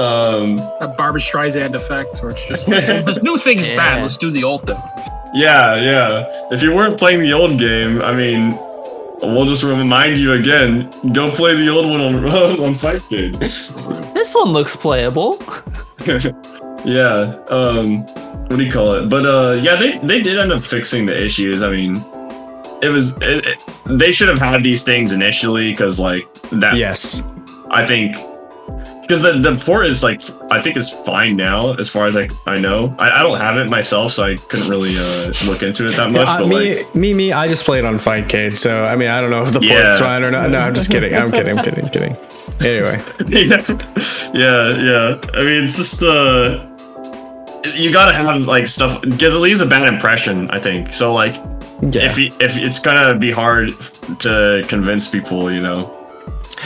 Um, 0.01 0.59
A 0.81 0.89
Barbra 0.89 1.21
Streisand 1.21 1.75
effect, 1.75 2.21
where 2.23 2.33
it's 2.33 2.47
just 2.49 2.69
like, 2.69 2.87
this 3.05 3.23
new 3.23 3.39
thing 3.39 3.59
is 3.59 3.69
Yeah. 3.69 3.77
bad. 3.77 4.03
Let's 4.03 4.17
do 4.17 4.31
the 4.31 4.43
old 4.45 4.67
thing. 4.67 4.77
Yeah, 5.35 5.77
yeah. 5.77 6.25
If 6.51 6.63
you 6.63 6.75
weren't 6.75 6.99
playing 6.99 7.21
the 7.21 7.33
old 7.33 7.59
game, 7.59 8.01
I 8.03 8.13
mean, 8.15 8.57
we'll 9.23 9.47
just 9.47 9.63
remind 9.65 10.19
you 10.19 10.33
again. 10.33 10.91
Go 11.13 11.31
play 11.31 11.55
the 11.57 11.69
old 11.69 11.91
one 11.91 12.01
on 12.01 12.15
on 12.25 12.75
Fightcade. 12.75 13.39
This 14.15 14.35
one 14.35 14.51
looks 14.53 14.75
playable. 14.77 15.39
yeah. 16.85 17.37
Um, 17.49 18.03
what 18.49 18.57
do 18.57 18.65
you 18.65 18.71
call 18.73 18.95
it? 18.95 19.09
But 19.09 19.27
uh, 19.27 19.53
yeah, 19.63 19.77
they 19.77 19.99
they 19.99 20.21
did 20.21 20.39
end 20.39 20.53
up 20.53 20.61
fixing 20.61 21.07
the 21.07 21.21
issues. 21.21 21.63
I 21.63 21.71
mean, 21.71 21.97
it 22.83 22.91
was 22.91 23.13
it, 23.21 23.47
it- 23.47 23.63
they 23.87 24.13
should 24.13 24.29
have 24.29 24.39
had 24.39 24.63
these 24.63 24.83
things 24.83 25.13
initially 25.13 25.71
because 25.73 25.99
like 26.01 26.25
that. 26.51 26.77
Yes. 26.77 27.23
I 27.71 27.87
think. 27.87 28.17
Because 29.07 29.21
the, 29.23 29.33
the 29.39 29.55
port 29.55 29.87
is 29.87 30.03
like 30.03 30.23
I 30.51 30.63
think 30.63 30.77
it's 30.77 30.91
fine 30.91 31.37
now 31.37 31.75
as 31.75 31.91
far 31.91 32.07
as 32.07 32.15
like 32.15 32.33
I 32.47 32.59
know 32.59 32.95
I, 32.99 33.21
I 33.21 33.23
don't 33.23 33.39
have 33.39 33.59
it 33.59 33.69
myself 33.69 34.13
so 34.13 34.25
I 34.25 34.37
couldn't 34.37 34.69
really 34.69 34.97
uh, 34.99 35.33
look 35.45 35.63
into 35.63 35.87
it 35.87 35.97
that 35.97 36.11
much 36.11 36.27
Uh, 36.27 36.39
but 36.39 36.49
me, 36.49 36.77
like 36.77 36.95
me, 36.95 37.13
me. 37.13 37.33
I 37.33 37.47
just 37.47 37.65
played 37.65 37.85
on 37.85 37.99
Fightcade, 37.99 38.57
so 38.57 38.83
I 38.85 38.97
mean, 38.97 39.09
I 39.11 39.21
don't 39.21 39.31
know 39.31 39.43
if 39.43 39.53
the 39.53 39.61
Yeah. 39.61 39.83
port's 39.83 39.99
fine 40.01 40.23
or 40.25 40.31
not. 40.31 40.49
No, 40.51 40.59
I'm 40.59 40.75
just 40.75 40.91
kidding. 40.91 41.15
I'm 41.15 41.31
kidding. 41.31 41.59
I'm 41.59 41.65
kidding. 41.65 41.89
kidding. 41.91 42.17
Anyway, 42.61 43.03
yeah, 44.33 44.69
yeah. 44.79 45.21
I 45.35 45.43
mean, 45.43 45.65
it's 45.65 45.77
just 45.77 46.03
uh, 46.03 46.65
you 47.75 47.93
gotta 47.93 48.15
have 48.15 48.47
like 48.47 48.67
stuff 48.69 49.01
because 49.03 49.35
it 49.35 49.39
leaves 49.39 49.61
a 49.61 49.67
bad 49.67 49.87
impression. 49.93 50.51
I 50.51 50.59
think 50.61 50.93
so. 50.93 51.13
Like, 51.13 51.35
yeah. 51.83 52.05
if 52.09 52.19
you, 52.19 52.27
if 52.41 52.57
it's 52.57 52.79
gonna 52.79 53.19
be 53.19 53.31
hard 53.31 53.71
to 54.21 54.65
convince 54.69 55.09
people, 55.09 55.51
you 55.53 55.61
know. 55.61 55.94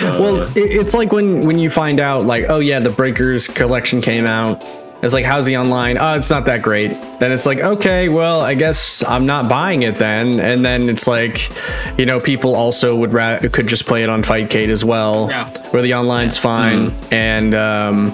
Uh, 0.01 0.19
well, 0.21 0.43
it, 0.57 0.57
it's 0.57 0.95
like 0.95 1.13
when 1.13 1.47
when 1.47 1.59
you 1.59 1.71
find 1.71 2.01
out, 2.01 2.25
like, 2.25 2.45
oh 2.49 2.59
yeah, 2.61 2.79
the 2.81 2.91
Breakers 2.91 3.47
collection 3.49 4.01
came 4.01 4.27
out. 4.27 4.65
It's 5.01 5.15
like, 5.15 5.25
how's 5.25 5.47
the 5.47 5.57
online? 5.57 5.97
Oh, 5.97 6.17
it's 6.17 6.29
not 6.29 6.45
that 6.47 6.61
great. 6.63 6.93
Then 7.21 7.31
it's 7.31 7.47
like, 7.47 7.61
okay, 7.61 8.09
well, 8.09 8.41
I 8.41 8.55
guess 8.55 9.05
I'm 9.05 9.27
not 9.27 9.49
buying 9.49 9.83
it 9.83 9.97
then. 9.97 10.41
And 10.41 10.65
then 10.65 10.89
it's 10.89 11.07
like, 11.07 11.51
you 11.97 12.05
know, 12.05 12.19
people 12.19 12.57
also 12.57 12.97
would 12.97 13.13
ra- 13.13 13.39
could 13.53 13.69
just 13.69 13.87
play 13.87 14.03
it 14.03 14.09
on 14.09 14.25
Fightcade 14.25 14.71
as 14.71 14.85
well, 14.85 15.29
Yeah. 15.31 15.49
where 15.71 15.83
the 15.83 15.93
online's 15.93 16.37
fine. 16.37 16.93
And 17.13 17.55
um, 17.55 18.13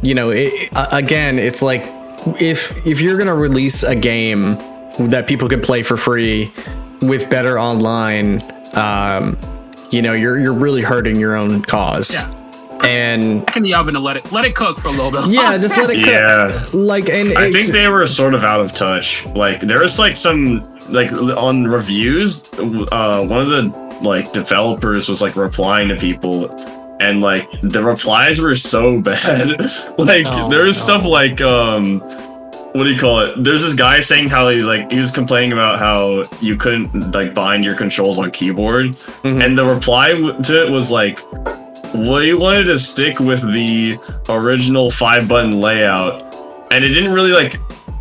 you 0.00 0.14
know, 0.14 0.30
it, 0.30 0.72
uh, 0.74 0.86
again, 0.90 1.38
it's 1.38 1.60
like 1.60 1.82
if 2.40 2.86
if 2.86 3.02
you're 3.02 3.18
gonna 3.18 3.34
release 3.34 3.82
a 3.82 3.94
game 3.94 4.56
that 5.10 5.26
people 5.26 5.48
could 5.50 5.62
play 5.62 5.82
for 5.82 5.98
free 5.98 6.50
with 7.02 7.28
better 7.28 7.58
online, 7.60 8.40
um, 8.74 9.36
you 9.90 10.02
know, 10.02 10.12
you're 10.12 10.38
you're 10.38 10.54
really 10.54 10.82
hurting 10.82 11.16
your 11.16 11.36
own 11.36 11.62
cause. 11.62 12.12
Yeah. 12.12 12.36
And 12.82 13.44
Back 13.44 13.58
in 13.58 13.62
the 13.62 13.74
oven 13.74 13.94
and 13.94 14.02
let 14.02 14.16
it 14.16 14.32
let 14.32 14.44
it 14.46 14.54
cook 14.54 14.78
for 14.80 14.88
a 14.88 14.92
little 14.92 15.10
bit. 15.10 15.26
yeah, 15.26 15.58
just 15.58 15.76
let 15.76 15.90
it 15.90 15.96
cook. 15.98 16.06
yeah. 16.06 16.50
Like, 16.72 17.10
and 17.10 17.36
I 17.36 17.50
think 17.52 17.66
they 17.72 17.88
were 17.88 18.06
sort 18.06 18.32
of 18.34 18.42
out 18.42 18.60
of 18.60 18.72
touch. 18.74 19.26
Like 19.26 19.60
there 19.60 19.80
was 19.80 19.98
like 19.98 20.16
some 20.16 20.62
like 20.88 21.12
on 21.12 21.64
reviews, 21.66 22.42
uh, 22.54 23.24
one 23.26 23.40
of 23.42 23.50
the 23.50 23.98
like 24.02 24.32
developers 24.32 25.10
was 25.10 25.20
like 25.20 25.36
replying 25.36 25.88
to 25.88 25.96
people, 25.96 26.50
and 27.00 27.20
like 27.20 27.46
the 27.62 27.84
replies 27.84 28.40
were 28.40 28.54
so 28.54 28.98
bad. 29.02 29.60
like 29.98 30.24
Oh, 30.26 30.48
there 30.48 30.64
was 30.64 30.78
no. 30.78 30.84
stuff 30.84 31.04
like 31.04 31.42
um, 31.42 32.00
what 32.72 32.84
do 32.84 32.92
you 32.92 32.98
call 33.00 33.20
it? 33.20 33.42
There's 33.42 33.62
this 33.62 33.74
guy 33.74 34.00
saying 34.00 34.28
how 34.28 34.48
he's 34.48 34.64
like 34.64 34.90
he 34.90 34.98
was 34.98 35.10
complaining 35.10 35.52
about 35.52 35.78
how 35.78 36.24
you 36.40 36.56
couldn't 36.56 37.12
like 37.12 37.34
bind 37.34 37.64
your 37.64 37.74
controls 37.74 38.18
on 38.18 38.30
keyboard, 38.30 38.96
Mhm. 39.24 39.42
and 39.44 39.58
the 39.58 39.64
reply 39.64 40.08
to 40.42 40.66
it 40.66 40.70
was 40.70 40.90
like. 40.90 41.20
we 41.92 42.34
wanted 42.34 42.64
to 42.66 42.78
stick 42.78 43.18
with 43.18 43.42
the 43.52 43.98
original 44.28 44.92
five 44.92 45.26
button 45.26 45.60
layout, 45.60 46.22
and 46.70 46.84
it 46.84 46.90
didn't 46.90 47.12
really 47.12 47.32
like 47.32 47.58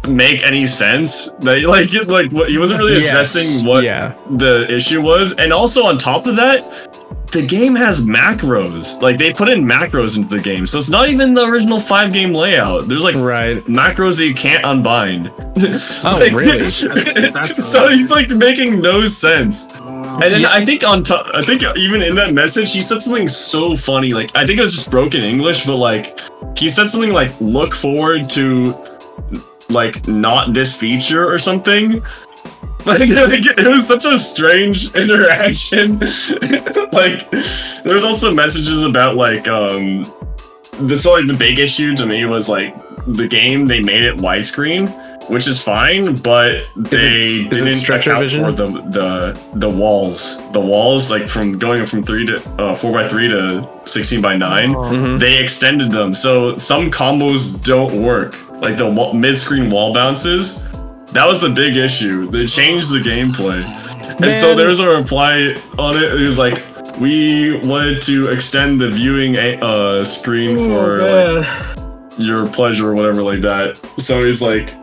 make 0.07 0.41
any 0.43 0.65
sense. 0.65 1.27
That 1.39 1.63
like 1.63 1.93
it, 1.93 2.07
like 2.07 2.31
what, 2.31 2.49
he 2.49 2.57
wasn't 2.57 2.79
really 2.79 3.01
Yes, 3.01 3.35
addressing 3.35 3.65
what 3.65 3.83
yeah. 3.83 4.15
the 4.31 4.71
issue 4.73 5.01
was, 5.01 5.33
and 5.35 5.51
also 5.53 5.83
on 5.85 5.97
top 5.97 6.25
of 6.27 6.35
that, 6.37 6.63
the 7.31 7.45
game 7.45 7.75
has 7.75 8.01
macros. 8.01 8.99
Like 9.01 9.17
they 9.19 9.31
put 9.31 9.49
in 9.49 9.63
macros 9.63 10.17
into 10.17 10.29
the 10.29 10.39
game, 10.41 10.65
so 10.65 10.79
it's 10.79 10.89
not 10.89 11.09
even 11.09 11.33
the 11.33 11.45
original 11.45 11.79
five 11.79 12.11
game 12.11 12.33
layout. 12.33 12.87
There's 12.87 13.03
like 13.03 13.15
Right. 13.15 13.57
macros 13.65 14.17
that 14.17 14.25
you 14.25 14.33
can't 14.33 14.63
unbind. 14.65 15.31
Oh, 16.03 16.17
Like- 16.21 16.31
really? 16.33 16.59
That's- 16.59 17.33
that's 17.33 17.65
so 17.65 17.85
right. 17.87 17.95
he's 17.95 18.09
like 18.11 18.29
making 18.29 18.79
no 18.79 19.07
sense. 19.07 19.67
And 19.75 20.21
then 20.33 20.45
I 20.45 20.63
think 20.65 20.83
on 20.85 21.03
top, 21.03 21.27
I 21.33 21.43
think 21.43 21.61
even 21.77 22.01
in 22.01 22.15
that 22.15 22.33
message, 22.33 22.71
he 22.73 22.81
said 22.81 23.01
something 23.03 23.27
so 23.29 23.75
funny. 23.75 24.13
Like 24.13 24.31
I 24.35 24.45
think 24.45 24.57
it 24.59 24.61
was 24.61 24.73
just 24.73 24.89
broken 24.89 25.21
English, 25.21 25.65
but 25.65 25.75
like 25.75 26.17
he 26.57 26.67
said 26.69 26.87
something 26.89 27.11
like 27.11 27.31
"look 27.41 27.75
forward 27.75 28.29
to 28.31 28.73
like 29.69 30.07
not 30.07 30.53
this 30.53 30.75
feature" 30.75 31.27
or 31.27 31.39
something. 31.39 32.03
Like, 32.85 33.09
like, 33.09 33.45
it 33.45 33.67
was 33.67 33.85
such 33.85 34.05
a 34.05 34.17
strange 34.17 34.95
interaction. 34.95 35.99
like 36.93 37.29
there 37.29 37.93
was 37.93 38.05
also 38.05 38.31
messages 38.31 38.83
about 38.85 39.15
like 39.15 39.49
um 39.49 40.03
this 40.79 41.05
like 41.05 41.27
the 41.27 41.35
big 41.37 41.59
issue 41.59 41.93
to 41.97 42.05
me 42.05 42.23
was 42.23 42.47
like 42.47 42.73
the 43.05 43.27
game 43.27 43.67
they 43.67 43.81
made 43.81 44.03
it 44.03 44.15
widescreen 44.17 44.87
which 45.29 45.47
is 45.47 45.61
fine 45.61 46.15
but 46.15 46.63
they 46.75 47.47
is 47.51 47.61
it 47.61 47.65
didn't 47.65 47.73
stretcher 47.73 48.11
account 48.11 48.23
vision? 48.23 48.43
for 48.43 48.51
the 48.51 48.65
the 48.97 49.39
the 49.55 49.69
walls. 49.69 50.41
The 50.53 50.59
walls 50.59 51.09
like 51.11 51.27
from 51.29 51.57
going 51.59 51.85
from 51.85 52.03
three 52.03 52.25
to 52.25 52.35
uh, 52.61 52.73
four 52.75 52.91
by 52.91 53.07
three 53.07 53.27
to 53.29 53.67
16 53.85 54.21
by 54.21 54.35
nine 54.35 54.73
Mhm. 54.73 55.19
they 55.19 55.37
extended 55.37 55.91
them. 55.91 56.13
So 56.13 56.57
some 56.57 56.89
combos 56.91 57.41
don't 57.63 58.01
work. 58.03 58.35
Like 58.61 58.77
the 58.77 58.89
wa- 58.89 59.13
mid-screen 59.13 59.69
wall 59.69 59.93
bounces 59.93 60.61
that 61.13 61.25
was 61.27 61.41
the 61.41 61.49
big 61.49 61.75
issue. 61.75 62.27
They 62.27 62.45
changed 62.45 62.91
the 62.91 62.99
gameplay. 62.99 63.63
And 64.21 64.35
so 64.35 64.47
Man. 64.49 64.57
there 64.57 64.67
was 64.67 64.79
a 64.79 64.87
reply 64.89 65.55
on 65.79 65.95
it. 65.95 66.13
It 66.21 66.25
was 66.27 66.37
like 66.37 66.61
we 66.99 67.55
wanted 67.65 68.01
to 68.03 68.27
extend 68.29 68.79
the 68.81 68.89
viewing 68.89 69.37
uh, 69.37 70.03
screen 70.03 70.57
for 70.57 70.99
like, 70.99 71.47
your 72.17 72.45
pleasure 72.47 72.89
or 72.89 72.93
whatever 72.95 73.23
like 73.23 73.41
that. 73.41 73.79
So 73.97 74.25
he's 74.25 74.41
like 74.41 74.73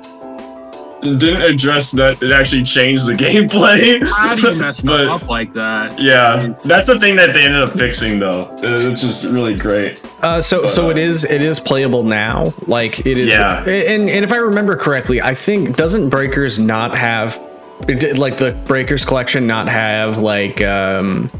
didn't 1.03 1.43
address 1.43 1.91
that 1.93 2.21
it 2.23 2.33
actually 2.33 2.63
changed 2.63 3.07
the 3.07 3.13
gameplay 3.27 4.03
How 4.03 4.35
do 4.35 4.43
you 4.51 4.55
mess 4.57 4.81
But- 4.83 5.07
up 5.07 5.29
like 5.29 5.53
that? 5.53 5.99
yeah 6.01 6.55
that's 6.65 6.87
the 6.87 6.99
thing 6.99 7.17
that 7.17 7.33
they 7.33 7.43
ended 7.45 7.63
up 7.63 7.73
fixing 7.73 8.19
though 8.19 8.45
Uh, 8.63 8.91
it's 8.91 9.03
just 9.03 9.25
really 9.25 9.55
great 9.55 10.03
Uh, 10.23 10.41
so 10.41 10.67
so 10.69 10.91
it 10.91 10.99
is 10.99 11.25
it 11.25 11.43
is 11.43 11.61
playable 11.61 12.03
now. 12.03 12.53
Like 12.67 13.01
it 13.07 13.19
is. 13.19 13.29
Yeah. 13.31 13.63
And 13.65 14.09
and 14.11 14.25
if 14.25 14.33
I 14.33 14.37
remember 14.39 14.75
correctly, 14.77 15.21
I 15.23 15.35
think 15.35 15.77
doesn't 15.77 16.09
Breakers 16.09 16.59
not 16.59 16.97
have. 16.97 17.39
it 17.87 18.01
did- 18.01 18.19
Like 18.19 18.39
the 18.39 18.53
Breakers 18.67 19.05
collection, 19.05 19.47
not 19.47 19.69
have 19.69 20.17
like 20.19 20.63
um, 20.63 21.31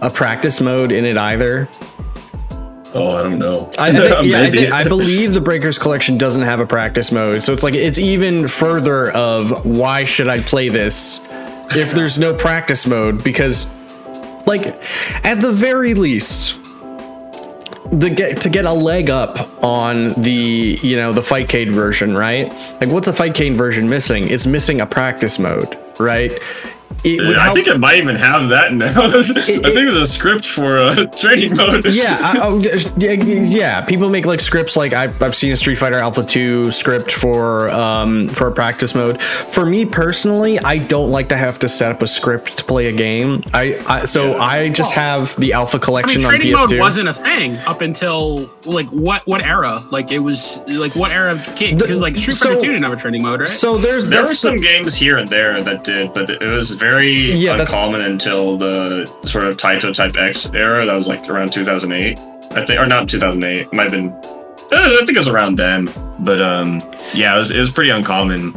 a 0.00 0.08
practice 0.08 0.60
mode 0.60 0.92
in 0.92 1.04
it 1.04 1.18
either. 1.18 1.68
Oh 2.94 3.10
i 3.10 3.22
don't 3.22 3.38
know 3.38 3.70
I, 3.78 3.92
think, 3.92 4.26
yeah, 4.30 4.40
I, 4.40 4.50
think, 4.50 4.72
I 4.72 4.84
believe 4.84 5.34
the 5.34 5.40
Breakers 5.40 5.78
collection 5.78 6.18
doesn't 6.18 6.42
have 6.42 6.60
a 6.60 6.66
practice 6.66 7.12
mode, 7.12 7.42
so 7.42 7.52
it's 7.52 7.62
like 7.62 7.74
it's 7.74 7.98
even 7.98 8.48
further 8.48 9.10
of 9.10 9.64
why 9.64 10.04
should 10.04 10.28
I 10.28 10.40
play 10.40 10.68
this 10.68 11.20
if 11.76 11.92
there's 11.92 12.18
no 12.18 12.34
practice 12.34 12.86
mode? 12.86 13.22
Because, 13.24 13.74
like, 14.46 14.66
at 15.24 15.40
the 15.40 15.52
very 15.52 15.94
least, 15.94 16.56
the 17.92 18.10
get 18.10 18.40
to 18.42 18.48
get 18.48 18.64
a 18.64 18.72
leg 18.72 19.10
up 19.10 19.62
on 19.62 20.08
the 20.20 20.78
you 20.82 21.00
know 21.00 21.12
the 21.12 21.20
Fightcade 21.20 21.72
version, 21.72 22.14
right? 22.14 22.52
Like, 22.80 22.88
what's 22.88 23.08
a 23.08 23.12
Fightcade 23.12 23.56
version 23.56 23.88
missing? 23.88 24.28
It's 24.28 24.46
missing 24.46 24.80
a 24.80 24.86
practice 24.86 25.38
mode, 25.38 25.76
right? 25.98 26.32
It 27.02 27.20
would 27.20 27.36
I 27.36 27.52
think 27.52 27.66
it 27.66 27.78
might 27.78 27.96
even 27.96 28.16
have 28.16 28.48
that 28.48 28.72
now. 28.72 29.02
I 29.18 29.22
think 29.22 29.62
there's 29.62 29.94
a 29.94 30.06
script 30.06 30.46
for 30.46 30.78
uh, 30.78 31.04
training 31.18 31.54
mode. 31.54 31.84
yeah, 31.90 32.16
I, 32.22 32.38
oh, 32.40 32.58
yeah, 32.96 33.12
yeah. 33.12 33.80
People 33.82 34.08
make 34.08 34.24
like 34.24 34.40
scripts. 34.40 34.74
Like 34.74 34.94
I've, 34.94 35.20
I've 35.22 35.36
seen 35.36 35.52
a 35.52 35.56
Street 35.56 35.74
Fighter 35.74 35.96
Alpha 35.98 36.22
Two 36.24 36.70
script 36.72 37.12
for 37.12 37.68
um 37.70 38.28
for 38.28 38.46
a 38.46 38.52
practice 38.52 38.94
mode. 38.94 39.20
For 39.20 39.66
me 39.66 39.84
personally, 39.84 40.58
I 40.60 40.78
don't 40.78 41.10
like 41.10 41.28
to 41.28 41.36
have 41.36 41.58
to 41.58 41.68
set 41.68 41.92
up 41.92 42.00
a 42.00 42.06
script 42.06 42.56
to 42.58 42.64
play 42.64 42.86
a 42.86 42.92
game. 42.92 43.42
I, 43.52 43.82
I 43.86 44.04
so 44.06 44.30
Yeah. 44.32 44.42
I 44.42 44.68
just 44.70 44.92
have 44.94 45.38
the 45.38 45.52
Alpha 45.52 45.76
I 45.76 45.80
collection 45.80 46.18
mean, 46.22 46.26
on 46.26 46.30
training 46.36 46.52
mode 46.52 46.70
PS2. 46.70 46.80
wasn't 46.80 47.08
a 47.08 47.14
thing 47.14 47.56
up 47.66 47.82
until 47.82 48.50
like 48.64 48.86
what 48.88 49.26
what 49.26 49.44
era? 49.44 49.82
Like 49.90 50.10
it 50.10 50.20
was 50.20 50.58
like 50.68 50.94
what 50.94 51.10
era 51.10 51.32
of 51.32 51.44
because 51.58 52.00
like 52.00 52.16
Street 52.16 52.36
Fighter 52.36 52.54
so- 52.54 52.60
Two 52.62 52.68
didn't 52.68 52.84
have 52.84 52.92
a 52.92 52.96
training 52.96 53.22
mode, 53.22 53.40
right? 53.40 53.48
so 53.48 53.76
there's 53.76 54.08
There 54.08 54.22
were 54.22 54.28
there's 54.28 54.38
some 54.40 54.56
games 54.56 54.94
here 54.94 55.18
and 55.18 55.28
there 55.28 55.62
that 55.62 55.84
did, 55.84 56.14
but 56.14 56.30
it 56.30 56.40
was 56.40 56.73
very 56.74 57.32
Yeah, 57.32 57.58
uncommon 57.60 58.02
until 58.02 58.56
the 58.56 59.06
sort 59.24 59.44
of 59.44 59.56
Taito 59.56 59.94
Type 59.94 60.16
X 60.16 60.50
era. 60.54 60.84
That 60.84 60.94
was 60.94 61.08
like 61.08 61.28
around 61.28 61.52
2008, 61.52 62.18
I 62.52 62.64
think, 62.66 62.78
or 62.80 62.86
not 62.86 63.08
2008. 63.08 63.60
It 63.62 63.72
might 63.72 63.84
have 63.84 63.92
been. 63.92 64.10
uh, 64.10 64.18
I 64.72 65.02
think 65.04 65.10
it 65.10 65.18
was 65.18 65.28
around 65.28 65.56
then. 65.56 65.86
But 66.20 66.40
um, 66.42 66.80
yeah, 67.12 67.34
it 67.34 67.38
was, 67.38 67.50
it 67.50 67.58
was 67.58 67.70
pretty 67.72 67.90
uncommon. 67.90 68.52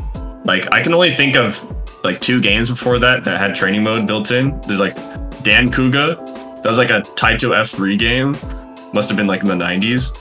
Like 0.45 0.71
I 0.73 0.81
can 0.81 0.93
only 0.93 1.13
think 1.13 1.35
of 1.35 1.61
like 2.03 2.19
two 2.21 2.39
games 2.41 2.69
before 2.69 2.99
that 2.99 3.23
that 3.25 3.39
had 3.39 3.55
training 3.55 3.83
mode 3.83 4.07
built 4.07 4.31
in. 4.31 4.59
There's 4.61 4.79
like 4.79 4.95
Dan 5.43 5.69
Kuga. 5.69 6.15
That 6.63 6.69
was 6.69 6.77
like 6.77 6.89
a 6.89 7.01
Taito 7.01 7.55
F3 7.57 7.97
game. 7.99 8.37
Must 8.93 9.09
have 9.09 9.17
been 9.17 9.27
like 9.27 9.41
in 9.41 9.47
the 9.47 9.53
90s. 9.55 10.15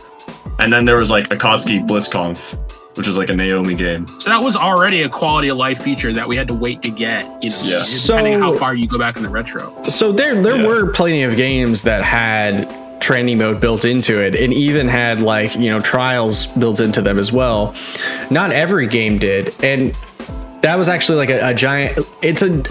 And 0.58 0.72
then 0.72 0.84
there 0.84 0.98
was 0.98 1.10
like 1.10 1.28
Akatsuki 1.28 1.86
Blitzkampf, 1.86 2.58
which 2.96 3.06
was 3.06 3.16
like 3.16 3.28
a 3.30 3.34
Naomi 3.34 3.74
game. 3.74 4.06
So 4.20 4.30
that 4.30 4.42
was 4.42 4.56
already 4.56 5.02
a 5.02 5.08
quality 5.08 5.48
of 5.48 5.56
life 5.56 5.80
feature 5.82 6.12
that 6.12 6.26
we 6.26 6.36
had 6.36 6.48
to 6.48 6.54
wait 6.54 6.82
to 6.82 6.90
get. 6.90 7.24
You 7.42 7.50
know, 7.50 7.56
Yeah. 7.64 7.82
depending 8.06 8.40
So- 8.40 8.40
how 8.40 8.52
far 8.58 8.74
you 8.74 8.86
go 8.86 8.98
back 8.98 9.16
in 9.16 9.22
the 9.22 9.28
retro. 9.28 9.72
So 9.88 10.12
there 10.12 10.40
there 10.42 10.56
Yeah. 10.56 10.66
were 10.66 10.86
plenty 10.86 11.22
of 11.22 11.36
games 11.36 11.82
that 11.82 12.02
had 12.02 12.68
training 13.00 13.36
mode 13.38 13.60
built 13.60 13.84
into 13.84 14.18
it 14.20 14.34
and 14.34 14.52
even 14.54 14.88
had 14.88 15.20
like, 15.20 15.54
you 15.54 15.68
know, 15.70 15.78
trials 15.80 16.46
built 16.46 16.80
into 16.80 17.02
them 17.02 17.18
as 17.18 17.30
well. 17.30 17.74
Not 18.30 18.52
every 18.52 18.86
game 18.86 19.18
did. 19.18 19.54
And 19.62 19.92
that 20.62 20.78
was 20.78 20.88
actually 20.88 21.18
like 21.18 21.30
a, 21.30 21.50
a 21.50 21.54
giant 21.54 21.98
it's 22.22 22.42
a 22.42 22.62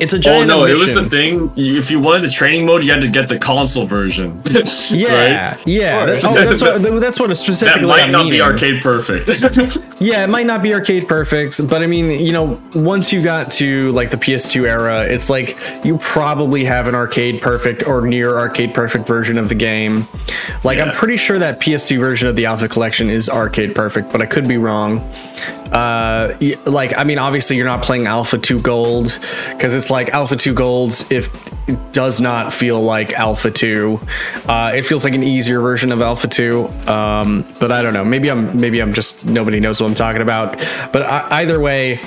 it's 0.00 0.14
a 0.14 0.18
giant. 0.18 0.50
Oh 0.50 0.54
giant 0.56 0.60
no, 0.60 0.64
it 0.64 0.78
was 0.78 0.94
the 0.94 1.08
thing. 1.08 1.50
If 1.56 1.90
you 1.90 2.00
wanted 2.00 2.22
the 2.22 2.30
training 2.30 2.66
mode, 2.66 2.82
you 2.84 2.90
had 2.90 3.00
to 3.02 3.08
get 3.08 3.28
the 3.28 3.38
console 3.38 3.86
version. 3.86 4.40
Yeah, 4.44 4.58
right? 5.52 5.66
yeah. 5.66 6.02
Of 6.04 6.22
That- 6.22 6.24
oh, 6.24 6.34
that's 6.34 6.62
what 6.62 6.82
that's 7.00 7.20
what 7.20 7.28
That 7.28 7.36
specifically 7.36 7.86
might 7.86 8.02
I'm 8.04 8.12
not 8.12 8.30
be 8.30 8.40
arcade 8.40 8.82
perfect. 8.82 9.28
Yeah, 10.00 10.24
it 10.24 10.28
might 10.30 10.46
not 10.46 10.62
be 10.62 10.72
arcade 10.72 11.06
perfect, 11.06 11.68
but 11.68 11.82
I 11.82 11.86
mean, 11.86 12.10
you 12.24 12.32
know, 12.32 12.58
once 12.74 13.12
you 13.12 13.22
got 13.22 13.52
to 13.52 13.92
like 13.92 14.08
the 14.10 14.16
PS2 14.16 14.66
era, 14.66 15.04
it's 15.04 15.28
like 15.28 15.58
you 15.84 15.98
probably 15.98 16.64
have 16.64 16.88
an 16.88 16.94
arcade 16.94 17.42
perfect 17.42 17.86
or 17.86 18.00
near 18.00 18.38
arcade 18.38 18.72
perfect 18.72 19.06
version 19.06 19.36
of 19.36 19.50
the 19.50 19.54
game. 19.54 20.06
Like 20.64 20.78
I'm 20.78 20.92
pretty 20.92 21.18
sure 21.18 21.38
that 21.38 21.60
PS2 21.60 21.98
version 21.98 22.28
of 22.28 22.36
the 22.36 22.46
Alpha 22.46 22.66
Collection 22.66 23.10
is 23.10 23.28
arcade 23.28 23.74
perfect, 23.74 24.10
but 24.10 24.22
I 24.22 24.26
could 24.26 24.48
be 24.48 24.56
wrong. 24.56 25.00
Uh, 25.70 26.34
like 26.64 26.96
I 26.96 27.04
mean, 27.04 27.18
obviously 27.18 27.56
you're 27.56 27.66
not 27.66 27.82
playing 27.82 28.06
Alpha 28.06 28.38
2 28.38 28.60
Gold 28.60 29.18
because 29.50 29.74
it's 29.74 29.89
like 29.90 30.10
Alpha 30.10 30.36
2 30.36 30.54
Golds, 30.54 31.10
if 31.10 31.28
it 31.68 31.92
does 31.92 32.20
not 32.20 32.52
feel 32.52 32.80
like 32.80 33.12
Alpha 33.12 33.50
2. 33.50 34.00
Uh, 34.46 34.72
it 34.74 34.82
feels 34.82 35.04
like 35.04 35.14
an 35.14 35.22
easier 35.22 35.60
version 35.60 35.92
of 35.92 36.00
Alpha 36.00 36.28
2. 36.28 36.66
Um, 36.86 37.44
but 37.58 37.72
I 37.72 37.82
don't 37.82 37.94
know. 37.94 38.04
Maybe 38.04 38.30
I'm 38.30 38.58
maybe 38.58 38.80
I'm 38.80 38.92
just 38.92 39.24
nobody 39.24 39.60
knows 39.60 39.80
what 39.80 39.88
I'm 39.88 39.94
talking 39.94 40.22
about. 40.22 40.58
But 40.92 41.02
I, 41.02 41.40
either 41.42 41.60
way, 41.60 42.00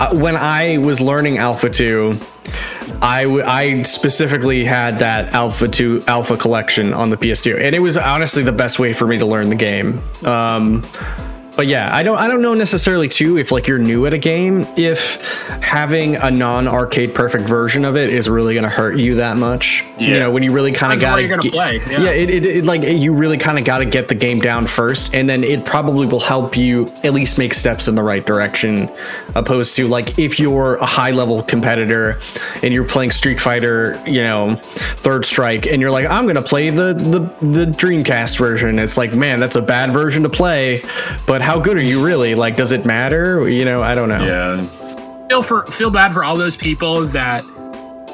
uh, 0.00 0.14
when 0.16 0.36
I 0.36 0.78
was 0.78 1.00
learning 1.00 1.38
Alpha 1.38 1.70
2, 1.70 2.18
I, 3.00 3.24
w- 3.24 3.44
I 3.44 3.82
specifically 3.82 4.64
had 4.64 4.98
that 4.98 5.32
Alpha 5.32 5.68
2 5.68 6.04
Alpha 6.06 6.36
collection 6.36 6.92
on 6.92 7.10
the 7.10 7.16
PS2, 7.16 7.60
and 7.60 7.74
it 7.74 7.80
was 7.80 7.96
honestly 7.96 8.42
the 8.42 8.52
best 8.52 8.78
way 8.78 8.92
for 8.92 9.06
me 9.06 9.18
to 9.18 9.26
learn 9.26 9.48
the 9.48 9.54
game. 9.56 10.02
Um, 10.24 10.82
but 11.56 11.66
yeah, 11.66 11.94
I 11.94 12.02
don't 12.02 12.18
I 12.18 12.28
don't 12.28 12.42
know 12.42 12.54
necessarily 12.54 13.08
too 13.08 13.38
if 13.38 13.52
like 13.52 13.66
you're 13.66 13.78
new 13.78 14.06
at 14.06 14.14
a 14.14 14.18
game 14.18 14.66
if 14.76 15.22
having 15.62 16.16
a 16.16 16.30
non-arcade 16.30 17.14
perfect 17.14 17.48
version 17.48 17.84
of 17.84 17.96
it 17.96 18.10
is 18.10 18.28
really 18.28 18.54
going 18.54 18.64
to 18.64 18.70
hurt 18.70 18.96
you 18.96 19.16
that 19.16 19.36
much. 19.36 19.84
Yeah. 19.98 20.08
You 20.08 20.18
know, 20.20 20.30
when 20.30 20.42
you 20.42 20.52
really 20.52 20.72
kind 20.72 20.92
of 20.92 21.00
got 21.00 21.16
to 21.16 21.50
play, 21.50 21.76
yeah. 21.76 22.02
Yeah, 22.02 22.10
it, 22.10 22.30
it, 22.30 22.46
it 22.46 22.64
like 22.64 22.82
you 22.82 23.12
really 23.12 23.38
kind 23.38 23.58
of 23.58 23.64
got 23.64 23.78
to 23.78 23.84
get 23.84 24.08
the 24.08 24.14
game 24.14 24.40
down 24.40 24.66
first 24.66 25.14
and 25.14 25.28
then 25.28 25.44
it 25.44 25.66
probably 25.66 26.06
will 26.06 26.20
help 26.20 26.56
you 26.56 26.90
at 27.04 27.12
least 27.12 27.38
make 27.38 27.54
steps 27.54 27.86
in 27.88 27.94
the 27.94 28.02
right 28.02 28.24
direction 28.24 28.90
opposed 29.34 29.76
to 29.76 29.86
like 29.88 30.18
if 30.18 30.40
you're 30.40 30.76
a 30.76 30.86
high 30.86 31.10
level 31.10 31.42
competitor 31.42 32.18
and 32.62 32.72
you're 32.72 32.86
playing 32.86 33.10
Street 33.10 33.40
Fighter, 33.40 34.02
you 34.06 34.24
know, 34.24 34.56
Third 34.62 35.24
Strike 35.24 35.66
and 35.66 35.80
you're 35.82 35.90
like 35.90 36.06
I'm 36.06 36.24
going 36.24 36.36
to 36.36 36.42
play 36.42 36.70
the 36.70 36.94
the 36.94 37.46
the 37.46 37.66
Dreamcast 37.66 38.38
version. 38.38 38.78
It's 38.78 38.96
like, 38.96 39.14
man, 39.14 39.40
that's 39.40 39.56
a 39.56 39.62
bad 39.62 39.92
version 39.92 40.22
to 40.22 40.28
play, 40.28 40.82
but 41.26 41.41
how 41.42 41.58
good 41.58 41.76
are 41.76 41.82
you 41.82 42.04
really? 42.04 42.34
Like 42.34 42.56
does 42.56 42.72
it 42.72 42.84
matter? 42.86 43.48
You 43.48 43.64
know, 43.64 43.82
I 43.82 43.94
don't 43.94 44.08
know. 44.08 44.24
yeah. 44.24 44.64
feel 45.28 45.42
for 45.42 45.66
feel 45.66 45.90
bad 45.90 46.12
for 46.12 46.24
all 46.24 46.36
those 46.36 46.56
people 46.56 47.06
that 47.08 47.44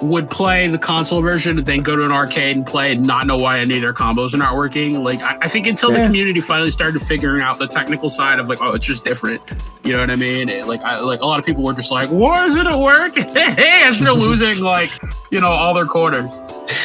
would 0.01 0.31
play 0.31 0.69
the 0.69 0.79
console 0.79 1.21
version 1.21 1.59
and 1.59 1.67
then 1.67 1.81
go 1.81 1.97
to 1.97 2.05
an 2.05 2.13
arcade 2.13 2.57
and 2.57 2.65
play 2.65 2.93
and 2.93 3.05
not 3.05 3.27
know 3.27 3.37
why 3.37 3.59
any 3.59 3.77
of 3.77 3.83
their 3.83 3.93
combos 3.93 4.33
are 4.33 4.37
not 4.37 4.55
working. 4.55 5.03
Like 5.03 5.21
I, 5.23 5.39
I 5.43 5.49
think 5.49 5.67
until 5.67 5.91
the 5.91 5.97
community 6.07 6.41
finally 6.41 6.71
started 6.71 7.01
figuring 7.03 7.43
out 7.43 7.59
the 7.59 7.67
technical 7.67 8.09
side 8.09 8.39
of 8.39 8.49
like, 8.49 8.61
oh, 8.63 8.73
it's 8.75 8.87
just 8.87 9.05
different. 9.05 9.43
You 9.83 9.95
know 9.95 10.01
what 10.01 10.11
I 10.11 10.17
mean? 10.17 10.49
It- 10.49 10.67
like 10.67 10.81
I 10.83 11.01
like 11.01 11.21
a 11.21 11.27
lot 11.27 11.41
of 11.41 11.45
people 11.47 11.65
were 11.65 11.73
just 11.73 11.91
like, 11.91 12.09
why 12.11 12.47
isn't 12.47 12.67
it 12.67 12.79
work? 12.79 13.17
hey, 13.17 13.83
and 13.87 13.95
still 13.95 14.17
losing 14.17 14.61
like, 14.61 14.91
you 15.31 15.41
know, 15.41 15.49
all 15.49 15.75
their 15.75 15.87
quarters. 15.87 16.31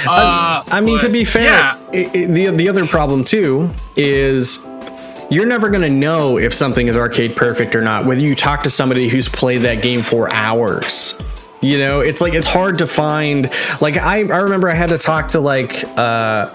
Uh, 0.07 0.63
I 0.67 0.81
mean, 0.81 0.99
to 0.99 1.09
be 1.09 1.23
fair, 1.23 1.43
yeah, 1.43 1.77
i 1.93 2.09
i 2.13 2.25
the 2.25 2.47
the 2.47 2.69
other 2.69 2.85
problem 2.85 3.23
too 3.23 3.69
is 3.95 4.65
you're 5.33 5.45
never 5.45 5.69
gonna 5.69 5.89
know 5.89 6.37
if 6.37 6.53
something 6.53 6.87
is 6.87 6.95
arcade 6.95 7.35
perfect 7.35 7.75
or 7.75 7.81
not. 7.81 8.05
Whether 8.05 8.21
you 8.21 8.35
talk 8.35 8.63
to 8.63 8.69
somebody 8.69 9.09
who's 9.09 9.27
played 9.27 9.61
that 9.63 9.81
game 9.81 10.01
for 10.01 10.31
hours, 10.31 11.15
you 11.61 11.77
know, 11.79 12.01
it's 12.01 12.21
like 12.21 12.33
it's 12.33 12.47
hard 12.47 12.77
to 12.79 12.87
find. 12.87 13.49
Like 13.81 13.97
I 13.97 14.19
I 14.19 14.39
remember 14.39 14.69
I 14.69 14.75
had 14.75 14.89
to 14.89 14.97
talk 14.97 15.29
to 15.29 15.39
like 15.39 15.83
uh, 15.97 16.53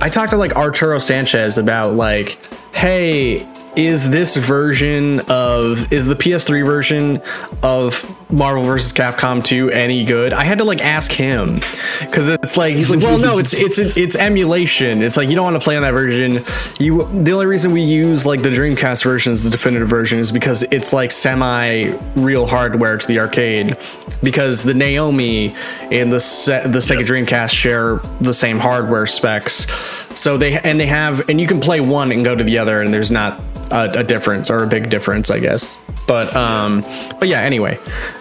I 0.00 0.08
talked 0.08 0.30
to 0.30 0.36
like 0.36 0.52
Arturo 0.56 0.98
Sanchez 0.98 1.58
about 1.58 1.94
like, 1.94 2.38
hey, 2.74 3.46
is 3.76 4.10
this 4.10 4.36
version 4.36 5.20
of 5.28 5.92
is 5.92 6.06
the 6.06 6.16
PS3 6.16 6.64
version 6.64 7.20
of 7.62 8.04
Marvel 8.30 8.64
vs. 8.64 8.92
Capcom 8.92 9.44
2 9.44 9.70
any 9.70 10.04
good? 10.04 10.32
I 10.32 10.44
had 10.44 10.58
to 10.58 10.64
like 10.64 10.80
ask 10.80 11.12
him 11.12 11.56
because 12.00 12.28
it's 12.28 12.56
like 12.56 12.74
he's 12.74 12.90
like, 12.90 13.00
well, 13.00 13.18
no, 13.18 13.38
it's 13.38 13.52
it's 13.52 13.78
it's 13.78 14.16
emulation. 14.16 15.02
It's 15.02 15.16
like 15.16 15.28
you 15.28 15.34
don't 15.34 15.44
want 15.44 15.60
to 15.60 15.64
play 15.64 15.76
on 15.76 15.82
that 15.82 15.92
version. 15.92 16.42
You 16.78 17.06
the 17.22 17.32
only 17.32 17.46
reason 17.46 17.72
we 17.72 17.82
use 17.82 18.24
like 18.24 18.42
the 18.42 18.48
Dreamcast 18.48 19.04
version 19.04 19.32
is 19.32 19.44
the 19.44 19.50
definitive 19.50 19.88
version 19.88 20.18
is 20.18 20.32
because 20.32 20.62
it's 20.64 20.92
like 20.92 21.10
semi 21.10 21.92
real 22.16 22.46
hardware 22.46 22.96
to 22.96 23.06
the 23.06 23.20
arcade 23.20 23.76
because 24.22 24.62
the 24.62 24.74
Naomi 24.74 25.54
and 25.92 26.10
the 26.10 26.20
Se- 26.20 26.62
the 26.68 26.78
Sega 26.78 27.04
Dreamcast 27.04 27.50
share 27.50 27.96
the 28.20 28.32
same 28.32 28.58
hardware 28.58 29.06
specs. 29.06 29.66
So 30.14 30.38
they 30.38 30.58
and 30.58 30.80
they 30.80 30.86
have 30.86 31.28
and 31.28 31.38
you 31.38 31.46
can 31.46 31.60
play 31.60 31.80
one 31.80 32.10
and 32.10 32.24
go 32.24 32.34
to 32.34 32.42
the 32.42 32.56
other 32.58 32.80
and 32.80 32.92
there's 32.92 33.10
not 33.10 33.38
a, 33.70 34.00
a 34.00 34.04
difference 34.04 34.50
or 34.50 34.64
a 34.64 34.66
big 34.66 34.90
difference, 34.90 35.30
I 35.30 35.38
guess. 35.38 35.84
But 36.06 36.34
um, 36.34 36.82
but 37.18 37.28
yeah. 37.28 37.40
Anyway, 37.40 37.78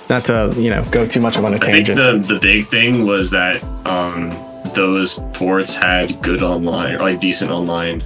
not 0.10 0.26
to 0.26 0.54
you 0.58 0.70
know 0.70 0.84
go 0.92 1.08
too 1.08 1.20
much 1.20 1.38
of 1.38 1.46
on 1.46 1.54
a 1.54 1.58
I 1.58 1.60
think 1.60 1.88
tangent. 1.88 2.28
the 2.28 2.34
the 2.34 2.40
big 2.40 2.66
thing 2.66 3.06
was 3.06 3.30
that 3.32 3.64
um, 3.86 4.30
those 4.74 5.20
ports 5.34 5.76
had 5.76 6.22
good 6.22 6.44
online, 6.44 6.96
or 6.96 7.00
like 7.00 7.20
decent 7.20 7.52
online. 7.52 8.04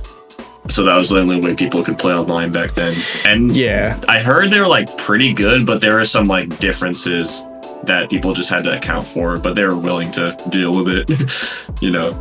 So 0.68 0.84
that 0.84 0.96
was 0.96 1.10
the 1.10 1.20
only 1.20 1.42
way 1.42 1.56
people 1.56 1.84
could 1.84 1.98
play 1.98 2.14
online 2.14 2.52
back 2.52 2.74
then. 2.74 2.96
And 3.26 3.56
yeah, 3.56 4.00
I 4.08 4.20
heard 4.20 4.52
they 4.52 4.60
were 4.60 4.68
like 4.68 4.96
pretty 4.98 5.34
good, 5.34 5.66
but 5.66 5.82
there 5.82 6.00
are 6.00 6.06
some 6.06 6.26
like 6.26 6.60
differences 6.60 7.44
that 7.84 8.10
people 8.10 8.34
just 8.34 8.50
had 8.50 8.64
to 8.66 8.78
account 8.78 9.08
for, 9.08 9.40
but 9.40 9.56
they 9.56 9.64
were 9.64 9.78
willing 9.78 10.12
to 10.12 10.38
deal 10.50 10.76
with 10.76 10.90
it. 10.90 11.82
you 11.82 11.90
know, 11.90 12.12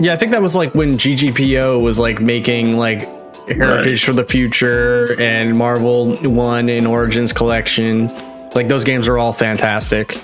yeah. 0.00 0.12
I 0.12 0.16
think 0.16 0.32
that 0.32 0.42
was 0.42 0.56
like 0.56 0.74
when 0.74 0.94
GGPO 0.94 1.80
was 1.80 1.98
like 2.00 2.20
making 2.20 2.76
like 2.76 3.06
Heritage 3.56 4.04
for 4.04 4.12
the 4.12 4.24
Future 4.24 5.20
and 5.20 5.56
Marvel 5.56 6.16
One 6.18 6.68
and 6.68 6.86
Origins 6.86 7.32
Collection. 7.32 8.08
Like 8.54 8.68
those 8.68 8.84
games 8.84 9.08
are 9.08 9.18
all 9.18 9.32
fantastic. 9.32 10.16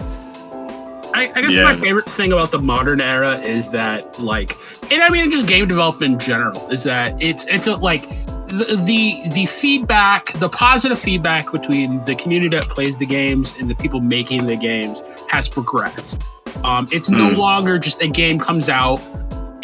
I, 1.16 1.30
I 1.34 1.42
guess 1.42 1.52
Yeah. 1.52 1.62
my 1.64 1.74
favorite 1.74 2.06
thing 2.06 2.32
about 2.32 2.51
the 2.51 2.59
modern 2.59 3.01
era 3.01 3.34
is 3.38 3.70
that, 3.70 4.18
like, 4.20 4.56
and 4.90 5.02
I 5.02 5.09
mean, 5.10 5.30
just 5.30 5.46
game 5.46 5.68
development 5.68 6.14
in 6.14 6.18
general 6.18 6.68
is 6.70 6.82
that 6.84 7.20
it's 7.22 7.44
it's 7.46 7.66
a 7.68 7.76
like 7.76 8.09
the 8.48 8.80
the, 8.84 9.22
the 9.30 9.46
feedback, 9.46 10.32
the 10.34 10.48
positive 10.48 10.98
feedback 10.98 11.51
between 11.52 12.05
the 12.05 12.14
community 12.16 12.56
that 12.56 12.68
plays 12.68 12.96
the 12.96 13.06
games 13.06 13.55
and 13.60 13.70
the 13.70 13.74
people 13.76 14.01
making 14.01 14.46
the 14.46 14.56
games 14.56 15.02
has 15.28 15.48
progressed. 15.48 16.22
Um, 16.64 16.88
it's 16.92 17.09
no 17.10 17.30
Hmm. 17.30 17.36
longer 17.36 17.78
just 17.78 18.02
a 18.02 18.09
game 18.09 18.38
comes 18.38 18.68
out. 18.68 19.01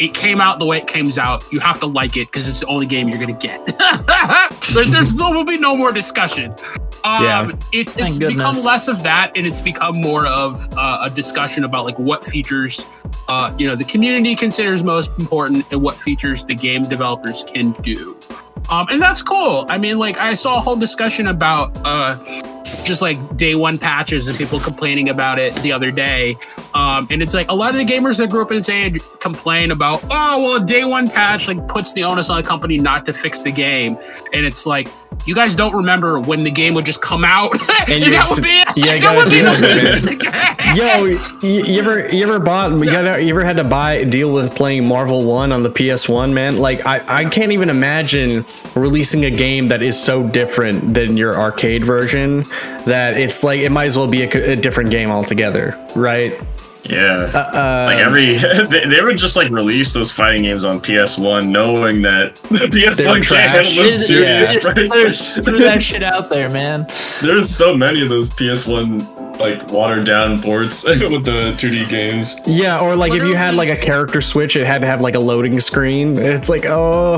It 0.01 0.15
came 0.15 0.41
out 0.41 0.57
the 0.57 0.65
way 0.65 0.79
it 0.79 0.87
comes 0.87 1.19
out. 1.19 1.43
You 1.53 1.59
have 1.59 1.79
to 1.81 1.85
like 1.85 2.17
it 2.17 2.31
because 2.31 2.47
it's 2.49 2.61
the 2.61 2.65
only 2.65 2.87
game 2.87 3.07
you're 3.07 3.19
gonna 3.19 3.33
get. 3.33 3.63
there's, 4.73 4.89
there's 4.89 5.13
there 5.13 5.31
will 5.31 5.45
be 5.45 5.59
no 5.59 5.75
more 5.77 5.91
discussion. 5.91 6.55
Um, 7.03 7.23
Yeah. 7.23 7.51
it's 7.71 7.93
Thank 7.93 8.07
it's 8.09 8.17
become 8.17 8.37
goodness. 8.37 8.65
less 8.65 8.87
of 8.87 9.03
that, 9.03 9.31
and 9.35 9.45
it's 9.45 9.61
become 9.61 10.01
more 10.01 10.25
of 10.25 10.67
uh, 10.75 11.03
a 11.05 11.09
discussion 11.11 11.63
about 11.65 11.85
like 11.85 11.99
what 11.99 12.25
features, 12.25 12.87
uh, 13.27 13.53
you 13.59 13.67
know, 13.67 13.75
the 13.75 13.83
community 13.83 14.35
considers 14.35 14.83
most 14.83 15.11
important, 15.19 15.71
and 15.71 15.83
what 15.83 15.95
features 15.97 16.45
the 16.45 16.55
game 16.55 16.81
developers 16.81 17.43
can 17.43 17.71
do. 17.83 18.17
Um, 18.71 18.87
and 18.89 18.99
that's 18.99 19.21
cool. 19.21 19.65
I 19.69 19.77
mean, 19.77 19.99
like 19.99 20.17
I 20.17 20.33
saw 20.33 20.57
a 20.57 20.61
whole 20.61 20.75
discussion 20.75 21.27
about 21.27 21.77
uh, 21.85 22.15
just 22.91 23.01
like 23.01 23.37
day 23.37 23.55
one 23.55 23.77
patches 23.77 24.27
and 24.27 24.37
people 24.37 24.59
complaining 24.59 25.07
about 25.07 25.39
it 25.39 25.55
the 25.61 25.71
other 25.71 25.91
day. 25.91 26.37
Um, 26.73 27.07
and 27.09 27.21
it's 27.21 27.33
like 27.33 27.49
a 27.49 27.55
lot 27.55 27.69
of 27.69 27.77
the 27.77 27.85
gamers 27.85 28.17
that 28.17 28.29
grew 28.29 28.41
up 28.41 28.51
in 28.51 28.57
this 28.57 28.67
age 28.67 29.01
complain 29.21 29.71
about, 29.71 30.03
oh, 30.11 30.43
well, 30.43 30.59
day 30.59 30.83
one 30.83 31.09
patch 31.09 31.47
like 31.47 31.65
puts 31.69 31.93
the 31.93 32.03
onus 32.03 32.29
on 32.29 32.41
the 32.41 32.45
company 32.45 32.77
not 32.77 33.05
to 33.05 33.13
fix 33.13 33.39
the 33.39 33.51
game. 33.51 33.97
And 34.33 34.45
it's 34.45 34.65
like, 34.65 34.89
you 35.25 35.35
guys 35.35 35.55
don't 35.55 35.75
remember 35.75 36.19
when 36.19 36.43
the 36.43 36.51
game 36.51 36.73
would 36.73 36.85
just 36.85 37.01
come 37.01 37.23
out. 37.23 37.51
and 37.87 38.03
you're 38.03 38.11
that 38.11 38.27
would 38.29 38.43
be, 38.43 38.81
yeah, 38.81 38.99
that 38.99 39.17
would 39.17 39.29
be 39.29 39.41
gotta 39.41 40.01
the 40.01 40.51
Yo, 40.75 41.05
you, 41.47 41.63
you 41.65 41.79
ever 41.79 42.07
you 42.13 42.23
ever 42.23 42.39
bought 42.39 42.71
you, 42.71 42.85
gotta, 42.85 43.21
you 43.21 43.29
ever 43.29 43.43
had 43.43 43.57
to 43.57 43.63
buy 43.63 44.03
deal 44.03 44.31
with 44.31 44.55
playing 44.55 44.87
Marvel 44.87 45.25
One 45.25 45.51
on 45.51 45.63
the 45.63 45.69
PS1, 45.69 46.31
man? 46.33 46.57
Like 46.57 46.85
I, 46.85 47.03
I 47.07 47.25
can't 47.25 47.51
even 47.51 47.69
imagine 47.69 48.45
releasing 48.75 49.25
a 49.25 49.31
game 49.31 49.67
that 49.67 49.81
is 49.81 50.01
so 50.01 50.27
different 50.27 50.93
than 50.93 51.17
your 51.17 51.35
arcade 51.35 51.83
version 51.83 52.43
that 52.85 53.17
it's 53.17 53.43
like 53.43 53.61
it 53.61 53.71
might 53.71 53.85
as 53.85 53.97
well 53.97 54.07
be 54.07 54.23
a, 54.23 54.51
a 54.51 54.55
different 54.55 54.89
game 54.89 55.11
altogether, 55.11 55.77
right? 55.95 56.39
Yeah. 56.83 57.29
Uh, 57.33 57.83
like 57.87 57.97
every 57.97 58.35
they, 58.67 58.85
they 58.85 59.01
would 59.01 59.17
just 59.17 59.35
like 59.35 59.49
release 59.51 59.93
those 59.93 60.11
fighting 60.11 60.43
games 60.43 60.65
on 60.65 60.79
PS1 60.79 61.49
knowing 61.49 62.01
that 62.01 62.35
the 62.49 62.59
PS1 62.67 63.03
can't 63.05 63.23
trash. 63.23 63.49
handle 63.49 63.83
those 63.83 64.07
Dude, 64.07 64.17
2D 64.17 64.23
yeah. 64.23 64.43
Throw 64.43 64.85
sprites. 64.85 65.33
throw 65.35 65.59
that 65.59 65.83
shit 65.83 66.03
out 66.03 66.29
there, 66.29 66.49
man. 66.49 66.87
There's 67.21 67.49
so 67.49 67.75
many 67.75 68.01
of 68.01 68.09
those 68.09 68.29
PS1 68.29 69.39
like 69.39 69.71
watered 69.71 70.05
down 70.05 70.41
ports 70.41 70.83
with 70.85 71.25
the 71.25 71.53
2D 71.57 71.89
games. 71.89 72.39
yeah, 72.45 72.79
or 72.79 72.95
like 72.95 73.13
if 73.13 73.23
you 73.23 73.35
had 73.35 73.55
like 73.55 73.69
a 73.69 73.77
character 73.77 74.21
switch, 74.21 74.55
it 74.55 74.65
had 74.65 74.81
to 74.81 74.87
have 74.87 75.01
like 75.01 75.15
a 75.15 75.19
loading 75.19 75.59
screen. 75.59 76.17
It's 76.17 76.49
like 76.49 76.65
oh 76.65 77.17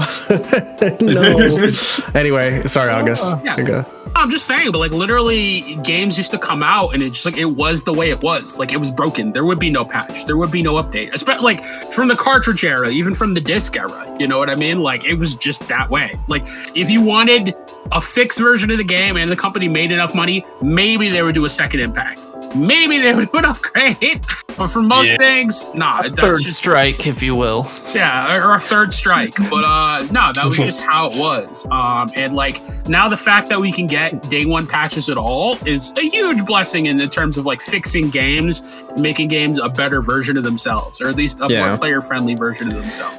no. 1.02 1.70
anyway, 2.14 2.66
sorry, 2.68 2.90
August. 2.90 3.26
Yeah. 3.44 3.84
I'm 4.16 4.30
just 4.30 4.46
saying, 4.46 4.72
but 4.72 4.78
like 4.78 4.92
literally, 4.92 5.76
games 5.84 6.18
used 6.18 6.32
to 6.32 6.38
come 6.38 6.62
out 6.62 6.94
and 6.94 7.02
it's 7.02 7.16
just 7.16 7.26
like 7.26 7.38
it 7.38 7.46
was 7.46 7.84
the 7.84 7.94
way 7.94 8.10
it 8.10 8.22
was. 8.22 8.60
Like 8.60 8.72
it 8.72 8.78
was 8.78 8.92
broken. 8.92 9.34
There 9.34 9.46
would 9.46 9.60
be 9.60 9.70
no 9.70 9.84
patch. 9.84 10.26
There 10.26 10.38
would 10.38 10.52
be 10.52 10.62
no 10.62 10.74
update. 10.82 11.14
Especially 11.14 11.44
like 11.44 11.66
from 11.92 12.08
the 12.08 12.16
cartridge 12.16 12.64
era, 12.64 12.90
even 12.90 13.16
from 13.16 13.34
the 13.34 13.42
disc 13.42 13.76
era. 13.76 14.16
You 14.20 14.28
know 14.28 14.38
what 14.38 14.50
I 14.50 14.56
mean? 14.56 14.82
Like 14.82 15.06
it 15.06 15.16
was 15.16 15.36
just 15.36 15.68
that 15.68 15.90
way. 15.90 16.20
Like 16.28 16.44
if 16.76 16.90
you 16.90 17.02
wanted 17.02 17.56
a 17.92 18.02
fixed 18.02 18.40
version 18.40 18.72
of 18.72 18.78
the 18.78 18.84
game 18.84 19.18
and 19.18 19.32
the 19.32 19.36
company 19.36 19.68
made 19.68 19.92
enough 19.92 20.14
money, 20.14 20.46
maybe 20.62 21.10
they 21.10 21.24
would 21.24 21.36
do 21.36 21.46
a 21.46 21.50
second 21.50 21.80
impact. 21.80 22.20
Maybe 22.56 23.00
they 23.00 23.14
would 23.14 23.32
do 23.32 23.38
an 23.40 23.46
upgrade. 23.46 24.24
But 24.56 24.68
for 24.68 24.82
most 24.84 25.08
Yeah. 25.08 25.18
things, 25.18 25.66
nah. 25.74 26.04
That's 26.04 26.14
Third 26.20 26.42
just 26.42 26.58
strike, 26.58 27.08
if 27.08 27.24
you 27.24 27.34
will. 27.36 27.68
yeah, 27.96 28.36
or, 28.38 28.50
or 28.52 28.56
a 28.56 28.60
third 28.60 28.94
strike. 28.94 29.34
But 29.50 29.64
uh 29.64 30.08
no, 30.12 30.32
that 30.36 30.46
was 30.46 30.58
just 30.58 30.80
how 30.80 31.10
it 31.10 31.18
was. 31.18 31.66
Um 31.72 32.12
and 32.16 32.36
like 32.36 32.62
now 32.88 33.08
the 33.10 33.18
fact 33.18 33.50
that 33.50 33.60
we 33.60 33.72
can 33.72 33.88
get 33.88 34.30
day 34.30 34.46
one 34.46 34.68
patches 34.68 35.10
at 35.10 35.18
all 35.18 35.58
is 35.66 35.92
a 35.98 36.02
huge 36.08 36.46
blessing 36.46 36.86
in 36.86 36.98
the 36.98 37.08
terms 37.08 37.38
of 37.38 37.46
like 37.48 37.62
fixing 37.62 38.10
games, 38.12 38.62
making 38.98 39.30
games 39.30 39.58
a 39.60 39.70
better 39.70 40.02
version 40.02 40.38
of 40.38 40.44
themselves, 40.44 41.02
or 41.02 41.08
at 41.08 41.16
least 41.16 41.40
a 41.42 41.48
Yeah. 41.50 41.66
more 41.70 41.78
player 41.78 42.02
friendly 42.02 42.36
version 42.36 42.68
of 42.68 42.76
themselves. 42.76 43.18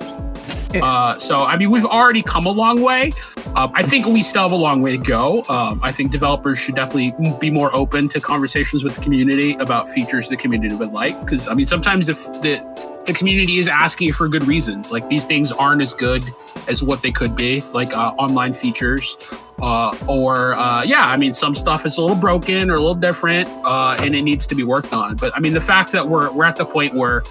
Uh, 0.83 1.19
so 1.19 1.43
I 1.45 1.57
mean, 1.57 1.71
we've 1.71 1.85
already 1.85 2.23
come 2.23 2.47
a 2.47 2.51
long 2.51 2.81
way. 2.81 3.13
Um, 3.57 3.71
I 3.75 3.83
think 3.83 4.07
we 4.07 4.23
still 4.23 4.43
have 4.43 4.53
a 4.53 4.57
long 4.57 4.83
way 4.83 4.93
to 4.93 4.99
go. 4.99 5.45
Um, 5.49 5.81
I 5.83 5.93
think 5.93 6.11
developers 6.11 6.59
should 6.59 6.75
definitely 6.75 7.15
be 7.39 7.51
more 7.51 7.75
open 7.75 8.09
to 8.11 8.21
conversations 8.21 8.83
with 8.83 8.97
the 8.97 9.01
community 9.01 9.55
about 9.55 9.89
features 9.89 10.29
the 10.29 10.37
community 10.37 10.75
would 10.75 10.93
like. 10.93 11.19
Because 11.21 11.47
I 11.47 11.55
mean, 11.55 11.67
sometimes 11.67 12.09
if 12.09 12.25
the 12.43 12.63
the 13.07 13.13
community 13.13 13.59
is 13.59 13.69
asking 13.69 14.13
for 14.13 14.29
good 14.29 14.47
reasons, 14.47 14.91
like 14.91 15.09
these 15.09 15.25
things 15.25 15.53
aren't 15.53 15.83
as 15.83 15.95
good 15.95 16.25
as 16.69 16.83
what 16.83 17.03
they 17.03 17.13
could 17.13 17.37
be, 17.37 17.61
like 17.73 17.95
uh, 17.95 18.15
online 18.19 18.55
features, 18.55 19.17
uh, 19.61 19.97
or 20.09 20.55
uh, 20.55 20.83
yeah, 20.83 21.07
I 21.07 21.17
mean, 21.17 21.35
some 21.35 21.55
stuff 21.55 21.87
is 21.87 21.99
a 21.99 22.01
little 22.01 22.17
broken 22.17 22.71
or 22.71 22.75
a 22.75 22.79
little 22.79 22.95
different, 22.95 23.49
uh, 23.65 23.97
and 24.01 24.15
it 24.15 24.23
needs 24.23 24.47
to 24.47 24.55
be 24.55 24.65
worked 24.65 24.93
on. 24.93 25.17
But 25.17 25.37
I 25.37 25.41
mean, 25.41 25.53
the 25.53 25.61
fact 25.61 25.93
that 25.93 26.09
we're 26.09 26.33
we're 26.33 26.45
at 26.45 26.57
the 26.57 26.65
point 26.65 26.95
where 26.95 27.23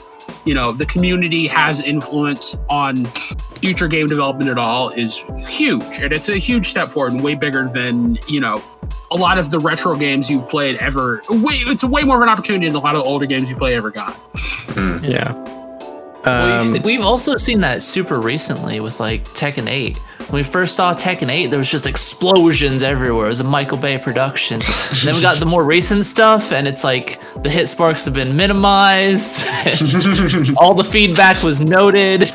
you 0.45 0.53
know 0.53 0.71
the 0.71 0.85
community 0.85 1.47
has 1.47 1.79
influence 1.79 2.57
on 2.69 3.05
future 3.63 3.87
game 3.87 4.07
development 4.07 4.49
at 4.49 4.57
all 4.57 4.89
is 4.89 5.23
huge. 5.47 5.99
And 5.99 6.11
it's 6.11 6.27
a 6.27 6.37
huge 6.37 6.69
step 6.69 6.89
forward 6.89 7.13
and 7.13 7.23
way 7.23 7.35
bigger 7.35 7.69
than 7.69 8.17
you 8.27 8.41
know 8.41 8.61
a 9.09 9.15
lot 9.15 9.37
of 9.37 9.51
the 9.51 9.59
retro 9.59 9.95
games 9.95 10.29
you've 10.29 10.49
played 10.49 10.77
ever. 10.77 11.21
Way 11.29 11.53
it's 11.55 11.83
way 11.83 12.03
more 12.03 12.17
of 12.17 12.23
an 12.23 12.29
opportunity 12.29 12.67
than 12.67 12.75
a 12.75 12.79
lot 12.79 12.95
of 12.95 13.03
the 13.03 13.07
older 13.07 13.25
games 13.25 13.49
you 13.49 13.55
play 13.55 13.75
ever 13.75 13.89
got. 13.89 14.15
Hmm. 14.73 14.97
Yeah. 15.03 15.62
Well, 16.25 16.61
Um, 16.61 16.71
we've, 16.73 16.83
we've 16.85 17.01
also 17.01 17.35
seen 17.35 17.59
that 17.61 17.81
super 17.83 18.19
recently 18.21 18.79
with 18.79 18.99
like 18.99 19.25
Tekken 19.29 19.67
8. 19.69 19.97
When 19.97 20.39
we 20.39 20.43
first 20.43 20.75
saw 20.75 20.93
Tekken 20.93 21.29
8, 21.31 21.47
there 21.47 21.59
was 21.59 21.69
just 21.69 21.85
explosions 21.85 22.81
everywhere. 22.81 23.25
It 23.25 23.29
was 23.29 23.39
a 23.41 23.43
Michael 23.43 23.77
Bay 23.77 23.97
production. 23.97 24.61
and 24.61 24.97
then 25.03 25.15
we 25.15 25.21
got 25.21 25.39
the 25.39 25.45
more 25.45 25.65
recent 25.65 26.05
stuff, 26.05 26.51
and 26.53 26.67
it's 26.67 26.83
like 26.83 27.19
the 27.43 27.49
hit 27.49 27.67
sparks 27.67 28.05
have 28.05 28.13
been 28.13 28.35
minimized. 28.37 29.45
All 30.57 30.73
the 30.73 30.87
feedback 30.89 31.43
was 31.43 31.59
noted. 31.61 32.31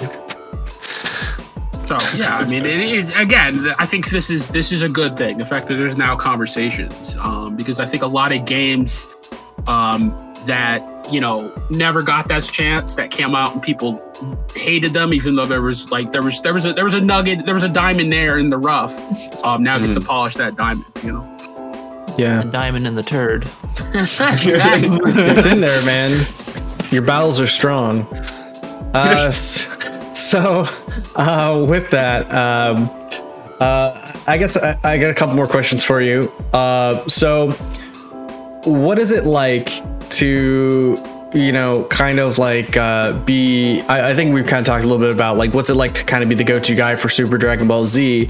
So 1.87 1.97
yeah, 2.15 2.37
I 2.37 2.45
mean, 2.45 2.67
it, 2.67 3.09
it, 3.09 3.19
again, 3.19 3.67
I 3.79 3.87
think 3.87 4.11
this 4.11 4.29
is 4.29 4.49
this 4.49 4.71
is 4.73 4.83
a 4.83 4.91
good 4.91 5.17
thing. 5.17 5.39
The 5.39 5.47
fact 5.47 5.69
that 5.69 5.75
there's 5.77 5.97
now 5.97 6.15
conversations, 6.17 7.17
um, 7.17 7.57
because 7.57 7.81
I 7.81 7.87
think 7.87 8.03
a 8.03 8.07
lot 8.07 8.31
of 8.31 8.45
games 8.45 9.07
um, 9.67 10.11
that 10.45 10.83
you 11.11 11.21
know 11.21 11.53
never 11.71 12.03
got 12.03 12.29
that 12.29 12.45
chance 12.45 12.95
that 12.97 13.11
came 13.11 13.35
out 13.35 13.55
and 13.55 13.63
people 13.63 14.03
hated 14.55 14.93
them, 14.93 15.15
even 15.15 15.37
though 15.37 15.47
there 15.47 15.63
was 15.63 15.91
like 15.91 16.13
there 16.13 16.23
was 16.23 16.41
there 16.43 16.55
was 16.55 16.65
a 16.65 16.73
there 16.73 16.85
was 16.85 16.95
a 16.95 17.01
nugget, 17.01 17.47
there 17.47 17.55
was 17.55 17.65
a 17.65 17.69
diamond 17.69 18.13
there 18.13 18.39
in 18.39 18.51
the 18.51 18.59
rough. 18.59 18.95
Um, 19.45 19.63
now 19.63 19.79
get 19.79 19.95
to 19.95 20.01
polish 20.01 20.35
that 20.35 20.57
diamond, 20.57 20.87
you 21.03 21.13
know. 21.13 22.15
yeah, 22.19 22.43
Diamond 22.43 22.87
in 22.87 22.95
the 22.95 23.03
turd. 23.03 23.49
it's 23.95 25.47
in 25.47 25.61
there, 25.61 25.85
man. 25.85 26.27
Your 26.91 27.03
bowels 27.03 27.39
are 27.41 27.47
strong. 27.47 28.07
Uh, 28.95 29.31
so, 30.13 30.65
uh, 31.17 31.65
with 31.69 31.91
that, 31.91 32.23
um, 32.35 32.91
uh, 33.61 34.13
I 34.27 34.39
guess 34.39 34.57
I, 34.57 34.79
I 34.83 34.99
got 34.99 35.11
a 35.11 35.15
couple 35.15 35.35
more 35.35 35.47
questions 35.47 35.85
for 35.85 36.01
you. 36.01 36.33
Uh, 36.53 37.07
so, 37.09 37.51
what 38.69 38.99
is 38.99 39.13
it 39.13 39.25
like 39.25 39.71
to, 40.11 40.97
you 41.35 41.53
know, 41.53 41.85
kind 41.85 42.19
of 42.19 42.39
like 42.39 42.77
uh, 42.77 43.13
be? 43.25 43.81
I, 43.83 44.11
I 44.11 44.15
think 44.15 44.35
we've 44.35 44.47
kind 44.47 44.61
of 44.61 44.67
talked 44.67 44.85
a 44.85 44.87
little 44.87 45.05
bit 45.05 45.13
about 45.13 45.37
like 45.37 45.55
what's 45.55 45.71
it 45.71 45.75
like 45.75 45.95
to 45.95 46.05
kind 46.05 46.23
of 46.23 46.29
be 46.29 46.35
the 46.35 46.45
go-to 46.45 46.75
guy 46.75 46.97
for 46.97 47.09
Super 47.09 47.39
Dragon 47.39 47.67
Ball 47.69 47.85
Z, 47.85 48.29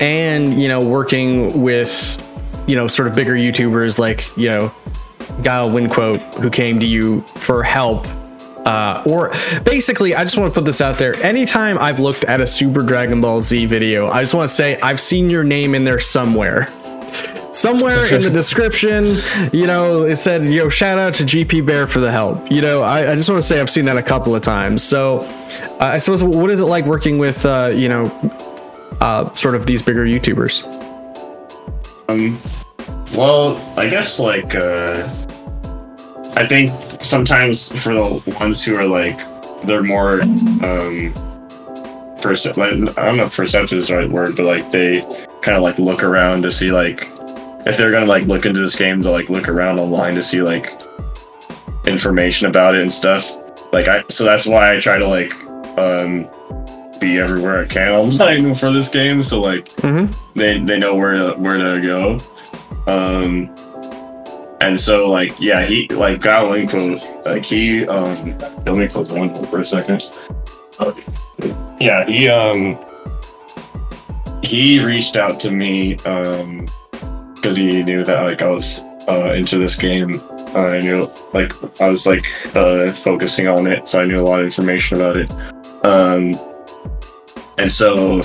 and 0.00 0.60
you 0.60 0.68
know, 0.68 0.80
working 0.80 1.62
with, 1.62 2.18
you 2.66 2.76
know, 2.76 2.86
sort 2.86 3.08
of 3.08 3.14
bigger 3.14 3.34
YouTubers 3.34 3.98
like 3.98 4.34
you 4.36 4.48
know 4.48 4.74
Guile 5.42 5.70
Winquote 5.70 6.20
who 6.40 6.50
came 6.50 6.78
to 6.80 6.86
you 6.86 7.22
for 7.22 7.62
help. 7.62 8.06
Uh, 8.66 9.02
or 9.06 9.32
basically, 9.64 10.14
I 10.14 10.22
just 10.22 10.38
want 10.38 10.52
to 10.52 10.54
put 10.54 10.64
this 10.64 10.80
out 10.80 10.96
there. 10.96 11.16
Anytime 11.16 11.78
I've 11.78 11.98
looked 11.98 12.24
at 12.24 12.40
a 12.40 12.46
Super 12.46 12.82
Dragon 12.82 13.20
Ball 13.20 13.42
Z 13.42 13.66
video, 13.66 14.08
I 14.08 14.22
just 14.22 14.34
want 14.34 14.48
to 14.48 14.54
say 14.54 14.80
I've 14.80 15.00
seen 15.00 15.28
your 15.28 15.42
name 15.42 15.74
in 15.74 15.82
there 15.82 15.98
somewhere. 15.98 16.68
Somewhere 17.52 18.04
in 18.12 18.22
the 18.22 18.30
description, 18.30 19.16
you 19.52 19.66
know, 19.66 20.04
it 20.04 20.16
said, 20.16 20.48
yo, 20.48 20.68
shout 20.68 20.98
out 20.98 21.14
to 21.14 21.24
GP 21.24 21.64
Bear 21.66 21.86
for 21.86 22.00
the 22.00 22.10
help. 22.10 22.50
You 22.50 22.62
know, 22.62 22.82
I, 22.82 23.12
I 23.12 23.14
just 23.14 23.28
want 23.28 23.42
to 23.42 23.46
say 23.46 23.60
I've 23.60 23.70
seen 23.70 23.84
that 23.84 23.98
a 23.98 24.02
couple 24.02 24.34
of 24.34 24.42
times. 24.42 24.82
So 24.82 25.18
uh, 25.18 25.76
I 25.80 25.98
suppose, 25.98 26.24
what 26.24 26.50
is 26.50 26.60
it 26.60 26.64
like 26.64 26.86
working 26.86 27.18
with, 27.18 27.44
uh, 27.44 27.70
you 27.74 27.88
know, 27.88 28.06
uh, 29.00 29.32
sort 29.34 29.54
of 29.54 29.66
these 29.66 29.82
bigger 29.82 30.04
YouTubers? 30.04 30.62
Um, 32.08 32.38
well, 33.14 33.56
I 33.78 33.88
guess 33.88 34.18
like 34.18 34.54
uh, 34.54 35.08
I 36.34 36.46
think 36.46 36.70
sometimes 37.00 37.70
for 37.82 37.94
the 37.94 38.34
ones 38.40 38.64
who 38.64 38.76
are 38.76 38.86
like 38.86 39.20
they're 39.64 39.82
more 39.82 40.22
um, 40.22 41.12
perce- 42.20 42.56
like, 42.56 42.72
I 42.98 43.06
don't 43.06 43.16
know 43.16 43.24
if 43.24 43.36
perceptive 43.36 43.78
is 43.78 43.88
the 43.88 43.96
right 43.96 44.10
word, 44.10 44.36
but 44.36 44.46
like 44.46 44.70
they 44.70 45.02
kind 45.42 45.56
of 45.56 45.62
like 45.62 45.78
look 45.78 46.02
around 46.02 46.42
to 46.42 46.50
see 46.50 46.72
like 46.72 47.08
if 47.66 47.76
they're 47.76 47.90
gonna 47.92 48.06
like 48.06 48.24
look 48.24 48.44
into 48.46 48.60
this 48.60 48.74
game 48.76 49.02
to 49.02 49.10
like 49.10 49.28
look 49.30 49.48
around 49.48 49.78
online 49.80 50.14
to 50.16 50.22
see 50.22 50.42
like 50.42 50.80
information 51.86 52.46
about 52.48 52.74
it 52.74 52.82
and 52.82 52.92
stuff. 52.92 53.38
Like 53.72 53.88
I, 53.88 54.02
so 54.08 54.24
that's 54.24 54.46
why 54.46 54.74
I 54.74 54.80
try 54.80 54.98
to 54.98 55.06
like 55.06 55.32
um 55.78 56.28
be 57.00 57.18
everywhere 57.18 57.62
I 57.64 57.66
can 57.66 57.92
online 57.92 58.54
for 58.54 58.70
this 58.70 58.88
game. 58.88 59.22
So 59.22 59.40
like 59.40 59.64
Mm-hmm. 59.76 60.12
they 60.38 60.58
they 60.60 60.78
know 60.78 60.94
where 60.94 61.14
to 61.14 61.32
where 61.38 61.56
to 61.58 61.80
go. 61.80 62.18
Um 62.86 63.54
and 64.60 64.78
so 64.78 65.10
like 65.10 65.34
yeah, 65.40 65.64
he 65.64 65.88
like 65.88 66.20
got 66.20 66.48
one 66.48 66.68
quote 66.68 67.00
like 67.24 67.44
he 67.44 67.86
um 67.86 68.36
let 68.66 68.76
me 68.76 68.86
close 68.88 69.08
the 69.08 69.14
window 69.18 69.42
for 69.44 69.60
a 69.60 69.64
second. 69.64 70.08
Yeah, 71.80 72.04
he 72.06 72.28
um 72.28 72.78
he 74.42 74.84
reached 74.84 75.16
out 75.16 75.40
to 75.40 75.50
me 75.50 75.96
um 76.04 76.66
because 77.42 77.56
he 77.56 77.82
knew 77.82 78.04
that 78.04 78.22
like 78.22 78.40
I 78.40 78.48
was 78.48 78.80
uh 79.08 79.32
into 79.32 79.58
this 79.58 79.74
game. 79.76 80.20
Uh, 80.54 80.68
I 80.68 80.80
knew 80.80 81.10
like 81.32 81.52
I 81.80 81.88
was 81.88 82.06
like 82.06 82.24
uh 82.54 82.92
focusing 82.92 83.48
on 83.48 83.66
it, 83.66 83.88
so 83.88 84.00
I 84.00 84.04
knew 84.06 84.22
a 84.22 84.24
lot 84.24 84.40
of 84.40 84.44
information 84.46 84.98
about 84.98 85.16
it. 85.16 85.30
Um 85.84 86.32
and 87.58 87.70
so 87.70 88.22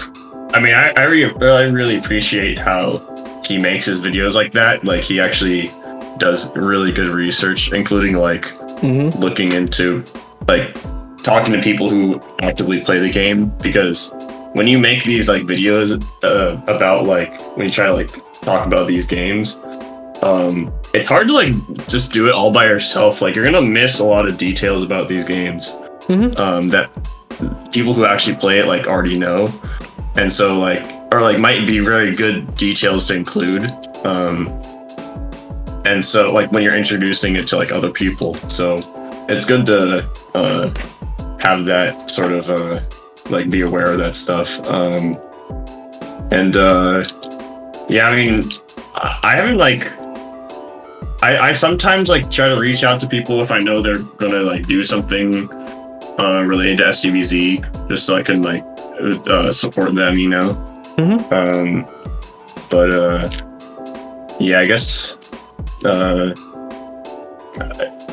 I 0.54 0.62
mean, 0.62 0.74
I, 0.74 0.94
I, 0.96 1.04
re- 1.04 1.26
I 1.42 1.64
really 1.64 1.98
appreciate 1.98 2.58
how 2.58 3.42
he 3.46 3.60
makes 3.60 3.86
his 3.86 4.00
videos 4.00 4.34
like 4.34 4.54
that. 4.54 4.86
Like, 4.86 5.02
he 5.02 5.20
actually 5.20 5.70
does 6.20 6.56
really 6.56 6.94
good 6.94 7.08
research, 7.08 7.74
including 7.74 8.16
like 8.16 8.46
Mm-hmm. 8.78 9.20
looking 9.20 9.54
into 9.54 10.06
like 10.48 10.72
talking 11.24 11.52
to 11.52 11.60
people 11.60 11.90
who 11.90 12.22
actively 12.42 12.80
play 12.80 13.00
the 13.00 13.10
game. 13.10 13.48
Because 13.62 14.12
when 14.54 14.68
you 14.68 14.78
make 14.78 15.04
these 15.04 15.28
like 15.28 15.42
videos 15.44 16.00
uh, 16.24 16.62
about 16.72 17.06
like 17.08 17.42
when 17.58 17.66
you 17.66 17.72
try 17.74 17.88
to 17.88 17.94
like 17.94 18.12
talk 18.48 18.66
about 18.66 18.88
these 18.88 19.06
games, 19.06 19.60
um, 20.24 20.72
it's 20.94 21.06
hard 21.06 21.28
to 21.28 21.34
like 21.34 21.54
just 21.88 22.14
do 22.14 22.28
it 22.30 22.34
all 22.34 22.52
by 22.52 22.66
yourself. 22.66 23.22
Like, 23.22 23.36
you're 23.36 23.44
gonna 23.46 23.62
miss 23.62 24.00
a 24.00 24.06
lot 24.06 24.26
of 24.28 24.38
details 24.38 24.82
about 24.84 25.10
these 25.10 25.26
games 25.26 25.76
Mhm. 26.08 26.40
um, 26.40 26.70
that 26.70 26.90
people 27.74 27.94
who 27.94 28.06
actually 28.06 28.38
play 28.38 28.60
it 28.60 28.66
like 28.68 28.88
already 28.88 29.20
know 29.20 29.54
and 30.16 30.32
so 30.32 30.58
like 30.60 30.82
or 31.12 31.20
like 31.22 31.38
might 31.38 31.68
be 31.68 31.78
very 31.80 32.12
good 32.16 32.56
details 32.56 33.06
to 33.08 33.14
include 33.14 33.64
um 34.06 34.48
and 35.86 36.04
so 36.04 36.32
like 36.34 36.52
when 36.52 36.64
you're 36.64 36.76
introducing 36.84 37.36
it 37.36 37.46
to 37.50 37.56
like 37.58 37.72
other 37.72 37.92
people 37.92 38.34
so 38.50 38.66
it's 39.30 39.46
good 39.46 39.64
to 39.68 39.80
uh 40.34 40.70
have 41.40 41.66
that 41.66 42.10
sort 42.10 42.32
of 42.32 42.50
uh 42.50 42.80
like 43.30 43.52
be 43.52 43.62
aware 43.62 43.92
of 43.92 44.00
that 44.00 44.16
stuff 44.16 44.50
um 44.66 45.16
and 46.32 46.58
uh 46.58 47.04
yeah 47.90 48.08
i 48.08 48.16
mean 48.16 48.50
i, 48.96 49.36
haven't 49.36 49.58
like 49.58 49.92
I, 51.24 51.50
I 51.50 51.54
sometimes 51.54 52.10
like 52.10 52.30
try 52.30 52.48
to 52.48 52.58
reach 52.58 52.84
out 52.84 53.02
to 53.02 53.08
people 53.08 53.42
if 53.42 53.50
I 53.50 53.58
know 53.58 53.82
they're 53.82 54.04
gonna 54.20 54.44
like 54.44 54.68
do 54.68 54.84
something 54.84 55.52
uh, 56.20 56.44
related 56.44 56.78
to 56.78 56.84
SDBZ, 56.86 57.90
just 57.90 58.06
so 58.06 58.16
I 58.16 58.22
can 58.22 58.44
like 58.44 58.64
uh, 59.28 59.52
support 59.52 59.96
them, 59.96 60.18
you 60.18 60.30
know. 60.30 60.54
Mhm. 60.98 61.32
Um, 61.32 61.88
but 62.70 62.94
uh, 62.94 63.30
yeah, 64.40 64.60
I 64.60 64.66
guess. 64.66 65.16
Uh, 65.84 66.34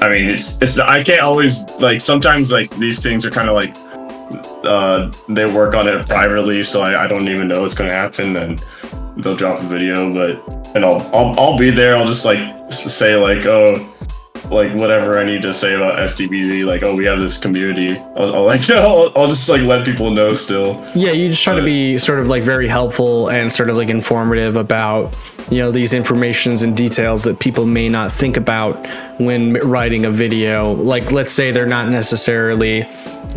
I 0.00 0.08
mean, 0.08 0.30
it's 0.30 0.60
it's 0.62 0.78
I 0.78 1.02
can't 1.02 1.20
always 1.20 1.64
like 1.78 2.00
sometimes 2.00 2.52
like 2.52 2.70
these 2.76 3.02
things 3.02 3.26
are 3.26 3.30
kind 3.30 3.48
of 3.48 3.54
like 3.54 3.74
uh, 4.64 5.10
they 5.28 5.46
work 5.46 5.74
on 5.74 5.88
it 5.88 6.06
privately, 6.06 6.62
so 6.62 6.82
I, 6.82 7.04
I 7.04 7.06
don't 7.06 7.28
even 7.28 7.48
know 7.48 7.62
what's 7.62 7.74
gonna 7.74 7.92
happen, 7.92 8.36
and 8.36 8.64
they'll 9.16 9.36
drop 9.36 9.60
a 9.60 9.66
video, 9.66 10.12
but 10.12 10.42
and 10.74 10.84
I'll 10.84 11.00
I'll, 11.14 11.38
I'll 11.38 11.58
be 11.58 11.70
there. 11.70 11.96
I'll 11.96 12.06
just 12.06 12.24
like 12.24 12.72
say 12.72 13.16
like 13.16 13.46
oh 13.46 13.90
like 14.50 14.74
whatever 14.74 15.18
I 15.18 15.24
need 15.24 15.42
to 15.42 15.54
say 15.54 15.74
about 15.74 15.98
SDBZ, 15.98 16.66
like 16.66 16.82
oh 16.82 16.94
we 16.94 17.04
have 17.04 17.18
this 17.18 17.38
community. 17.38 17.98
I'll, 18.16 18.34
I'll 18.34 18.44
like 18.44 18.68
I'll, 18.70 19.12
I'll 19.16 19.28
just 19.28 19.48
like 19.48 19.62
let 19.62 19.84
people 19.84 20.10
know 20.10 20.34
still. 20.34 20.84
Yeah, 20.94 21.12
you 21.12 21.30
just 21.30 21.42
try 21.42 21.54
to 21.54 21.64
be 21.64 21.98
sort 21.98 22.20
of 22.20 22.28
like 22.28 22.42
very 22.42 22.68
helpful 22.68 23.30
and 23.30 23.52
sort 23.52 23.70
of 23.70 23.76
like 23.76 23.88
informative 23.88 24.56
about 24.56 25.16
you 25.50 25.58
know 25.58 25.70
these 25.70 25.94
informations 25.94 26.62
and 26.62 26.76
details 26.76 27.22
that 27.24 27.38
people 27.38 27.66
may 27.66 27.88
not 27.88 28.12
think 28.12 28.36
about 28.36 28.86
when 29.18 29.54
writing 29.54 30.04
a 30.04 30.10
video. 30.10 30.72
Like 30.72 31.12
let's 31.12 31.32
say 31.32 31.50
they're 31.50 31.66
not 31.66 31.88
necessarily 31.88 32.86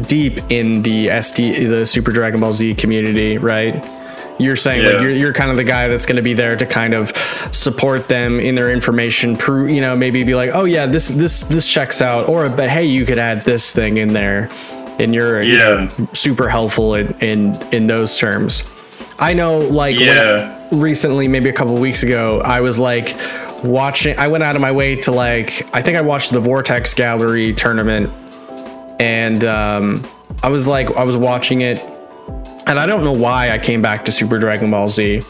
deep 0.04 0.38
in 0.50 0.84
the 0.84 1.08
SD 1.08 1.70
the 1.70 1.86
Super 1.86 2.12
Dragon 2.12 2.40
Ball 2.40 2.54
Z 2.54 2.76
community, 2.76 3.38
right? 3.38 3.84
You're 4.40 4.56
saying 4.56 4.84
like 4.86 5.02
you're, 5.02 5.12
you're 5.12 5.34
kind 5.34 5.50
of 5.50 5.58
the 5.58 5.64
guy 5.64 5.88
that's 5.88 6.06
going 6.06 6.18
to 6.18 6.22
be 6.22 6.34
there 6.34 6.56
to 6.56 6.66
kind 6.66 6.94
of 6.94 7.12
support 7.52 8.08
them 8.08 8.40
in 8.40 8.54
their 8.56 8.72
information. 8.72 9.36
Prove 9.36 9.72
you 9.72 9.82
know 9.82 9.96
maybe 9.96 10.24
be 10.24 10.36
like, 10.36 10.52
oh 10.54 10.66
yeah, 10.66 10.86
this 10.86 11.08
this 11.10 11.42
this 11.42 11.68
checks 11.68 12.02
out, 12.02 12.30
or 12.30 12.48
but 12.50 12.70
hey, 12.70 12.86
you 12.86 13.06
could 13.06 13.18
add 13.18 13.42
this 13.42 13.72
thing 13.72 13.98
in 13.98 14.14
there, 14.14 14.50
and 15.00 15.14
you're 15.16 15.42
you 15.42 15.58
know, 15.58 16.08
super 16.14 16.48
helpful 16.50 16.94
in 16.96 17.14
in 17.20 17.56
in 17.74 17.88
those 17.88 18.18
terms. 18.18 18.64
I 19.20 19.34
know, 19.34 19.58
like 19.60 19.96
I- 19.98 20.00
Yeah. 20.02 20.68
recently, 20.72 21.28
maybe 21.28 21.50
a 21.50 21.54
couple 21.54 21.74
weeks 21.76 22.04
ago, 22.04 22.40
I 22.42 22.60
was 22.62 22.78
like 22.78 23.16
watching. 23.64 24.16
I 24.20 24.28
went 24.28 24.44
out 24.44 24.56
of 24.56 24.62
my 24.62 24.72
way 24.72 24.96
to 24.98 25.12
like. 25.12 25.68
I 25.74 25.82
think 25.82 25.98
I 25.98 26.02
watched 26.02 26.32
the 26.32 26.40
Vortex 26.40 26.94
Gallery 26.94 27.54
tournament, 27.54 28.12
and 29.00 29.44
um, 29.46 30.04
I 30.44 30.50
was 30.50 30.68
like, 30.68 30.96
I 30.96 31.04
was 31.04 31.18
watching 31.18 31.62
it, 31.62 31.80
and 32.68 32.78
I 32.80 32.86
don't 32.86 33.04
know 33.04 33.12
why 33.14 33.52
I 33.52 33.58
came 33.58 33.82
back 33.82 34.06
to 34.06 34.12
Super 34.12 34.38
Dragon 34.40 34.70
Ball 34.72 34.88
Z. 34.90 35.22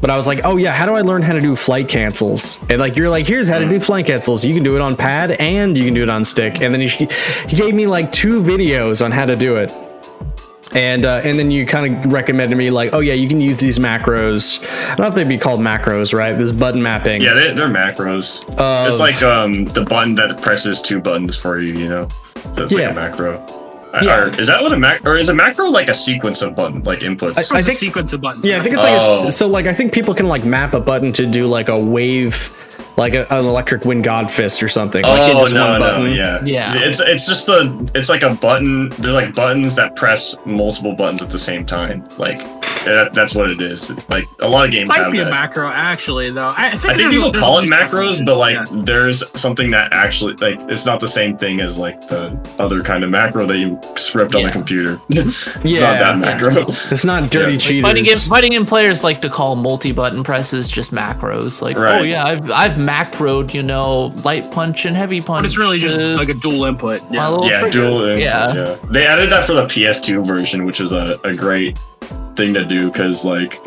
but 0.00 0.08
I 0.10 0.16
was 0.16 0.26
like, 0.26 0.40
oh 0.44 0.56
yeah, 0.56 0.72
how 0.72 0.86
do 0.86 0.94
I 0.94 1.02
learn 1.02 1.20
how 1.22 1.34
to 1.34 1.40
do 1.40 1.54
flight 1.54 1.88
cancels? 1.88 2.58
And 2.70 2.78
like 2.80 2.96
you're 2.96 3.10
like, 3.10 3.26
here's 3.26 3.48
how 3.48 3.58
to 3.58 3.68
do 3.68 3.78
flight 3.80 4.06
cancels. 4.06 4.44
You 4.44 4.54
can 4.54 4.62
do 4.62 4.74
it 4.76 4.80
on 4.80 4.96
pad 4.96 5.32
and 5.32 5.76
you 5.76 5.84
can 5.84 5.92
do 5.94 6.02
it 6.02 6.08
on 6.10 6.24
stick. 6.24 6.60
And 6.62 6.72
then 6.72 6.80
he, 6.80 6.88
he 7.48 7.56
gave 7.56 7.74
me 7.74 7.86
like 7.86 8.10
two 8.12 8.42
videos 8.42 9.04
on 9.04 9.10
how 9.12 9.26
to 9.26 9.36
do 9.36 9.56
it. 9.56 9.70
And 10.72 11.04
uh, 11.04 11.20
and 11.24 11.36
then 11.36 11.50
you 11.50 11.66
kind 11.66 12.04
of 12.06 12.12
recommended 12.12 12.56
me 12.56 12.70
like, 12.70 12.92
oh 12.92 13.00
yeah, 13.00 13.12
you 13.14 13.28
can 13.28 13.40
use 13.40 13.58
these 13.58 13.80
macros. 13.80 14.64
I 14.84 14.94
don't 14.94 15.00
know 15.00 15.06
if 15.08 15.14
they'd 15.16 15.26
be 15.28 15.36
called 15.36 15.58
macros, 15.58 16.14
right? 16.14 16.32
This 16.32 16.52
button 16.52 16.80
mapping. 16.80 17.20
Yeah, 17.22 17.34
they, 17.34 17.52
they're 17.52 17.66
macros. 17.68 18.44
It's 18.88 19.00
like 19.00 19.20
um 19.22 19.64
the 19.64 19.82
button 19.84 20.14
that 20.14 20.40
presses 20.40 20.80
two 20.80 21.00
buttons 21.00 21.34
for 21.34 21.58
you. 21.60 21.74
You 21.76 21.88
know, 21.88 22.08
that's 22.54 22.72
Yeah. 22.72 22.90
like 22.90 22.92
a 22.92 22.94
macro. 22.94 23.59
I- 23.92 24.04
Yeah. 24.04 24.20
Or 24.20 24.40
is 24.40 24.46
that 24.46 24.62
what 24.62 24.72
a 24.72 24.76
mac? 24.78 25.04
Or 25.04 25.14
is 25.16 25.28
a 25.28 25.34
macro 25.34 25.66
like 25.68 25.88
a 25.88 25.94
sequence 25.94 26.42
of 26.42 26.54
button 26.54 26.82
like 26.84 27.00
inputs? 27.00 27.36
I 27.36 27.40
It's 27.40 27.50
a 27.52 27.62
think- 27.62 27.78
sequence 27.78 28.12
of 28.12 28.20
buttons. 28.20 28.44
Yeah, 28.44 28.58
I 28.58 28.60
think 28.60 28.74
it's 28.76 28.84
like 28.84 28.98
Oh. 29.00 29.26
s- 29.28 29.36
so 29.36 29.46
like 29.46 29.66
I 29.66 29.72
think 29.72 29.92
people 29.92 30.14
can 30.14 30.28
like 30.28 30.44
map 30.44 30.74
a 30.74 30.80
button 30.80 31.12
to 31.14 31.26
do 31.26 31.46
like 31.46 31.68
a 31.68 31.78
wave, 31.78 32.56
like 32.96 33.14
a, 33.14 33.26
an 33.32 33.44
electric 33.46 33.84
wind 33.84 34.04
god 34.04 34.30
fist 34.30 34.62
or 34.62 34.68
something. 34.68 35.02
Like 35.02 35.30
in 35.32 35.36
oh 35.36 35.40
just 35.42 35.54
no, 35.54 35.70
one 35.70 35.80
no, 35.80 36.04
yeah, 36.04 36.40
Yeah. 36.44 36.74
It's 36.76 37.00
it's 37.00 37.26
just 37.26 37.48
a 37.48 37.74
it's 37.94 38.08
like 38.08 38.22
a 38.22 38.34
button. 38.34 38.90
There's 38.98 39.14
like 39.14 39.34
buttons 39.34 39.74
that 39.76 39.96
press 39.96 40.36
multiple 40.44 40.94
buttons 40.94 41.22
at 41.22 41.30
the 41.30 41.38
same 41.38 41.64
time. 41.64 42.04
Like 42.18 42.38
that, 42.84 43.12
that's 43.14 43.34
what 43.34 43.50
it 43.50 43.60
is. 43.60 43.90
Like 44.08 44.24
a 44.40 44.48
lot 44.48 44.64
of 44.66 44.70
games 44.72 44.88
might 44.88 44.98
have 45.02 45.12
be 45.12 45.20
a 45.20 45.28
macro 45.28 45.68
actually 45.68 46.30
though. 46.30 46.52
I 46.56 46.70
think, 46.70 46.94
I 46.94 46.96
think 46.96 47.10
people 47.10 47.32
call 47.32 47.58
it 47.58 47.68
macros, 47.68 48.24
but 48.24 48.36
like 48.36 48.54
Yeah. 48.54 48.64
there's 48.70 49.22
something 49.40 49.70
that 49.72 49.92
actually 49.92 50.34
like 50.34 50.58
it's 50.70 50.86
not 50.86 51.00
the 51.00 51.08
same 51.08 51.36
thing 51.36 51.60
as 51.60 51.78
like 51.78 52.00
the 52.08 52.36
other 52.58 52.80
kind 52.80 53.04
of 53.04 53.10
macro 53.10 53.46
that 53.46 53.58
you 53.58 53.78
script 53.96 54.34
on 54.34 54.42
Yeah. 54.42 54.46
the 54.48 54.52
computer. 54.52 55.00
it's 55.10 55.48
Yeah. 55.64 55.80
not 55.80 55.98
that 55.98 56.18
macro. 56.18 56.64
It's 56.90 57.04
not 57.04 57.30
dirty 57.30 57.52
Yeah. 57.52 57.58
cheaters. 57.58 57.82
Fighting 57.82 58.04
game, 58.04 58.18
fighting 58.18 58.52
game 58.52 58.66
players 58.66 59.04
like 59.04 59.20
to 59.22 59.28
call 59.30 59.56
multi-button 59.56 60.22
presses 60.24 60.70
just 60.70 60.94
macros. 60.94 61.60
Like, 61.62 61.76
oh 61.76 62.02
yeah, 62.02 62.24
I've 62.24 62.50
I've 62.50 62.72
macroed, 62.74 63.52
you 63.54 63.62
know, 63.62 64.06
light 64.24 64.50
punch 64.50 64.84
and 64.86 64.96
heavy 64.96 65.20
punch. 65.20 65.42
but 65.42 65.44
it's 65.46 65.58
really 65.58 65.78
just 65.78 65.96
to 65.96 66.16
like 66.16 66.28
a 66.28 66.34
dual 66.34 66.64
input. 66.64 67.02
Yeah. 67.10 67.40
yeah, 67.44 67.60
trigger. 67.60 67.70
dual 67.72 68.02
input, 68.04 68.18
Yeah. 68.20 68.54
yeah. 68.54 68.76
They 68.90 69.06
added 69.06 69.30
that 69.30 69.44
for 69.44 69.52
the 69.54 69.66
PS2 69.66 70.24
version, 70.26 70.64
which 70.64 70.80
is 70.80 70.92
a, 70.92 71.18
a 71.24 71.34
great 71.34 71.78
thing 72.40 72.54
to 72.54 72.64
do 72.64 72.90
because 72.90 73.24
like 73.24 73.60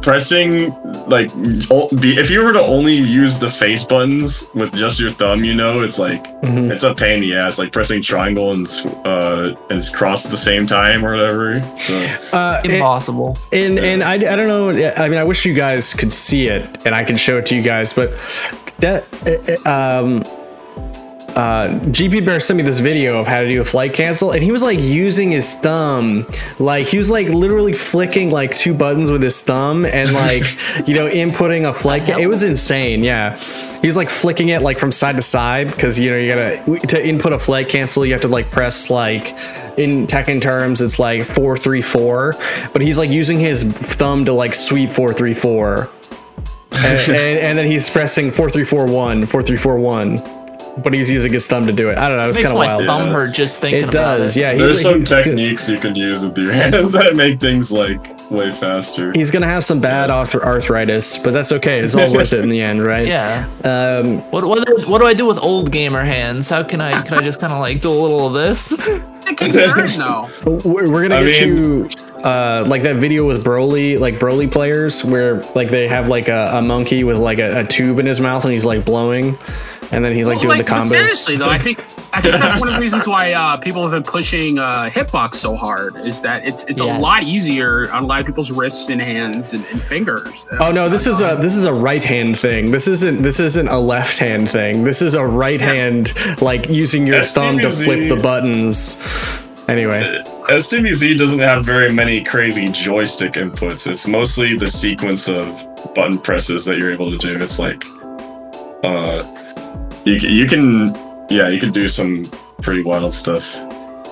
pressing 0.00 0.70
like 1.08 1.30
if 1.36 2.30
you 2.30 2.42
were 2.42 2.52
to 2.54 2.60
only 2.60 2.94
use 2.94 3.38
the 3.38 3.50
face 3.50 3.84
buttons 3.84 4.46
with 4.54 4.72
just 4.74 4.98
your 4.98 5.10
thumb, 5.10 5.44
you 5.44 5.54
know, 5.54 5.82
it's 5.82 5.98
like 5.98 6.24
Mhm. 6.42 6.70
it's 6.72 6.84
a 6.84 6.94
pain 6.94 7.14
in 7.16 7.20
the 7.20 7.34
ass. 7.36 7.58
Like 7.58 7.70
pressing 7.72 8.00
triangle 8.00 8.52
and 8.52 8.66
s- 8.66 8.86
uh 8.86 9.54
and 9.68 9.82
cross 9.92 10.24
at 10.24 10.30
the 10.30 10.38
same 10.38 10.66
time 10.66 11.04
or 11.04 11.12
whatever. 11.16 11.60
So 11.80 11.94
Uh, 12.32 12.60
Impossible. 12.64 13.36
and 13.52 13.78
and 13.78 14.02
I, 14.02 14.14
I 14.14 14.36
don't 14.36 14.48
know. 14.48 14.70
I 14.70 15.08
mean, 15.08 15.18
I 15.18 15.24
wish 15.24 15.44
you 15.44 15.52
guys 15.52 15.92
could 15.92 16.12
see 16.12 16.46
it 16.48 16.64
and 16.86 16.94
I 16.94 17.02
can 17.04 17.16
show 17.18 17.36
it 17.36 17.44
to 17.46 17.54
you 17.54 17.62
guys, 17.62 17.92
but 17.92 18.18
that 18.78 19.04
uh, 19.66 19.70
um. 19.70 20.24
Uh, 21.34 21.80
GP 21.90 22.24
Bear 22.24 22.38
sent 22.38 22.58
me 22.58 22.62
this 22.62 22.78
video 22.78 23.18
of 23.18 23.26
how 23.26 23.40
to 23.40 23.48
do 23.48 23.60
a 23.60 23.64
flight 23.64 23.92
cancel, 23.92 24.30
and 24.30 24.40
he 24.40 24.52
was 24.52 24.62
like 24.62 24.78
using 24.78 25.32
his 25.32 25.54
thumb, 25.54 26.26
like 26.60 26.86
he 26.86 26.96
was 26.96 27.10
like 27.10 27.26
literally 27.26 27.74
flicking 27.74 28.30
like 28.30 28.54
two 28.54 28.72
buttons 28.72 29.10
with 29.10 29.20
his 29.20 29.40
thumb, 29.40 29.84
and 29.84 30.12
like 30.12 30.44
you 30.86 30.94
know 30.94 31.08
inputting 31.08 31.68
a 31.68 31.72
flight. 31.72 32.06
Ca- 32.06 32.18
it 32.18 32.28
was 32.28 32.44
insane. 32.44 33.02
Yeah, 33.02 33.36
he's 33.82 33.96
like 33.96 34.08
flicking 34.08 34.50
it 34.50 34.62
like 34.62 34.78
from 34.78 34.92
side 34.92 35.16
to 35.16 35.22
side 35.22 35.68
because 35.68 35.98
you 35.98 36.10
know 36.10 36.16
you 36.16 36.32
gotta 36.32 36.86
to 36.86 37.04
input 37.04 37.32
a 37.32 37.38
flight 37.38 37.68
cancel, 37.68 38.06
you 38.06 38.12
have 38.12 38.22
to 38.22 38.28
like 38.28 38.52
press 38.52 38.88
like 38.88 39.30
in 39.76 40.06
Tekken 40.06 40.40
terms 40.40 40.80
it's 40.80 41.00
like 41.00 41.24
four 41.24 41.58
three 41.58 41.82
four, 41.82 42.34
but 42.72 42.80
he's 42.80 42.96
like 42.96 43.10
using 43.10 43.40
his 43.40 43.64
thumb 43.64 44.24
to 44.26 44.32
like 44.32 44.54
sweep 44.54 44.90
four 44.90 45.12
three 45.12 45.34
four, 45.34 45.90
and, 46.70 47.10
and, 47.10 47.38
and 47.40 47.58
then 47.58 47.66
he's 47.66 47.90
pressing 47.90 48.30
four 48.30 48.48
three 48.50 48.64
four 48.64 48.86
one 48.86 49.26
four 49.26 49.42
three 49.42 49.56
four 49.56 49.78
one. 49.80 50.18
But 50.82 50.92
he's 50.92 51.08
using 51.10 51.32
his 51.32 51.46
thumb 51.46 51.66
to 51.66 51.72
do 51.72 51.88
it. 51.90 51.98
I 51.98 52.08
don't 52.08 52.18
know. 52.18 52.28
It's 52.28 52.36
Makes 52.36 52.50
kind 52.50 52.56
of 52.56 52.66
my 52.66 52.74
wild. 52.76 52.84
thumb 52.86 53.06
Yeah. 53.08 53.12
hurt 53.12 53.32
just 53.32 53.60
thinking 53.60 53.82
It 53.84 53.94
about 53.94 54.18
does. 54.18 54.36
it. 54.36 54.40
Yeah. 54.40 54.52
he- 54.54 54.58
there's 54.58 54.82
some 54.82 55.00
he- 55.00 55.04
techniques 55.06 55.68
you 55.68 55.78
can 55.78 55.94
use 55.94 56.24
with 56.24 56.36
your 56.36 56.52
hands 56.60 56.92
that 56.94 57.14
make 57.14 57.38
things 57.40 57.70
like 57.70 58.00
way 58.30 58.50
faster. 58.50 59.12
He's 59.14 59.30
gonna 59.30 59.46
have 59.46 59.64
some 59.64 59.78
bad 59.78 60.10
arth- 60.10 60.34
arthritis, 60.34 61.16
but 61.18 61.32
that's 61.32 61.52
okay. 61.52 61.78
It's 61.78 61.94
all 61.94 62.12
worth 62.12 62.32
it 62.32 62.40
in 62.40 62.48
the 62.48 62.60
end, 62.60 62.84
right? 62.84 63.06
Yeah. 63.14 63.46
Um, 63.64 64.18
What, 64.30 64.44
what 64.44 64.88
what 64.88 65.00
do 65.00 65.06
I 65.06 65.14
do 65.14 65.26
with 65.26 65.38
old 65.38 65.70
gamer 65.70 66.02
hands? 66.02 66.48
How 66.50 66.62
can 66.64 66.80
I 66.80 67.02
can 67.02 67.18
I 67.18 67.22
just 67.22 67.38
kind 67.40 67.52
of 67.52 67.60
like 67.60 67.80
do 67.80 67.90
a 67.90 67.94
little 68.00 68.26
of 68.26 68.32
this? 68.34 68.74
It 69.26 69.38
concerns 69.38 69.98
now. 69.98 70.28
we're, 70.44 70.60
we're 70.90 71.00
gonna 71.08 71.14
I 71.16 71.24
get 71.24 71.48
mean- 71.48 71.64
you 71.64 71.88
uh, 72.22 72.62
like 72.66 72.82
that 72.82 72.96
video 72.96 73.26
with 73.26 73.42
Broly, 73.42 73.98
like 73.98 74.16
Broly 74.18 74.50
players, 74.52 75.02
where 75.02 75.40
like 75.54 75.70
they 75.70 75.88
have 75.88 76.10
like 76.10 76.28
a, 76.28 76.50
a 76.56 76.62
monkey 76.62 77.04
with 77.04 77.16
like 77.16 77.38
a, 77.38 77.60
a 77.60 77.64
tube 77.64 77.98
in 77.98 78.04
his 78.04 78.20
mouth 78.20 78.44
and 78.44 78.52
he's 78.52 78.66
like 78.66 78.84
blowing, 78.84 79.38
and 79.90 80.04
then 80.04 80.14
he's 80.14 80.26
like 80.26 80.40
doing 80.40 80.58
like, 80.58 80.66
the 80.66 80.72
but 80.72 80.82
combos. 80.84 80.88
seriously 80.88 81.36
though, 81.36 81.48
I 81.48 81.58
think 81.58 81.78
I 82.14 82.20
think 82.20 82.34
that's 82.34 82.60
one 82.60 82.68
of 82.68 82.74
the 82.76 82.80
reasons 82.80 83.08
why 83.08 83.32
uh, 83.32 83.56
people 83.56 83.82
have 83.82 83.90
been 83.90 84.04
pushing 84.04 84.58
uh, 84.58 84.88
hitbox 84.88 85.34
so 85.34 85.56
hard. 85.56 85.96
Is 85.96 86.20
that 86.22 86.46
it's 86.46 86.62
it's 86.64 86.80
a 86.80 86.84
lot 86.84 87.24
easier 87.24 87.90
on 87.90 88.04
a 88.04 88.06
lot 88.06 88.20
of 88.20 88.26
people's 88.26 88.52
wrists 88.52 88.88
and 88.88 89.00
hands 89.00 89.52
and, 89.52 89.64
and 89.66 89.82
fingers. 89.82 90.46
Oh 90.60 90.70
no, 90.70 90.88
this 90.88 91.08
is 91.08 91.20
a 91.20 91.36
this 91.40 91.56
is 91.56 91.64
a 91.64 91.72
right 91.72 92.04
hand 92.04 92.38
thing. 92.38 92.70
This 92.70 92.86
isn't 92.86 93.22
this 93.22 93.40
isn't 93.40 93.66
a 93.68 93.78
left 93.78 94.18
hand 94.18 94.48
thing. 94.48 94.84
This 94.84 95.02
is 95.02 95.14
a 95.14 95.26
right 95.26 95.60
hand 95.60 96.12
like 96.40 96.68
using 96.68 97.04
your 97.06 97.24
thumb 97.24 97.58
to 97.58 97.70
flip 97.70 98.08
the 98.08 98.20
buttons. 98.22 98.96
Anyway, 99.66 100.22
SDBZ 100.50 101.16
doesn't 101.16 101.38
have 101.38 101.64
very 101.64 101.90
many 101.90 102.22
crazy 102.22 102.68
joystick 102.68 103.32
inputs. 103.32 103.90
It's 103.90 104.06
mostly 104.06 104.56
the 104.56 104.68
sequence 104.68 105.26
of 105.26 105.46
button 105.94 106.18
presses 106.18 106.66
that 106.66 106.76
you're 106.76 106.92
able 106.92 107.10
to 107.10 107.16
do. 107.16 107.40
It's 107.40 107.58
like, 107.58 107.82
uh, 108.84 109.22
you 110.04 110.18
can, 110.18 110.30
you 110.30 110.46
can 110.46 110.94
yeah, 111.30 111.48
you 111.48 111.58
can 111.58 111.72
do 111.72 111.88
some 111.88 112.24
pretty 112.62 112.82
wild 112.82 113.12
stuff. 113.14 113.42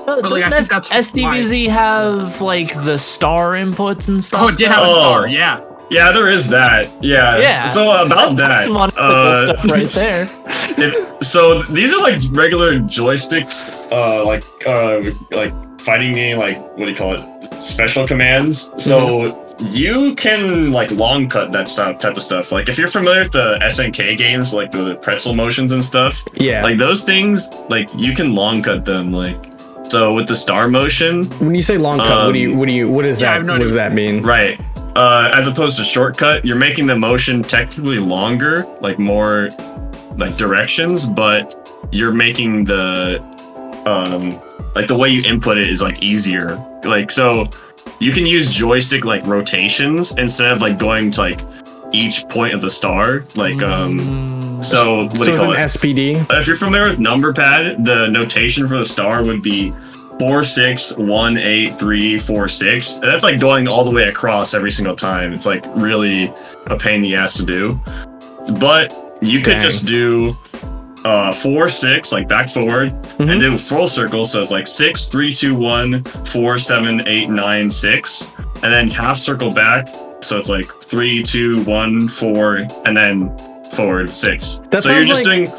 Doesn't 0.06 0.30
like, 0.30 0.42
I 0.44 0.50
think 0.50 0.68
that's 0.68 0.88
SDBZ 0.90 1.68
have 1.68 2.40
like 2.40 2.72
the 2.84 2.98
star 2.98 3.52
inputs 3.52 4.08
and 4.08 4.22
stuff? 4.22 4.40
Oh, 4.42 4.48
it 4.48 4.56
did 4.56 4.68
have 4.68 4.82
a 4.84 4.88
Oh. 4.88 4.94
star. 4.94 5.28
Yeah. 5.28 5.60
Yeah, 5.90 6.10
there 6.10 6.28
is 6.30 6.48
that. 6.48 6.90
Yeah. 7.02 7.36
Yeah. 7.38 7.66
So 7.66 7.90
about 8.04 8.34
That's 8.36 8.60
that, 8.60 8.64
some 8.64 8.76
unethical 8.76 9.04
uh, 9.04 9.44
stuff 9.58 9.70
right 9.70 9.90
there. 10.00 10.28
if, 10.78 11.22
so 11.22 11.62
these 11.64 11.92
are 11.92 12.00
like 12.00 12.20
regular 12.30 12.78
joystick, 12.80 13.44
uh, 13.92 14.24
like 14.24 14.42
uh, 14.66 15.02
like 15.30 15.52
fighting 15.84 16.14
game, 16.14 16.38
like 16.38 16.58
what 16.76 16.84
do 16.86 16.90
you 16.90 16.96
call 16.96 17.14
it? 17.14 17.62
Special 17.62 18.06
commands. 18.06 18.68
So 18.78 19.38
you 19.70 20.14
can 20.14 20.72
like 20.72 20.90
long 20.90 21.28
cut 21.28 21.52
that 21.52 21.68
stuff, 21.68 22.00
type 22.00 22.16
of 22.16 22.22
stuff. 22.22 22.52
Like 22.52 22.68
if 22.68 22.78
you're 22.78 22.88
familiar 22.88 23.20
with 23.20 23.32
the 23.32 23.58
SNK 23.62 24.16
games, 24.16 24.52
like 24.52 24.70
the 24.70 24.96
pretzel 24.96 25.34
motions 25.34 25.72
and 25.72 25.84
stuff, 25.84 26.24
yeah. 26.34 26.62
like 26.62 26.78
those 26.78 27.04
things, 27.04 27.50
like 27.68 27.88
you 27.94 28.14
can 28.14 28.34
long 28.34 28.62
cut 28.62 28.84
them. 28.84 29.12
Like 29.12 29.52
so 29.88 30.14
with 30.14 30.28
the 30.28 30.36
star 30.36 30.68
motion, 30.68 31.24
when 31.38 31.54
you 31.54 31.62
say 31.62 31.78
long 31.78 31.98
cut, 31.98 32.26
what 32.26 32.34
do 32.34 32.40
you 32.40 32.52
um, 32.52 32.58
what 32.58 32.68
do 32.68 32.74
you 32.74 32.88
what 32.88 33.02
does 33.02 33.20
yeah, 33.20 33.38
that 33.38 33.44
no 33.44 33.54
what 33.54 33.60
does 33.60 33.74
that 33.74 33.92
mean? 33.92 34.22
Right. 34.22 34.60
Uh, 34.94 35.30
as 35.32 35.46
opposed 35.46 35.78
to 35.78 35.84
shortcut, 35.84 36.44
you're 36.44 36.56
making 36.56 36.86
the 36.86 36.96
motion 36.96 37.42
technically 37.42 37.98
longer, 37.98 38.66
like 38.80 38.98
more 38.98 39.48
like 40.16 40.36
directions, 40.36 41.08
but 41.08 41.88
you're 41.90 42.12
making 42.12 42.64
the 42.64 43.20
um 43.86 44.40
like 44.74 44.86
the 44.88 44.96
way 44.96 45.08
you 45.08 45.22
input 45.22 45.58
it 45.58 45.68
is 45.68 45.82
like 45.82 46.02
easier. 46.02 46.56
Like 46.84 47.10
so 47.10 47.46
you 47.98 48.12
can 48.12 48.26
use 48.26 48.52
joystick 48.52 49.04
like 49.04 49.24
rotations 49.26 50.14
instead 50.16 50.52
of 50.52 50.60
like 50.60 50.78
going 50.78 51.10
to 51.12 51.20
like 51.20 51.40
each 51.92 52.26
point 52.28 52.54
of 52.54 52.60
the 52.60 52.70
star. 52.70 53.24
Like 53.36 53.62
um 53.62 53.98
Mm, 54.00 54.64
so 54.64 55.04
what 55.04 55.16
So 55.16 55.24
do 55.24 55.30
you 55.30 55.32
it's 55.32 55.42
call 55.42 55.52
an 55.52 55.60
it? 55.60 55.64
SPD. 55.64 56.38
If 56.40 56.46
you're 56.46 56.56
familiar 56.56 56.88
with 56.88 56.98
number 56.98 57.32
pad, 57.32 57.84
the 57.84 58.08
notation 58.08 58.66
for 58.68 58.76
the 58.78 58.86
star 58.86 59.24
would 59.24 59.42
be 59.42 59.72
four 60.18 60.44
six 60.44 60.96
one 60.96 61.36
eight 61.36 61.78
three 61.78 62.18
four 62.18 62.46
six. 62.48 62.94
And 62.96 63.04
That's 63.04 63.24
like 63.24 63.40
going 63.40 63.66
all 63.68 63.84
the 63.84 63.90
way 63.90 64.04
across 64.04 64.54
every 64.54 64.70
single 64.70 64.94
time. 64.96 65.32
It's 65.32 65.46
like 65.46 65.64
really 65.74 66.32
a 66.66 66.76
pain 66.76 66.96
in 66.96 67.02
the 67.02 67.16
ass 67.16 67.34
to 67.34 67.44
do. 67.44 67.78
But 68.58 68.92
you 69.20 69.40
could 69.40 69.54
Dang. 69.54 69.62
just 69.62 69.86
do 69.86 70.36
uh 71.04 71.32
four 71.32 71.68
six 71.68 72.12
like 72.12 72.28
back 72.28 72.48
forward 72.48 72.92
Mhm. 73.18 73.30
and 73.32 73.40
do 73.40 73.56
full 73.58 73.88
circle 73.88 74.24
so 74.24 74.40
it's 74.40 74.52
like 74.52 74.66
six 74.66 75.08
three 75.08 75.34
two 75.34 75.54
one 75.54 76.02
four 76.26 76.58
seven 76.58 77.06
eight 77.08 77.28
nine 77.28 77.68
six 77.68 78.28
and 78.62 78.72
then 78.72 78.88
half 78.88 79.16
circle 79.18 79.50
back 79.50 79.88
so 80.20 80.38
it's 80.38 80.48
like 80.48 80.66
three 80.82 81.22
two 81.22 81.62
one 81.64 82.08
four 82.08 82.66
and 82.86 82.96
then 82.96 83.36
forward 83.74 84.10
six 84.10 84.60
That 84.70 84.84
so 84.84 84.92
you're 84.94 85.04
just 85.04 85.26
like- 85.26 85.48
doing 85.50 85.52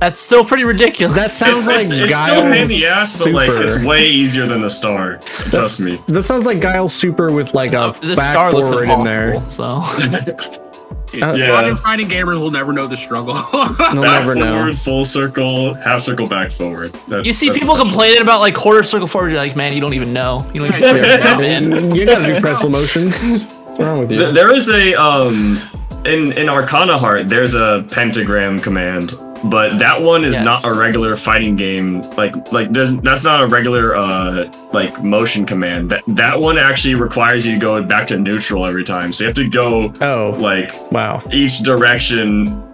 That's 0.00 0.20
still 0.20 0.44
pretty 0.44 0.64
ridiculous. 0.64 1.14
That 1.16 1.30
sounds 1.30 1.58
it's, 1.60 1.66
like 1.66 1.80
it's, 1.82 1.92
it's 1.92 2.22
still 2.24 2.38
a 2.38 2.42
pain 2.42 2.62
in 2.62 2.68
the 2.68 2.86
ass, 2.86 3.22
but 3.24 3.32
like 3.32 3.50
Super. 3.50 3.64
it's 3.64 3.84
way 3.84 4.06
easier 4.08 4.46
than 4.46 4.60
the 4.60 4.70
star. 4.70 5.18
Trust 5.50 5.80
me. 5.80 6.00
That 6.08 6.22
sounds 6.24 6.44
like 6.46 6.60
Guile 6.60 6.88
Super 6.88 7.32
with 7.32 7.52
like 7.54 7.72
a 7.72 7.92
the 8.00 8.14
back 8.14 8.32
star 8.32 8.52
looks 8.52 8.68
forward 8.68 8.88
in 8.88 9.04
there. 9.04 9.44
So 9.48 9.82
Uh, 11.20 11.34
Yeah. 11.34 11.48
Modern 11.52 11.76
fighting 11.76 12.08
gamers 12.08 12.38
will 12.38 12.50
never 12.50 12.72
know 12.72 12.86
the 12.86 12.96
struggle. 12.96 13.34
They'll 13.52 13.74
back 13.76 13.94
never 13.96 14.34
know. 14.34 14.52
forward, 14.52 14.78
full 14.78 15.04
circle, 15.04 15.74
half 15.74 16.02
circle, 16.02 16.28
back 16.28 16.52
forward. 16.52 16.92
That- 17.08 17.26
you 17.26 17.32
see 17.32 17.50
people 17.52 17.76
complaining 17.76 18.22
about 18.22 18.40
like 18.40 18.54
quarter 18.54 18.82
circle 18.82 19.08
forward. 19.08 19.30
You're 19.30 19.38
like, 19.38 19.56
man, 19.56 19.72
you 19.72 19.80
don't 19.80 19.94
even 19.94 20.12
know. 20.12 20.48
You 20.54 20.60
don't 20.60 20.74
even 20.74 21.70
know, 21.70 21.94
you 21.94 22.06
gotta 22.06 22.32
do 22.34 22.40
pretzel 22.40 22.70
motions. 22.70 23.44
What's 23.44 23.80
wrong 23.80 23.98
with 24.00 24.12
you? 24.12 24.32
There 24.32 24.54
is 24.54 24.68
a 24.68 24.94
um 24.94 25.60
in 26.04 26.32
in 26.32 26.48
Arcana 26.48 26.96
Heart. 26.98 27.28
There's 27.28 27.54
a 27.54 27.84
pentagram 27.90 28.58
command, 28.60 29.10
but 29.44 29.78
that 29.78 30.00
one 30.00 30.24
is 30.24 30.32
Yes. 30.34 30.44
not 30.44 30.64
a 30.64 30.72
regular 30.78 31.16
fighting 31.16 31.56
game. 31.56 32.02
Like 32.16 32.52
like 32.52 32.72
there's 32.72 32.96
that's 33.00 33.24
not 33.24 33.42
a 33.42 33.46
regular 33.46 33.94
uh 33.96 34.50
like 34.72 35.02
motion 35.02 35.44
command. 35.46 35.90
That 35.90 36.02
that 36.08 36.40
one 36.40 36.58
actually 36.58 36.94
requires 36.94 37.44
you 37.46 37.54
to 37.54 37.58
go 37.60 37.82
back 37.82 38.06
to 38.08 38.18
neutral 38.18 38.66
every 38.66 38.84
time. 38.84 39.12
So 39.12 39.24
you 39.24 39.28
have 39.28 39.36
to 39.36 39.48
go 39.48 39.92
oh, 40.00 40.36
like 40.38 40.72
wow. 40.92 41.22
each 41.32 41.60
direction. 41.60 42.62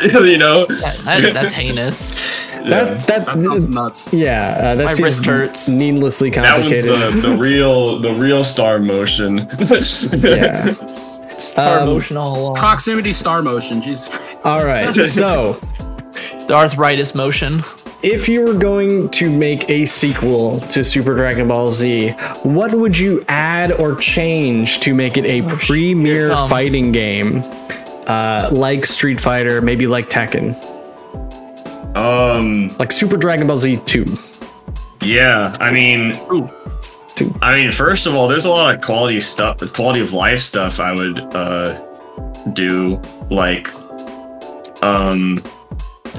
You 0.00 0.38
know. 0.38 0.66
That, 0.66 0.96
that, 1.04 1.34
that's 1.34 1.52
heinous. 1.52 2.16
Yeah. 2.60 2.84
That 2.84 3.06
that, 3.06 3.24
That 3.24 3.42
sounds 3.42 3.68
nuts. 3.70 4.12
yeah, 4.12 4.54
uh, 4.60 4.74
that 4.74 4.84
My 4.84 4.92
seems 4.92 5.00
wrist 5.02 5.24
hurts. 5.26 5.68
needlessly 5.70 6.28
That 6.28 6.58
was 6.62 6.82
the, 6.82 7.18
the 7.28 7.34
real 7.40 7.98
the 7.98 8.12
real 8.12 8.44
star 8.44 8.78
motion. 8.78 9.48
yeah. 10.18 10.74
Star 11.38 11.80
Um, 11.80 11.86
motion 11.86 12.18
all 12.18 12.38
along. 12.38 12.56
Proximity 12.56 13.14
star 13.14 13.40
motion. 13.40 13.80
Jesus 13.80 14.14
All 14.44 14.64
right. 14.66 14.92
So, 14.92 15.58
The 16.46 16.54
arthritis 16.54 17.14
motion. 17.14 17.62
if 18.02 18.28
you 18.28 18.44
were 18.44 18.54
going 18.54 19.08
to 19.10 19.28
make 19.30 19.68
a 19.68 19.84
sequel 19.84 20.60
to 20.72 20.82
Super 20.82 21.14
Dragon 21.14 21.48
Ball 21.48 21.70
Z, 21.72 22.10
what 22.42 22.72
would 22.72 22.96
you 22.96 23.22
add 23.28 23.72
or 23.72 23.94
change 23.96 24.80
to 24.80 24.94
make 24.94 25.16
it 25.18 25.24
a 25.26 25.42
Oh, 25.42 25.48
premier 25.48 26.14
here 26.14 26.30
it 26.30 26.34
comes. 26.34 26.50
fighting 26.50 26.92
game, 26.92 27.42
uh, 28.06 28.48
like 28.52 28.86
Street 28.86 29.20
Fighter, 29.20 29.60
maybe 29.60 29.86
like 29.86 30.08
Tekken, 30.08 30.56
um. 31.96 32.68
like 32.78 32.92
Super 32.92 33.16
Dragon 33.16 33.46
Ball 33.46 33.56
Z 33.56 33.80
Two? 33.86 34.06
Yeah. 35.02 35.56
I 35.60 35.70
mean. 35.70 36.16
Ooh. 36.32 36.48
Two. 37.16 37.34
I 37.42 37.56
mean, 37.56 37.70
first 37.72 38.06
of 38.06 38.14
all, 38.14 38.28
there's 38.28 38.44
a 38.46 38.50
lot 38.50 38.74
of 38.74 38.80
quality 38.80 39.20
stuff, 39.20 39.58
quality 39.74 40.00
of 40.00 40.12
life 40.12 40.40
stuff 40.40 40.80
I 40.80 40.92
would 40.92 41.20
uh, 41.34 41.74
do. 42.54 43.00
Like, 43.30 43.68
um, 44.82 45.42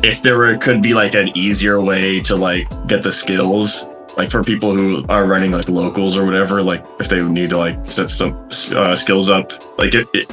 if 0.04 0.22
there 0.22 0.38
were 0.38 0.58
could 0.58 0.82
be 0.82 0.94
like 0.94 1.16
an 1.16 1.36
easier 1.38 1.82
way 1.82 2.20
to 2.22 2.36
like 2.36 2.68
get 2.88 3.04
the 3.04 3.12
skills, 3.12 3.86
like 4.18 4.32
for 4.32 4.44
people 4.44 4.74
who 4.74 5.06
are 5.10 5.26
running 5.26 5.52
like 5.52 5.70
locals 5.70 6.18
or 6.18 6.26
whatever. 6.26 6.62
Like, 6.62 6.84
if 7.00 7.10
they 7.10 7.22
would 7.22 7.32
need 7.32 7.52
to 7.52 7.58
like 7.58 7.86
set 7.86 8.10
some 8.10 8.50
uh, 8.76 8.96
skills 8.96 9.30
up, 9.30 9.54
like 9.78 9.94
it, 9.94 10.08
it. 10.14 10.32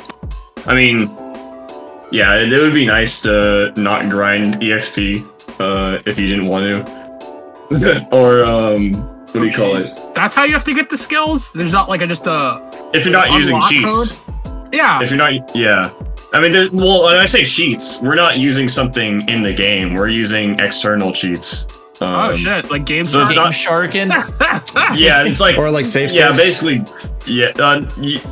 I 0.66 0.74
mean, 0.74 1.00
yeah, 2.10 2.36
it, 2.36 2.52
it 2.52 2.60
would 2.60 2.74
be 2.74 2.86
nice 2.86 3.20
to 3.22 3.72
not 3.76 4.08
grind 4.10 4.54
exp 4.56 5.24
uh, 5.60 6.00
if 6.06 6.18
you 6.18 6.26
didn't 6.26 6.46
want 6.46 6.86
to, 7.70 8.08
or 8.12 8.44
um. 8.44 9.14
What 9.28 9.40
do 9.42 9.46
you 9.46 9.52
call 9.52 9.76
it? 9.76 9.90
That's 10.14 10.34
how 10.34 10.44
you 10.44 10.54
have 10.54 10.64
to 10.64 10.74
get 10.74 10.88
the 10.88 10.96
skills. 10.96 11.52
There's 11.52 11.70
not 11.70 11.86
like 11.86 12.00
a 12.00 12.06
just 12.06 12.26
a 12.26 12.62
If 12.94 13.04
you're 13.04 13.12
not 13.12 13.30
using 13.32 13.60
cheats. 13.68 14.18
yeah. 14.72 15.02
If 15.02 15.10
you're 15.10 15.18
not, 15.18 15.54
yeah. 15.54 15.90
I 16.32 16.40
mean, 16.40 16.52
there, 16.52 16.68
well, 16.72 17.05
when 17.05 17.16
I 17.16 17.24
say 17.26 17.44
cheats, 17.44 18.00
we're 18.00 18.14
not 18.14 18.38
using 18.38 18.68
something 18.68 19.26
in 19.28 19.42
the 19.42 19.52
game. 19.52 19.94
We're 19.94 20.09
using 20.09 20.59
external 20.60 21.12
cheats. 21.12 21.64
Um, 22.00 22.30
oh 22.30 22.32
shit! 22.34 22.70
Like 22.70 22.84
games. 22.84 23.10
so 23.10 23.22
it's 23.22 23.32
Game 23.34 23.42
not- 23.44 23.52
Sharkin. 23.55 24.10
Yeah, 24.96 25.24
it's 25.24 25.40
like, 25.40 25.56
Or 25.59 25.70
like 25.70 25.84
safe. 25.86 26.12
yeah, 26.12 26.32
states? 26.34 26.62
basically, 26.62 26.84
yeah. 27.26 27.46
Uh, 27.59 27.80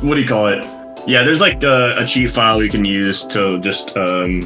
what 0.01 0.15
do 0.15 0.21
you 0.21 0.27
call 0.27 0.47
it? 0.47 0.63
Yeah, 1.07 1.23
there's 1.23 1.41
like 1.41 1.63
a, 1.63 1.97
a 1.97 2.05
cheat 2.05 2.31
file 2.31 2.57
we 2.59 2.69
can 2.69 2.83
use 2.85 3.25
to 3.27 3.59
just 3.59 3.95
um, 3.97 4.41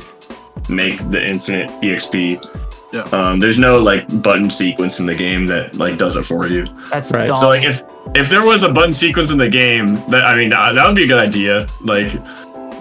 make 0.70 0.98
the 1.12 1.24
infinite 1.24 1.70
exp. 1.82 2.44
Yeah. 2.92 3.02
Um, 3.14 3.40
there's 3.40 3.58
no 3.60 3.80
like 3.80 4.06
button 4.22 4.50
sequence 4.50 5.00
in 5.00 5.06
the 5.06 5.16
game 5.16 5.46
that 5.48 5.76
like 5.76 5.98
does 5.98 6.16
it 6.16 6.24
for 6.24 6.48
you. 6.48 6.66
That's 6.90 7.12
Right. 7.14 7.28
dumb. 7.28 7.36
So 7.38 7.48
like 7.50 7.64
if 7.64 7.84
if 8.16 8.30
there 8.30 8.46
was 8.46 8.64
a 8.64 8.70
button 8.70 8.92
sequence 8.94 9.30
in 9.32 9.38
the 9.38 9.48
game, 9.50 9.96
that 10.10 10.26
I 10.26 10.36
mean 10.36 10.50
that, 10.50 10.74
that 10.74 10.86
would 10.88 10.96
be 10.96 11.04
a 11.04 11.08
good 11.08 11.20
idea. 11.20 11.68
Like 11.82 12.12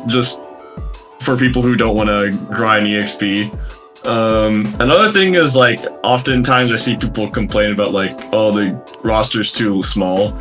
just 0.06 0.40
for 1.20 1.36
people 1.36 1.62
who 1.62 1.76
don't 1.76 1.94
want 1.94 2.09
to 2.09 2.30
grind 2.55 2.86
exp. 2.86 3.51
Um, 4.06 4.74
another 4.80 5.12
thing 5.12 5.34
is 5.34 5.55
like 5.55 5.80
oftentimes 6.02 6.72
I 6.72 6.76
see 6.76 6.97
people 6.97 7.30
complain 7.30 7.72
about 7.72 7.92
like 7.92 8.12
oh 8.32 8.51
the 8.51 8.80
roster's 9.02 9.52
too 9.52 9.82
small, 9.82 10.32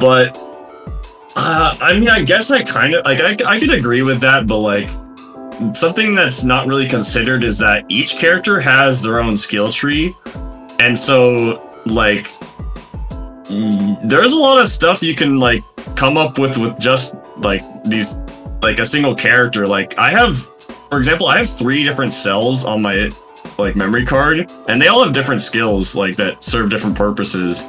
but 0.00 0.36
uh, 1.36 1.76
I 1.80 1.92
mean 1.94 2.08
I 2.08 2.24
guess 2.24 2.50
I 2.50 2.62
kind 2.62 2.94
of 2.94 3.04
like 3.04 3.20
I 3.20 3.36
I 3.48 3.60
could 3.60 3.70
agree 3.70 4.02
with 4.02 4.20
that, 4.22 4.46
but 4.46 4.58
like 4.58 4.90
something 5.72 6.14
that's 6.14 6.42
not 6.42 6.66
really 6.66 6.88
considered 6.88 7.44
is 7.44 7.58
that 7.58 7.84
each 7.88 8.18
character 8.18 8.60
has 8.60 9.02
their 9.02 9.20
own 9.20 9.36
skill 9.36 9.70
tree, 9.70 10.12
and 10.80 10.98
so 10.98 11.62
like 11.86 12.32
there's 13.48 14.32
a 14.32 14.36
lot 14.36 14.60
of 14.60 14.68
stuff 14.68 15.02
you 15.02 15.14
can 15.14 15.38
like 15.38 15.62
come 15.94 16.16
up 16.16 16.38
with 16.38 16.58
with 16.58 16.78
just 16.80 17.14
like 17.38 17.62
these 17.84 18.18
like 18.66 18.78
a 18.80 18.86
single 18.86 19.14
character 19.14 19.64
like 19.66 19.96
i 19.98 20.10
have 20.10 20.36
for 20.90 20.98
example 20.98 21.26
i 21.28 21.36
have 21.36 21.48
three 21.48 21.82
different 21.84 22.12
cells 22.12 22.64
on 22.64 22.82
my 22.82 23.08
like 23.58 23.76
memory 23.76 24.04
card 24.04 24.50
and 24.68 24.80
they 24.82 24.88
all 24.88 25.02
have 25.04 25.12
different 25.14 25.40
skills 25.40 25.94
like 25.94 26.16
that 26.16 26.42
serve 26.42 26.68
different 26.68 26.96
purposes. 26.96 27.64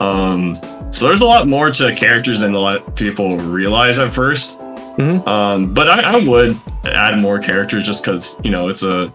Um 0.00 0.56
so 0.90 1.06
there's 1.06 1.20
a 1.22 1.26
lot 1.26 1.46
more 1.46 1.70
to 1.70 1.94
characters 1.94 2.40
than 2.40 2.54
a 2.54 2.58
lot 2.58 2.76
of 2.76 2.94
people 2.94 3.36
realize 3.38 3.98
at 3.98 4.10
1st 4.12 4.58
Mhm. 4.98 5.26
um 5.26 5.72
but 5.74 5.86
I, 5.88 5.96
I 6.14 6.16
would 6.26 6.58
add 6.84 7.18
more 7.20 7.38
characters 7.38 7.84
just 7.84 8.02
because 8.04 8.36
you 8.42 8.50
know 8.50 8.68
it's 8.68 8.82
a 8.82 9.12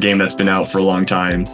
game 0.00 0.16
that's 0.18 0.34
been 0.34 0.48
out 0.48 0.66
for 0.70 0.78
a 0.78 0.82
long 0.92 1.04
time 1.04 1.44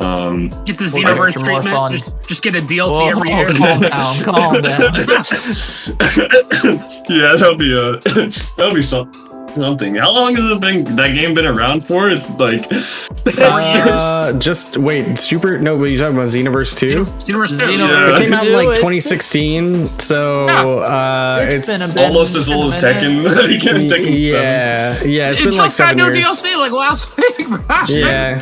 um 0.00 0.48
Get 0.64 0.78
the 0.78 0.84
Xenoverse 0.84 1.34
they're 1.34 1.42
treatment. 1.60 1.92
Just, 1.92 2.28
just 2.28 2.42
get 2.42 2.54
a 2.54 2.60
DLC 2.60 2.88
Whoa, 2.90 3.08
every 3.08 3.30
year. 3.30 3.48
calm 3.48 3.80
down, 3.80 4.24
calm 4.24 4.62
down. 4.62 4.94
yeah, 7.08 7.34
that'll 7.36 7.56
be 7.56 7.72
a 7.76 7.96
that'll 8.56 8.74
be 8.74 8.82
some, 8.82 9.10
something. 9.56 9.94
How 9.96 10.12
long 10.12 10.36
has 10.36 10.44
it 10.50 10.60
been 10.60 10.84
that 10.96 11.14
game 11.14 11.34
been 11.34 11.46
around 11.46 11.86
for? 11.86 12.10
It's 12.10 12.28
like 12.38 12.64
Uh, 13.38 14.32
just 14.34 14.78
wait, 14.78 15.18
Super. 15.18 15.58
No, 15.58 15.76
what 15.76 15.86
you 15.86 15.98
talking 15.98 16.14
about? 16.14 16.28
Xenoverse 16.28 16.78
Two. 16.78 17.04
Xenoverse 17.04 17.50
2. 17.50 17.56
Xenoverse 17.56 17.78
Yeah. 17.78 18.16
It 18.16 18.22
came 18.22 18.32
out 18.32 18.46
in 18.46 18.52
like 18.54 18.68
2016, 18.76 19.84
so 19.84 20.46
Yeah. 20.46 20.64
uh, 20.66 21.46
It's 21.50 21.68
it's, 21.68 21.92
been 21.92 22.04
almost 22.04 22.36
as 22.36 22.48
old 22.48 22.72
as 22.72 22.82
Tekken. 22.82 23.22
Tekken 23.24 23.88
seven. 23.90 24.12
yeah, 24.14 25.02
yeah. 25.04 25.30
It's 25.30 25.40
It 25.40 25.44
been 25.44 25.56
like 25.56 25.66
just 25.66 25.78
got 25.78 25.88
seven 25.88 25.98
no 25.98 26.06
years. 26.08 26.24
DLC 26.24 26.56
like 26.56 26.72
last 26.72 27.16
week. 27.18 27.48
bro. 27.48 27.60
Yeah, 27.88 28.40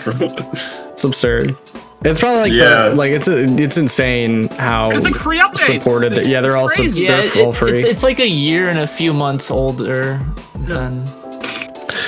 it's 0.97 1.05
absurd. 1.05 1.55
It's 2.07 2.21
probably 2.21 2.41
like 2.41 2.53
Yeah. 2.53 2.89
the, 2.89 2.95
like 2.95 3.13
it's 3.13 3.29
a, 3.29 3.43
it's 3.63 3.77
insane 3.77 4.49
how 4.49 4.91
It's 4.93 5.05
like 5.05 5.15
free 5.15 5.39
updates. 5.39 5.67
supported. 5.81 6.13
It's- 6.13 6.27
yeah, 6.27 6.41
they're 6.41 6.53
it's 6.53 6.61
also 6.61 6.83
yeah, 6.85 7.17
they're 7.19 7.27
it, 7.27 7.37
all 7.37 7.51
it- 7.51 7.57
free. 7.57 7.73
it's, 7.75 7.83
it's 7.85 8.03
like 8.03 8.19
a 8.19 8.27
year 8.29 8.71
and 8.71 8.79
a 8.79 8.87
few 8.87 9.13
months 9.13 9.51
older 9.51 10.19
than, 10.55 11.07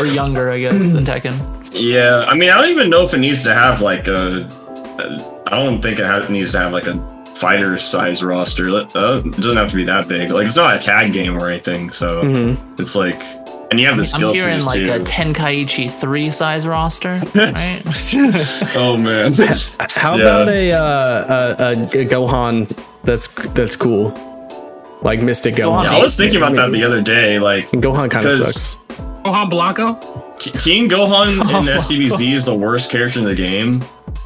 or 0.00 0.06
younger, 0.06 0.50
I 0.50 0.58
guess, 0.60 0.88
than 0.90 1.04
Tekken. 1.12 1.36
Yeah, 1.72 2.24
I 2.28 2.34
mean, 2.34 2.48
I 2.48 2.58
don't 2.60 2.70
even 2.70 2.88
know 2.88 3.02
if 3.02 3.12
it 3.12 3.18
needs 3.18 3.42
to 3.44 3.52
have 3.52 3.82
like 3.82 4.08
a. 4.08 4.48
I 5.46 5.50
don't 5.50 5.82
think 5.82 5.98
it 5.98 6.06
ha- 6.06 6.26
needs 6.30 6.52
to 6.52 6.58
have 6.58 6.72
like 6.72 6.86
a 6.86 6.96
fighter 7.34 7.76
size 7.76 8.22
roster. 8.24 8.68
Uh, 8.70 9.22
it 9.24 9.32
doesn't 9.36 9.56
have 9.58 9.68
to 9.70 9.76
be 9.76 9.84
that 9.84 10.08
big. 10.08 10.30
Like 10.30 10.46
it's 10.46 10.56
not 10.56 10.76
a 10.76 10.78
tag 10.78 11.12
game 11.12 11.36
or 11.36 11.48
anything, 11.50 11.90
so 11.90 12.22
Mhm. 12.22 12.80
it's 12.80 12.94
like, 12.96 13.20
and 13.70 13.78
you 13.78 13.86
have 13.86 13.96
the 13.96 14.04
skill 14.04 14.28
I'm 14.30 14.34
hearing 14.34 14.54
trees 14.54 14.66
like 14.66 14.84
too. 14.84 14.92
a 14.92 14.98
Tenkaichi 15.00 15.90
3 15.90 16.30
size 16.30 16.66
roster, 16.66 17.12
right? 17.34 17.82
oh 18.76 18.96
man, 18.98 19.32
How 19.94 20.16
Yeah. 20.16 20.22
about 20.22 20.48
a, 20.48 20.72
uh, 20.72 21.56
a, 21.58 21.64
a, 21.64 21.72
a 21.72 22.04
Gohan 22.06 22.68
that's 23.04 23.28
that's 23.54 23.76
cool, 23.76 24.10
like 25.02 25.20
Mystic 25.22 25.54
Gohan? 25.54 25.82
Gohan 25.82 25.84
yeah, 25.84 25.96
I 25.96 26.02
was 26.02 26.16
thinking 26.16 26.38
about 26.38 26.54
that 26.56 26.72
the 26.72 26.82
other 26.84 27.00
day. 27.02 27.38
Like 27.38 27.66
Gohan 27.70 28.10
kind 28.10 28.26
of 28.26 28.32
sucks. 28.32 28.76
Gohan 29.22 29.50
Blanco. 29.50 29.94
Team 30.38 30.52
Teen 30.58 30.88
Gohan 30.88 31.28
in. 31.40 31.66
SDBZ 31.66 32.34
is 32.36 32.44
the 32.46 32.54
worst 32.54 32.90
character 32.90 33.18
in 33.18 33.24
the 33.26 33.34
game. 33.34 33.82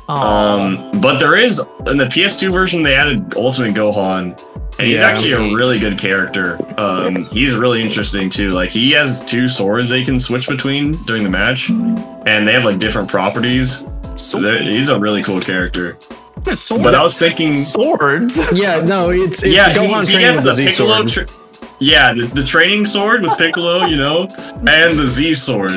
Um, 0.09 0.91
but 1.01 1.19
there 1.19 1.37
is 1.37 1.59
in 1.87 1.97
the 1.97 2.05
PS2 2.05 2.53
version 2.53 2.83
they 2.83 2.95
added 2.95 3.35
Ultimate 3.37 3.73
Gohan, 3.75 4.39
and 4.79 4.89
he's 4.89 4.99
Yeah. 5.01 5.07
actually 5.07 5.33
a 5.33 5.55
really 5.55 5.79
good 5.79 5.99
character. 5.99 6.59
Um, 6.79 7.27
he's 7.27 7.55
really 7.55 7.83
interesting 7.83 8.31
too. 8.31 8.51
Like 8.51 8.71
he 8.71 8.91
has 8.93 9.23
two 9.25 9.49
swords 9.49 9.89
they 9.89 10.03
can 10.05 10.19
switch 10.19 10.49
between 10.49 10.93
during 11.05 11.23
the 11.25 11.31
match, 11.31 11.69
and 11.69 12.47
they 12.49 12.53
have 12.53 12.65
like 12.65 12.79
different 12.79 13.09
properties. 13.09 13.85
So 14.17 14.39
he's 14.63 14.89
a 14.89 14.99
really 14.99 15.23
cool 15.23 15.41
character. 15.41 15.99
Yeah, 16.47 16.55
sword. 16.55 16.83
But 16.83 16.95
I 16.95 17.03
was 17.03 17.19
thinking, 17.19 17.55
Swords. 17.55 18.39
Yeah, 18.53 18.83
no, 18.85 19.11
it's, 19.11 19.43
it's 19.43 19.55
yeah, 19.55 19.73
Gohan 19.73 20.01
he, 20.01 20.07
he 20.07 20.13
training 20.13 20.27
has 20.27 20.37
with 20.37 20.45
the 20.45 20.51
the 20.51 20.55
Z 20.55 20.67
Piccolo. 20.67 21.07
sword. 21.07 21.29
Tra- 21.29 21.37
yeah, 21.79 22.13
the, 22.15 22.27
the 22.27 22.45
training 22.45 22.85
sword 22.87 23.23
with 23.23 23.37
Piccolo, 23.39 23.87
you 23.87 23.97
know, 23.97 24.29
and 24.67 24.99
the 24.99 25.07
Z 25.07 25.35
sword. 25.35 25.75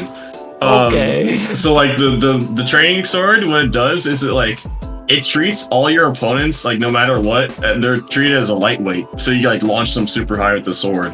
Um, 0.62 0.94
Okay. 0.94 1.54
So 1.54 1.74
like 1.74 1.98
the 1.98 2.18
the 2.18 2.38
the 2.56 2.64
training 2.66 3.04
sword, 3.06 3.46
what 3.46 3.66
it 3.66 3.72
does 3.72 4.08
is 4.08 4.24
it 4.24 4.32
like 4.32 4.60
it 5.08 5.24
treats 5.24 5.68
all 5.70 5.90
your 5.90 6.10
opponents 6.10 6.66
like 6.66 6.80
no 6.80 6.90
matter 6.92 7.20
what, 7.20 7.58
and 7.64 7.84
they're 7.84 8.02
treated 8.02 8.36
as 8.38 8.50
a 8.50 8.56
lightweight. 8.56 9.08
So 9.18 9.32
you 9.32 9.48
like 9.48 9.64
launch 9.64 9.94
them 9.94 10.08
super 10.08 10.36
high 10.38 10.54
with 10.56 10.66
the 10.66 10.74
sword. 10.74 11.14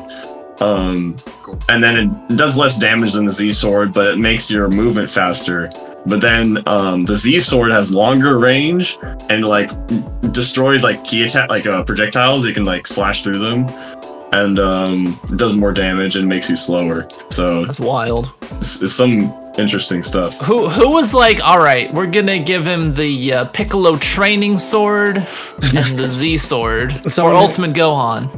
Um, 0.61 1.15
Cool. 1.41 1.57
and 1.69 1.84
then 1.84 1.97
it 2.30 2.38
does 2.38 2.55
less 2.57 2.77
damage 2.77 3.13
than 3.13 3.26
the 3.26 3.31
Z 3.31 3.51
sword, 3.53 3.93
but 3.93 4.07
it 4.13 4.18
makes 4.19 4.49
your 4.51 4.68
movement 4.69 5.09
faster. 5.09 5.69
But 6.05 6.22
then 6.22 6.61
um, 6.68 7.03
the 7.05 7.15
Z 7.15 7.39
sword 7.39 7.72
has 7.72 7.91
longer 7.91 8.38
range 8.38 8.97
and 9.30 9.43
like 9.43 9.72
destroys 10.31 10.84
like 10.84 11.03
ki 11.03 11.23
attack 11.23 11.49
like 11.49 11.65
uh, 11.65 11.84
projectiles. 11.84 12.45
You 12.45 12.53
can 12.53 12.63
like 12.63 12.85
slash 12.88 13.23
through 13.23 13.39
them. 13.39 13.68
and 14.34 14.59
um, 14.59 15.19
does 15.35 15.55
more 15.55 15.73
damage 15.73 16.15
and 16.15 16.27
makes 16.27 16.49
you 16.49 16.55
slower. 16.55 17.07
So 17.30 17.65
That's 17.65 17.80
wild. 17.81 18.31
it's, 18.51 18.81
it's 18.81 18.93
some 18.93 19.34
interesting 19.57 20.03
stuff. 20.03 20.38
Who 20.41 20.69
who 20.69 20.90
was 20.90 21.14
like, 21.14 21.40
all 21.41 21.60
right, 21.60 21.91
we're 21.94 22.07
gonna 22.07 22.40
give 22.40 22.65
him 22.65 22.94
the 22.94 23.34
uh, 23.34 23.45
Piccolo 23.45 23.98
training 23.98 24.57
sword 24.57 25.18
and 25.18 25.95
the 25.98 26.07
Z 26.07 26.38
sword 26.38 26.94
for 27.03 27.10
Someone- 27.10 27.36
Ultimate 27.36 27.73
Gohan. 27.73 28.30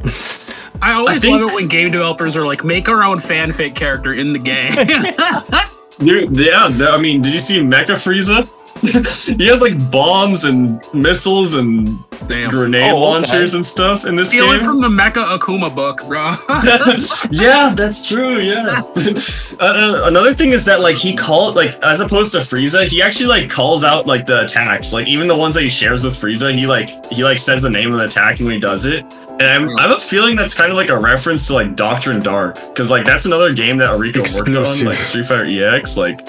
I 0.82 0.92
always 0.94 1.22
think- 1.22 1.40
love 1.40 1.50
it 1.50 1.54
when 1.54 1.68
game 1.68 1.90
developers 1.90 2.36
are 2.36 2.44
like, 2.46 2.64
make 2.64 2.88
our 2.88 3.04
own 3.04 3.18
fanfic 3.18 3.74
character 3.74 4.12
in 4.12 4.32
the 4.32 4.38
game. 4.38 4.72
Dude, 5.98 6.36
yeah, 6.38 6.66
I 6.90 6.98
mean, 6.98 7.22
did 7.22 7.32
you 7.32 7.38
see 7.38 7.58
Mecha 7.60 7.94
Frieza? 7.94 8.48
he 9.38 9.46
has 9.46 9.60
like 9.62 9.90
bombs 9.90 10.44
and 10.44 10.80
missiles 10.94 11.54
and 11.54 11.88
Damn. 12.28 12.50
grenade 12.50 12.82
Oh, 12.84 12.86
okay. 12.86 12.94
launchers 13.00 13.54
and 13.54 13.64
stuff 13.64 14.04
in 14.04 14.16
this 14.16 14.28
Steal 14.28 14.50
it 14.52 14.58
game. 14.58 14.64
from 14.66 14.80
the 14.80 14.88
Mecha 14.88 15.24
Akuma 15.38 15.74
book, 15.74 15.98
bro. 16.06 16.34
yeah, 17.30 17.74
that's 17.74 18.06
true. 18.06 18.38
Yeah. 18.38 18.82
uh, 19.60 19.64
uh, 19.64 20.02
another 20.04 20.34
thing 20.34 20.50
is 20.50 20.64
that 20.64 20.80
like 20.80 20.96
he 20.96 21.14
called 21.14 21.56
like 21.56 21.74
as 21.82 22.00
opposed 22.00 22.32
to 22.32 22.38
Frieza, 22.38 22.86
he 22.86 23.02
actually 23.02 23.26
like 23.26 23.50
calls 23.50 23.84
out 23.84 24.06
like 24.06 24.26
the 24.26 24.44
attacks, 24.44 24.92
like 24.92 25.06
even 25.08 25.28
the 25.28 25.36
ones 25.36 25.54
that 25.54 25.62
he 25.62 25.68
shares 25.68 26.02
with 26.04 26.14
Frieza. 26.14 26.54
He 26.56 26.66
like 26.66 26.90
he 27.12 27.24
like 27.24 27.38
says 27.38 27.62
the 27.62 27.70
name 27.70 27.92
of 27.92 27.98
the 27.98 28.06
attack 28.06 28.38
when 28.38 28.50
he 28.50 28.60
does 28.60 28.86
it. 28.86 29.04
And 29.40 29.42
I'm, 29.42 29.76
I 29.78 29.82
have 29.82 29.98
a 29.98 30.00
feeling 30.00 30.36
that's 30.36 30.54
kind 30.54 30.70
of 30.70 30.76
like 30.76 30.90
a 30.90 30.98
reference 30.98 31.46
to 31.48 31.54
like 31.54 31.74
Doctrine 31.76 32.22
Dark, 32.22 32.54
because 32.68 32.90
like 32.90 33.04
that's 33.04 33.24
another 33.26 33.52
game 33.52 33.76
that 33.78 33.92
Arika 33.94 34.18
worked 34.38 34.48
on, 34.56 34.84
like 34.86 34.96
Street 34.96 35.26
Fighter 35.26 35.44
EX, 35.46 35.96
like. 35.96 36.20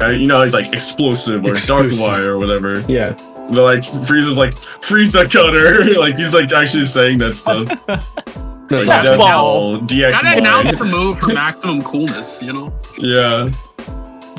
Uh, 0.00 0.06
you 0.10 0.26
know, 0.26 0.42
he's 0.42 0.54
like 0.54 0.72
explosive 0.72 1.44
or 1.44 1.52
Explosive. 1.52 1.98
dark 1.98 2.10
wire 2.10 2.32
or 2.34 2.38
whatever. 2.38 2.80
Yeah. 2.88 3.12
But 3.50 3.62
like 3.64 3.80
Frieza's 3.80 4.38
like 4.38 4.54
Frieza 4.54 5.30
cutter, 5.30 5.84
like 6.00 6.16
he's 6.16 6.34
like 6.34 6.52
actually 6.52 6.84
saying 6.84 7.18
that 7.18 7.34
stuff. 7.34 7.68
No, 8.70 8.82
Like, 8.82 9.00
Death 9.02 9.16
Ball, 9.16 9.78
DX 9.78 10.10
Gotta 10.10 10.36
announce 10.40 10.76
the 10.76 10.84
move 10.84 11.18
for 11.18 11.28
maximum 11.32 11.82
coolness, 11.82 12.42
you 12.42 12.52
know? 12.52 12.70
Yeah. 12.98 13.48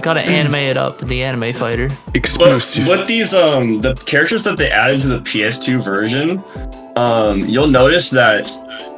Gotta 0.03 0.19
animate 0.22 0.69
it 0.69 0.77
up 0.77 0.99
the 0.99 1.23
anime 1.23 1.52
fighter. 1.52 1.88
But 2.06 2.15
explosive. 2.15 2.86
what 2.86 3.07
these 3.07 3.34
um 3.34 3.81
the 3.81 3.95
characters 3.95 4.44
that 4.44 4.56
they 4.60 4.69
added 4.69 5.02
to 5.02 5.07
the 5.07 5.19
PS2 5.22 5.84
version, 5.84 6.44
um, 6.95 7.40
you'll 7.40 7.69
notice 7.69 8.11
that 8.11 8.45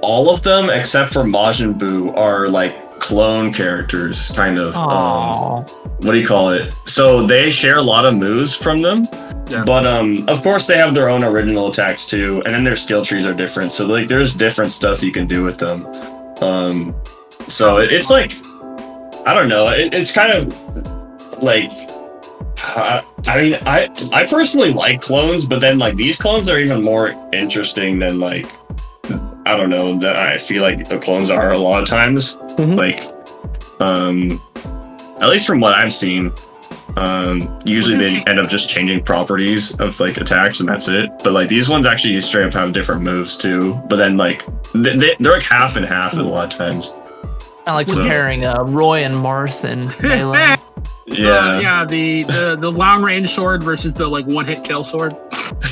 all 0.01 0.29
of 0.29 0.43
them 0.43 0.69
except 0.69 1.13
for 1.13 1.21
Majin 1.23 1.79
Buu 1.79 2.13
are 2.17 2.49
like 2.49 2.75
clone 3.01 3.51
characters, 3.51 4.31
kind 4.35 4.57
of. 4.57 4.75
Um, 4.75 5.65
what 6.03 6.13
do 6.13 6.19
you 6.19 6.25
call 6.25 6.51
it? 6.51 6.73
So 6.85 7.25
they 7.25 7.49
share 7.49 7.77
a 7.77 7.81
lot 7.81 8.05
of 8.05 8.15
moves 8.15 8.55
from 8.55 8.77
them. 8.77 9.07
Yeah. 9.49 9.63
But 9.65 9.85
um, 9.85 10.29
of 10.29 10.41
course 10.41 10.67
they 10.67 10.77
have 10.77 10.93
their 10.93 11.09
own 11.09 11.23
original 11.23 11.67
attacks 11.67 12.05
too, 12.05 12.41
and 12.45 12.53
then 12.53 12.63
their 12.63 12.75
skill 12.75 13.03
trees 13.03 13.25
are 13.25 13.33
different. 13.33 13.71
So 13.71 13.85
like, 13.85 14.07
there's 14.07 14.33
different 14.33 14.71
stuff 14.71 15.03
you 15.03 15.11
can 15.11 15.27
do 15.27 15.43
with 15.43 15.57
them. 15.57 15.85
Um, 16.41 16.95
so 17.47 17.79
it, 17.79 17.91
it's 17.91 18.09
like, 18.09 18.33
I 19.27 19.33
don't 19.33 19.49
know. 19.49 19.67
It, 19.69 19.93
it's 19.93 20.11
kind 20.11 20.31
of 20.31 21.43
like, 21.43 21.71
I, 22.63 23.03
I 23.27 23.41
mean, 23.41 23.55
I 23.65 23.89
I 24.13 24.25
personally 24.25 24.71
like 24.71 25.01
clones, 25.01 25.45
but 25.45 25.59
then 25.59 25.79
like 25.79 25.95
these 25.95 26.17
clones 26.17 26.49
are 26.49 26.59
even 26.59 26.81
more 26.81 27.13
interesting 27.33 27.99
than 27.99 28.19
like, 28.19 28.47
I 29.45 29.57
don't 29.57 29.69
know 29.69 29.97
that 29.99 30.17
I 30.17 30.37
feel 30.37 30.61
like 30.61 30.87
the 30.87 30.97
clones 30.99 31.29
are 31.31 31.51
a 31.51 31.57
lot 31.57 31.81
of 31.81 31.87
times. 31.89 32.35
Mhm. 32.57 32.77
Like, 32.77 33.01
um, 33.81 34.41
at 35.21 35.29
least 35.29 35.47
from 35.47 35.59
what 35.59 35.73
I've 35.73 35.93
seen. 35.93 36.31
Um, 36.97 37.57
usually 37.65 37.95
they 37.95 38.21
end 38.27 38.37
up 38.37 38.49
just 38.49 38.67
changing 38.69 39.01
properties 39.03 39.73
of 39.75 39.97
like 40.01 40.17
attacks 40.17 40.59
and 40.59 40.67
that's 40.67 40.89
it. 40.89 41.09
But 41.23 41.31
like 41.31 41.47
these 41.47 41.69
ones 41.69 41.85
actually 41.85 42.19
straight 42.21 42.45
up 42.47 42.53
have 42.53 42.73
different 42.73 43.01
moves 43.01 43.37
too. 43.37 43.81
But 43.89 43.95
then 43.95 44.17
like 44.17 44.45
they, 44.73 44.95
they, 44.97 45.15
they're 45.19 45.31
like 45.33 45.43
half 45.43 45.77
and 45.77 45.85
half 45.85 46.13
a 46.13 46.17
lot 46.21 46.51
of 46.53 46.57
times. 46.57 46.93
I 47.65 47.73
like 47.73 47.87
So- 47.87 47.95
comparing 47.99 48.45
uh, 48.45 48.63
Roy 48.63 49.03
and 49.03 49.15
Marth 49.15 49.63
and 49.63 49.83
Melee. 50.03 50.55
Yeah. 51.11 51.29
Uh, 51.29 51.59
yeah, 51.59 51.85
the, 51.85 52.23
the 52.23 52.57
the 52.59 52.69
long 52.69 53.03
range 53.03 53.29
sword 53.29 53.63
versus 53.63 53.93
the 53.93 54.07
like 54.07 54.25
one 54.25 54.45
hit 54.45 54.63
kill 54.63 54.83
sword. 54.83 55.15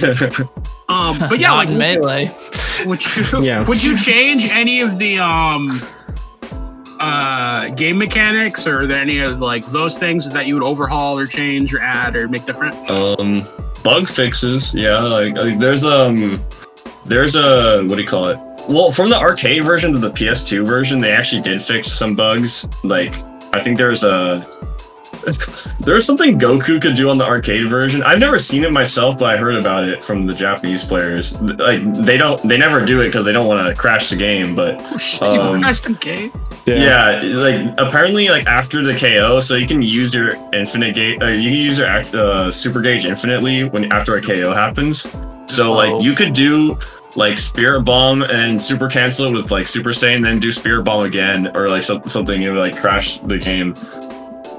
Um, 0.89 1.19
but 1.19 1.37
yeah, 1.37 1.51
like 1.53 1.69
Melee. 1.69 2.35
would 2.85 2.99
you 3.15 3.23
Yeah. 3.43 3.63
would 3.67 3.83
you 3.83 3.95
change 3.95 4.45
any 4.47 4.81
of 4.81 4.97
the 4.97 5.19
um 5.19 5.83
uh 6.99 7.69
game 7.69 7.97
mechanics 7.99 8.65
or 8.67 8.81
are 8.81 8.87
there 8.87 8.99
any 8.99 9.19
of 9.19 9.39
like 9.39 9.63
those 9.67 9.97
things 9.99 10.27
that 10.31 10.47
you 10.47 10.55
would 10.55 10.63
overhaul 10.63 11.17
or 11.17 11.27
change 11.27 11.73
or 11.75 11.79
add 11.79 12.15
or 12.15 12.27
make 12.27 12.43
different? 12.45 12.75
um, 12.89 13.45
bug 13.83 14.07
fixes. 14.09 14.73
Yeah. 14.73 14.97
Like, 14.99 15.35
like 15.35 15.59
there's 15.59 15.85
um 15.85 16.43
there's 17.05 17.35
a 17.35 17.83
what 17.85 17.95
do 17.97 18.01
you 18.01 18.07
call 18.07 18.25
it? 18.29 18.39
Well, 18.67 18.89
from 18.91 19.09
the 19.09 19.17
arcade 19.17 19.63
version 19.63 19.91
to 19.93 19.99
the 19.99 20.09
PS2 20.11 20.65
version, 20.65 20.99
they 20.99 21.11
actually 21.11 21.41
did 21.43 21.61
fix 21.61 21.91
some 21.91 22.15
bugs. 22.15 22.65
Like 22.83 23.13
I 23.53 23.61
think 23.63 23.77
there's 23.77 24.03
a 24.03 24.47
There's 25.79 26.05
something 26.05 26.37
Goku 26.39 26.81
could 26.81 26.95
do 26.95 27.09
on 27.09 27.17
the 27.17 27.25
arcade 27.25 27.67
version. 27.69 28.03
I've 28.03 28.19
never 28.19 28.37
seen 28.39 28.63
it 28.63 28.71
myself, 28.71 29.17
but 29.19 29.29
I 29.33 29.37
heard 29.37 29.55
about 29.55 29.83
it 29.83 30.03
from 30.03 30.25
the 30.25 30.33
Japanese 30.33 30.83
players. 30.83 31.39
Like 31.41 31.81
they 31.93 32.17
don't, 32.17 32.41
they 32.47 32.57
never 32.57 32.83
do 32.83 33.01
it 33.01 33.05
because 33.07 33.25
they 33.25 33.31
don't 33.31 33.47
want 33.47 33.67
to 33.67 33.73
crash 33.79 34.09
the 34.09 34.15
game. 34.15 34.55
But 34.55 34.75
Oh, 34.79 34.97
shit, 34.97 35.21
Um, 35.23 35.55
you 35.55 35.61
crashed 35.63 35.83
the 35.85 35.93
game. 35.93 36.31
yeah. 36.65 37.19
like 37.23 37.73
apparently, 37.77 38.29
like 38.29 38.45
after 38.47 38.83
the 38.83 38.93
KO, 38.95 39.39
so 39.39 39.55
you 39.55 39.67
can 39.67 39.81
use 39.81 40.13
your 40.13 40.31
infinite 40.53 40.95
gauge, 40.95 41.21
uh, 41.21 41.27
you 41.27 41.49
can 41.49 41.59
use 41.59 41.79
your 41.79 41.89
uh, 41.89 42.51
super 42.51 42.81
gauge 42.81 43.05
infinitely 43.05 43.63
when 43.65 43.91
after 43.93 44.15
a 44.17 44.21
KO 44.21 44.53
happens. 44.53 45.07
So 45.47 45.69
Oh. 45.69 45.73
like 45.73 46.03
you 46.03 46.13
could 46.13 46.33
do 46.33 46.77
like 47.15 47.39
Spirit 47.39 47.81
Bomb 47.81 48.21
and 48.21 48.61
Super 48.61 48.87
Cancel 48.87 49.27
it 49.27 49.33
with 49.33 49.49
like 49.51 49.65
Super 49.65 49.89
Saiyan, 49.89 50.21
then 50.21 50.39
do 50.39 50.51
Spirit 50.51 50.83
Bomb 50.83 51.05
again, 51.05 51.51
or 51.55 51.67
like 51.67 51.81
some- 51.83 52.03
something 52.05 52.45
and 52.45 52.57
like 52.57 52.77
crash 52.77 53.17
the 53.19 53.37
game. 53.37 53.73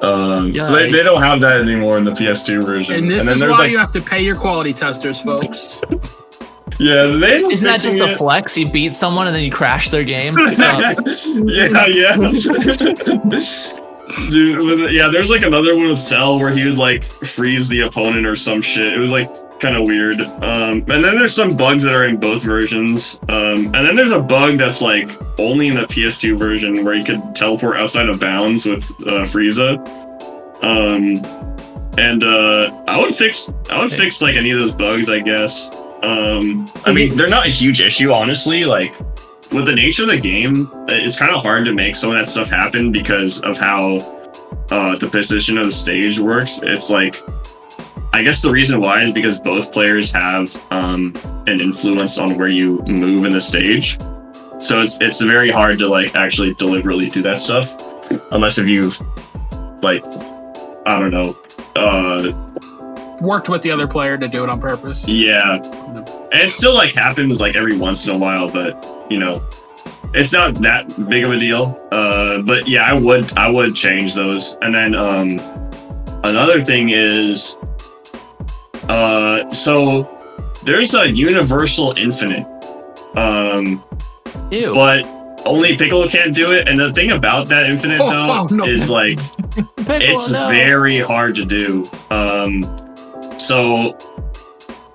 Um, 0.02 0.54
so 0.54 0.74
they, 0.74 0.90
they 0.90 1.02
don't 1.02 1.22
have 1.22 1.40
that 1.40 1.60
anymore 1.60 1.98
in 1.98 2.04
the 2.04 2.12
PS2 2.12 2.64
version. 2.64 2.94
And 2.94 3.10
this 3.10 3.26
then 3.26 3.34
is 3.34 3.40
there's 3.40 3.52
why 3.52 3.64
like 3.64 3.70
you 3.70 3.78
have 3.78 3.92
to 3.92 4.00
pay 4.00 4.22
your 4.22 4.36
quality 4.36 4.72
testers, 4.72 5.20
folks. 5.20 5.80
yeah, 6.78 7.06
they 7.06 7.42
Isn't 7.42 7.66
that 7.66 7.80
just 7.80 7.98
a 7.98 8.16
flex? 8.16 8.56
You 8.56 8.70
beat 8.70 8.94
someone 8.94 9.26
and 9.26 9.36
then 9.36 9.42
you 9.42 9.50
crash 9.50 9.90
their 9.90 10.04
game. 10.04 10.36
Yeah, 11.50 11.86
yeah. 11.86 12.16
Dude, 14.30 14.58
with 14.58 14.90
yeah, 14.90 15.08
there's 15.08 15.30
like 15.30 15.42
another 15.42 15.76
one 15.76 15.88
with 15.88 16.00
Cell 16.00 16.38
where 16.38 16.50
he 16.50 16.64
would 16.64 16.78
like 16.78 17.04
freeze 17.04 17.68
the 17.68 17.82
opponent 17.82 18.26
or 18.26 18.34
some 18.34 18.60
shit. 18.60 18.92
It 18.92 18.98
was 18.98 19.12
like 19.12 19.30
kind 19.60 19.76
of 19.76 19.86
weird. 19.86 20.20
Um, 20.20 20.84
and 20.88 21.04
then 21.04 21.16
there's 21.16 21.34
some 21.34 21.56
bugs 21.56 21.82
that 21.82 21.94
are 21.94 22.06
in 22.06 22.16
both 22.16 22.42
versions. 22.42 23.18
Um, 23.28 23.66
and 23.66 23.74
then 23.74 23.94
there's 23.94 24.10
a 24.10 24.20
bug 24.20 24.56
that's 24.56 24.82
like 24.82 25.10
only 25.38 25.68
in 25.68 25.74
the 25.74 25.82
PS2 25.82 26.38
version 26.38 26.84
where 26.84 26.94
you 26.94 27.04
could 27.04 27.34
teleport 27.34 27.76
outside 27.76 28.08
of 28.08 28.18
bounds 28.20 28.66
with 28.66 28.82
uh, 29.06 29.24
Frieza. 29.24 29.78
Um, 30.62 31.24
and 31.98 32.24
uh, 32.24 32.82
I 32.86 33.00
would 33.00 33.14
fix 33.14 33.52
I 33.70 33.82
would 33.82 33.92
fix 33.92 34.22
like 34.22 34.36
any 34.36 34.50
of 34.50 34.58
those 34.58 34.72
bugs, 34.72 35.10
I 35.10 35.20
guess. 35.20 35.70
Um, 36.02 36.70
I 36.86 36.92
mean, 36.92 37.16
they're 37.16 37.28
not 37.28 37.46
a 37.46 37.50
huge 37.50 37.80
issue, 37.80 38.12
honestly. 38.12 38.64
Like 38.64 38.98
with 39.52 39.66
the 39.66 39.74
nature 39.74 40.04
of 40.04 40.08
the 40.08 40.18
game, 40.18 40.70
it's 40.88 41.18
kind 41.18 41.34
of 41.34 41.42
hard 41.42 41.64
to 41.66 41.74
make 41.74 41.96
some 41.96 42.12
of 42.12 42.18
that 42.18 42.28
stuff 42.28 42.48
happen 42.48 42.92
because 42.92 43.40
of 43.42 43.58
how 43.58 43.98
uh, 44.70 44.96
the 44.96 45.08
position 45.08 45.58
of 45.58 45.66
the 45.66 45.72
stage 45.72 46.18
works. 46.18 46.60
It's 46.62 46.90
like, 46.90 47.22
I 48.12 48.22
guess 48.22 48.42
the 48.42 48.50
reason 48.50 48.80
why 48.80 49.02
is 49.02 49.12
because 49.12 49.38
both 49.40 49.72
players 49.72 50.10
have 50.12 50.54
um, 50.72 51.14
an 51.46 51.60
influence 51.60 52.18
on 52.18 52.36
where 52.36 52.48
you 52.48 52.82
move 52.86 53.24
in 53.24 53.32
the 53.32 53.40
stage. 53.40 53.98
So 54.58 54.82
it's 54.82 55.00
it's 55.00 55.20
very 55.22 55.50
hard 55.50 55.78
to 55.78 55.88
like 55.88 56.14
actually 56.16 56.54
deliberately 56.54 57.08
do 57.08 57.22
that 57.22 57.40
stuff, 57.40 57.76
unless 58.32 58.58
if 58.58 58.66
you've 58.66 59.00
like, 59.82 60.04
I 60.86 60.98
don't 60.98 61.10
know, 61.10 61.36
uh, 61.76 62.32
Worked 63.22 63.48
with 63.50 63.62
the 63.62 63.70
other 63.70 63.86
player 63.86 64.16
to 64.16 64.26
do 64.26 64.42
it 64.42 64.48
on 64.48 64.60
purpose. 64.60 65.06
yeah, 65.06 65.56
and 65.56 66.42
it 66.42 66.52
still 66.52 66.74
like 66.74 66.94
happens 66.94 67.40
like 67.40 67.54
every 67.54 67.76
once 67.76 68.06
in 68.08 68.14
a 68.14 68.18
while, 68.18 68.50
but 68.50 68.82
you 69.10 69.18
know, 69.18 69.42
it's 70.14 70.32
not 70.32 70.54
that 70.62 70.88
big 71.08 71.24
of 71.24 71.32
a 71.32 71.38
deal. 71.38 71.80
Uh, 71.92 72.42
but 72.42 72.66
yeah, 72.66 72.84
I 72.84 72.94
would 72.94 73.36
I 73.38 73.48
would 73.48 73.74
change 73.74 74.14
those. 74.14 74.56
And 74.62 74.74
then 74.74 74.94
um, 74.94 75.38
another 76.24 76.60
thing 76.60 76.90
is, 76.90 77.56
uh, 78.90 79.50
so 79.52 80.08
there's 80.64 80.94
a 80.94 81.08
Universal 81.08 81.94
Infinite, 81.96 82.46
um, 83.14 83.82
ew. 84.50 84.74
but 84.74 85.06
only 85.46 85.76
Piccolo 85.76 86.08
can't 86.08 86.34
do 86.34 86.52
it. 86.52 86.68
And 86.68 86.78
the 86.78 86.92
thing 86.92 87.12
about 87.12 87.48
that 87.48 87.70
Infinite 87.70 87.98
Oh, 88.00 88.10
though 88.10 88.54
oh, 88.54 88.56
no. 88.56 88.64
is 88.64 88.90
like 88.90 89.18
Piccolo, 89.54 89.96
it's 90.00 90.32
no. 90.32 90.48
very 90.48 91.00
hard 91.00 91.34
to 91.36 91.44
do. 91.44 91.88
Um, 92.10 92.62
so 93.38 93.96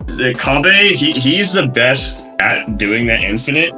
the 0.05 0.33
Kabe, 0.37 0.95
he, 0.95 1.13
he's 1.13 1.53
the 1.53 1.65
best 1.65 2.19
at 2.39 2.77
doing 2.77 3.05
that 3.07 3.21
infinite, 3.21 3.73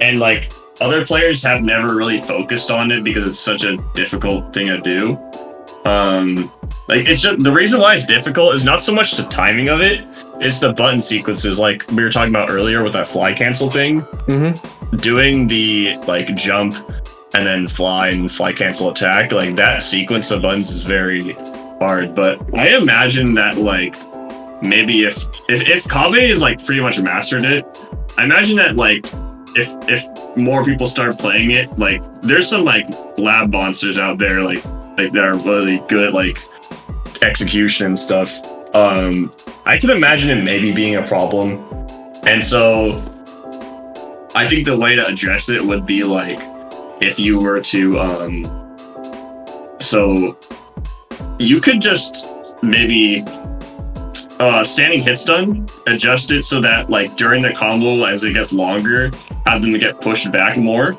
and 0.00 0.18
like 0.18 0.52
other 0.80 1.06
players 1.06 1.42
have 1.44 1.62
never 1.62 1.94
really 1.94 2.18
focused 2.18 2.70
on 2.70 2.90
it 2.90 3.04
because 3.04 3.26
it's 3.26 3.38
such 3.38 3.62
a 3.62 3.76
difficult 3.94 4.52
thing 4.52 4.66
to 4.66 4.80
do. 4.80 5.16
Um, 5.88 6.52
like 6.88 7.08
it's 7.08 7.22
just 7.22 7.42
the 7.42 7.52
reason 7.52 7.80
why 7.80 7.94
it's 7.94 8.06
difficult 8.06 8.54
is 8.54 8.64
not 8.64 8.82
so 8.82 8.94
much 8.94 9.12
the 9.12 9.24
timing 9.24 9.68
of 9.68 9.80
it, 9.80 10.04
it's 10.40 10.60
the 10.60 10.72
button 10.72 11.00
sequences, 11.00 11.58
like 11.58 11.84
we 11.92 12.02
were 12.02 12.10
talking 12.10 12.30
about 12.30 12.50
earlier 12.50 12.82
with 12.82 12.92
that 12.94 13.08
fly 13.08 13.32
cancel 13.32 13.70
thing. 13.70 14.02
Mm-hmm. 14.02 14.96
doing 14.98 15.46
the 15.46 15.94
like 16.06 16.34
jump 16.34 16.74
and 17.34 17.46
then 17.46 17.66
fly 17.66 18.08
and 18.08 18.30
fly 18.30 18.52
cancel 18.52 18.90
attack, 18.90 19.32
like 19.32 19.56
that 19.56 19.82
sequence 19.82 20.30
of 20.30 20.42
buttons 20.42 20.70
is 20.70 20.82
very 20.82 21.32
hard. 21.80 22.14
But 22.14 22.40
I 22.54 22.76
imagine 22.76 23.34
that 23.34 23.56
like 23.56 23.96
maybe 24.62 25.04
if 25.04 25.24
if, 25.48 25.62
if 25.68 25.84
Kabe 25.88 26.14
is 26.30 26.42
like 26.42 26.64
pretty 26.64 26.80
much 26.80 26.98
mastered 27.00 27.44
it, 27.44 27.66
I 28.16 28.24
imagine 28.24 28.56
that 28.56 28.76
like 28.76 29.06
if 29.56 29.68
if 29.88 30.36
more 30.36 30.64
people 30.64 30.86
start 30.86 31.18
playing 31.18 31.50
it, 31.52 31.76
like 31.78 32.02
there's 32.22 32.48
some 32.48 32.64
like 32.64 32.86
lab 33.18 33.50
monsters 33.52 33.98
out 33.98 34.18
there 34.18 34.42
like 34.42 34.64
like 34.96 35.12
that 35.12 35.24
are 35.24 35.36
really 35.36 35.82
good 35.88 36.08
at 36.08 36.14
like 36.14 36.38
execution 37.22 37.86
and 37.86 37.98
stuff. 37.98 38.40
Um 38.74 39.32
I 39.66 39.78
can 39.78 39.90
imagine 39.90 40.36
it 40.36 40.42
maybe 40.42 40.72
being 40.72 40.96
a 40.96 41.06
problem. 41.06 41.64
And 42.24 42.42
so 42.42 43.02
I 44.34 44.48
think 44.48 44.66
the 44.66 44.76
way 44.76 44.96
to 44.96 45.06
address 45.06 45.48
it 45.48 45.62
would 45.62 45.86
be 45.86 46.02
like 46.02 46.40
if 47.00 47.18
you 47.18 47.38
were 47.38 47.60
to 47.60 48.00
um 48.00 48.44
so 49.80 50.36
you 51.38 51.60
could 51.60 51.80
just 51.80 52.26
maybe 52.62 53.22
uh 54.40 54.64
standing 54.64 55.00
hit 55.00 55.18
stun 55.18 55.66
adjust 55.86 56.30
it 56.30 56.42
so 56.42 56.60
that 56.60 56.88
like 56.88 57.14
during 57.16 57.42
the 57.42 57.52
combo 57.52 58.04
as 58.04 58.24
it 58.24 58.32
gets 58.32 58.52
longer 58.52 59.10
have 59.46 59.62
them 59.62 59.76
get 59.78 60.00
pushed 60.00 60.30
back 60.32 60.56
more 60.56 60.98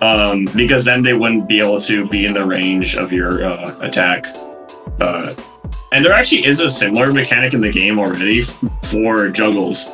um 0.00 0.46
because 0.56 0.84
then 0.84 1.02
they 1.02 1.14
wouldn't 1.14 1.48
be 1.48 1.60
able 1.60 1.80
to 1.80 2.08
be 2.08 2.26
in 2.26 2.32
the 2.32 2.44
range 2.44 2.96
of 2.96 3.12
your 3.12 3.44
uh 3.44 3.76
attack 3.80 4.26
uh 5.00 5.34
and 5.92 6.04
there 6.04 6.12
actually 6.12 6.44
is 6.44 6.60
a 6.60 6.68
similar 6.68 7.12
mechanic 7.12 7.54
in 7.54 7.60
the 7.60 7.70
game 7.70 7.98
already 7.98 8.42
for 8.84 9.28
juggles 9.28 9.86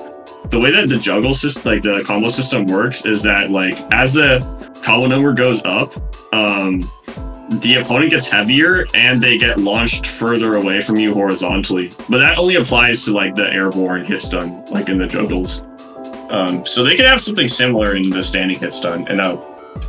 the 0.50 0.58
way 0.58 0.70
that 0.70 0.88
the 0.88 0.98
juggle 0.98 1.34
system 1.34 1.62
like 1.64 1.82
the 1.82 2.02
combo 2.06 2.28
system 2.28 2.66
works 2.66 3.06
is 3.06 3.22
that 3.22 3.50
like 3.50 3.78
as 3.94 4.12
the 4.14 4.40
combo 4.84 5.06
number 5.06 5.32
goes 5.32 5.62
up 5.64 5.92
um 6.34 6.82
the 7.60 7.74
opponent 7.74 8.10
gets 8.10 8.28
heavier 8.28 8.86
and 8.94 9.22
they 9.22 9.36
get 9.36 9.58
launched 9.58 10.06
further 10.06 10.54
away 10.56 10.80
from 10.80 10.96
you 10.96 11.12
horizontally. 11.12 11.90
But 12.08 12.18
that 12.18 12.38
only 12.38 12.56
applies 12.56 13.04
to 13.04 13.12
like 13.12 13.34
the 13.34 13.52
airborne 13.52 14.04
hit 14.04 14.20
stun, 14.20 14.64
like 14.66 14.88
in 14.88 14.98
the 14.98 15.06
juggles. 15.06 15.62
Um, 16.30 16.64
so 16.64 16.82
they 16.82 16.96
could 16.96 17.04
have 17.04 17.20
something 17.20 17.48
similar 17.48 17.94
in 17.94 18.08
the 18.08 18.22
standing 18.22 18.58
hit 18.58 18.72
stun, 18.72 19.06
and 19.08 19.18
that 19.18 19.38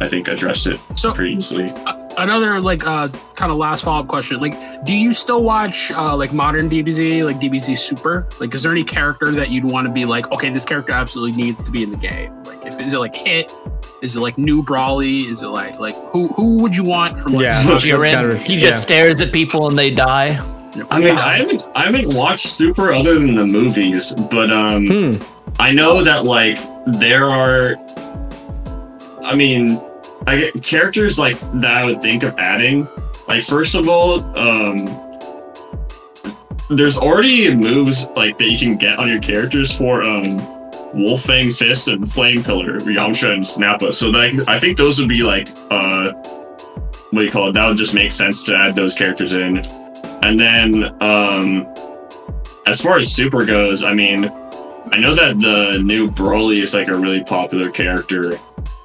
I 0.02 0.10
think 0.10 0.27
addressed 0.27 0.68
it 0.68 0.80
So 0.95 1.14
pretty 1.14 1.35
easily. 1.35 1.69
Another 2.18 2.60
like 2.60 2.85
uh 2.85 3.07
kind 3.35 3.52
of 3.52 3.57
last 3.57 3.84
follow 3.84 4.02
up 4.02 4.07
question. 4.07 4.40
Like, 4.40 4.85
do 4.85 4.95
you 4.95 5.14
still 5.14 5.44
watch 5.44 5.91
uh 5.91 6.15
like 6.15 6.31
modern 6.34 6.69
DBZ, 6.69 7.23
like 7.26 7.40
DBZ 7.40 7.77
Super? 7.77 8.27
Like, 8.40 8.53
is 8.53 8.64
there 8.64 8.72
any 8.72 8.84
character 8.84 9.31
that 9.31 9.49
you'd 9.49 9.65
want 9.65 9.88
to 9.88 9.94
be 9.94 10.06
like, 10.06 10.31
okay, 10.31 10.49
this 10.52 10.65
character 10.65 10.91
absolutely 10.91 11.41
needs 11.41 11.61
to 11.64 11.72
be 11.72 11.81
in 11.84 11.91
the 11.91 11.98
game? 11.98 12.31
Like, 12.44 12.65
if 12.65 12.80
is 12.80 12.94
it 12.94 12.99
like 12.99 13.15
Hit? 13.15 13.52
Is 14.02 14.15
it 14.15 14.19
like 14.19 14.38
New 14.38 14.61
Broly? 14.64 15.26
Is 15.30 15.41
it 15.41 15.48
like 15.48 15.80
like 15.80 15.95
who 16.11 16.27
who 16.30 16.57
would 16.57 16.76
you 16.76 16.84
want 16.84 17.18
from 17.18 17.34
like 17.34 17.44
Yeah. 17.44 17.64
modern- 17.64 17.80
Jiren, 17.80 18.11
gotta- 18.11 18.38
he 18.38 18.57
just 18.57 18.65
yeah. 18.65 18.72
stares 18.80 19.22
at 19.22 19.31
people 19.31 19.68
and 19.68 19.77
they 19.80 19.90
die. 19.91 20.40
I 20.90 20.99
mean, 20.99 21.15
I 21.18 21.38
haven't 21.38 21.64
I 21.76 21.84
haven't 21.85 22.14
watched 22.15 22.48
Super 22.48 22.91
other 22.94 23.14
than 23.19 23.35
the 23.35 23.45
movies, 23.45 24.14
but 24.31 24.52
um, 24.52 24.85
Hmm. 24.88 25.11
I 25.60 25.72
know 25.72 26.03
that 26.03 26.26
like 26.26 26.57
there 26.88 27.30
are. 27.30 27.76
I 29.23 29.35
mean, 29.35 29.80
I 30.27 30.37
get 30.37 30.63
characters 30.63 31.19
like 31.19 31.39
that. 31.59 31.77
I 31.77 31.85
would 31.85 32.01
think 32.01 32.23
of 32.23 32.37
adding. 32.37 32.87
Like 33.27 33.43
first 33.43 33.75
of 33.75 33.87
all, 33.87 34.19
um, 34.37 34.85
there's 36.69 36.97
already 36.97 37.53
moves 37.53 38.05
like 38.15 38.37
that 38.37 38.49
you 38.49 38.57
can 38.57 38.77
get 38.77 38.99
on 38.99 39.09
your 39.09 39.19
characters 39.19 39.71
for 39.71 40.01
um, 40.01 40.39
Wolfang 40.93 41.51
Fist 41.51 41.87
and 41.87 42.11
Flame 42.11 42.43
Pillar, 42.43 42.79
Yamcha 42.79 43.33
and 43.33 43.43
Snappa. 43.43 43.93
So 43.93 44.09
like, 44.09 44.47
I 44.47 44.59
think 44.59 44.77
those 44.77 44.99
would 44.99 45.09
be 45.09 45.23
like 45.23 45.49
uh, 45.69 46.13
what 47.13 47.19
do 47.19 47.25
you 47.25 47.31
call 47.31 47.49
it? 47.49 47.53
That 47.53 47.67
would 47.67 47.77
just 47.77 47.93
make 47.93 48.11
sense 48.11 48.43
to 48.45 48.55
add 48.55 48.75
those 48.75 48.95
characters 48.95 49.33
in. 49.33 49.57
And 50.23 50.39
then 50.39 50.85
um, 50.99 51.67
as 52.65 52.81
far 52.81 52.97
as 52.97 53.13
Super 53.13 53.45
goes, 53.45 53.83
I 53.83 53.93
mean, 53.93 54.25
I 54.91 54.97
know 54.97 55.13
that 55.13 55.39
the 55.39 55.77
new 55.77 56.09
Broly 56.09 56.61
is 56.61 56.73
like 56.73 56.87
a 56.87 56.95
really 56.95 57.23
popular 57.23 57.69
character. 57.69 58.39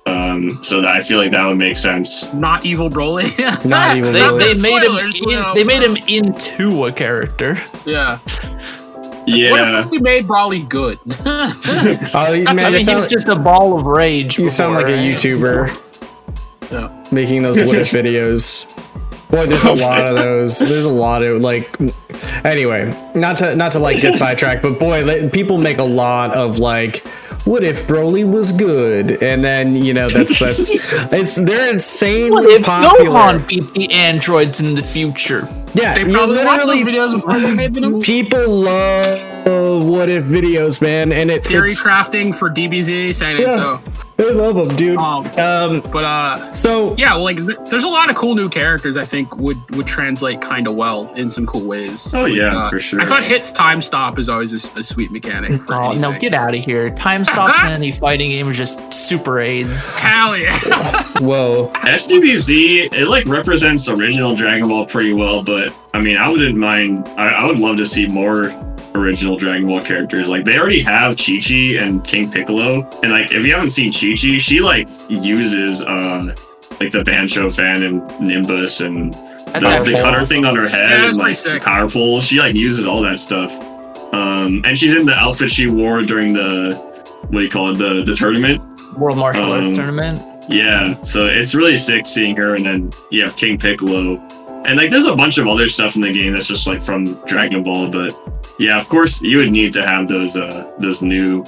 Um, 0.09 0.63
so 0.63 0.81
that 0.83 0.91
I 0.95 1.01
feel 1.01 1.19
like 1.19 1.31
that 1.33 1.47
would 1.47 1.59
make 1.59 1.77
sense. 1.77 2.33
not 2.35 2.65
evil 2.65 2.89
Broly? 2.91 3.29
Not 3.65 3.97
Evil 3.97 4.13
They, 4.13 4.21
Broly. 4.21 4.39
they 4.55 4.61
made 4.63 4.83
him. 4.83 4.97
In, 4.99 5.13
you 5.13 5.27
know. 5.37 5.53
they 5.55 5.65
made 5.65 5.83
him 5.83 5.97
into 6.09 6.87
a 6.87 6.93
character. 6.93 7.59
yeah. 7.87 8.19
Yeah. 9.27 9.51
What 9.51 9.85
if 9.85 9.91
we 9.91 9.99
made 9.99 10.25
Broly 10.25 10.67
good? 10.69 10.99
Oh, 12.15 12.33
you- 12.33 12.45
man, 12.45 12.59
I 12.61 12.69
you 12.69 12.77
mean, 12.79 12.87
he 12.89 12.95
was 12.95 13.07
just 13.09 13.29
a 13.29 13.37
ball 13.37 13.79
of 13.79 13.85
rage. 13.87 14.39
you 14.39 14.49
sound 14.49 14.75
like 14.75 14.87
a? 14.87 14.97
YouTuber 14.97 15.69
yeah. 16.71 17.05
making 17.13 17.43
those 17.43 17.57
what 17.61 17.77
if 17.77 17.91
videos. 17.93 18.67
Boy, 19.31 19.45
there's 19.45 19.65
a 19.65 19.75
lot 19.75 20.01
of 20.01 20.15
those. 20.15 20.59
There's 20.59 20.87
a 20.87 20.91
lot 20.91 21.23
of 21.23 21.43
like. 21.43 21.69
Anyway, 22.47 22.95
not 23.15 23.37
to 23.39 23.55
not 23.55 23.73
to 23.73 23.79
like 23.79 24.01
get 24.01 24.15
sidetracked, 24.15 24.63
but 24.63 24.79
boy, 24.81 25.29
people 25.29 25.59
make 25.59 25.77
a 25.77 25.83
lot 25.85 26.35
of 26.35 26.59
like. 26.59 27.05
What 27.49 27.65
if 27.65 27.87
Broly 27.87 28.31
was 28.31 28.53
good? 28.53 29.23
And 29.23 29.43
then 29.43 29.73
you 29.73 29.95
know 29.95 30.09
that's 30.11 30.39
that's 30.41 30.71
it's 30.71 31.35
they're 31.37 31.71
insanely 31.73 32.31
What 32.31 32.45
if 32.45 32.67
popular. 32.67 33.11
Gohan 33.11 33.47
beat 33.49 33.73
the 33.73 33.91
androids 33.91 34.61
in 34.61 34.75
the 34.75 34.83
future? 34.83 35.49
yeah, 35.73 35.95
They 35.95 36.03
you 36.03 36.27
literally 36.27 36.83
videos 36.85 37.13
before 37.15 37.41
they 37.41 37.55
made 37.55 37.73
them. 37.73 38.01
people 38.01 38.47
love 38.49 39.87
what 39.87 40.11
if 40.11 40.25
videos, 40.25 40.83
man, 40.83 41.11
and 41.11 41.31
it, 41.31 41.47
Theory 41.47 41.71
it's 41.71 41.83
crafting 41.83 42.35
for 42.35 42.51
DBZ, 42.51 43.15
saying 43.15 43.39
it 43.39 43.47
Yeah. 43.47 43.57
so. 43.57 43.81
I 44.21 44.31
love 44.33 44.57
them, 44.57 44.77
dude. 44.77 44.99
Um, 44.99 45.27
Um, 45.39 45.81
But 45.93 46.03
uh, 46.05 46.53
so 46.53 46.97
yeah, 46.97 47.15
well, 47.15 47.23
like 47.23 47.39
th- 47.39 47.59
there's 47.71 47.85
a 47.85 47.89
lot 47.89 48.11
of 48.11 48.17
cool 48.17 48.35
new 48.35 48.49
characters 48.49 48.97
I 48.97 49.05
think 49.05 49.37
would 49.37 49.59
would 49.77 49.87
translate 49.87 50.41
kind 50.41 50.67
of 50.67 50.75
well 50.75 51.13
in 51.15 51.31
some 51.31 51.47
cool 51.47 51.61
ways. 51.61 52.13
Oh, 52.15 52.23
Like, 52.23 52.35
yeah, 52.35 52.57
uh, 52.57 52.69
for 52.71 52.81
sure. 52.81 53.01
I 53.01 53.05
thought 53.07 53.23
Hit's 53.23 53.53
time 53.53 53.81
stop 53.81 54.19
is 54.19 54.29
always 54.29 54.53
a 54.77 54.83
sweet 54.83 55.13
mechanic. 55.13 55.63
For 55.63 55.75
Oh 55.75 55.93
no, 55.93 56.19
get 56.19 56.35
out 56.35 56.53
of 56.55 56.65
here! 56.65 56.91
Time 56.91 57.25
stops 57.25 57.61
in 57.63 57.69
any 57.69 57.93
fighting 57.93 58.31
game 58.31 58.49
is 58.51 58.57
just 58.57 58.93
super 58.93 59.39
aids. 59.41 59.89
Hell 59.91 60.37
yeah! 60.37 60.59
whoa, 61.21 61.71
SDBZ, 61.75 62.93
it 62.93 63.07
like 63.09 63.25
represents 63.27 63.89
original 63.89 64.35
Dragon 64.35 64.69
Ball 64.69 64.85
pretty 64.85 65.13
well, 65.13 65.43
but 65.45 65.73
I 65.95 66.01
mean, 66.01 66.17
I 66.17 66.29
wouldn't 66.29 66.57
mind. 66.59 67.07
I, 67.17 67.29
I 67.29 67.47
would 67.47 67.61
love 67.61 67.77
to 67.77 67.87
see 67.87 68.07
more 68.07 68.51
original 68.99 69.37
Dragon 69.37 69.67
Ball 69.69 69.83
characters. 69.83 70.29
Like 70.29 70.45
they 70.45 70.59
already 70.59 70.81
have 70.83 71.17
Chi 71.17 71.39
Chi 71.41 71.77
and 71.83 72.05
King 72.05 72.31
Piccolo, 72.31 72.89
and 73.03 73.13
like 73.13 73.33
if 73.33 73.45
you 73.45 73.53
haven't 73.55 73.71
seen 73.71 73.93
Chi 73.93 74.11
Chi, 74.11 74.39
she 74.39 74.61
like 74.61 74.89
uses 75.09 75.83
uh 75.85 76.35
like 76.81 76.93
the 76.93 77.03
Bansho 77.03 77.55
fan 77.55 77.83
and 77.83 78.21
Nimbus 78.21 78.81
and 78.83 79.13
That's 79.15 79.61
the, 79.61 79.69
actually 79.69 79.93
the 79.95 79.99
cutter 79.99 80.25
thing 80.25 80.45
on 80.45 80.55
her 80.55 80.69
head 80.69 80.91
Yeah, 80.91 81.09
and 81.09 81.17
like 81.17 81.39
the 81.39 81.61
power 81.63 81.89
pole. 81.89 82.21
She 82.21 82.39
like 82.39 82.55
uses 82.55 82.87
all 82.87 83.03
that 83.03 83.19
stuff. 83.19 83.51
Um, 84.13 84.63
and 84.65 84.79
she's 84.79 84.95
in 84.95 85.05
the 85.05 85.15
outfit 85.15 85.51
she 85.51 85.69
wore 85.69 86.03
during 86.03 86.33
the 86.33 86.75
what 87.29 87.41
do 87.41 87.45
you 87.45 87.51
call 87.51 87.71
it 87.71 87.79
the 87.79 88.05
the 88.05 88.15
tournament. 88.17 88.63
World 88.97 89.19
Martial 89.19 89.53
Arts 89.53 89.69
Um, 89.69 89.75
Tournament. 89.75 90.21
Yeah, 90.49 91.01
so 91.03 91.27
it's 91.27 91.55
really 91.55 91.77
sick 91.77 92.07
seeing 92.07 92.35
her, 92.37 92.55
and 92.55 92.65
then 92.65 92.91
you 93.11 93.23
have 93.23 93.37
King 93.37 93.59
Piccolo, 93.59 94.17
and 94.65 94.79
like 94.79 94.89
there's 94.91 95.05
a 95.07 95.15
bunch 95.15 95.37
of 95.37 95.47
other 95.47 95.69
stuff 95.69 95.95
in 95.95 96.01
the 96.01 96.11
game 96.13 96.33
that's 96.33 96.47
just 96.47 96.67
like 96.67 96.83
from 96.83 97.15
Dragon 97.27 97.63
Ball. 97.63 97.91
But 97.91 98.13
yeah, 98.59 98.77
of 98.79 98.89
course 98.89 99.21
you 99.23 99.39
would 99.39 99.51
need 99.51 99.73
to 99.75 99.87
have 99.87 100.09
those 100.09 100.37
uh 100.37 100.71
those 100.79 101.03
new 101.03 101.45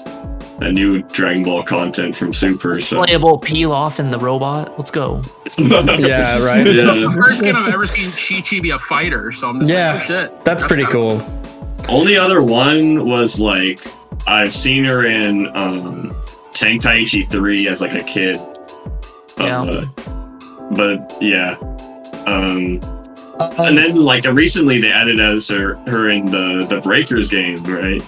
that 0.59 0.73
new 0.73 1.01
Dragon 1.05 1.43
Ball 1.43 1.63
content 1.63 2.15
from 2.15 2.33
Super. 2.35 2.81
So 2.83 3.03
Playable 3.03 3.39
Pilaf 3.41 3.99
in 3.99 4.11
the 4.11 4.19
robot. 4.19 4.77
Let's 4.79 4.91
go. 4.91 5.23
yeah, 5.59 6.43
right. 6.45 6.67
yeah, 6.67 6.93
the 6.93 7.15
first 7.17 7.43
game 7.43 7.57
I've 7.57 7.73
ever 7.73 7.87
seen 7.87 8.11
Chi 8.13 8.43
Chi 8.47 8.61
be 8.61 8.71
a 8.71 8.79
fighter, 8.79 9.33
so 9.33 9.49
I'm 9.49 9.61
just 9.61 9.71
Yeah, 9.73 9.95
like, 9.95 10.03
oh, 10.03 10.07
shit. 10.07 10.45
That's 10.45 10.63
pretty 10.63 10.85
kinda- 10.85 11.01
cool. 11.01 11.41
only 11.89 12.17
other 12.19 12.43
one 12.43 13.07
was 13.07 13.41
like 13.41 13.81
I've 14.27 14.53
seen 14.53 14.85
her 14.85 15.07
in 15.07 15.49
um 15.57 16.15
Tenkaichi 16.53 17.27
three 17.27 17.67
as 17.69 17.81
like 17.81 17.95
a 17.95 18.03
kid. 18.05 18.39
Yeah. 19.39 19.63
Uh, 19.63 19.87
but 20.73 21.17
yeah. 21.23 21.57
Um 22.27 22.81
Um, 23.41 23.53
And 23.59 23.79
then, 23.79 23.97
like 23.97 24.27
uh, 24.27 24.33
recently, 24.33 24.81
they 24.81 24.93
added 24.93 25.19
as 25.21 25.49
her 25.49 25.77
her 25.89 26.11
in 26.11 26.27
the 26.27 26.67
the 26.69 26.81
Breakers 26.81 27.29
game, 27.29 27.63
right? 27.65 28.03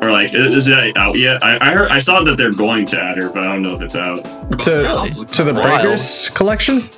Or 0.00 0.10
like, 0.12 0.32
i- 0.32 0.36
is 0.36 0.68
it 0.68 0.96
out 0.96 1.16
yet? 1.18 1.42
I, 1.44 1.58
I 1.60 1.72
heard 1.72 1.90
I 1.90 1.98
saw 1.98 2.22
that 2.22 2.36
they're 2.36 2.52
going 2.52 2.86
to 2.86 3.00
add 3.00 3.16
her, 3.16 3.28
but 3.30 3.42
I 3.42 3.48
don't 3.48 3.62
know 3.62 3.74
if 3.74 3.80
it's 3.82 3.96
out. 3.96 4.22
to 4.60 4.70
Really? 4.70 5.24
to 5.26 5.44
the 5.44 5.52
Wild. 5.54 5.82
Breakers 5.82 6.30
collection. 6.30 6.88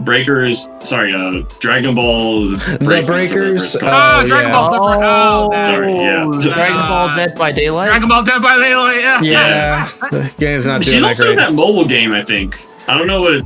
Breakers, 0.00 0.68
sorry, 0.80 1.12
uh, 1.14 1.42
Dragon 1.58 1.94
Ball. 1.94 2.46
The 2.46 3.02
Breakers. 3.06 3.74
whatever 3.74 3.90
Ah, 3.92 4.20
Oh, 4.22 4.26
Dragon 4.26 4.48
yeah. 4.50 4.54
Ball 4.54 4.72
Super. 4.72 5.04
Oh, 5.04 5.50
man. 5.50 5.72
Sorry, 5.74 5.94
yeah. 5.94 6.54
Dragon 6.54 6.76
Uh, 6.76 6.88
Ball 6.88 7.16
Dead 7.16 7.34
by 7.38 7.50
Daylight. 7.52 7.88
Dragon 7.88 8.08
Ball 8.08 8.22
Dead 8.22 8.42
by 8.42 8.56
Daylight. 8.58 9.00
Yeah. 9.00 9.20
Yeah, 9.22 9.88
the 10.10 10.32
game's 10.38 10.66
not 10.66 10.84
She's 10.84 10.94
that 11.00 11.02
also 11.04 11.24
great. 11.24 11.30
in 11.32 11.36
that 11.38 11.54
mobile 11.54 11.84
game, 11.86 12.12
I 12.12 12.22
think. 12.22 12.64
I 12.88 12.96
don't 12.96 13.06
know 13.08 13.20
what. 13.22 13.44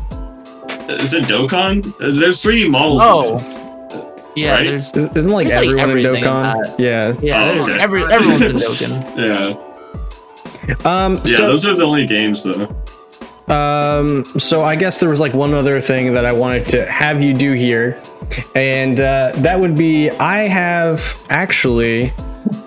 Is 0.99 1.15
it 1.15 1.25
Dokkan? 1.25 1.87
Uh, 2.01 2.19
There's 2.19 2.43
three 2.43 2.69
models. 2.69 3.01
Oh. 3.03 3.57
Yeah, 4.37 4.55
Right? 4.55 4.65
there's 4.65 4.95
Isn't 4.95 5.33
like 5.33 5.49
There's, 5.49 5.67
everyone 5.67 5.91
in 5.91 5.99
in 5.99 6.05
Dokkan? 6.05 6.23
that. 6.67 6.81
yeah. 6.81 7.15
yeah, 7.21 7.45
Oh, 7.45 7.63
okay. 7.65 7.81
every 7.81 8.05
everyone's 8.05 8.43
in 8.43 8.57
Dokkan. 8.57 9.17
Yeah. 9.17 10.77
Um, 10.85 11.15
Yeah, 11.25 11.37
so, 11.37 11.47
those 11.49 11.67
are 11.67 11.75
the 11.75 11.83
only 11.83 12.07
games 12.07 12.45
though. 12.45 12.69
um, 13.53 14.25
so 14.39 14.63
I 14.63 14.77
guess 14.77 15.01
there 15.01 15.11
was 15.11 15.19
like 15.19 15.35
one 15.35 15.53
other 15.53 15.81
thing 15.81 16.15
that 16.15 16.25
I 16.25 16.31
wanted 16.33 16.69
to 16.69 16.87
have 16.87 17.21
you 17.23 17.35
do 17.35 17.55
here, 17.55 18.01
and 18.55 19.01
uh, 19.01 19.33
that 19.39 19.59
would 19.59 19.75
be 19.77 20.11
I 20.11 20.47
have 20.47 21.01
actually. 21.29 22.13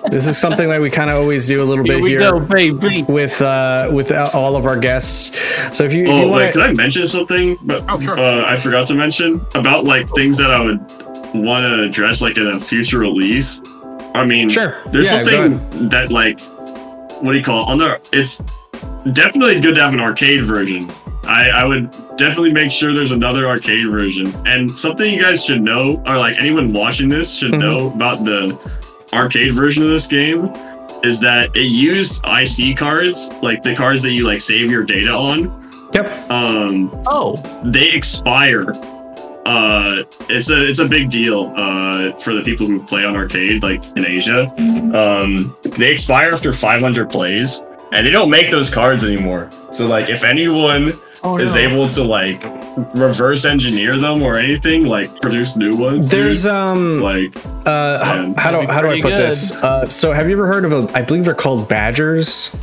This 0.09 0.27
is 0.27 0.37
something 0.37 0.69
that 0.69 0.79
we 0.79 0.89
kind 0.91 1.09
of 1.09 1.17
always 1.21 1.47
do 1.47 1.63
a 1.63 1.65
little 1.65 1.83
Here 1.83 1.99
bit 1.99 2.07
here 2.07 2.19
go, 2.19 2.39
baby. 2.39 3.03
with 3.03 3.41
uh, 3.41 3.89
with 3.91 4.11
all 4.11 4.55
of 4.55 4.65
our 4.65 4.77
guests. 4.79 5.35
So 5.75 5.83
if 5.85 5.93
you, 5.93 6.03
if 6.03 6.09
Oh 6.09 6.21
you 6.25 6.27
wait, 6.31 6.41
want 6.43 6.53
can 6.53 6.61
I 6.61 6.73
mention 6.73 7.07
something? 7.07 7.57
But 7.63 7.83
Oh, 7.89 7.99
sure. 7.99 8.19
uh, 8.19 8.45
I 8.45 8.55
forgot 8.57 8.85
to 8.87 8.95
mention 8.95 9.43
about 9.55 9.85
like 9.85 10.07
things 10.09 10.37
that 10.37 10.51
I 10.51 10.59
would 10.61 10.79
want 11.33 11.63
to 11.63 11.83
address 11.83 12.21
like 12.21 12.37
in 12.37 12.47
a 12.47 12.59
future 12.59 12.99
release. 12.99 13.59
I 14.13 14.23
mean, 14.25 14.49
Sure. 14.49 14.77
There's 14.91 15.07
Yeah, 15.11 15.23
something 15.23 15.89
that 15.89 16.11
like, 16.11 16.39
what 17.23 17.31
do 17.31 17.37
you 17.37 17.43
call 17.43 17.63
it? 17.63 17.71
On 17.71 17.77
the 17.79 17.99
it's 18.11 18.41
definitely 19.13 19.59
good 19.59 19.73
to 19.75 19.81
have 19.81 19.93
an 19.93 19.99
arcade 19.99 20.43
version. 20.45 20.89
I, 21.25 21.49
I 21.49 21.65
would 21.65 21.89
definitely 22.17 22.51
make 22.53 22.69
sure 22.71 22.93
there's 22.93 23.13
another 23.13 23.47
arcade 23.47 23.89
version. 23.89 24.35
And 24.45 24.69
something 24.77 25.11
you 25.11 25.19
guys 25.21 25.43
should 25.43 25.61
know, 25.61 26.03
or 26.05 26.17
like 26.17 26.35
anyone 26.37 26.73
watching 26.73 27.07
this 27.07 27.33
should 27.33 27.53
Mhm. 27.53 27.59
know 27.59 27.87
about 27.87 28.25
the 28.25 28.57
arcade 29.13 29.53
version 29.53 29.83
of 29.83 29.89
this 29.89 30.07
game, 30.07 30.45
is 31.03 31.19
that 31.21 31.55
it 31.55 31.63
used 31.67 32.21
IC 32.25 32.77
cards, 32.77 33.29
like 33.41 33.63
the 33.63 33.75
cards 33.75 34.01
that 34.03 34.11
you 34.13 34.25
like 34.25 34.41
save 34.41 34.69
your 34.71 34.83
data 34.83 35.11
on. 35.11 35.59
Yep. 35.93 36.29
Um, 36.31 36.91
Oh, 37.07 37.35
they 37.65 37.91
expire. 37.91 38.71
Uh, 39.45 40.03
it's 40.29 40.49
a 40.49 40.69
it's 40.69 40.79
a 40.79 40.87
big 40.87 41.09
deal 41.09 41.53
uh, 41.57 42.13
for 42.13 42.33
the 42.33 42.41
people 42.41 42.65
who 42.65 42.81
play 42.81 43.03
on 43.03 43.15
arcade, 43.15 43.61
like 43.61 43.83
in 43.97 44.05
Asia. 44.05 44.51
Um, 44.97 45.55
they 45.63 45.91
expire 45.91 46.31
after 46.31 46.53
500 46.53 47.09
plays, 47.09 47.61
and 47.91 48.07
they 48.07 48.11
don't 48.11 48.29
make 48.29 48.49
those 48.49 48.73
cards 48.73 49.03
anymore. 49.03 49.49
So 49.73 49.85
like, 49.85 50.09
if 50.09 50.23
anyone 50.23 50.93
oh 51.23 51.37
is 51.37 51.55
no. 51.55 51.61
able 51.61 51.89
to 51.89 52.03
like 52.03 52.41
reverse 52.95 53.45
engineer 53.45 53.97
them 53.97 54.21
or 54.23 54.35
anything, 54.35 54.85
like 54.85 55.21
produce 55.21 55.55
new 55.55 55.75
ones, 55.75 56.09
dude, 56.09 56.19
There's 56.25 56.45
um 56.45 57.01
like 57.01 57.35
uh 57.65 58.03
how, 58.03 58.13
Man. 58.15 58.33
how 58.35 58.51
do 58.51 58.57
That'd 58.57 58.69
how 58.71 58.81
do 58.81 58.87
I 58.89 59.01
put 59.01 59.09
good. 59.09 59.19
this? 59.19 59.51
Uh, 59.51 59.87
so 59.87 60.11
have 60.13 60.27
you 60.27 60.33
ever 60.33 60.47
heard 60.47 60.65
of 60.65 60.71
a? 60.71 60.97
I 60.97 61.01
believe 61.01 61.25
they're 61.25 61.35
called 61.35 61.67
badgers. 61.69 62.55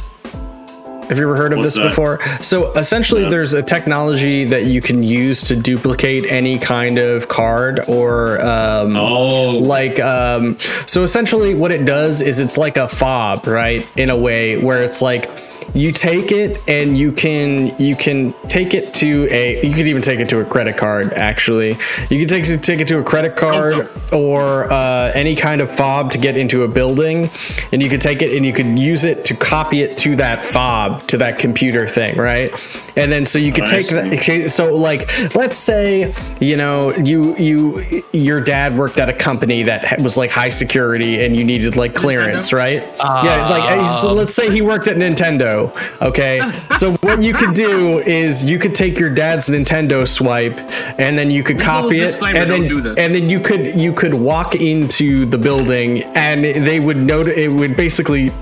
Have 1.09 1.19
you 1.19 1.25
ever 1.25 1.37
heard 1.37 1.53
of 1.53 1.59
What's 1.59 1.75
this 1.75 1.83
that? 1.83 1.89
before? 1.89 2.21
So 2.41 2.71
essentially, 2.75 3.23
No. 3.25 3.31
there's 3.31 3.53
a 3.53 3.65
technology 3.65 4.45
that 4.45 4.67
you 4.67 4.81
can 4.81 5.03
use 5.03 5.43
to 5.49 5.57
duplicate 5.57 6.25
any 6.31 6.57
kind 6.57 6.99
of 6.99 7.27
card 7.27 7.81
or 7.89 8.41
um, 8.41 8.95
oh, 8.95 9.59
like 9.59 9.99
um 9.99 10.57
so 10.87 11.03
essentially 11.03 11.55
what 11.55 11.73
it 11.73 11.85
does 11.85 12.21
is 12.21 12.39
it's 12.39 12.57
like 12.57 12.77
a 12.77 12.87
fob 12.87 13.45
right 13.49 13.85
in 13.97 14.09
a 14.11 14.17
way 14.17 14.57
where 14.63 14.85
it's 14.85 15.03
like 15.03 15.29
you 15.75 15.93
take 15.93 16.33
it 16.33 16.61
and 16.69 16.97
you 16.97 17.13
can 17.13 17.75
you 17.81 17.95
can 17.95 18.35
take 18.49 18.75
it 18.75 18.93
to 18.95 19.29
a 19.31 19.65
you 19.65 19.75
could 19.75 19.87
even 19.87 20.03
take 20.03 20.19
it 20.19 20.29
to 20.29 20.41
a 20.41 20.45
credit 20.45 20.77
card 20.77 21.13
actually. 21.13 21.77
You 22.09 22.19
can 22.19 22.29
take 22.29 22.49
it 22.49 22.63
take 22.63 22.81
it 22.81 22.89
to 22.89 22.99
a 22.99 23.05
credit 23.05 23.37
card 23.37 23.89
or 24.13 24.71
uh, 24.73 25.13
any 25.15 25.37
kind 25.37 25.61
of 25.61 25.71
fob 25.71 26.11
to 26.13 26.19
get 26.19 26.37
into 26.37 26.65
a 26.65 26.69
building 26.69 27.31
and 27.73 27.83
you 27.83 27.89
could 27.89 28.01
take 28.01 28.23
it 28.23 28.37
and 28.37 28.45
you 28.45 28.53
could 28.53 28.79
use 28.79 29.05
it 29.05 29.25
to 29.27 29.35
copy 29.35 29.83
it 29.83 29.97
to 29.99 30.17
that 30.17 30.45
fob 30.45 31.07
to 31.09 31.17
that 31.19 31.39
computer 31.39 31.87
thing 31.87 32.17
right? 32.17 32.53
And 32.97 33.11
then 33.11 33.25
so 33.25 33.39
you 33.39 33.53
could 33.53 33.65
I 33.65 33.83
take 33.83 33.87
that 33.89 34.51
so 34.51 34.75
like 34.75 35.35
let's 35.35 35.57
say 35.57 36.13
you 36.41 36.57
know 36.57 36.93
you 36.97 37.37
you 37.37 38.03
your 38.13 38.41
dad 38.41 38.77
worked 38.77 38.99
at 38.99 39.09
a 39.09 39.13
company 39.13 39.63
that 39.65 40.01
was 40.03 40.17
like 40.17 40.31
high 40.31 40.49
security 40.49 41.25
and 41.25 41.37
you 41.37 41.45
needed 41.45 41.77
like 41.77 41.95
clearance 41.95 42.53
right? 42.53 42.83
Yeah 42.99 43.49
like 43.49 43.63
uh, 43.63 43.87
so 43.87 44.13
let's 44.13 44.35
say 44.35 44.51
he 44.51 44.63
worked 44.63 44.89
at 44.89 44.97
nintendo 44.97 45.60
okay 46.01 46.41
so 46.77 46.93
what 46.99 47.23
you 47.23 47.33
could 47.33 47.55
do 47.55 47.99
is 48.01 48.45
you 48.45 48.59
could 48.59 48.75
take 48.75 48.99
your 48.99 49.11
dad's 49.11 49.49
nintendo 49.49 50.07
swipe 50.07 50.59
and 50.99 51.19
then 51.19 51.31
you 51.31 51.43
could 51.43 51.57
Legal 51.57 51.73
copy 51.73 52.01
it 52.01 52.23
and 52.23 52.51
then 52.51 52.67
don't 52.69 52.83
this. 52.83 52.99
and 52.99 53.15
then 53.15 53.29
you 53.29 53.41
could 53.41 53.81
you 53.81 53.93
could 53.93 54.15
walk 54.15 54.55
into 54.55 55.27
the 55.27 55.39
building 55.39 56.03
and 56.15 56.45
they 56.45 56.81
would 56.81 56.97
note 56.97 57.27
it 57.27 57.51
would 57.51 57.77
basically 57.77 58.33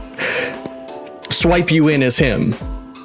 swipe 1.30 1.70
you 1.70 1.88
in 1.88 2.02
as 2.02 2.18
him 2.18 2.54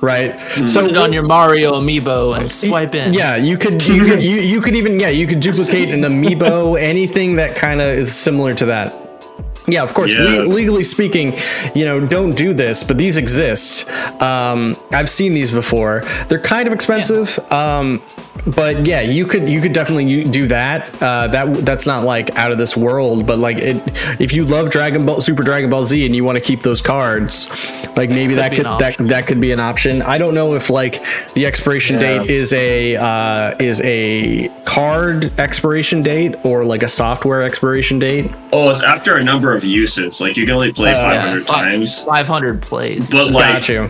right 0.03 0.33
mm-hmm. 0.33 0.67
so 0.67 0.81
Put 0.81 0.91
it 0.91 0.97
on 0.97 1.13
your 1.13 1.23
Mario 1.23 1.73
amiibo 1.73 2.37
and 2.37 2.51
swipe 2.51 2.93
in. 2.93 3.13
yeah, 3.13 3.35
you 3.37 3.57
could 3.57 3.85
you 3.87 4.03
could 4.03 4.21
you, 4.21 4.35
you 4.37 4.61
could 4.61 4.75
even 4.75 4.99
yeah, 4.99 5.09
you 5.09 5.25
could 5.25 5.39
duplicate 5.39 5.89
an 5.89 6.01
amiibo, 6.11 6.79
anything 6.79 7.37
that 7.37 7.55
kind 7.55 7.81
of 7.81 7.87
is 7.87 8.13
similar 8.13 8.53
to 8.55 8.65
that. 8.65 9.02
Yeah, 9.67 9.83
of 9.83 9.93
course. 9.93 10.11
Yeah. 10.11 10.23
le- 10.23 10.47
legally 10.47 10.83
speaking, 10.83 11.37
you 11.73 11.85
know, 11.85 11.99
don't 12.05 12.35
do 12.35 12.53
this, 12.53 12.83
but 12.83 12.97
these 12.97 13.17
exist. 13.17 13.89
Um, 14.21 14.75
I've 14.91 15.09
seen 15.09 15.33
these 15.33 15.51
before. 15.51 16.03
They're 16.27 16.39
kind 16.39 16.67
of 16.67 16.73
expensive, 16.73 17.39
um, 17.51 18.01
but 18.45 18.85
yeah, 18.85 19.01
you 19.01 19.25
could 19.25 19.47
you 19.47 19.61
could 19.61 19.73
definitely 19.73 20.23
do 20.23 20.47
that. 20.47 20.89
Uh, 21.01 21.27
that 21.27 21.65
that's 21.65 21.85
not 21.85 22.03
like 22.03 22.35
out 22.35 22.51
of 22.51 22.57
this 22.57 22.75
world, 22.75 23.25
but 23.25 23.37
like 23.37 23.57
it, 23.57 23.81
if 24.19 24.33
you 24.33 24.45
love 24.45 24.69
Dragon 24.69 25.05
Ball 25.05 25.21
Super 25.21 25.43
Dragon 25.43 25.69
Ball 25.69 25.83
Z 25.85 26.05
and 26.05 26.15
you 26.15 26.23
want 26.23 26.37
to 26.37 26.43
keep 26.43 26.61
those 26.61 26.81
cards, 26.81 27.49
like 27.95 28.09
maybe 28.09 28.33
could 28.33 28.39
that 28.39 28.51
could 28.51 28.65
an 28.65 28.77
that 28.79 28.97
that 29.09 29.27
could 29.27 29.39
be 29.39 29.51
an 29.51 29.59
option. 29.59 30.01
I 30.01 30.17
don't 30.17 30.33
know 30.33 30.55
if 30.55 30.69
like 30.69 31.03
the 31.35 31.45
expiration 31.45 31.95
Yeah. 31.99 32.19
date 32.19 32.29
is 32.29 32.51
a 32.53 32.95
uh, 32.97 33.55
is 33.59 33.79
a 33.81 34.49
card 34.65 35.31
expiration 35.39 36.01
date 36.01 36.35
or 36.43 36.65
like 36.65 36.83
a 36.83 36.87
software 36.89 37.41
expiration 37.43 37.99
date. 37.99 38.31
oh, 38.51 38.69
it's 38.69 38.83
after 38.83 39.15
a 39.15 39.23
number 39.23 39.53
of 39.53 39.63
uses. 39.63 40.19
Like 40.19 40.35
you 40.37 40.45
can 40.45 40.55
only 40.55 40.73
play 40.73 40.91
Uh, 40.93 41.01
500 41.11 41.45
Fi- 41.45 41.61
times. 41.61 42.03
500 42.03 42.61
plays. 42.61 43.09
But 43.09 43.31
like, 43.31 43.53
Got 43.53 43.69
you. 43.69 43.83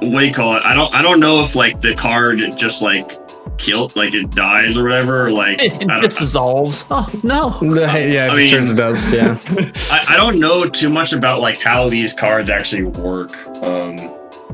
what 0.00 0.20
do 0.20 0.26
you 0.26 0.32
call 0.32 0.56
it? 0.56 0.62
I 0.64 0.74
don't 0.74 0.94
I 0.94 1.00
don't 1.02 1.20
know 1.20 1.40
if 1.42 1.54
like 1.56 1.80
the 1.80 1.94
card 1.94 2.40
just 2.56 2.82
like 2.82 3.12
killed 3.56 3.96
like 3.96 4.14
it 4.14 4.30
dies 4.30 4.76
or 4.76 4.82
whatever. 4.84 5.26
Or, 5.26 5.30
like 5.30 5.58
it, 5.62 5.72
it 5.80 6.02
just 6.02 6.18
dissolves. 6.18 6.84
Oh 6.90 7.08
no. 7.22 7.58
yeah, 7.62 7.92
I 7.92 7.98
it 7.98 8.36
mean- 8.36 8.50
turns 8.54 8.70
it 8.72 8.76
does. 8.76 9.12
Yeah. 9.12 9.38
I, 9.90 10.06
I 10.14 10.16
don't 10.16 10.38
know 10.38 10.68
too 10.68 10.88
much 10.88 11.12
about 11.12 11.40
like 11.40 11.58
how 11.60 11.88
these 11.88 12.12
cards 12.12 12.50
actually 12.50 12.84
work. 12.84 13.32
Um, 13.62 13.96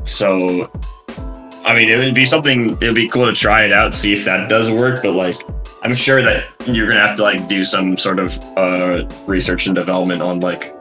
so 0.05 0.69
I 1.65 1.73
mean, 1.75 1.89
it 1.89 1.97
would 1.97 2.13
be 2.13 2.25
something. 2.25 2.71
It 2.71 2.79
would 2.81 2.95
be 2.95 3.09
cool 3.09 3.25
to 3.25 3.33
try 3.33 3.63
it 3.65 3.71
out, 3.73 3.93
see 3.93 4.13
if 4.13 4.23
that 4.25 4.49
does 4.49 4.69
work. 4.69 5.01
But 5.01 5.13
like, 5.13 5.35
I'm 5.83 5.95
sure 5.95 6.21
that 6.21 6.45
you're 6.67 6.87
gonna 6.87 7.05
have 7.05 7.15
to 7.17 7.23
like 7.23 7.47
do 7.47 7.63
some 7.63 7.97
sort 7.97 8.19
of 8.19 8.37
uh, 8.55 9.07
research 9.25 9.65
and 9.65 9.73
development 9.75 10.21
on 10.21 10.39
like. 10.41 10.75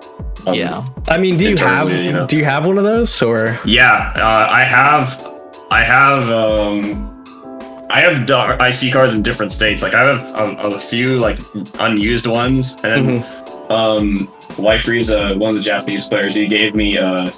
um, 0.47 0.53
Yeah. 0.55 0.85
I 1.09 1.17
mean, 1.17 1.39
do 1.39 1.49
you 1.49 1.57
have 1.57 1.91
you 1.91 2.13
know. 2.13 2.27
do 2.27 2.37
you 2.37 2.45
have 2.45 2.67
one 2.67 2.77
of 2.77 2.85
those 2.85 3.23
or? 3.23 3.59
Yeah, 3.65 4.13
uh, 4.17 4.47
I 4.51 4.63
have, 4.65 5.27
I 5.71 5.83
have, 5.85 6.29
um, 6.29 7.14
I 7.95 8.01
have 8.01 8.27
IC 8.61 8.93
cards 8.93 9.15
in 9.15 9.23
different 9.23 9.53
states. 9.53 9.81
Like 9.81 9.95
I 9.95 10.03
have 10.05 10.35
a, 10.35 10.67
a 10.67 10.81
few 10.81 11.21
like 11.21 11.39
unused 11.79 12.27
ones, 12.27 12.75
and 12.83 13.09
then 13.09 13.25
um, 13.71 14.29
uh, 15.13 15.35
one 15.37 15.51
of 15.51 15.55
the 15.55 15.63
Japanese 15.63 16.09
players. 16.09 16.35
He 16.35 16.49
gave 16.49 16.75
me 16.75 16.99
uh, 16.99 17.31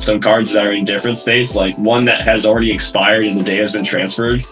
some 0.00 0.20
cards 0.20 0.52
that 0.52 0.66
are 0.66 0.72
in 0.72 0.84
different 0.84 1.16
states. 1.18 1.54
Like 1.54 1.78
one 1.78 2.04
that 2.06 2.22
has 2.22 2.44
already 2.44 2.72
expired 2.72 3.24
and 3.26 3.38
the 3.38 3.44
data 3.44 3.60
has 3.60 3.70
been 3.70 3.84
transferred. 3.84 4.44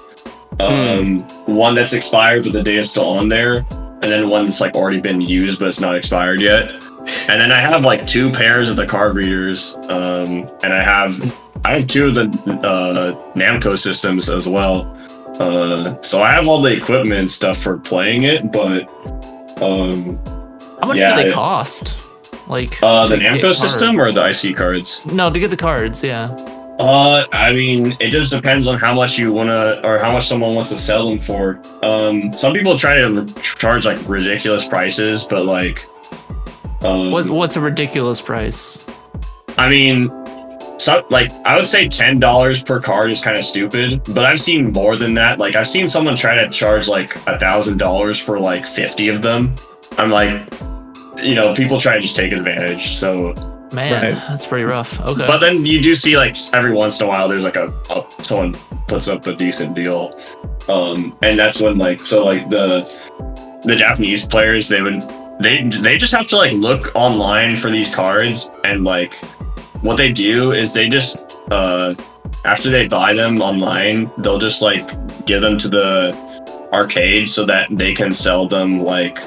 Um, 0.60 1.22
one 1.46 1.74
that's 1.74 1.92
expired 1.92 2.44
but 2.44 2.52
the 2.52 2.62
data's 2.62 2.92
still 2.92 3.08
on 3.08 3.28
there, 3.28 3.66
and 3.70 4.04
then 4.04 4.28
one 4.28 4.44
that's 4.44 4.60
like 4.60 4.76
already 4.76 5.00
been 5.00 5.20
used 5.20 5.58
but 5.58 5.66
it's 5.66 5.80
not 5.80 5.96
expired 5.96 6.40
yet. 6.40 6.72
And 7.28 7.40
then 7.40 7.50
I 7.50 7.58
have 7.58 7.84
like 7.84 8.06
two 8.06 8.30
pairs 8.30 8.68
of 8.68 8.76
the 8.76 8.86
card 8.86 9.16
readers, 9.16 9.74
um, 9.88 10.48
and 10.62 10.72
I 10.72 10.84
have 10.84 11.36
I 11.64 11.78
have 11.78 11.88
two 11.88 12.06
of 12.06 12.14
the 12.14 12.28
uh, 12.64 13.32
Namco 13.34 13.76
systems 13.76 14.30
as 14.30 14.48
well. 14.48 14.96
Uh, 15.40 16.00
so 16.02 16.22
I 16.22 16.32
have 16.32 16.46
all 16.46 16.60
the 16.60 16.72
equipment 16.72 17.18
and 17.20 17.30
stuff 17.30 17.58
for 17.58 17.78
playing 17.78 18.24
it, 18.24 18.52
but 18.52 18.82
um, 19.62 20.18
How 20.80 20.88
much 20.88 20.96
Yeah, 20.98 21.16
do 21.16 21.22
they 21.22 21.28
it- 21.28 21.32
cost? 21.32 21.98
Like 22.48 22.82
uh, 22.82 23.06
the 23.06 23.16
Namco 23.16 23.54
system 23.54 23.98
or 24.00 24.10
the 24.12 24.28
IC 24.28 24.56
cards? 24.56 25.04
No, 25.06 25.30
to 25.30 25.38
get 25.38 25.50
the 25.50 25.56
cards, 25.56 26.02
yeah. 26.02 26.26
Uh, 26.80 27.24
I 27.32 27.52
mean, 27.52 27.96
it 28.00 28.10
just 28.10 28.32
depends 28.32 28.66
on 28.66 28.78
how 28.78 28.92
much 28.94 29.16
you 29.18 29.32
wanna, 29.32 29.80
or 29.84 29.98
how 29.98 30.10
much 30.12 30.26
someone 30.26 30.54
wants 30.54 30.70
to 30.70 30.78
sell 30.78 31.08
them 31.08 31.18
for. 31.20 31.60
Um, 31.82 32.32
some 32.32 32.52
people 32.52 32.76
try 32.76 32.96
to 32.96 33.24
charge 33.42 33.86
like 33.86 33.98
ridiculous 34.08 34.66
prices, 34.66 35.24
but 35.24 35.46
like, 35.46 35.86
um, 36.82 37.12
What 37.12 37.28
what's 37.28 37.56
a 37.56 37.60
ridiculous 37.60 38.20
price? 38.20 38.84
I 39.56 39.68
mean, 39.68 40.08
so, 40.78 41.04
like 41.10 41.30
I 41.44 41.56
would 41.56 41.66
say 41.68 41.88
ten 41.88 42.18
dollars 42.18 42.62
per 42.62 42.80
card 42.80 43.10
is 43.10 43.20
kind 43.20 43.38
of 43.38 43.44
stupid, 43.44 44.02
but 44.14 44.24
I've 44.24 44.40
seen 44.40 44.72
more 44.72 44.96
than 44.96 45.14
that. 45.14 45.38
Like 45.38 45.54
I've 45.56 45.68
seen 45.68 45.86
someone 45.88 46.16
try 46.16 46.34
to 46.34 46.48
charge 46.50 46.88
like 46.88 47.14
a 47.26 47.38
thousand 47.38 47.78
dollars 47.78 48.18
for 48.18 48.40
like 48.40 48.66
fifty 48.66 49.08
of 49.08 49.22
them. 49.22 49.54
I'm 49.98 50.10
like, 50.10 50.52
you 51.22 51.34
know, 51.34 51.54
people 51.54 51.78
try 51.80 51.94
to 51.96 52.00
just 52.00 52.16
take 52.16 52.32
advantage. 52.32 52.96
So, 52.96 53.34
Man, 53.72 53.92
Right. 53.92 54.14
that's 54.28 54.44
pretty 54.46 54.64
rough. 54.64 55.00
Okay. 55.00 55.26
but 55.26 55.38
then 55.38 55.64
you 55.64 55.80
do 55.80 55.94
see 55.94 56.16
like 56.16 56.36
every 56.52 56.72
once 56.72 57.00
in 57.00 57.06
a 57.06 57.08
while 57.08 57.26
there's 57.28 57.44
like 57.44 57.56
a, 57.56 57.68
a 57.90 58.04
someone 58.22 58.54
puts 58.86 59.08
up 59.08 59.26
a 59.26 59.34
decent 59.34 59.74
deal, 59.74 60.18
um, 60.68 61.16
and 61.22 61.38
that's 61.38 61.60
when 61.60 61.78
like 61.78 62.00
so 62.04 62.24
like 62.24 62.50
the 62.50 62.82
the 63.64 63.76
Japanese 63.76 64.26
players 64.26 64.68
they 64.68 64.82
would 64.82 65.00
they 65.40 65.62
they 65.80 65.96
just 65.96 66.12
have 66.12 66.26
to 66.28 66.36
like 66.36 66.52
look 66.52 66.94
online 66.94 67.56
for 67.56 67.70
these 67.70 67.94
cards 67.94 68.50
and 68.64 68.84
like 68.84 69.14
what 69.82 69.96
they 69.96 70.12
do 70.12 70.52
is 70.52 70.72
they 70.72 70.88
just 70.88 71.18
uh, 71.50 71.94
after 72.44 72.70
they 72.70 72.88
buy 72.88 73.12
them 73.14 73.40
online, 73.42 74.10
they'll 74.18 74.38
just 74.38 74.62
like 74.62 74.86
give 75.26 75.42
them 75.42 75.58
to 75.58 75.68
the 75.68 76.68
arcade 76.72 77.28
so 77.28 77.44
that 77.44 77.68
they 77.70 77.94
can 77.94 78.12
sell 78.12 78.46
them 78.46 78.80
like 78.80 79.18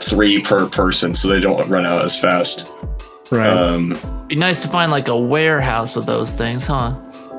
three 0.00 0.40
per 0.40 0.68
person, 0.68 1.14
so 1.14 1.28
they 1.28 1.40
don't 1.40 1.68
run 1.68 1.86
out 1.86 2.04
as 2.04 2.18
fast. 2.18 2.72
Right. 3.30 3.48
Um, 3.48 3.98
Be 4.28 4.36
nice 4.36 4.62
to 4.62 4.68
find 4.68 4.90
like 4.90 5.08
a 5.08 5.16
warehouse 5.16 5.96
of 5.96 6.06
those 6.06 6.32
things, 6.32 6.66
huh? 6.66 6.94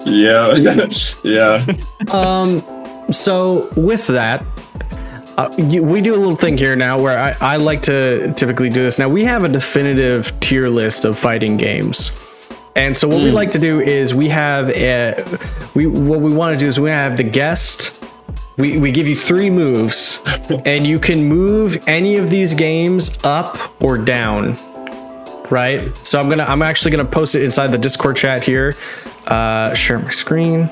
yeah, 0.06 0.54
yeah. 1.24 1.66
Um, 2.12 2.64
so 3.12 3.70
with 3.76 4.08
that, 4.08 4.46
uh, 5.38 5.54
you, 5.58 5.84
we 5.84 6.02
do 6.02 6.16
a 6.16 6.18
little 6.18 6.36
thing 6.36 6.58
here 6.58 6.76
now 6.76 7.02
where 7.02 7.18
I, 7.20 7.36
I 7.42 7.56
like 7.58 7.82
to 7.84 8.34
typically 8.34 8.70
do 8.70 8.84
this. 8.84 8.98
Now 8.98 9.10
we 9.10 9.24
have 9.26 9.44
a 9.44 9.50
definitive 9.50 10.38
tier 10.40 10.70
list 10.70 11.06
of 11.06 11.18
fighting 11.18 11.58
games. 11.58 12.12
And 12.76 12.96
so 12.96 13.08
what 13.08 13.22
we 13.22 13.32
like 13.32 13.52
to 13.52 13.60
do 13.60 13.80
is 13.80 14.14
we 14.14 14.28
have 14.28 14.70
a, 14.70 15.16
we 15.76 15.88
what 15.88 16.20
we 16.20 16.34
want 16.34 16.58
to 16.58 16.60
do 16.60 16.68
is 16.68 16.78
we 16.78 16.90
have 16.90 17.16
the 17.16 17.24
guest. 17.24 18.04
We, 18.58 18.78
we 18.78 18.92
give 18.92 19.08
you 19.08 19.16
three 19.16 19.50
moves, 19.50 20.22
and 20.66 20.86
you 20.86 21.00
can 21.00 21.24
move 21.24 21.82
any 21.88 22.18
of 22.18 22.30
these 22.30 22.54
games 22.54 23.18
up 23.24 23.82
or 23.82 23.98
down. 23.98 24.58
Right. 25.50 25.96
So 26.00 26.20
I'm 26.20 26.28
gonna 26.28 26.44
I'm 26.44 26.62
actually 26.62 26.92
gonna 26.92 27.06
post 27.06 27.36
it 27.36 27.44
inside 27.44 27.68
the 27.68 27.78
Discord 27.78 28.18
chat 28.18 28.44
here. 28.44 28.76
Uh, 29.26 29.74
share 29.74 30.00
my 30.00 30.12
screen. 30.12 30.70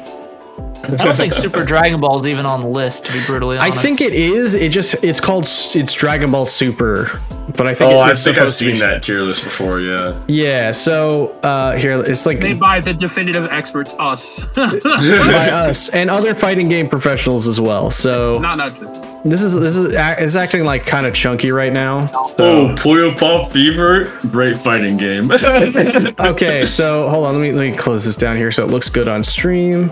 I 0.84 0.96
don't 0.98 1.16
think 1.16 1.32
Super 1.34 1.64
Dragon 1.64 2.00
Ball 2.02 2.20
is 2.20 2.28
even 2.28 2.46
on 2.46 2.60
the 2.60 2.68
list, 2.68 3.06
to 3.06 3.14
be 3.14 3.24
brutally 3.26 3.58
honest, 3.58 3.78
I 3.78 3.82
think 3.82 4.02
it 4.02 4.14
is. 4.14 4.54
It 4.54 4.70
just 4.70 5.02
it's 5.04 5.20
called 5.20 5.46
it's 5.46 5.94
Dragon 5.94 6.30
Ball 6.32 6.46
Super, 6.46 7.20
but 7.56 7.68
I 7.68 7.74
think 7.74 7.92
Oh, 7.94 7.96
it- 7.96 8.00
I 8.00 8.12
it's 8.12 8.24
think 8.24 8.38
I've 8.38 8.52
supposed 8.52 8.60
to 8.60 8.66
be- 8.66 8.72
seen 8.72 8.80
that 8.82 9.02
tier 9.04 9.22
list 9.22 9.44
before. 9.44 9.80
Yeah. 9.80 10.20
Yeah. 10.28 10.72
So 10.72 11.38
uh, 11.44 11.78
here 11.78 12.02
it's 12.04 12.26
like 12.26 12.40
Made 12.40 12.60
by 12.60 12.82
the 12.82 12.94
definitive 12.94 13.48
experts, 13.52 13.96
us. 13.98 14.46
by 14.56 14.64
us 15.52 15.88
and 15.90 16.10
other 16.10 16.36
fighting 16.36 16.68
game 16.68 16.90
professionals 16.90 17.48
as 17.48 17.60
well. 17.62 17.90
So 17.90 18.40
not 18.40 18.58
not 18.58 18.74
just. 18.78 19.24
this 19.24 19.42
is 19.42 19.54
this 19.56 19.78
is 19.78 19.96
a- 19.96 20.22
it's 20.22 20.36
acting 20.36 20.66
like 20.66 20.86
kind 20.86 21.06
of 21.06 21.14
chunky 21.14 21.52
right 21.54 21.72
now. 21.72 22.10
Oh, 22.14 22.26
So 22.28 22.76
Puyo 22.76 23.18
Pop 23.18 23.54
Fever, 23.54 24.12
great 24.32 24.58
fighting 24.58 24.98
game. 24.98 25.32
okay, 26.20 26.66
so 26.66 27.08
hold 27.10 27.26
on. 27.26 27.36
Let 27.36 27.42
me 27.42 27.52
let 27.54 27.72
me 27.72 27.78
close 27.78 28.04
this 28.04 28.18
down 28.18 28.36
here 28.36 28.52
so 28.52 28.66
it 28.66 28.70
looks 28.70 28.90
good 28.90 29.08
on 29.08 29.24
stream. 29.24 29.90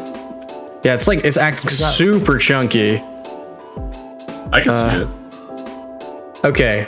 Yeah, 0.84 0.96
it's 0.96 1.08
like 1.08 1.24
it's 1.24 1.38
acting 1.38 1.70
super 1.70 2.38
chunky. 2.38 2.96
I 4.52 4.60
can 4.62 4.72
Uh, 4.72 4.90
see 4.90 4.98
it. 5.02 6.46
Okay. 6.46 6.88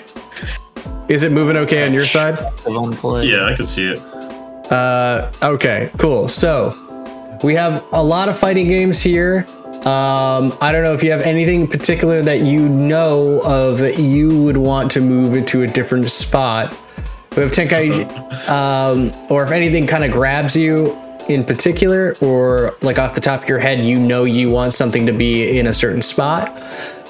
Is 1.07 1.23
it 1.23 1.31
moving 1.31 1.57
okay 1.57 1.85
on 1.85 1.93
your 1.93 2.05
side? 2.05 2.37
I've 2.39 2.67
only 2.67 2.95
played. 2.97 3.29
Yeah, 3.29 3.45
I 3.45 3.53
can 3.53 3.65
see 3.65 3.85
it. 3.85 3.99
Uh, 4.71 5.29
okay, 5.43 5.91
cool. 5.97 6.27
So 6.27 6.73
we 7.43 7.53
have 7.55 7.83
a 7.91 8.01
lot 8.01 8.29
of 8.29 8.37
fighting 8.37 8.67
games 8.67 9.01
here. 9.01 9.45
Um, 9.85 10.53
I 10.61 10.71
don't 10.71 10.83
know 10.83 10.93
if 10.93 11.03
you 11.03 11.11
have 11.11 11.21
anything 11.21 11.67
particular 11.67 12.21
that 12.21 12.39
you 12.39 12.67
know 12.69 13.41
of 13.41 13.79
that 13.79 13.99
you 13.99 14.41
would 14.43 14.55
want 14.57 14.89
to 14.93 15.01
move 15.01 15.35
into 15.35 15.63
a 15.63 15.67
different 15.67 16.09
spot. 16.09 16.73
We 17.35 17.41
have 17.43 17.51
Tenkai, 17.51 18.07
um, 18.49 19.11
or 19.29 19.43
if 19.43 19.51
anything 19.51 19.85
kind 19.85 20.03
of 20.05 20.11
grabs 20.11 20.55
you 20.55 20.97
in 21.29 21.43
particular, 21.45 22.15
or 22.21 22.75
like 22.81 22.99
off 22.99 23.13
the 23.15 23.21
top 23.21 23.43
of 23.43 23.49
your 23.49 23.59
head, 23.59 23.83
you 23.83 23.95
know 23.97 24.23
you 24.23 24.49
want 24.49 24.73
something 24.73 25.05
to 25.05 25.11
be 25.13 25.57
in 25.57 25.67
a 25.67 25.73
certain 25.73 26.01
spot. 26.01 26.51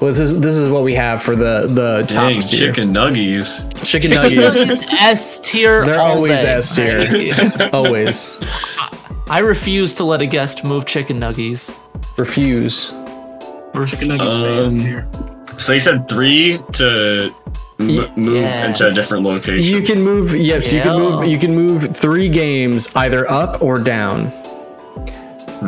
Well, 0.02 0.12
this 0.12 0.20
is 0.20 0.40
this 0.42 0.58
is 0.58 0.70
what 0.70 0.84
we 0.84 0.94
have 0.96 1.22
for 1.24 1.36
the 1.36 1.68
the 1.68 2.06
top 2.08 2.32
tier. 2.34 2.42
chicken 2.74 2.94
nuggies. 2.94 3.64
chicken 3.86 4.12
This 4.12 4.60
nuggets. 4.60 4.84
S 4.92 5.40
tier. 5.42 5.86
They're 5.86 6.00
always. 6.00 6.44
S 6.44 6.76
tier. 6.76 7.70
always 7.74 8.40
I 9.30 9.40
refuse 9.40 9.94
to 9.96 10.04
let 10.04 10.22
a 10.22 10.26
guest 10.26 10.64
move 10.66 10.86
chicken 10.86 11.20
nuggies. 11.20 11.76
refuse. 12.18 12.88
Chicken 13.88 14.10
nuggets 14.18 14.76
Um, 14.76 14.80
here. 14.80 15.08
So 15.58 15.74
you 15.74 15.80
said 15.80 16.10
three 16.10 16.60
to 16.74 17.34
m- 17.90 18.12
move 18.16 18.36
Yeah. 18.42 18.68
into 18.68 18.88
a 18.88 18.92
different 18.92 19.26
location. 19.26 19.64
You 19.76 19.82
can 19.82 20.02
move. 20.02 20.34
Yes, 20.36 20.72
you 20.72 20.82
can 20.82 20.98
move. 20.98 21.28
You 21.28 21.38
can 21.38 21.54
move 21.56 21.96
three 21.96 22.30
games 22.30 22.96
either 22.96 23.30
up 23.30 23.62
or 23.62 23.80
down 23.80 24.32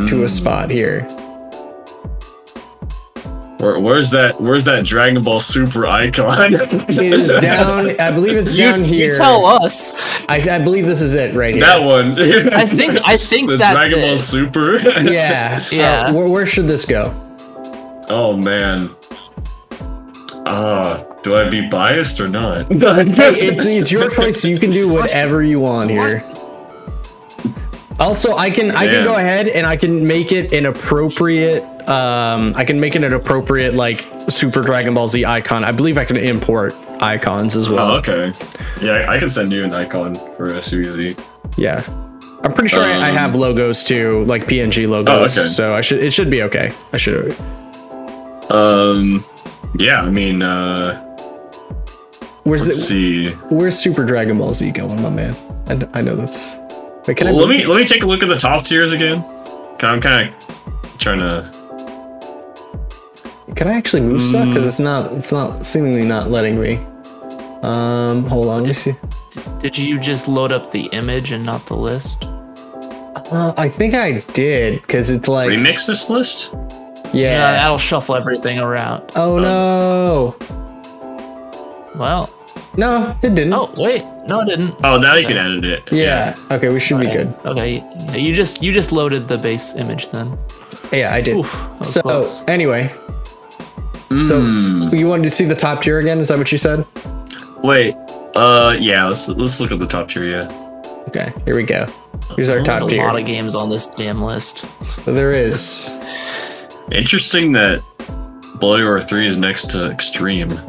to 0.08 0.24
a 0.24 0.28
spot 0.28 0.70
here. 0.70 1.08
Where, 3.60 3.80
where's 3.80 4.12
that? 4.12 4.40
Where's 4.40 4.66
that 4.66 4.86
Dragon 4.86 5.24
Ball 5.24 5.40
Super 5.40 5.88
icon? 5.88 6.54
It 6.54 6.90
is 7.00 7.28
down. 7.28 8.00
I 8.00 8.12
believe 8.12 8.36
it's 8.36 8.54
You, 8.58 8.66
down 8.66 8.84
here. 8.84 9.12
you 9.12 9.18
tell 9.18 9.46
us. 9.46 9.94
I, 10.28 10.36
I 10.56 10.60
believe 10.60 10.86
this 10.86 11.02
is 11.02 11.14
it 11.16 11.34
right 11.34 11.54
here. 11.56 11.64
that 11.64 11.82
one. 11.82 12.12
I 12.54 12.66
think 12.66 12.94
I 13.06 13.16
think 13.32 13.50
the 13.50 13.58
that's 13.58 13.74
Dragon 13.74 14.02
Ball. 14.02 14.18
Super. 14.18 14.78
Yeah. 15.02 15.64
Yeah. 15.72 16.08
Uh, 16.08 16.14
where, 16.14 16.28
where 16.30 16.46
should 16.46 16.68
this 16.68 16.86
go? 16.86 17.14
oh 18.10 18.36
man. 18.38 18.90
Uh, 20.46 21.04
do 21.26 21.36
I 21.36 21.50
be 21.50 21.68
biased 21.68 22.20
or 22.22 22.30
not? 22.30 22.68
It's 22.72 23.66
it's 23.66 23.92
your 23.92 24.10
choice. 24.10 24.46
You 24.46 24.60
can 24.60 24.70
do 24.70 24.88
whatever 24.98 25.42
you 25.44 25.60
want 25.60 25.90
here. 25.92 26.24
Also, 28.00 28.36
I 28.36 28.50
can 28.50 28.72
I 28.72 28.86
can 28.86 28.96
Damn. 28.96 29.04
go 29.06 29.16
ahead 29.18 29.48
and 29.48 29.66
I 29.66 29.76
can 29.76 30.04
make 30.08 30.32
it 30.32 30.54
an 30.54 30.66
appropriate. 30.68 31.64
Um, 31.90 32.54
I 32.56 32.64
can 32.66 32.80
make 32.80 32.96
it 32.96 33.04
an 33.04 33.14
appropriate 33.14 33.74
like 33.74 34.06
Super 34.30 34.62
Dragon 34.62 34.94
Ball 34.94 35.08
Z 35.08 35.24
icon. 35.26 35.64
I 35.64 35.72
believe 35.72 35.98
I 35.98 36.06
can 36.06 36.18
import 36.18 36.76
icons 37.02 37.56
as 37.56 37.70
well. 37.70 37.92
Oh, 37.94 37.98
okay. 37.98 38.32
Yeah, 38.82 39.06
I 39.10 39.18
can 39.18 39.30
send 39.30 39.52
you 39.52 39.64
an 39.64 39.74
icon 39.74 40.16
for 40.36 40.62
SUZ. 40.62 41.18
Yeah. 41.58 41.84
I'm 42.44 42.54
pretty 42.54 42.70
sure 42.70 42.84
I, 42.84 42.92
I 43.08 43.10
Um, 43.10 43.16
have 43.16 43.36
logos 43.36 43.84
too, 43.84 44.24
like 44.26 44.46
PNG 44.46 44.88
logos. 44.88 45.38
Oh, 45.38 45.42
okay. 45.42 45.48
So 45.50 45.74
I 45.76 45.82
should 45.82 46.04
it 46.04 46.12
should 46.12 46.30
be 46.30 46.44
okay. 46.44 46.72
I 46.94 46.98
should 46.98 47.36
Um, 48.50 49.24
yeah, 49.78 50.02
I 50.02 50.10
mean, 50.10 50.42
uh, 50.42 51.02
Where's 52.46 52.68
let's 52.68 52.78
it 52.80 52.86
see. 52.86 53.30
where's 53.50 53.78
Super 53.78 54.06
Dragon 54.06 54.38
Ball 54.38 54.54
Z 54.54 54.72
going, 54.72 55.02
my 55.02 55.10
man? 55.10 55.36
I, 55.68 56.00
I 56.00 56.02
know 56.02 56.16
that's 56.16 56.56
Wait, 57.08 57.18
can 57.18 57.28
I 57.28 57.32
let 57.32 57.50
me 57.50 57.58
this? 57.58 57.68
let 57.68 57.78
me 57.78 57.86
take 57.86 58.04
a 58.04 58.06
look 58.06 58.22
at 58.24 58.30
the 58.30 58.38
top 58.38 58.64
tiers 58.66 58.92
again. 58.92 59.22
'Cause 59.78 59.92
I'm 59.92 60.00
kind 60.00 60.30
of 60.30 60.98
trying 61.00 61.18
to. 61.20 61.52
Can 63.56 63.68
I 63.68 63.74
actually 63.74 64.02
move 64.04 64.22
stuff? 64.24 64.46
Mm. 64.46 64.54
Because 64.54 64.68
it's 64.68 64.80
not 64.80 65.12
it's 65.14 65.32
not 65.32 65.66
seemingly 65.66 66.04
not 66.06 66.30
letting 66.30 66.60
me. 66.62 66.76
Um 67.64 68.26
hold 68.26 68.48
on, 68.48 68.62
let 68.62 68.68
me 68.68 68.74
see. 68.74 68.96
Did 69.60 69.78
you 69.78 70.00
just 70.00 70.28
load 70.28 70.52
up 70.52 70.72
the 70.72 70.84
image 70.88 71.32
and 71.32 71.44
not 71.46 71.66
the 71.66 71.76
list? 71.76 72.26
Uh, 73.32 73.54
I 73.58 73.68
think 73.70 73.96
I 73.96 74.20
did, 74.34 74.82
because 74.84 75.10
it's 75.10 75.28
like 75.28 75.50
remix 75.50 75.88
this 75.88 76.12
list? 76.12 76.52
Yeah, 77.12 77.12
yeah. 77.14 77.52
that'll 77.58 77.80
shuffle 77.80 78.14
everything 78.16 78.60
around. 78.60 79.04
Oh 79.16 79.40
no. 79.40 80.36
Well, 81.96 82.30
No, 82.78 83.18
it 83.24 83.36
didn't. 83.36 83.54
oh 83.54 83.74
wait, 83.78 84.04
no, 84.28 84.42
it 84.42 84.46
didn't. 84.48 84.76
Oh, 84.84 84.98
now 84.98 85.16
you 85.16 85.26
can 85.26 85.38
edit 85.38 85.64
it. 85.66 85.92
yeah. 85.92 86.36
Okay, 86.52 86.70
we 86.70 86.80
should 86.80 87.00
be 87.00 87.06
good. 87.08 87.34
Okay, 87.46 87.82
you 88.18 88.34
just 88.34 88.62
you 88.62 88.74
just 88.74 88.92
loaded 88.92 89.28
the 89.28 89.38
base 89.38 89.76
image 89.76 90.10
then. 90.10 90.38
Yeah, 90.92 91.14
I 91.14 91.22
did. 91.22 91.38
Oof, 91.38 91.68
so 91.82 92.02
close. 92.02 92.44
anyway, 92.48 92.94
so 94.28 94.40
Hmm. 94.42 94.90
you 94.94 95.08
wanted 95.08 95.24
to 95.24 95.30
see 95.30 95.46
the 95.46 95.56
top 95.56 95.82
tier 95.82 96.00
again? 96.00 96.20
Is 96.20 96.28
that 96.28 96.38
what 96.38 96.52
you 96.52 96.58
said? 96.58 96.86
Wait. 97.64 97.96
Uh, 98.36 98.76
yeah. 98.80 99.06
Let's 99.08 99.28
let's 99.30 99.60
look 99.62 99.72
at 99.72 99.80
the 99.80 99.88
top 99.88 100.10
tier. 100.10 100.26
Yeah. 100.26 100.82
Okay, 101.08 101.32
here 101.46 101.56
we 101.56 101.64
go. 101.64 101.88
Here's 102.36 102.50
our 102.50 102.58
There's 102.58 102.68
top 102.68 102.82
a 102.82 102.90
tier. 102.90 103.04
A 103.04 103.06
lot 103.06 103.20
of 103.20 103.26
games 103.26 103.56
on 103.56 103.70
this 103.70 103.88
damn 103.88 104.22
list. 104.22 104.66
There 105.06 105.32
is. 105.32 105.90
Interesting 106.92 107.52
that 107.54 107.82
Bloody 108.60 108.84
Roar 108.84 109.02
Three 109.02 109.28
is 109.28 109.38
next 109.38 109.70
to 109.72 109.90
Extreme. 109.90 110.60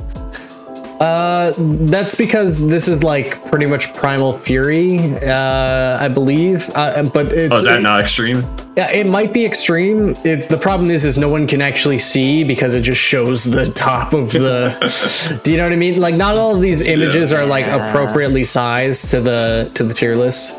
Uh, 1.01 1.52
that's 1.56 2.14
because 2.14 2.66
this 2.66 2.89
is 2.89 3.02
like 3.02 3.44
pretty 3.51 3.66
much 3.66 3.93
Primal 3.93 4.39
Fury, 4.39 4.98
uh, 5.23 5.98
I 6.01 6.09
believe. 6.09 6.70
Uh, 6.74 7.02
but 7.02 7.32
it's, 7.35 7.52
Oh, 7.52 7.59
is 7.59 7.64
that 7.64 7.82
not 7.82 8.01
Extreme? 8.01 8.44
Yeah, 8.77 8.90
it 8.90 9.06
might 9.06 9.32
be 9.32 9.44
extreme. 9.44 10.14
It, 10.23 10.51
the 10.51 10.59
problem 10.59 10.90
is, 10.90 11.06
is 11.06 11.16
no 11.16 11.31
one 11.31 11.47
can 11.47 11.62
actually 11.62 11.97
see 11.97 12.44
because 12.44 12.74
it 12.74 12.82
just 12.82 13.01
shows 13.01 13.44
the 13.44 13.64
top 13.64 14.12
of 14.12 14.32
the. 14.32 15.40
do 15.44 15.51
you 15.51 15.56
know 15.56 15.64
what 15.64 15.73
I 15.73 15.77
mean? 15.77 15.98
Like, 15.98 16.14
not 16.14 16.36
all 16.36 16.55
of 16.55 16.60
these 16.60 16.82
images 16.82 17.32
are 17.32 17.47
like 17.47 17.66
appropriately 17.66 18.44
sized 18.44 19.10
to 19.10 19.20
the 19.23 19.70
to 19.74 19.82
the 19.82 19.94
tier 19.94 20.14
list. 20.14 20.52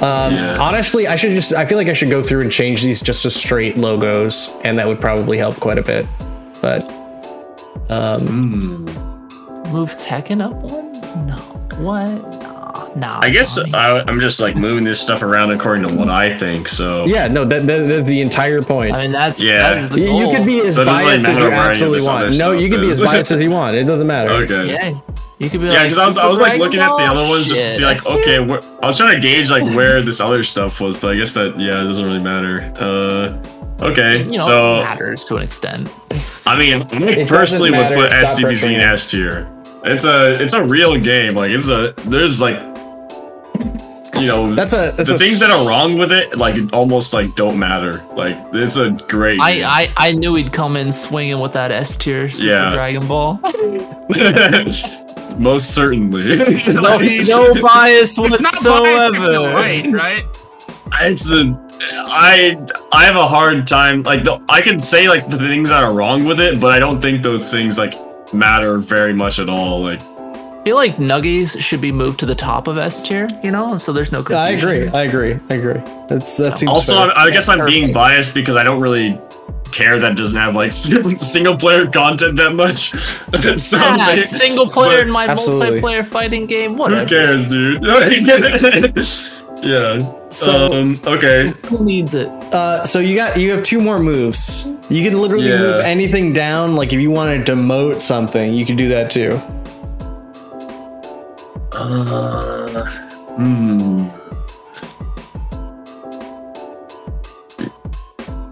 Um, 0.00 0.34
Yeah. 0.34 0.58
Honestly, 0.60 1.06
I 1.06 1.14
should 1.14 1.30
just. 1.30 1.52
I 1.52 1.64
feel 1.64 1.78
like 1.78 1.88
I 1.88 1.92
should 1.92 2.10
go 2.10 2.22
through 2.22 2.40
and 2.40 2.50
change 2.50 2.82
these 2.82 3.00
just 3.00 3.22
to 3.22 3.30
straight 3.30 3.76
logos, 3.76 4.50
and 4.64 4.76
that 4.80 4.88
would 4.88 5.00
probably 5.00 5.38
help 5.38 5.60
quite 5.60 5.78
a 5.78 5.82
bit. 5.82 6.06
But 6.60 6.82
Move 9.72 9.96
Tekken 9.96 10.44
up 10.44 10.52
one? 10.52 10.92
No. 11.26 11.34
What? 11.78 12.08
No. 12.20 12.92
no 12.94 13.18
I 13.22 13.30
guess 13.30 13.56
Tommy. 13.56 13.72
I, 13.72 14.00
I'm 14.00 14.20
just 14.20 14.38
like 14.38 14.54
moving 14.54 14.84
this 14.84 15.00
stuff 15.00 15.22
around 15.22 15.50
according 15.50 15.88
to 15.88 15.94
what 15.94 16.10
I 16.10 16.36
think. 16.36 16.68
So 16.68 17.06
yeah, 17.06 17.26
no, 17.26 17.46
that, 17.46 17.66
that 17.66 17.88
that's 17.88 18.06
the 18.06 18.20
entire 18.20 18.60
point. 18.60 18.94
I 18.94 19.02
mean 19.02 19.12
that's 19.12 19.42
Yeah. 19.42 19.74
that's 19.74 19.88
the 19.88 20.00
You- 20.00 20.06
goal. 20.08 20.20
you 20.30 20.36
could 20.36 20.46
be 20.46 20.60
as 20.60 20.74
So 20.74 20.82
it 20.82 20.84
doesn't 20.84 21.00
really 21.00 21.10
biased 21.16 21.28
as 21.28 21.40
you 21.40 21.44
where 21.46 21.54
absolutely 21.54 22.06
want. 22.06 22.36
No, 22.36 22.52
you 22.52 22.68
could 22.68 22.80
be 22.82 22.90
as 22.90 23.00
biased 23.00 23.30
as 23.32 23.40
you 23.40 23.50
want. 23.50 23.76
It 23.76 23.84
doesn't 23.86 24.06
matter. 24.06 24.30
okay. 24.30 24.70
Yeah. 24.70 25.00
You 25.38 25.48
could 25.50 25.60
be 25.60 25.66
Yeah, 25.68 25.72
like, 25.72 25.82
because 25.84 25.98
I 25.98 26.06
was 26.06 26.18
I 26.18 26.26
was 26.28 26.38
like 26.40 26.58
Dragon 26.58 26.60
looking 26.66 26.80
at 26.80 26.96
the 26.96 27.04
other 27.04 27.28
ones 27.28 27.48
just 27.48 27.62
to 27.62 27.68
see 27.78 27.84
like 27.84 28.06
okay, 28.06 28.40
where, 28.40 28.60
I 28.82 28.86
was 28.86 28.98
trying 28.98 29.14
to 29.14 29.20
gauge 29.20 29.50
like 29.50 29.64
where 29.74 30.02
this 30.02 30.20
other 30.20 30.44
stuff 30.44 30.80
was, 30.80 30.98
but 30.98 31.12
I 31.12 31.16
guess 31.16 31.32
that 31.34 31.58
yeah, 31.58 31.82
it 31.82 31.86
doesn't 31.88 32.04
really 32.04 32.20
matter. 32.20 32.72
Uh, 32.78 33.84
okay, 33.86 34.22
You 34.24 34.38
know, 34.38 34.46
so 34.46 34.76
it 34.76 34.82
matters 34.82 35.24
to 35.24 35.36
an 35.36 35.42
extent. 35.42 35.90
I 36.46 36.56
mean, 36.56 36.82
I 36.82 37.24
personally 37.26 37.70
would 37.72 37.92
put 37.94 38.12
stop 38.12 38.38
SDBZ 38.38 38.74
in. 38.74 38.80
S 38.82 39.10
tier. 39.10 39.51
It's 39.84 40.04
a 40.04 40.40
it's 40.42 40.52
a 40.54 40.62
real 40.64 40.98
game. 40.98 41.34
Like 41.34 41.50
it's 41.50 41.68
a 41.68 41.94
there's 42.06 42.40
like 42.40 42.56
you 44.14 44.28
know 44.28 44.54
That's 44.54 44.72
a 44.72 44.92
that's 44.96 45.08
the 45.08 45.16
a 45.16 45.18
things 45.18 45.40
that 45.40 45.50
are 45.50 45.66
wrong 45.68 45.98
with 45.98 46.12
it 46.12 46.36
like 46.38 46.56
almost 46.72 47.12
like 47.12 47.34
don't 47.34 47.58
matter. 47.58 48.02
Like 48.14 48.36
it's 48.52 48.76
a 48.76 48.90
great. 49.08 49.40
I, 49.40 49.54
game. 49.56 49.64
I 49.66 49.92
I 49.96 50.12
knew 50.12 50.34
he'd 50.36 50.52
come 50.52 50.76
in 50.76 50.92
swinging 50.92 51.40
with 51.40 51.52
that 51.54 51.72
S 51.72 51.96
tier 51.96 52.28
Super 52.28 52.48
Yeah. 52.52 52.74
Dragon 52.74 53.06
Ball. 53.08 53.40
Most 55.38 55.74
certainly. 55.74 56.36
No, 56.74 56.98
no 56.98 57.54
bias 57.62 58.18
It's 58.18 58.40
not 58.40 58.52
biased 58.52 58.58
if 58.58 58.62
you're 58.62 58.70
whatsoever. 58.70 59.54
right, 59.54 59.92
right? 59.92 60.24
it's 61.00 61.32
a 61.32 61.58
I 61.94 62.56
I 62.92 63.04
have 63.06 63.16
a 63.16 63.26
hard 63.26 63.66
time 63.66 64.02
like 64.02 64.24
the, 64.24 64.40
I 64.48 64.60
can 64.60 64.78
say 64.78 65.08
like 65.08 65.28
the 65.28 65.38
things 65.38 65.70
that 65.70 65.82
are 65.82 65.92
wrong 65.94 66.24
with 66.24 66.38
it, 66.38 66.60
but 66.60 66.70
I 66.72 66.78
don't 66.78 67.00
think 67.00 67.22
those 67.22 67.50
things 67.50 67.78
like 67.78 67.94
matter 68.34 68.78
very 68.78 69.12
much 69.12 69.38
at 69.38 69.48
all. 69.48 69.80
Like 69.82 70.00
I 70.02 70.64
feel 70.64 70.76
like 70.76 70.96
Nuggies 70.96 71.60
should 71.60 71.80
be 71.80 71.90
moved 71.90 72.20
to 72.20 72.26
the 72.26 72.34
top 72.36 72.68
of 72.68 72.78
S 72.78 73.02
tier, 73.02 73.28
you 73.42 73.50
know, 73.50 73.76
so 73.78 73.92
there's 73.92 74.12
no 74.12 74.24
I 74.30 74.50
agree. 74.50 74.86
I 74.88 75.02
agree. 75.02 75.38
I 75.50 75.54
agree. 75.54 75.80
That's 76.08 76.36
that 76.36 76.58
seems 76.58 76.70
also 76.70 76.94
fair. 76.94 77.18
I, 77.18 77.24
I 77.24 77.30
guess 77.30 77.48
I'm 77.48 77.64
being 77.66 77.92
biased 77.92 78.34
because 78.34 78.54
I 78.56 78.62
don't 78.62 78.80
really 78.80 79.18
care 79.72 79.98
that 79.98 80.12
it 80.12 80.18
doesn't 80.18 80.38
have 80.38 80.54
like 80.54 80.70
single 80.72 81.56
player 81.56 81.86
content 81.86 82.36
that 82.36 82.54
much. 82.54 82.90
so 83.58 83.78
Yeah, 83.78 84.14
they- 84.16 84.22
single 84.22 84.68
player 84.68 84.98
but 84.98 85.06
in 85.06 85.10
my 85.10 85.26
Absolutely. 85.26 85.80
multiplayer 85.80 86.04
fighting 86.06 86.46
game. 86.46 86.76
Who 86.76 87.06
cares, 87.06 87.48
dude? 87.48 87.82
yeah. 89.62 90.28
So- 90.30 90.72
um, 90.72 91.00
okay. 91.06 91.52
Who 91.66 91.84
needs 91.84 92.14
it? 92.14 92.28
Uh, 92.54 92.84
so 92.84 92.98
you 92.98 93.14
got 93.16 93.38
you 93.38 93.50
have 93.52 93.62
two 93.62 93.80
more 93.80 93.98
moves. 93.98 94.68
You 94.88 95.08
can 95.08 95.18
literally 95.20 95.48
Yeah. 95.48 95.58
move 95.58 95.80
anything 95.84 96.32
down. 96.32 96.74
Like 96.76 96.92
if 96.92 97.00
you 97.00 97.10
want 97.10 97.46
to 97.46 97.52
demote 97.52 98.00
something, 98.00 98.52
you 98.52 98.66
can 98.66 98.76
do 98.76 98.88
that 98.88 99.10
too. 99.10 99.40
Uh, 101.72 102.84
hmm. 103.36 104.08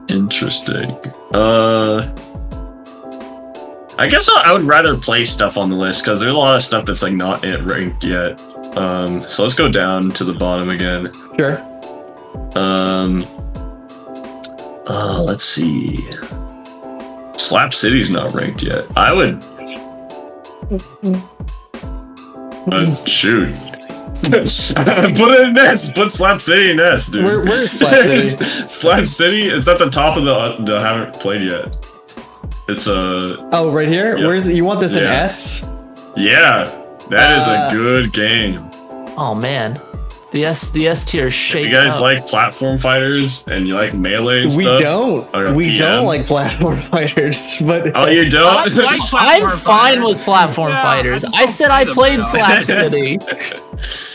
Interesting. 0.09 0.91
Uh, 1.33 2.13
I 3.99 4.07
guess 4.09 4.29
I, 4.29 4.53
would 4.53 4.63
rather 4.63 4.97
play 4.97 5.25
stuff 5.25 5.59
on 5.59 5.69
the 5.71 5.77
list 5.77 6.03
because 6.03 6.21
there's 6.21 6.35
a 6.35 6.39
lot 6.39 6.57
of 6.57 6.63
stuff 6.63 6.85
that's 6.87 7.03
like 7.03 7.13
not 7.13 7.45
at 7.45 7.65
ranked 7.65 8.03
yet. 8.03 8.41
Um, 8.77 9.23
so 9.29 9.43
let's 9.43 9.55
go 9.55 9.69
down 9.71 10.11
to 10.13 10.25
the 10.25 10.33
bottom 10.35 10.71
again. 10.71 11.13
Sure. 11.37 11.59
Um, 12.55 13.23
uh, 14.87 15.23
let's 15.23 15.45
see. 15.45 15.97
Slap 17.37 17.73
City's 17.75 18.11
not 18.11 18.33
ranked 18.33 18.63
yet. 18.63 18.85
I 18.97 19.13
would. 19.13 19.43
Uh, 22.73 22.95
shoot. 23.07 23.55
Put 24.23 24.35
it 24.37 25.49
in 25.49 25.59
S. 25.59 25.91
Put 25.93 26.11
Slap 26.11 26.41
City 26.43 26.71
in 26.71 26.79
S, 26.81 27.09
dude. 27.09 27.25
Where- 27.25 27.41
where's 27.41 27.73
Slap 27.73 28.03
City? 28.03 28.29
Slap 28.69 29.07
City. 29.07 29.49
It's 29.49 29.67
at 29.67 29.79
the 29.79 29.91
top 29.91 30.17
of 30.17 30.25
the. 30.25 30.65
the 30.65 30.77
I 30.79 30.81
haven't 30.99 31.15
played 31.15 31.49
yet. 31.49 31.75
It's 32.69 32.87
a. 32.87 33.49
Oh, 33.53 33.73
right 33.73 33.89
here. 33.89 34.17
Yep. 34.17 34.27
Where's 34.27 34.49
you 34.53 34.65
want 34.65 34.81
this 34.81 34.95
in 34.95 35.05
S? 35.05 35.65
Yeah, 36.17 36.65
that 37.11 37.37
is 37.39 37.47
Uh, 37.47 37.69
a 37.71 37.73
good 37.75 38.13
game. 38.13 38.65
Oh 39.17 39.35
man, 39.35 39.81
the 40.31 40.47
S 40.47 40.69
the 40.71 40.87
S 40.89 41.05
tier 41.05 41.27
If 41.27 41.35
shake. 41.35 41.67
you 41.67 41.73
guys 41.73 41.95
up. 41.97 42.01
like 42.01 42.27
platform 42.27 42.79
fighters 42.79 43.45
and 43.49 43.67
you 43.67 43.75
like 43.75 43.93
melee 43.95 44.45
and 44.45 44.57
We 44.57 44.63
stuff. 44.65 44.81
don't. 44.81 45.35
Or 45.35 45.47
a 45.47 45.53
We 45.53 45.67
PM. 45.73 45.79
don't 45.79 46.07
like 46.07 46.27
platform 46.27 46.77
fighters, 46.95 47.57
but 47.67 47.91
Oh, 47.95 48.07
you 48.07 48.31
don't? 48.39 48.55
like 48.55 48.73
platform 49.11 49.51
I'm 49.51 49.57
fine 49.59 49.99
fighters. 49.99 50.05
with 50.05 50.19
platform 50.25 50.71
Yeah, 50.71 50.83
fighters. 50.83 51.23
just 51.23 51.35
I 51.37 51.47
said 51.47 51.71
I 51.71 51.85
played 51.85 52.19
now. 52.19 52.25
Slap 52.25 52.65
City. 52.65 53.19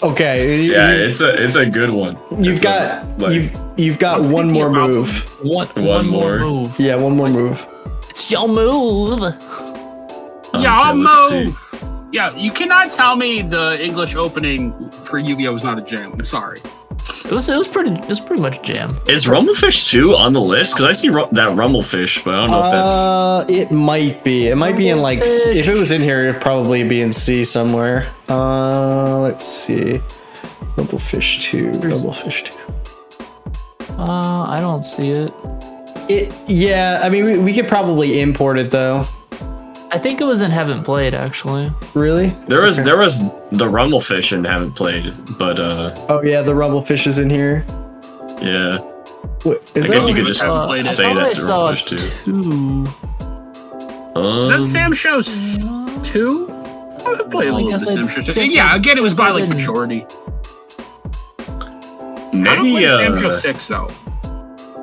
okay. 0.01 0.63
you- 0.63 0.71
yeah, 0.73 0.91
you- 0.93 1.03
it's 1.05 1.21
a 1.21 1.29
it's 1.43 1.55
a 1.55 1.65
good 1.65 1.89
one. 1.91 2.17
you've 2.31 2.55
It's 2.55 2.63
got 2.63 2.81
a, 3.03 3.05
like, 3.17 3.33
you've 3.33 3.51
you've 3.77 3.99
got 3.99 4.21
one 4.23 4.49
more 4.51 4.69
move. 4.71 5.09
One, 5.43 5.67
One 5.75 5.85
one 5.85 6.07
more 6.07 6.37
more. 6.39 6.49
move. 6.49 6.79
Yeah, 6.79 6.95
one 6.95 7.15
more 7.17 7.29
move. 7.29 7.65
It's 8.09 8.31
your 8.31 8.47
move. 8.47 9.19
Yeah, 10.53 10.91
Okay, 10.91 10.97
let's 10.99 11.51
see. 11.71 11.77
Move. 12.05 12.13
Yeah, 12.13 12.35
you 12.35 12.51
cannot 12.51 12.91
tell 12.91 13.15
me 13.15 13.41
the 13.41 13.77
English 13.83 14.15
opening 14.15 14.89
for 14.91 15.17
Yu-Gi-Oh 15.17 15.53
was 15.53 15.63
not 15.63 15.77
a 15.77 15.81
jam. 15.81 16.13
I'm 16.13 16.25
sorry. 16.25 16.61
It 17.25 17.31
was 17.31 17.49
it 17.49 17.57
was 17.57 17.67
pretty 17.67 17.91
it 17.91 18.07
was 18.07 18.19
pretty 18.19 18.41
much 18.41 18.57
a 18.59 18.61
jam. 18.63 18.97
Is 19.07 19.25
Rumblefish 19.25 19.89
2 19.91 20.15
on 20.15 20.33
the 20.33 20.41
list? 20.41 20.75
Because 20.75 20.89
I 20.89 20.91
see 20.93 21.09
ru- 21.09 21.27
that 21.33 21.49
Rumblefish, 21.49 22.23
but 22.23 22.33
I 22.35 22.37
don't 22.41 22.51
know 22.51 22.63
if 22.65 22.71
that's. 22.71 22.93
Uh, 22.93 23.45
it 23.49 23.71
might 23.71 24.23
be. 24.23 24.47
It 24.47 24.55
might 24.57 24.77
be 24.77 24.89
in 24.89 25.01
like. 25.01 25.19
s- 25.19 25.45
If 25.47 25.67
it 25.67 25.73
was 25.75 25.91
in 25.91 26.01
here, 26.01 26.19
it'd 26.19 26.41
probably 26.41 26.83
be 26.87 27.01
in 27.01 27.11
C 27.11 27.43
somewhere. 27.43 28.07
Uh, 28.29 29.19
let's 29.19 29.43
see. 29.45 30.01
Rumblefish 30.77 31.41
two. 31.41 31.69
Rumblefish 31.71 32.45
two. 32.45 33.93
Uh, 33.97 34.45
I 34.47 34.57
don't 34.59 34.83
see 34.83 35.09
it. 35.09 35.33
It. 36.09 36.33
Yeah. 36.47 37.01
I 37.03 37.09
mean, 37.09 37.23
we, 37.25 37.37
we 37.39 37.53
could 37.53 37.67
probably 37.67 38.19
import 38.21 38.57
it 38.57 38.71
though. 38.71 39.05
I 39.95 39.97
think 39.97 40.19
it 40.19 40.25
was 40.25 40.41
in 40.41 40.51
Haven't 40.51 40.83
Played 40.83 41.15
actually. 41.15 41.71
Really? 41.93 42.35
There 42.49 42.61
was 42.61 42.77
Okay. 42.77 42.83
there 42.85 42.97
was 42.97 43.19
the 43.51 43.65
Rumblefish 43.65 44.33
and 44.33 44.45
haven't 44.45 44.73
played, 44.73 45.13
but 45.39 45.57
uh, 45.57 45.91
Oh 46.09 46.21
yeah, 46.21 46.41
the 46.41 46.51
Rumblefish 46.51 47.07
is 47.07 47.17
in 47.17 47.29
here. 47.29 47.63
yeah. 48.41 48.77
What, 49.43 49.61
is 49.73 49.89
I 49.89 49.93
guess 49.93 50.07
you 50.09 50.13
could 50.15 50.25
just 50.25 50.41
haven't 50.41 50.67
played 50.67 50.85
I 50.85 50.91
it. 50.91 50.95
say 50.95 51.13
that's 51.13 51.35
I 51.35 51.39
a 51.39 51.41
saw 51.41 51.71
Rumblefish 51.71 51.85
2. 51.85 51.97
two. 52.25 54.19
Um, 54.19 54.43
Is 54.43 54.49
that 54.49 54.65
Sam 54.65 54.91
Show 54.93 55.21
two? 56.03 56.49
I 56.51 57.21
played 57.31 57.47
a 57.47 57.51
I 57.51 57.55
little 57.55 57.73
of 57.75 57.79
the 57.81 57.87
Sam 57.87 58.07
Show. 58.09 58.33
two. 58.33 58.43
Yeah, 58.45 58.75
again, 58.75 58.97
it 58.97 59.01
was 59.01 59.13
guess 59.13 59.17
by 59.17 59.29
like 59.31 59.43
didn't. 59.43 59.55
majority. 59.57 60.05
I 61.39 61.43
don't 62.33 62.43
Maybe 62.43 62.71
play 62.73 62.85
Sam 62.87 63.15
Show 63.21 63.29
uh, 63.29 63.33
six 63.33 63.67
though. 63.69 63.87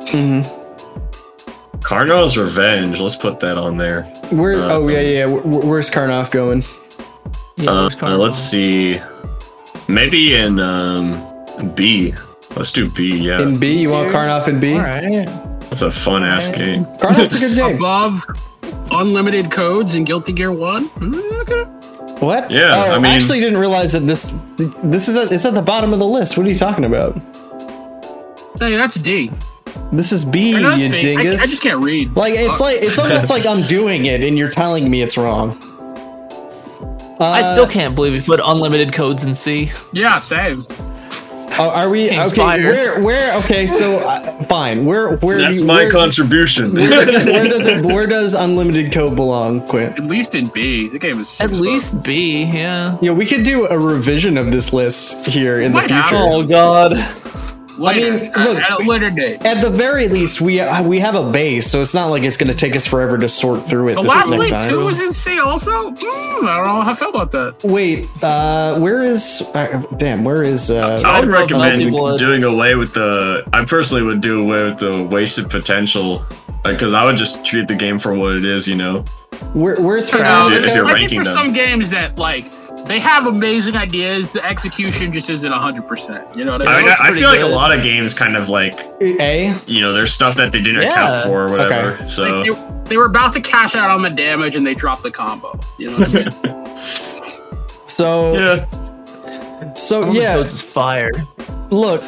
Mhm. 0.06 0.46
Karnov's 1.80 2.38
Revenge. 2.38 2.98
Let's 3.00 3.16
put 3.16 3.40
that 3.40 3.58
on 3.58 3.76
there. 3.76 4.10
Where? 4.32 4.54
Uh, 4.54 4.72
oh 4.72 4.88
yeah, 4.88 5.00
yeah. 5.00 5.24
Where, 5.26 5.42
where's 5.42 5.90
Karnov 5.90 6.30
going? 6.30 6.64
Yeah, 7.56 7.70
Uh, 7.70 7.82
where's 7.90 8.02
uh, 8.02 8.16
let's 8.18 8.38
see. 8.38 8.98
Maybe 9.88 10.34
in 10.34 10.58
um, 10.60 11.20
B. 11.74 12.14
Let's 12.56 12.70
do 12.72 12.88
B. 12.90 13.16
Yeah, 13.18 13.40
In 13.42 13.58
B, 13.58 13.78
you 13.78 13.90
want 13.90 14.10
Tier? 14.10 14.20
Karnov 14.20 14.48
in 14.48 14.60
B? 14.60 14.74
All 14.74 14.80
right. 14.80 15.26
that's 15.70 15.82
a 15.82 15.90
fun 15.90 16.22
ass 16.24 16.46
Alright. 16.46 16.58
game. 16.64 16.84
Karnov's 16.98 17.34
a 17.34 17.38
good 17.38 17.54
game. 17.56 17.76
Above 17.76 18.24
unlimited 18.90 19.50
codes 19.50 19.94
in 19.94 20.04
Guilty 20.04 20.32
Gear 20.32 20.52
One. 20.52 20.86
Hmm, 20.86 21.14
okay. 21.42 21.62
What? 22.24 22.50
Yeah, 22.50 22.74
Oh, 22.76 22.92
I 22.92 22.96
mean- 22.96 23.06
actually 23.06 23.40
didn't 23.40 23.58
realize 23.58 23.92
that 23.92 24.00
this 24.06 24.34
this 24.84 25.08
is 25.08 25.16
at, 25.16 25.32
it's 25.32 25.44
at 25.44 25.54
the 25.54 25.62
bottom 25.62 25.92
of 25.92 25.98
the 25.98 26.06
list. 26.06 26.36
What 26.36 26.46
are 26.46 26.50
you 26.50 26.54
talking 26.54 26.84
about? 26.84 27.18
Hey, 28.60 28.76
that's 28.76 28.94
D. 28.96 29.30
This 29.92 30.12
is 30.12 30.24
B, 30.24 30.54
Or 30.54 30.60
no, 30.60 30.74
you 30.74 30.88
that's 30.88 31.02
dingus. 31.02 31.42
I 31.42 31.46
just 31.46 31.62
can't 31.62 31.78
read. 31.80 32.16
Like 32.16 32.34
it's 32.34 32.48
Fuck. 32.52 32.60
like 32.60 32.82
it's 32.82 32.98
almost 32.98 33.30
like 33.30 33.44
I'm 33.46 33.62
doing 33.62 34.06
it 34.06 34.22
and 34.22 34.38
you're 34.38 34.50
telling 34.50 34.90
me 34.90 35.02
it's 35.02 35.16
wrong. 35.16 35.58
Uh, 37.20 37.24
I 37.26 37.42
still 37.42 37.66
can't 37.68 37.94
believe 37.94 38.14
you 38.14 38.22
put 38.22 38.40
unlimited 38.44 38.92
codes 38.92 39.22
in 39.24 39.34
C. 39.34 39.70
yeah, 39.92 40.18
same. 40.18 40.66
oh, 41.58 41.70
are 41.72 41.88
we 41.90 42.08
King's 42.08 42.32
okay? 42.32 42.36
Fire. 42.40 42.64
Where 42.64 43.00
where 43.02 43.38
okay? 43.40 43.66
So 43.66 43.98
uh, 43.98 44.42
fine. 44.44 44.84
Where 44.86 45.16
where 45.16 45.38
That's 45.38 45.60
you- 45.60 45.66
my 45.66 45.82
where, 45.82 45.90
contribution. 45.90 46.72
where 46.72 47.04
does, 47.04 47.26
it, 47.26 47.32
where 47.32 47.48
does 47.48 47.66
it 47.66 47.84
where 47.86 48.06
does 48.06 48.34
unlimited 48.34 48.92
code 48.92 49.14
belong, 49.14 49.60
Quint? 49.68 49.98
At 49.98 50.04
least 50.04 50.34
in 50.34 50.48
B, 50.48 50.88
the 50.88 50.98
game 50.98 51.20
is 51.20 51.28
At 51.40 51.50
six 51.50 51.60
least 51.60 52.02
B, 52.02 52.44
yeah. 52.44 52.98
Yeah, 53.02 53.12
we 53.12 53.26
could 53.26 53.44
do 53.44 53.66
a 53.68 53.78
revision 53.78 54.36
of 54.38 54.50
this 54.50 54.72
list 54.72 55.26
here 55.26 55.60
in 55.60 55.72
the 55.72 55.78
Might 55.78 55.90
have. 55.90 56.08
future. 56.08 56.22
Oh 56.24 56.42
god. 56.44 56.96
Later, 57.78 58.06
I 58.06 58.10
mean, 58.20 58.32
look- 58.32 58.58
at 58.58 58.70
a 58.70 58.78
later 58.88 59.10
date. 59.10 59.42
At 59.44 59.62
the 59.62 59.70
very 59.70 60.08
least, 60.08 60.40
we 60.40 60.60
uh, 60.60 60.82
we 60.82 61.00
have 61.00 61.14
a 61.16 61.30
base, 61.30 61.70
so 61.70 61.80
it's 61.80 61.94
not 61.94 62.06
like 62.06 62.22
it's 62.22 62.36
going 62.36 62.50
to 62.52 62.56
take 62.56 62.76
us 62.76 62.86
forever 62.86 63.16
to 63.18 63.28
sort 63.28 63.66
through 63.66 63.88
it 63.88 63.94
The 63.94 64.02
this 64.02 64.10
last 64.10 64.30
next 64.30 64.48
Blade 64.50 64.60
time. 64.60 64.70
2 64.70 64.84
was 64.84 65.00
in 65.00 65.12
C 65.12 65.38
also? 65.38 65.90
Hmm, 65.90 66.46
I 66.46 66.56
don't 66.56 66.64
know 66.66 66.80
how 66.82 66.90
I 66.90 66.94
feel 66.94 67.08
about 67.10 67.32
that. 67.32 67.56
Wait, 67.64 68.08
uh, 68.22 68.78
where 68.78 69.02
is? 69.02 69.42
Uh, 69.54 69.82
damn, 69.96 70.22
where 70.24 70.42
is? 70.42 70.70
Uh, 70.70 71.02
I 71.04 71.20
would 71.20 71.28
recommend 71.28 71.80
Melty 71.80 72.18
doing 72.18 72.44
away 72.44 72.74
with 72.74 72.92
the. 72.94 73.42
I 73.52 73.64
personally 73.64 74.02
would 74.02 74.20
do 74.20 74.42
away 74.42 74.64
with 74.64 74.78
the 74.78 75.02
wasted 75.04 75.48
potential, 75.48 76.24
because 76.64 76.92
I 76.92 77.04
would 77.04 77.16
just 77.16 77.44
treat 77.44 77.68
the 77.68 77.74
game 77.74 77.98
for 77.98 78.14
what 78.14 78.34
it 78.36 78.44
is. 78.44 78.68
You 78.68 78.76
know. 78.76 79.04
where, 79.54 79.80
where's 79.80 80.12
You 80.12 80.18
know, 80.20 80.50
if 80.50 80.74
you're 80.74 80.84
I 80.86 80.88
think 80.88 80.98
ranking 81.00 81.18
for 81.20 81.24
them. 81.24 81.32
some 81.34 81.52
games 81.52 81.90
that, 81.90 82.16
like, 82.18 82.44
they 82.86 82.98
have 83.00 83.26
amazing 83.26 83.76
ideas, 83.76 84.30
the 84.32 84.44
execution 84.44 85.12
just 85.12 85.30
isn't 85.30 85.52
100%. 85.52 86.36
You 86.36 86.44
know 86.44 86.52
what 86.52 86.66
I 86.68 86.72
I 86.72 86.76
mean? 86.76 86.86
mean, 86.86 86.88
I, 86.88 86.92
I 86.94 87.06
pretty 87.06 87.20
feel 87.20 87.30
like 87.30 87.40
a 87.40 87.46
lot 87.46 87.72
of 87.76 87.82
games 87.82 88.12
kind 88.14 88.36
of 88.36 88.48
like 88.48 88.74
A. 89.00 89.54
you 89.66 89.80
know 89.80 89.92
there's 89.92 90.12
stuff 90.12 90.34
that 90.36 90.52
they 90.52 90.60
didn't 90.60 90.82
Yeah. 90.82 90.92
account 90.92 91.24
for 91.26 91.44
or 91.46 91.50
whatever. 91.50 91.92
Okay. 91.92 92.08
So 92.08 92.22
Like, 92.40 92.46
they, 92.46 92.82
they 92.90 92.96
were 92.96 93.04
about 93.06 93.32
to 93.34 93.40
cash 93.40 93.74
out 93.74 93.90
on 93.90 94.02
the 94.02 94.10
damage 94.10 94.56
and 94.56 94.66
they 94.66 94.74
dropped 94.74 95.02
the 95.02 95.10
combo. 95.10 95.58
You 95.78 95.90
know 95.92 95.98
what 96.00 96.14
I 96.14 96.18
mean? 96.52 96.78
So 97.88 98.34
Yeah. 98.34 99.74
so 99.74 100.00
Common 100.02 100.16
yeah, 100.16 100.34
Codes 100.34 100.54
is 100.54 100.62
fire. 100.62 101.10
look, 101.70 102.02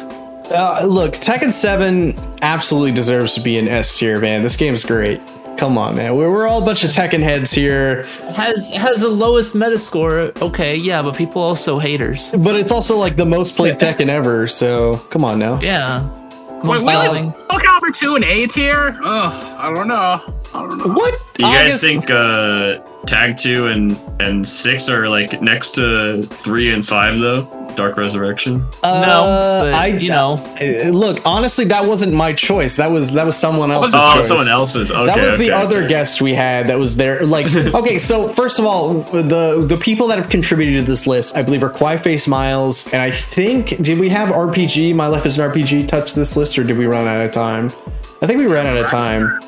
uh, 0.51 0.83
look, 0.85 1.13
Tekken 1.13 1.53
Seven 1.53 2.15
absolutely 2.41 2.91
deserves 2.91 3.35
to 3.35 3.41
be 3.41 3.57
an 3.57 3.67
S 3.67 3.97
tier, 3.97 4.19
man. 4.19 4.41
This 4.41 4.55
game's 4.55 4.83
great. 4.83 5.21
Come 5.57 5.77
on, 5.77 5.95
man. 5.95 6.15
We're, 6.15 6.31
we're 6.31 6.47
all 6.47 6.61
a 6.61 6.65
bunch 6.65 6.83
of 6.83 6.89
Tekken 6.91 7.23
heads 7.23 7.51
here, 7.51 8.03
Has 8.35 8.69
has 8.73 8.99
the 9.01 9.07
lowest 9.07 9.53
Metascore. 9.53 10.39
Okay, 10.41 10.75
yeah, 10.75 11.01
but 11.01 11.15
people 11.15 11.41
also 11.41 11.79
haters. 11.79 12.31
but 12.31 12.55
it's 12.55 12.71
also 12.71 12.97
like 12.97 13.15
the 13.15 13.25
most 13.25 13.55
played 13.55 13.79
Tekken 13.79 14.09
ever. 14.09 14.47
So 14.47 14.95
come 15.09 15.23
on 15.23 15.39
now. 15.39 15.59
Yeah. 15.61 16.07
Wait, 16.55 16.61
Amongst 16.63 16.87
really? 16.87 17.05
everything. 17.19 17.33
2 17.93 18.15
and 18.15 18.23
A 18.25 18.47
tier? 18.47 18.97
Ugh, 19.03 19.33
I 19.59 19.73
don't 19.73 19.87
know. 19.87 19.95
I 20.53 20.59
don't 20.67 20.77
know. 20.79 20.93
What? 20.93 21.13
Do 21.35 21.45
you 21.45 21.53
guys 21.53 21.65
August- 21.73 21.83
think 21.83 22.09
uh, 22.11 22.79
tag 23.05 23.37
two 23.37 23.67
and 23.67 23.97
and 24.19 24.45
six 24.47 24.89
are 24.89 25.07
like 25.07 25.41
next 25.41 25.71
to 25.75 26.23
three 26.23 26.73
and 26.73 26.85
five 26.85 27.19
though? 27.19 27.43
Dark 27.75 27.97
Resurrection. 27.97 28.65
Uh, 28.83 29.01
no, 29.01 29.65
but, 29.65 29.73
I 29.73 29.87
you 29.87 30.09
know, 30.09 30.33
Uh, 30.61 30.89
Look, 30.89 31.21
honestly, 31.25 31.65
that 31.65 31.85
wasn't 31.85 32.13
my 32.13 32.33
choice. 32.33 32.75
That 32.77 32.91
was 32.91 33.11
that 33.13 33.25
was 33.25 33.37
someone 33.37 33.71
else's 33.71 33.93
was- 33.95 34.03
Oh, 34.03 34.13
choice. 34.15 34.27
someone 34.27 34.47
else's. 34.47 34.91
Okay, 34.91 35.05
that 35.05 35.17
was 35.19 35.37
the 35.37 35.51
okay, 35.51 35.61
other 35.63 35.87
guest 35.87 36.21
we 36.21 36.33
had 36.33 36.67
that 36.67 36.79
was 36.79 36.95
there. 36.97 37.25
Like, 37.25 37.53
okay, 37.55 37.97
so 37.99 38.29
first 38.29 38.59
of 38.59 38.65
all, 38.65 38.99
the 39.03 39.65
the 39.67 39.77
people 39.77 40.07
that 40.07 40.17
have 40.17 40.29
contributed 40.29 40.85
to 40.85 40.89
this 40.91 41.07
list, 41.07 41.35
I 41.37 41.41
believe, 41.43 41.63
are 41.63 41.69
Quieface 41.69 42.27
Miles, 42.27 42.87
and 42.93 43.01
I 43.01 43.11
think 43.11 43.81
did 43.81 43.99
we 43.99 44.09
have 44.09 44.29
RPG? 44.29 44.93
My 44.95 45.07
Life 45.07 45.25
is 45.25 45.37
an 45.39 45.51
RPG 45.51 45.87
touch 45.87 46.13
this 46.13 46.35
list, 46.37 46.57
or 46.57 46.63
did 46.63 46.77
we 46.77 46.85
run 46.85 47.07
out 47.07 47.25
of 47.25 47.31
time? 47.31 47.71
I 48.21 48.27
think 48.27 48.39
we 48.39 48.45
ran 48.47 48.65
out 48.67 48.77
of 48.77 48.87
time. 48.87 49.39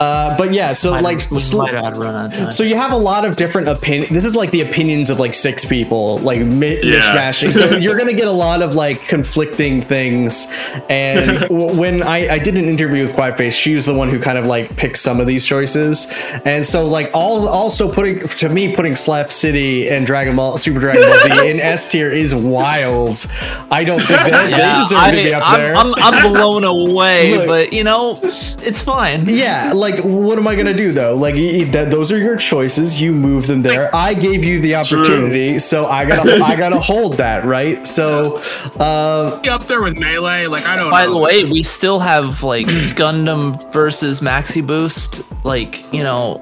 Uh, 0.00 0.36
but 0.36 0.52
yeah, 0.52 0.72
so 0.72 0.90
might- 0.92 1.02
like, 1.02 1.30
we 1.30 1.38
sl- 1.38 1.62
run 1.62 1.74
out 2.14 2.52
so 2.52 2.62
you 2.62 2.76
have 2.76 2.92
a 2.92 2.96
lot 2.96 3.24
of 3.24 3.36
different 3.36 3.68
opinions. 3.68 4.10
This 4.12 4.24
is 4.24 4.36
like 4.36 4.50
the 4.50 4.60
opinions 4.60 5.10
of 5.10 5.18
like 5.18 5.34
six 5.34 5.64
people, 5.64 6.18
like 6.18 6.40
mi- 6.40 6.80
Yeah. 6.82 7.00
mishmashing. 7.00 7.52
So 7.52 7.76
you're 7.76 7.96
gonna 7.96 8.12
get 8.12 8.28
a 8.28 8.32
lot 8.32 8.60
of 8.62 8.74
like 8.74 9.06
conflicting 9.08 9.82
things. 9.82 10.52
And 10.90 11.38
w- 11.48 11.78
when 11.78 12.02
I, 12.02 12.34
I 12.34 12.38
did 12.38 12.56
an 12.56 12.64
interview 12.64 13.04
with 13.06 13.14
Quiet 13.14 13.36
Face, 13.36 13.54
she 13.54 13.74
was 13.74 13.86
the 13.86 13.94
one 13.94 14.08
who 14.10 14.18
kind 14.20 14.36
of 14.38 14.46
like 14.46 14.76
picked 14.76 14.98
some 14.98 15.20
of 15.20 15.26
these 15.26 15.44
choices. 15.46 16.06
And 16.44 16.64
so 16.66 16.84
like 16.84 17.10
all 17.14 17.48
also 17.48 17.90
putting 17.92 18.18
to 18.28 18.48
me 18.48 18.74
putting 18.74 18.94
Slap 18.96 19.30
City 19.30 19.88
and 19.88 20.06
Dragon 20.06 20.36
Ball 20.36 20.56
Super 20.58 20.80
Dragon 20.80 21.02
Ball 21.02 21.18
Z 21.20 21.48
in 21.50 21.60
S 21.60 21.90
tier 21.90 22.10
is 22.12 22.34
wild. 22.34 23.26
I 23.70 23.84
don't 23.84 24.00
think 24.00 24.20
they, 24.24 24.30
they 24.30 24.50
yeah, 24.50 24.80
deserve 24.82 25.04
to 25.04 25.10
be 25.12 25.34
up 25.34 25.42
I, 25.42 25.56
there. 25.58 25.74
I'm, 25.74 25.94
I'm, 25.94 26.14
I'm 26.14 26.32
blown 26.32 26.64
away, 26.64 27.36
Look. 27.38 27.46
but 27.46 27.72
you 27.72 27.84
know, 27.84 28.18
it's 28.22 28.80
fine. 28.82 29.24
Yeah, 29.28 29.72
like 29.74 29.85
what 30.04 30.38
am 30.38 30.46
I 30.46 30.54
gonna 30.54 30.74
do 30.74 30.92
though? 30.92 31.14
Like 31.16 31.34
y- 31.34 31.58
y- 31.58 31.70
that, 31.70 31.90
those 31.90 32.10
are 32.12 32.18
your 32.18 32.36
choices. 32.36 33.00
You 33.00 33.12
move 33.12 33.46
them 33.46 33.62
there. 33.62 33.94
I 33.94 34.14
gave 34.14 34.44
you 34.44 34.60
the 34.60 34.74
opportunity, 34.74 35.58
so 35.58 35.86
I 35.86 36.04
gotta 36.04 36.36
I 36.44 36.56
gotta 36.56 36.78
hold 36.80 37.16
that, 37.18 37.44
right? 37.44 37.86
So, 37.86 38.42
uh, 38.78 39.40
up 39.48 39.66
there 39.66 39.80
with 39.82 39.98
Melee? 39.98 40.46
Like, 40.46 40.66
I 40.66 40.76
don't 40.76 40.90
By 40.90 41.06
know. 41.06 41.12
the 41.12 41.18
way, 41.18 41.44
we 41.44 41.62
still 41.62 41.98
have 42.00 42.42
like 42.42 42.66
Gundam 42.66 43.72
versus 43.72 44.20
Maxi 44.20 44.66
Boost, 44.66 45.22
like 45.44 45.90
you 45.92 46.02
know, 46.02 46.40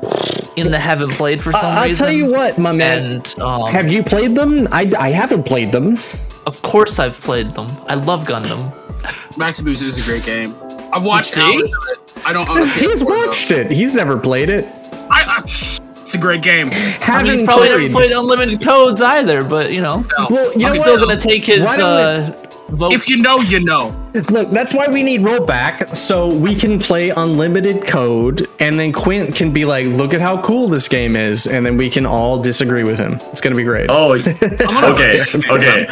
in 0.57 0.71
the 0.71 0.79
haven't 0.79 1.13
played 1.13 1.43
for 1.43 1.53
some 1.53 1.61
reason. 1.65 1.77
I'll 1.79 1.85
reason. 1.87 2.07
tell 2.07 2.15
you 2.15 2.27
what, 2.31 2.59
my 2.59 2.73
man. 2.73 3.05
And 3.17 3.39
um, 3.41 3.71
Have 3.71 3.91
you 3.91 4.03
played 4.03 4.35
them? 4.35 4.67
I, 4.73 4.91
I 4.99 5.11
haven't 5.11 5.45
played 5.45 5.71
them. 5.73 5.97
of 6.47 6.61
course, 6.63 6.99
I've 6.99 7.19
played 7.21 7.51
them. 7.53 7.67
I 7.89 7.95
love 7.95 8.27
Gundam. 8.27 8.73
Maxi 9.35 9.63
Boost 9.65 9.83
is 9.83 9.99
a 9.99 10.03
great 10.11 10.25
game. 10.25 10.55
I've 10.95 11.05
watched 11.05 11.31
see? 11.33 11.43
It. 11.43 11.71
I 12.27 12.33
don't 12.33 12.49
own 12.49 12.63
a 12.63 12.67
He's 12.75 13.03
PS4, 13.03 13.07
though. 13.09 13.27
watched 13.27 13.51
it. 13.51 13.71
He's 13.71 13.95
never 13.95 14.17
played 14.19 14.49
it. 14.51 14.65
I, 15.11 15.25
I, 15.27 15.43
it's 15.45 16.15
a 16.15 16.19
great 16.19 16.43
game. 16.43 16.69
I 16.73 17.23
mean, 17.23 17.33
he's 17.39 17.43
probably 17.47 17.69
played. 17.69 17.81
never 17.81 17.93
played 17.93 18.13
Unlimited 18.13 18.61
Codes 18.63 19.03
either, 19.03 19.43
but 19.45 19.73
you 19.73 19.81
know, 19.83 20.05
Well, 20.31 20.53
you 20.59 20.67
I'm 20.67 20.75
know 20.75 20.81
still 20.81 20.99
what? 21.01 21.09
gonna 21.09 21.21
take 21.21 21.45
his 21.45 21.61
Why 21.65 21.77
don't 21.77 21.89
uh, 21.91 22.47
vote. 22.71 22.93
If 22.93 23.09
you 23.09 23.19
know, 23.19 23.41
you 23.41 23.61
know. 23.61 23.95
Look, 24.31 24.51
that's 24.53 24.73
why 24.73 24.87
we 24.87 25.03
need 25.03 25.23
rollback 25.23 25.95
so 25.95 26.29
we 26.33 26.55
can 26.55 26.79
play 26.79 27.11
unlimited 27.11 27.85
code, 27.87 28.47
and 28.61 28.79
then 28.79 28.93
Quint 28.93 29.35
can 29.35 29.51
be 29.53 29.65
like, 29.65 29.87
"Look 29.89 30.15
at 30.15 30.21
how 30.21 30.41
cool 30.41 30.69
this 30.69 30.87
game 30.89 31.17
is," 31.17 31.47
and 31.49 31.67
then 31.67 31.77
we 31.77 31.91
can 31.91 32.07
all 32.07 32.41
disagree 32.41 32.85
with 32.85 32.99
him. 32.99 33.15
It's 33.33 33.41
gonna 33.41 33.57
be 33.57 33.65
great. 33.65 33.91
Oh, 33.91 34.13
I'm 34.69 34.85
okay, 34.95 35.23
okay. 35.51 35.87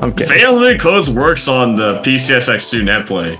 I'm 0.00 0.12
kidding. 0.14 0.42
Unlimited 0.46 0.80
Codes 0.80 1.10
works 1.10 1.48
on 1.48 1.74
the 1.74 1.98
PCSX2 2.02 2.86
netplay, 2.86 3.36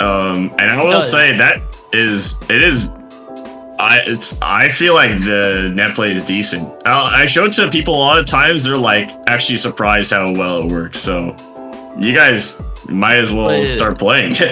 um, 0.00 0.52
and 0.58 0.70
I 0.70 0.82
will 0.82 1.02
say 1.02 1.36
that 1.36 1.62
is 1.92 2.38
it 2.48 2.62
is. 2.62 2.90
I 3.78 4.00
it's 4.06 4.40
I 4.42 4.68
feel 4.68 4.94
like 4.94 5.18
the 5.20 5.70
net 5.74 5.94
play 5.94 6.12
is 6.12 6.24
decent. 6.24 6.68
I, 6.86 7.22
I 7.22 7.26
show 7.26 7.46
it 7.46 7.52
to 7.54 7.70
people 7.70 7.94
a 7.94 7.96
lot 7.96 8.18
of 8.18 8.26
times. 8.26 8.64
They're 8.64 8.76
like 8.76 9.10
actually 9.26 9.58
surprised 9.58 10.10
how 10.12 10.30
well 10.32 10.58
it 10.64 10.70
works. 10.72 10.98
So 10.98 11.34
you 11.98 12.12
guys 12.14 12.60
might 12.88 13.16
as 13.16 13.32
well 13.32 13.62
But- 13.62 13.70
start 13.70 13.98
playing. 13.98 14.36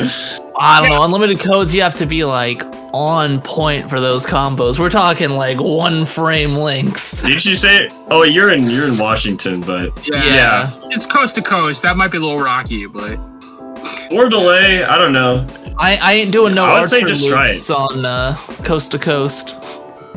I 0.60 0.80
don't 0.80 0.88
know. 0.90 1.04
Unlimited 1.04 1.38
codes, 1.38 1.72
you 1.72 1.82
have 1.82 1.94
to 1.96 2.06
be 2.06 2.24
like 2.24 2.62
on 2.92 3.40
point 3.42 3.88
for 3.88 4.00
those 4.00 4.26
combos. 4.26 4.78
We're 4.80 4.90
talking 4.90 5.30
like 5.30 5.60
one 5.60 6.04
frame 6.04 6.52
links. 6.54 7.20
Did 7.22 7.44
you 7.44 7.54
say? 7.54 7.88
Oh, 8.10 8.22
you're 8.24 8.50
in 8.50 8.68
you're 8.68 8.88
in 8.88 8.98
Washington, 8.98 9.60
but 9.60 9.92
Yeah. 10.08 10.24
Yeah. 10.24 10.70
It's 10.86 11.06
coast 11.06 11.34
to 11.36 11.42
coast. 11.42 11.82
That 11.82 11.96
might 11.96 12.10
be 12.10 12.16
a 12.16 12.20
little 12.20 12.40
rocky, 12.40 12.86
but 12.86 13.18
or 14.12 14.28
delay. 14.28 14.82
I 14.84 14.98
don't 14.98 15.12
know. 15.12 15.46
I, 15.78 15.96
I 15.96 16.12
ain't 16.14 16.32
doing 16.32 16.54
no 16.54 16.64
I 16.64 16.80
would 16.80 16.88
say 16.88 17.02
archer 17.02 17.14
just 17.14 17.28
try 17.28 17.46
loops 17.46 17.70
on 17.70 18.04
uh, 18.04 18.36
coast 18.64 18.90
to 18.92 18.98
coast. 18.98 19.50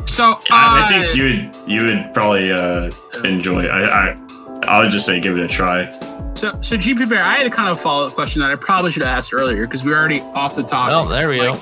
so 0.06 0.24
uh, 0.24 0.36
I, 0.50 0.84
I 0.84 0.88
think 0.88 1.16
you 1.16 1.24
would 1.24 1.70
you 1.70 1.84
would 1.86 2.14
probably 2.14 2.52
uh, 2.52 2.90
enjoy. 3.24 3.60
It. 3.60 3.70
I 3.70 4.10
I 4.10 4.22
I 4.62 4.82
would 4.82 4.90
just 4.90 5.06
say 5.06 5.20
give 5.20 5.36
it 5.36 5.44
a 5.44 5.48
try. 5.48 5.90
So, 6.34 6.50
so 6.60 6.76
GP 6.76 7.08
Bear, 7.08 7.22
I 7.22 7.34
had 7.34 7.46
a 7.46 7.50
kind 7.50 7.68
of 7.68 7.80
follow 7.80 8.06
up 8.06 8.14
question 8.14 8.40
that 8.42 8.50
I 8.50 8.56
probably 8.56 8.90
should 8.90 9.02
have 9.02 9.14
asked 9.16 9.32
earlier 9.32 9.66
because 9.66 9.84
we 9.84 9.92
are 9.92 9.96
already 9.96 10.20
off 10.20 10.56
the 10.56 10.62
topic. 10.62 10.94
Oh, 10.94 11.08
there 11.08 11.28
we 11.28 11.38
go. 11.38 11.60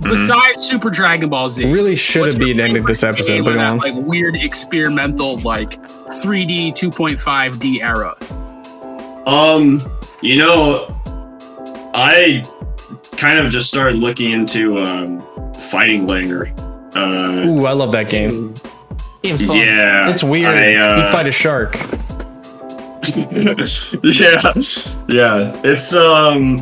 Besides 0.00 0.62
Super 0.62 0.90
Dragon 0.90 1.28
Ball 1.28 1.48
Z, 1.48 1.64
really 1.72 1.94
should 1.94 2.26
have 2.26 2.38
been 2.38 2.58
ended 2.58 2.86
this 2.86 3.02
episode, 3.02 3.32
game 3.32 3.44
but 3.44 3.54
that, 3.54 3.78
like 3.78 3.94
weird 3.94 4.36
experimental 4.36 5.38
like 5.38 5.80
3D 5.80 6.72
2.5D 6.72 7.80
era. 7.80 8.16
Um, 9.26 9.80
you 10.20 10.36
know, 10.36 10.94
I 11.94 12.42
kind 13.16 13.38
of 13.38 13.50
just 13.50 13.68
started 13.68 13.98
looking 13.98 14.32
into 14.32 14.78
um, 14.80 15.22
fighting 15.70 16.06
Layer. 16.06 16.52
Uh, 16.94 17.44
Ooh, 17.46 17.66
I 17.66 17.72
love 17.72 17.92
that 17.92 18.10
game. 18.10 18.54
Game's 19.22 19.44
fun. 19.46 19.56
yeah, 19.56 20.10
It's 20.10 20.22
weird. 20.24 20.54
I, 20.56 20.74
uh, 20.74 20.96
you 21.06 21.12
fight 21.12 21.26
a 21.28 21.32
shark. 21.32 21.74
yeah, 24.02 24.36
yeah. 25.08 25.60
It's 25.64 25.92
um, 25.94 26.58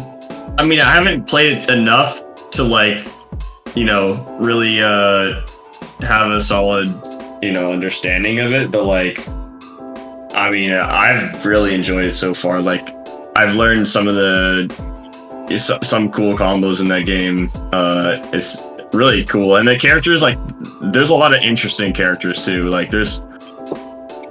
I 0.59 0.65
mean, 0.65 0.81
I 0.81 0.90
haven't 0.93 1.24
played 1.27 1.59
it 1.62 1.70
enough 1.70 2.23
to 2.52 2.62
like, 2.62 3.07
you 3.74 3.85
know, 3.85 4.15
really 4.40 4.82
uh 4.82 5.47
have 6.01 6.31
a 6.31 6.40
solid, 6.40 6.89
you 7.43 7.52
know, 7.52 7.73
understanding 7.73 8.40
of 8.40 8.52
it. 8.55 8.70
But 8.70 8.85
like, 8.85 9.27
I 10.35 10.51
mean, 10.51 10.73
I've 10.73 11.44
really 11.44 11.74
enjoyed 11.74 12.07
it 12.07 12.12
so 12.15 12.32
far. 12.35 12.62
Like, 12.62 12.89
I've 13.36 13.55
learned 13.55 13.86
some 13.89 14.09
of 14.09 14.15
the 14.15 14.69
s- 14.70 14.99
some 15.59 16.10
cool 16.10 16.36
combos 16.36 16.81
in 16.81 16.89
that 16.89 17.06
game. 17.06 17.51
Uh, 17.72 18.14
it's 18.32 18.66
really 18.93 19.24
cool, 19.24 19.56
and 19.56 19.66
the 19.66 19.77
characters 19.77 20.22
like, 20.22 20.39
there's 20.93 21.10
a 21.10 21.14
lot 21.14 21.35
of 21.35 21.40
interesting 21.43 21.93
characters 21.93 22.44
too. 22.44 22.64
Like, 22.66 22.90
there's, 22.90 23.20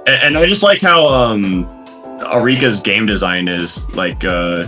and, 0.06 0.36
I 0.36 0.46
just 0.46 0.62
like 0.62 0.80
how 0.80 1.06
um. 1.08 1.76
Arika's 2.20 2.80
game 2.80 3.06
design 3.06 3.48
is 3.48 3.88
like 3.94 4.24
uh 4.24 4.66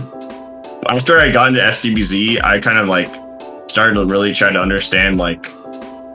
after 0.89 1.19
I 1.19 1.29
got 1.29 1.49
into 1.49 1.61
SDBZ, 1.61 2.43
I 2.43 2.59
kind 2.59 2.77
of 2.77 2.87
like 2.87 3.13
started 3.69 3.95
to 3.95 4.05
really 4.05 4.33
try 4.33 4.51
to 4.51 4.59
understand 4.59 5.17
like 5.17 5.47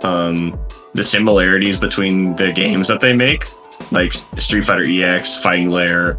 um 0.05 0.59
the 0.95 1.05
similarities 1.05 1.77
between 1.77 2.35
the 2.37 2.53
games 2.53 2.89
that 2.89 3.01
they 3.01 3.13
make, 3.13 3.47
like 3.93 4.13
Street 4.39 4.65
Fighter 4.65 4.85
EX, 4.85 5.39
Fighting 5.39 5.71
Layer, 5.71 6.17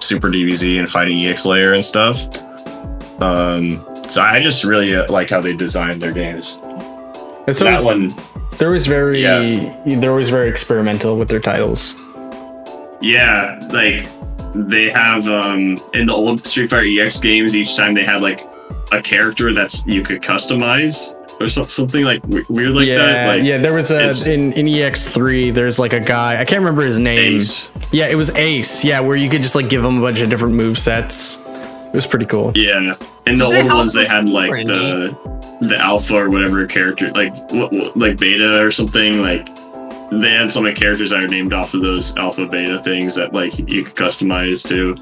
Super 0.00 0.28
DBZ, 0.28 0.78
and 0.78 0.88
Fighting 0.88 1.24
EX 1.24 1.44
Layer 1.44 1.74
and 1.74 1.84
stuff. 1.84 2.28
Um, 3.22 3.84
so 4.08 4.20
I 4.20 4.40
just 4.42 4.64
really 4.64 4.94
uh, 4.96 5.10
like 5.12 5.30
how 5.30 5.40
they 5.40 5.54
designed 5.54 6.02
their 6.02 6.12
games. 6.12 6.58
And 7.46 7.54
so 7.56 7.64
that 7.64 7.74
it's- 7.80 7.84
one, 7.84 8.12
They're 8.58 8.68
always 8.68 8.86
very 8.86 9.22
Yeah. 9.22 9.74
they're 9.86 10.10
always 10.10 10.28
very 10.30 10.48
experimental 10.50 11.16
with 11.16 11.28
their 11.28 11.40
titles. 11.40 11.94
yeah, 13.00 13.58
like 13.72 14.06
they 14.54 14.90
have 14.90 15.26
um 15.28 15.78
in 15.94 16.06
the 16.06 16.12
old 16.12 16.46
Street 16.46 16.70
Fighter 16.70 16.86
EX 16.86 17.18
games, 17.20 17.56
each 17.56 17.76
time 17.76 17.94
they 17.94 18.04
had 18.04 18.20
like 18.20 18.46
a 18.92 19.00
character 19.00 19.52
that's 19.54 19.84
you 19.86 20.02
could 20.02 20.20
customize 20.22 21.14
or 21.40 21.48
so, 21.48 21.62
something 21.62 22.04
like 22.04 22.24
we- 22.26 22.44
weird 22.50 22.72
like 22.72 22.86
yeah, 22.86 22.98
that. 22.98 23.26
Like 23.28 23.44
yeah. 23.44 23.58
There 23.58 23.74
was 23.74 23.90
a 23.90 24.10
in 24.32 24.52
in 24.52 24.66
EX3. 24.66 25.52
There's 25.54 25.78
like 25.78 25.92
a 25.94 26.00
guy. 26.00 26.34
I 26.40 26.44
can't 26.44 26.60
remember 26.60 26.84
his 26.84 26.98
name. 26.98 27.36
Ace. 27.36 27.68
Yeah, 27.90 28.08
it 28.08 28.14
was 28.16 28.30
Ace. 28.36 28.84
Yeah, 28.84 29.00
where 29.00 29.16
you 29.16 29.28
could 29.30 29.42
just 29.42 29.54
like 29.54 29.68
give 29.68 29.84
him 29.84 29.98
a 29.98 30.00
bunch 30.00 30.20
of 30.20 30.28
different 30.30 30.54
move 30.54 30.78
sets. 30.78 31.38
It 31.92 31.96
was 31.96 32.06
pretty 32.06 32.24
cool. 32.26 32.52
Yeah, 32.54 32.94
and 33.26 33.38
the 33.40 33.48
They 33.48 33.62
old 33.62 33.72
ones 33.72 33.92
they 33.92 34.06
had 34.06 34.28
like 34.28 34.48
Pretty 34.50 34.64
the 34.66 35.16
the 35.60 35.76
alpha 35.78 36.14
or 36.16 36.30
whatever 36.30 36.66
character, 36.66 37.08
like 37.12 37.34
what, 37.52 37.72
what- 37.72 37.96
like 37.96 38.18
beta 38.18 38.60
or 38.62 38.70
something. 38.70 39.20
Like 39.20 39.46
they 40.10 40.30
had 40.30 40.50
some 40.50 40.64
of 40.66 40.74
the 40.74 40.80
characters 40.80 41.10
that 41.10 41.22
are 41.22 41.28
named 41.28 41.52
off 41.52 41.74
of 41.74 41.82
those 41.82 42.16
alpha 42.16 42.46
beta 42.46 42.82
things 42.82 43.14
that 43.16 43.32
like 43.32 43.58
you 43.70 43.84
could 43.84 43.94
customize 43.94 44.66
too. 44.66 44.96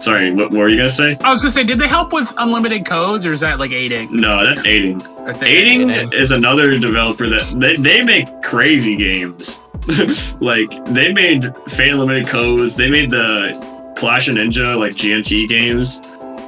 Sorry, 0.00 0.32
what, 0.32 0.50
what 0.50 0.58
were 0.58 0.68
you 0.68 0.76
gonna 0.76 0.90
say? 0.90 1.16
I 1.20 1.30
was 1.30 1.42
gonna 1.42 1.52
say, 1.52 1.62
did 1.64 1.78
they 1.78 1.86
help 1.86 2.12
with 2.12 2.32
unlimited 2.38 2.84
codes, 2.86 3.24
or 3.24 3.32
is 3.32 3.40
that 3.40 3.58
like 3.60 3.70
Eighting? 3.70 4.08
No, 4.16 4.44
that's 4.44 4.64
Eighting. 4.66 4.98
That's 5.24 5.42
Eighting 5.42 5.90
Eighting. 5.90 6.12
is 6.12 6.30
another 6.32 6.76
developer 6.78 7.28
that 7.28 7.60
they, 7.60 7.76
they 7.76 8.02
make 8.02 8.26
crazy 8.42 8.96
games. 8.96 9.60
like 10.40 10.70
they 10.86 11.12
made 11.12 11.54
Fate 11.68 11.92
Limited 11.94 12.26
Codes, 12.26 12.76
they 12.76 12.88
made 12.88 13.10
the 13.10 13.92
Clash 13.96 14.28
of 14.28 14.34
Ninja 14.36 14.76
like 14.78 14.92
GNT 14.94 15.48
games. 15.48 16.00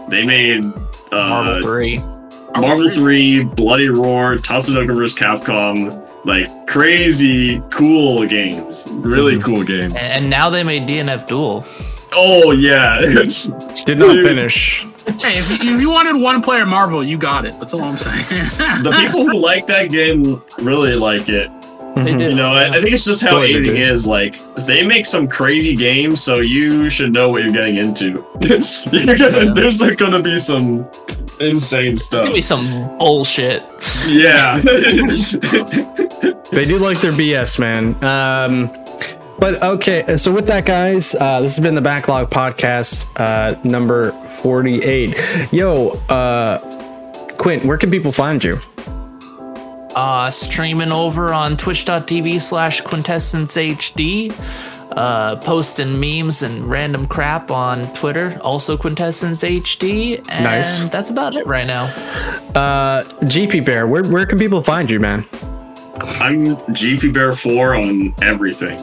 They 0.08 0.24
made 0.24 0.64
uh, 1.12 1.28
Marvel 1.28 1.62
Three. 1.62 2.02
Marvel 2.56 2.88
3, 2.94 3.42
Bloody 3.42 3.88
Roar, 3.88 4.36
Tatsunoko 4.36 4.94
vs. 4.96 5.16
Capcom, 5.18 6.06
like 6.24 6.46
crazy 6.68 7.60
cool 7.70 8.24
games. 8.26 8.86
Really 8.92 9.36
Mhm. 9.38 9.42
cool 9.42 9.64
games. 9.64 9.92
And 9.96 10.30
now 10.30 10.50
they 10.50 10.62
made 10.62 10.86
DNF 10.86 11.26
Duel. 11.26 11.64
Oh 12.14 12.52
yeah. 12.52 13.00
Did 13.84 13.98
not 13.98 14.14
finish. 14.24 14.86
Hey, 15.20 15.36
if 15.38 15.50
you, 15.50 15.74
if 15.74 15.80
you 15.80 15.90
wanted 15.90 16.14
one 16.14 16.40
player 16.42 16.64
Marvel, 16.64 17.02
you 17.02 17.18
got 17.18 17.44
it. 17.44 17.58
That's 17.58 17.74
all 17.74 17.82
I'm 17.82 17.98
saying. 17.98 18.24
the 18.84 18.94
people 19.00 19.26
who 19.28 19.36
like 19.36 19.66
that 19.66 19.90
game 19.90 20.40
really 20.60 20.94
like 20.94 21.28
it. 21.28 21.50
They 21.94 22.00
Mhm. 22.12 22.18
did. 22.18 22.30
You 22.32 22.36
know, 22.36 22.52
I, 22.52 22.68
I 22.76 22.80
think 22.80 22.92
it's 22.92 23.04
just 23.04 23.22
how 23.22 23.30
Totally 23.32 23.54
Eighting 23.54 23.76
is. 23.76 24.06
Like, 24.06 24.36
they 24.66 24.82
make 24.82 25.06
some 25.06 25.28
crazy 25.28 25.76
games, 25.76 26.22
so 26.22 26.38
you 26.40 26.90
should 26.90 27.12
know 27.12 27.28
what 27.28 27.42
you're 27.42 27.52
getting 27.52 27.76
into. 27.76 28.24
You're 28.92 29.14
gonna- 29.16 29.44
Yeah. 29.46 29.52
There's 29.54 29.80
like 29.80 29.96
gonna 29.98 30.20
be 30.22 30.38
some 30.38 30.86
insane 31.40 31.90
Give 31.90 31.98
stuff. 31.98 32.32
be 32.34 32.40
some 32.40 32.98
bullshit. 32.98 33.62
Yeah. 34.06 34.60
They 36.52 36.64
do 36.64 36.78
like 36.78 37.00
their 37.00 37.10
BS, 37.12 37.58
man. 37.58 37.96
Um, 38.04 38.70
but 39.40 39.60
okay, 39.62 40.16
so 40.16 40.32
with 40.32 40.46
that, 40.46 40.64
guys, 40.66 41.14
uh, 41.16 41.40
this 41.40 41.56
has 41.56 41.60
been 41.62 41.74
the 41.74 41.80
Backlog 41.80 42.30
Podcast, 42.30 43.06
uh, 43.18 43.58
number 43.64 44.12
48. 44.42 45.16
Yo, 45.52 45.88
uh, 46.08 46.58
Quint, 47.38 47.64
where 47.64 47.76
can 47.76 47.90
people 47.90 48.12
find 48.12 48.42
you? 48.44 48.60
Uh, 49.94 50.30
streaming 50.30 50.92
over 50.92 51.32
on 51.32 51.56
twitch.tv 51.56 52.40
slash 52.40 52.80
quintessence 52.80 53.54
hd 53.56 54.34
uh, 54.96 55.36
posting 55.36 55.98
memes 55.98 56.42
and 56.42 56.64
random 56.70 57.06
crap 57.06 57.50
on 57.50 57.92
twitter 57.94 58.38
also 58.42 58.76
quintessence 58.76 59.42
hd 59.42 60.18
and 60.30 60.44
Nice. 60.44 60.84
that's 60.88 61.10
about 61.10 61.34
it 61.36 61.46
right 61.46 61.66
now 61.66 61.84
Uh, 62.54 63.02
GP 63.24 63.64
Bear, 63.64 63.86
where, 63.88 64.04
where 64.04 64.24
can 64.26 64.38
people 64.38 64.62
find 64.62 64.88
you, 64.88 65.00
man? 65.00 65.24
I'm 66.20 66.54
GP 66.74 67.12
Bear 67.12 67.32
4 67.34 67.74
on 67.74 68.14
everything. 68.22 68.78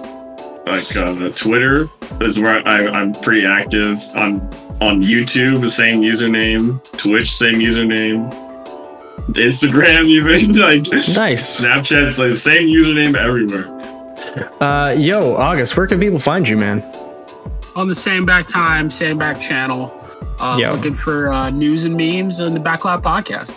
Like 0.66 0.98
uh, 0.98 1.14
the 1.14 1.32
Twitter 1.34 1.88
is 2.20 2.38
where 2.40 2.66
I, 2.68 2.88
I'm 2.88 3.14
pretty 3.14 3.46
active. 3.46 3.98
I'm 4.14 4.42
on 4.82 5.02
YouTube, 5.04 5.62
the 5.62 5.72
same 5.72 6.02
username. 6.02 6.84
Twitch, 6.98 7.32
same 7.34 7.56
username. 7.56 8.28
Instagram, 9.30 10.06
even 10.08 10.54
like 10.54 10.84
Nice. 11.16 11.62
Snapchat's 11.62 12.20
like 12.20 12.30
the 12.32 12.36
same 12.36 12.68
username 12.68 13.16
everywhere. 13.16 13.68
Uh, 14.62 14.92
yo, 14.98 15.36
August, 15.36 15.76
where 15.76 15.88
can 15.88 16.00
people 16.00 16.20
find 16.20 16.48
you, 16.48 16.58
man? 16.58 16.82
on 17.76 17.88
the 17.88 17.96
same 17.96 18.26
back 18.26 18.46
time, 18.48 18.92
same 18.92 19.18
back 19.18 19.40
channel. 19.40 19.98
Uh, 20.40 20.58
Yeah. 20.60 20.72
Looking 20.72 20.94
for 20.96 21.32
uh, 21.32 21.50
news 21.50 21.86
and 21.86 21.96
memes 21.96 22.42
on 22.42 22.54
the 22.54 22.60
Backlog 22.60 23.02
podcast. 23.02 23.56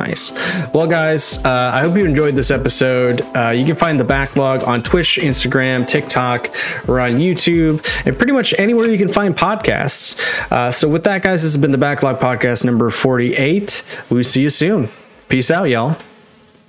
Nice. 0.00 0.32
Well, 0.72 0.88
guys, 0.88 1.44
uh, 1.44 1.70
I 1.74 1.80
hope 1.80 1.94
you 1.94 2.06
enjoyed 2.06 2.34
this 2.34 2.50
episode. 2.50 3.20
Uh, 3.36 3.50
you 3.50 3.66
can 3.66 3.76
find 3.76 4.00
the 4.00 4.04
backlog 4.04 4.62
on 4.62 4.82
Twitch, 4.82 5.18
Instagram, 5.20 5.86
TikTok, 5.86 6.48
or 6.88 7.00
on 7.00 7.18
YouTube, 7.18 7.84
and 8.06 8.16
pretty 8.16 8.32
much 8.32 8.54
anywhere 8.58 8.86
you 8.86 8.96
can 8.96 9.08
find 9.08 9.36
podcasts. 9.36 10.18
Uh, 10.50 10.70
so, 10.70 10.88
with 10.88 11.04
that, 11.04 11.22
guys, 11.22 11.42
this 11.42 11.52
has 11.52 11.60
been 11.60 11.70
the 11.70 11.78
Backlog 11.78 12.18
Podcast 12.18 12.64
number 12.64 12.88
48. 12.88 13.84
We'll 14.08 14.24
see 14.24 14.40
you 14.40 14.50
soon. 14.50 14.88
Peace 15.28 15.50
out, 15.50 15.64
y'all. 15.64 15.98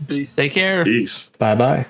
Peace. 0.08 0.36
take 0.36 0.52
care 0.52 0.84
Peace. 0.84 1.32
Bye 1.38 1.56
bye. 1.56 1.86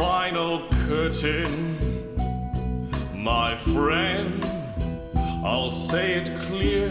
Final 0.00 0.66
curtain. 0.86 1.76
My 3.14 3.54
friend, 3.54 4.42
I'll 5.44 5.70
say 5.70 6.14
it 6.14 6.30
clear, 6.46 6.90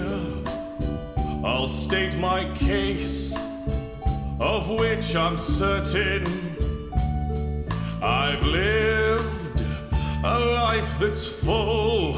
I'll 1.43 1.67
state 1.67 2.15
my 2.19 2.53
case, 2.53 3.35
of 4.39 4.69
which 4.69 5.15
I'm 5.15 5.39
certain. 5.39 6.23
I've 7.99 8.45
lived 8.45 9.63
a 10.23 10.39
life 10.61 10.99
that's 10.99 11.25
full. 11.27 12.15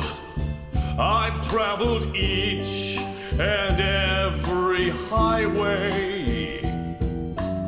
I've 0.99 1.39
traveled 1.39 2.13
each 2.13 2.97
and 3.39 3.79
every 3.79 4.89
highway, 4.89 6.61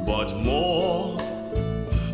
but 0.05 0.35
more, 0.35 1.17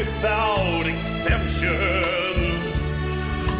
without 0.00 0.86
exemption. 0.86 2.42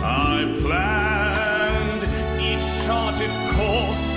I 0.03 0.57
planned 0.63 2.03
each 2.49 2.67
charted 2.85 3.35
course, 3.57 4.11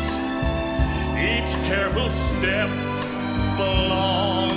each 1.32 1.52
careful 1.68 2.10
step 2.10 2.70
along 3.60 4.52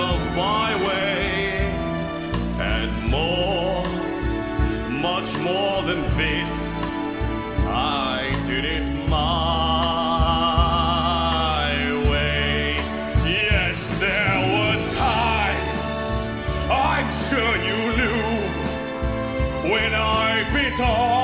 the 0.00 0.12
byway, 0.38 1.58
and 2.72 2.90
more, 3.10 3.84
much 5.08 5.30
more 5.48 5.82
than 5.82 6.00
this. 6.16 6.54
I 7.66 8.32
did 8.46 8.64
it 8.64 8.88
my 9.10 9.71
bit 20.82 21.21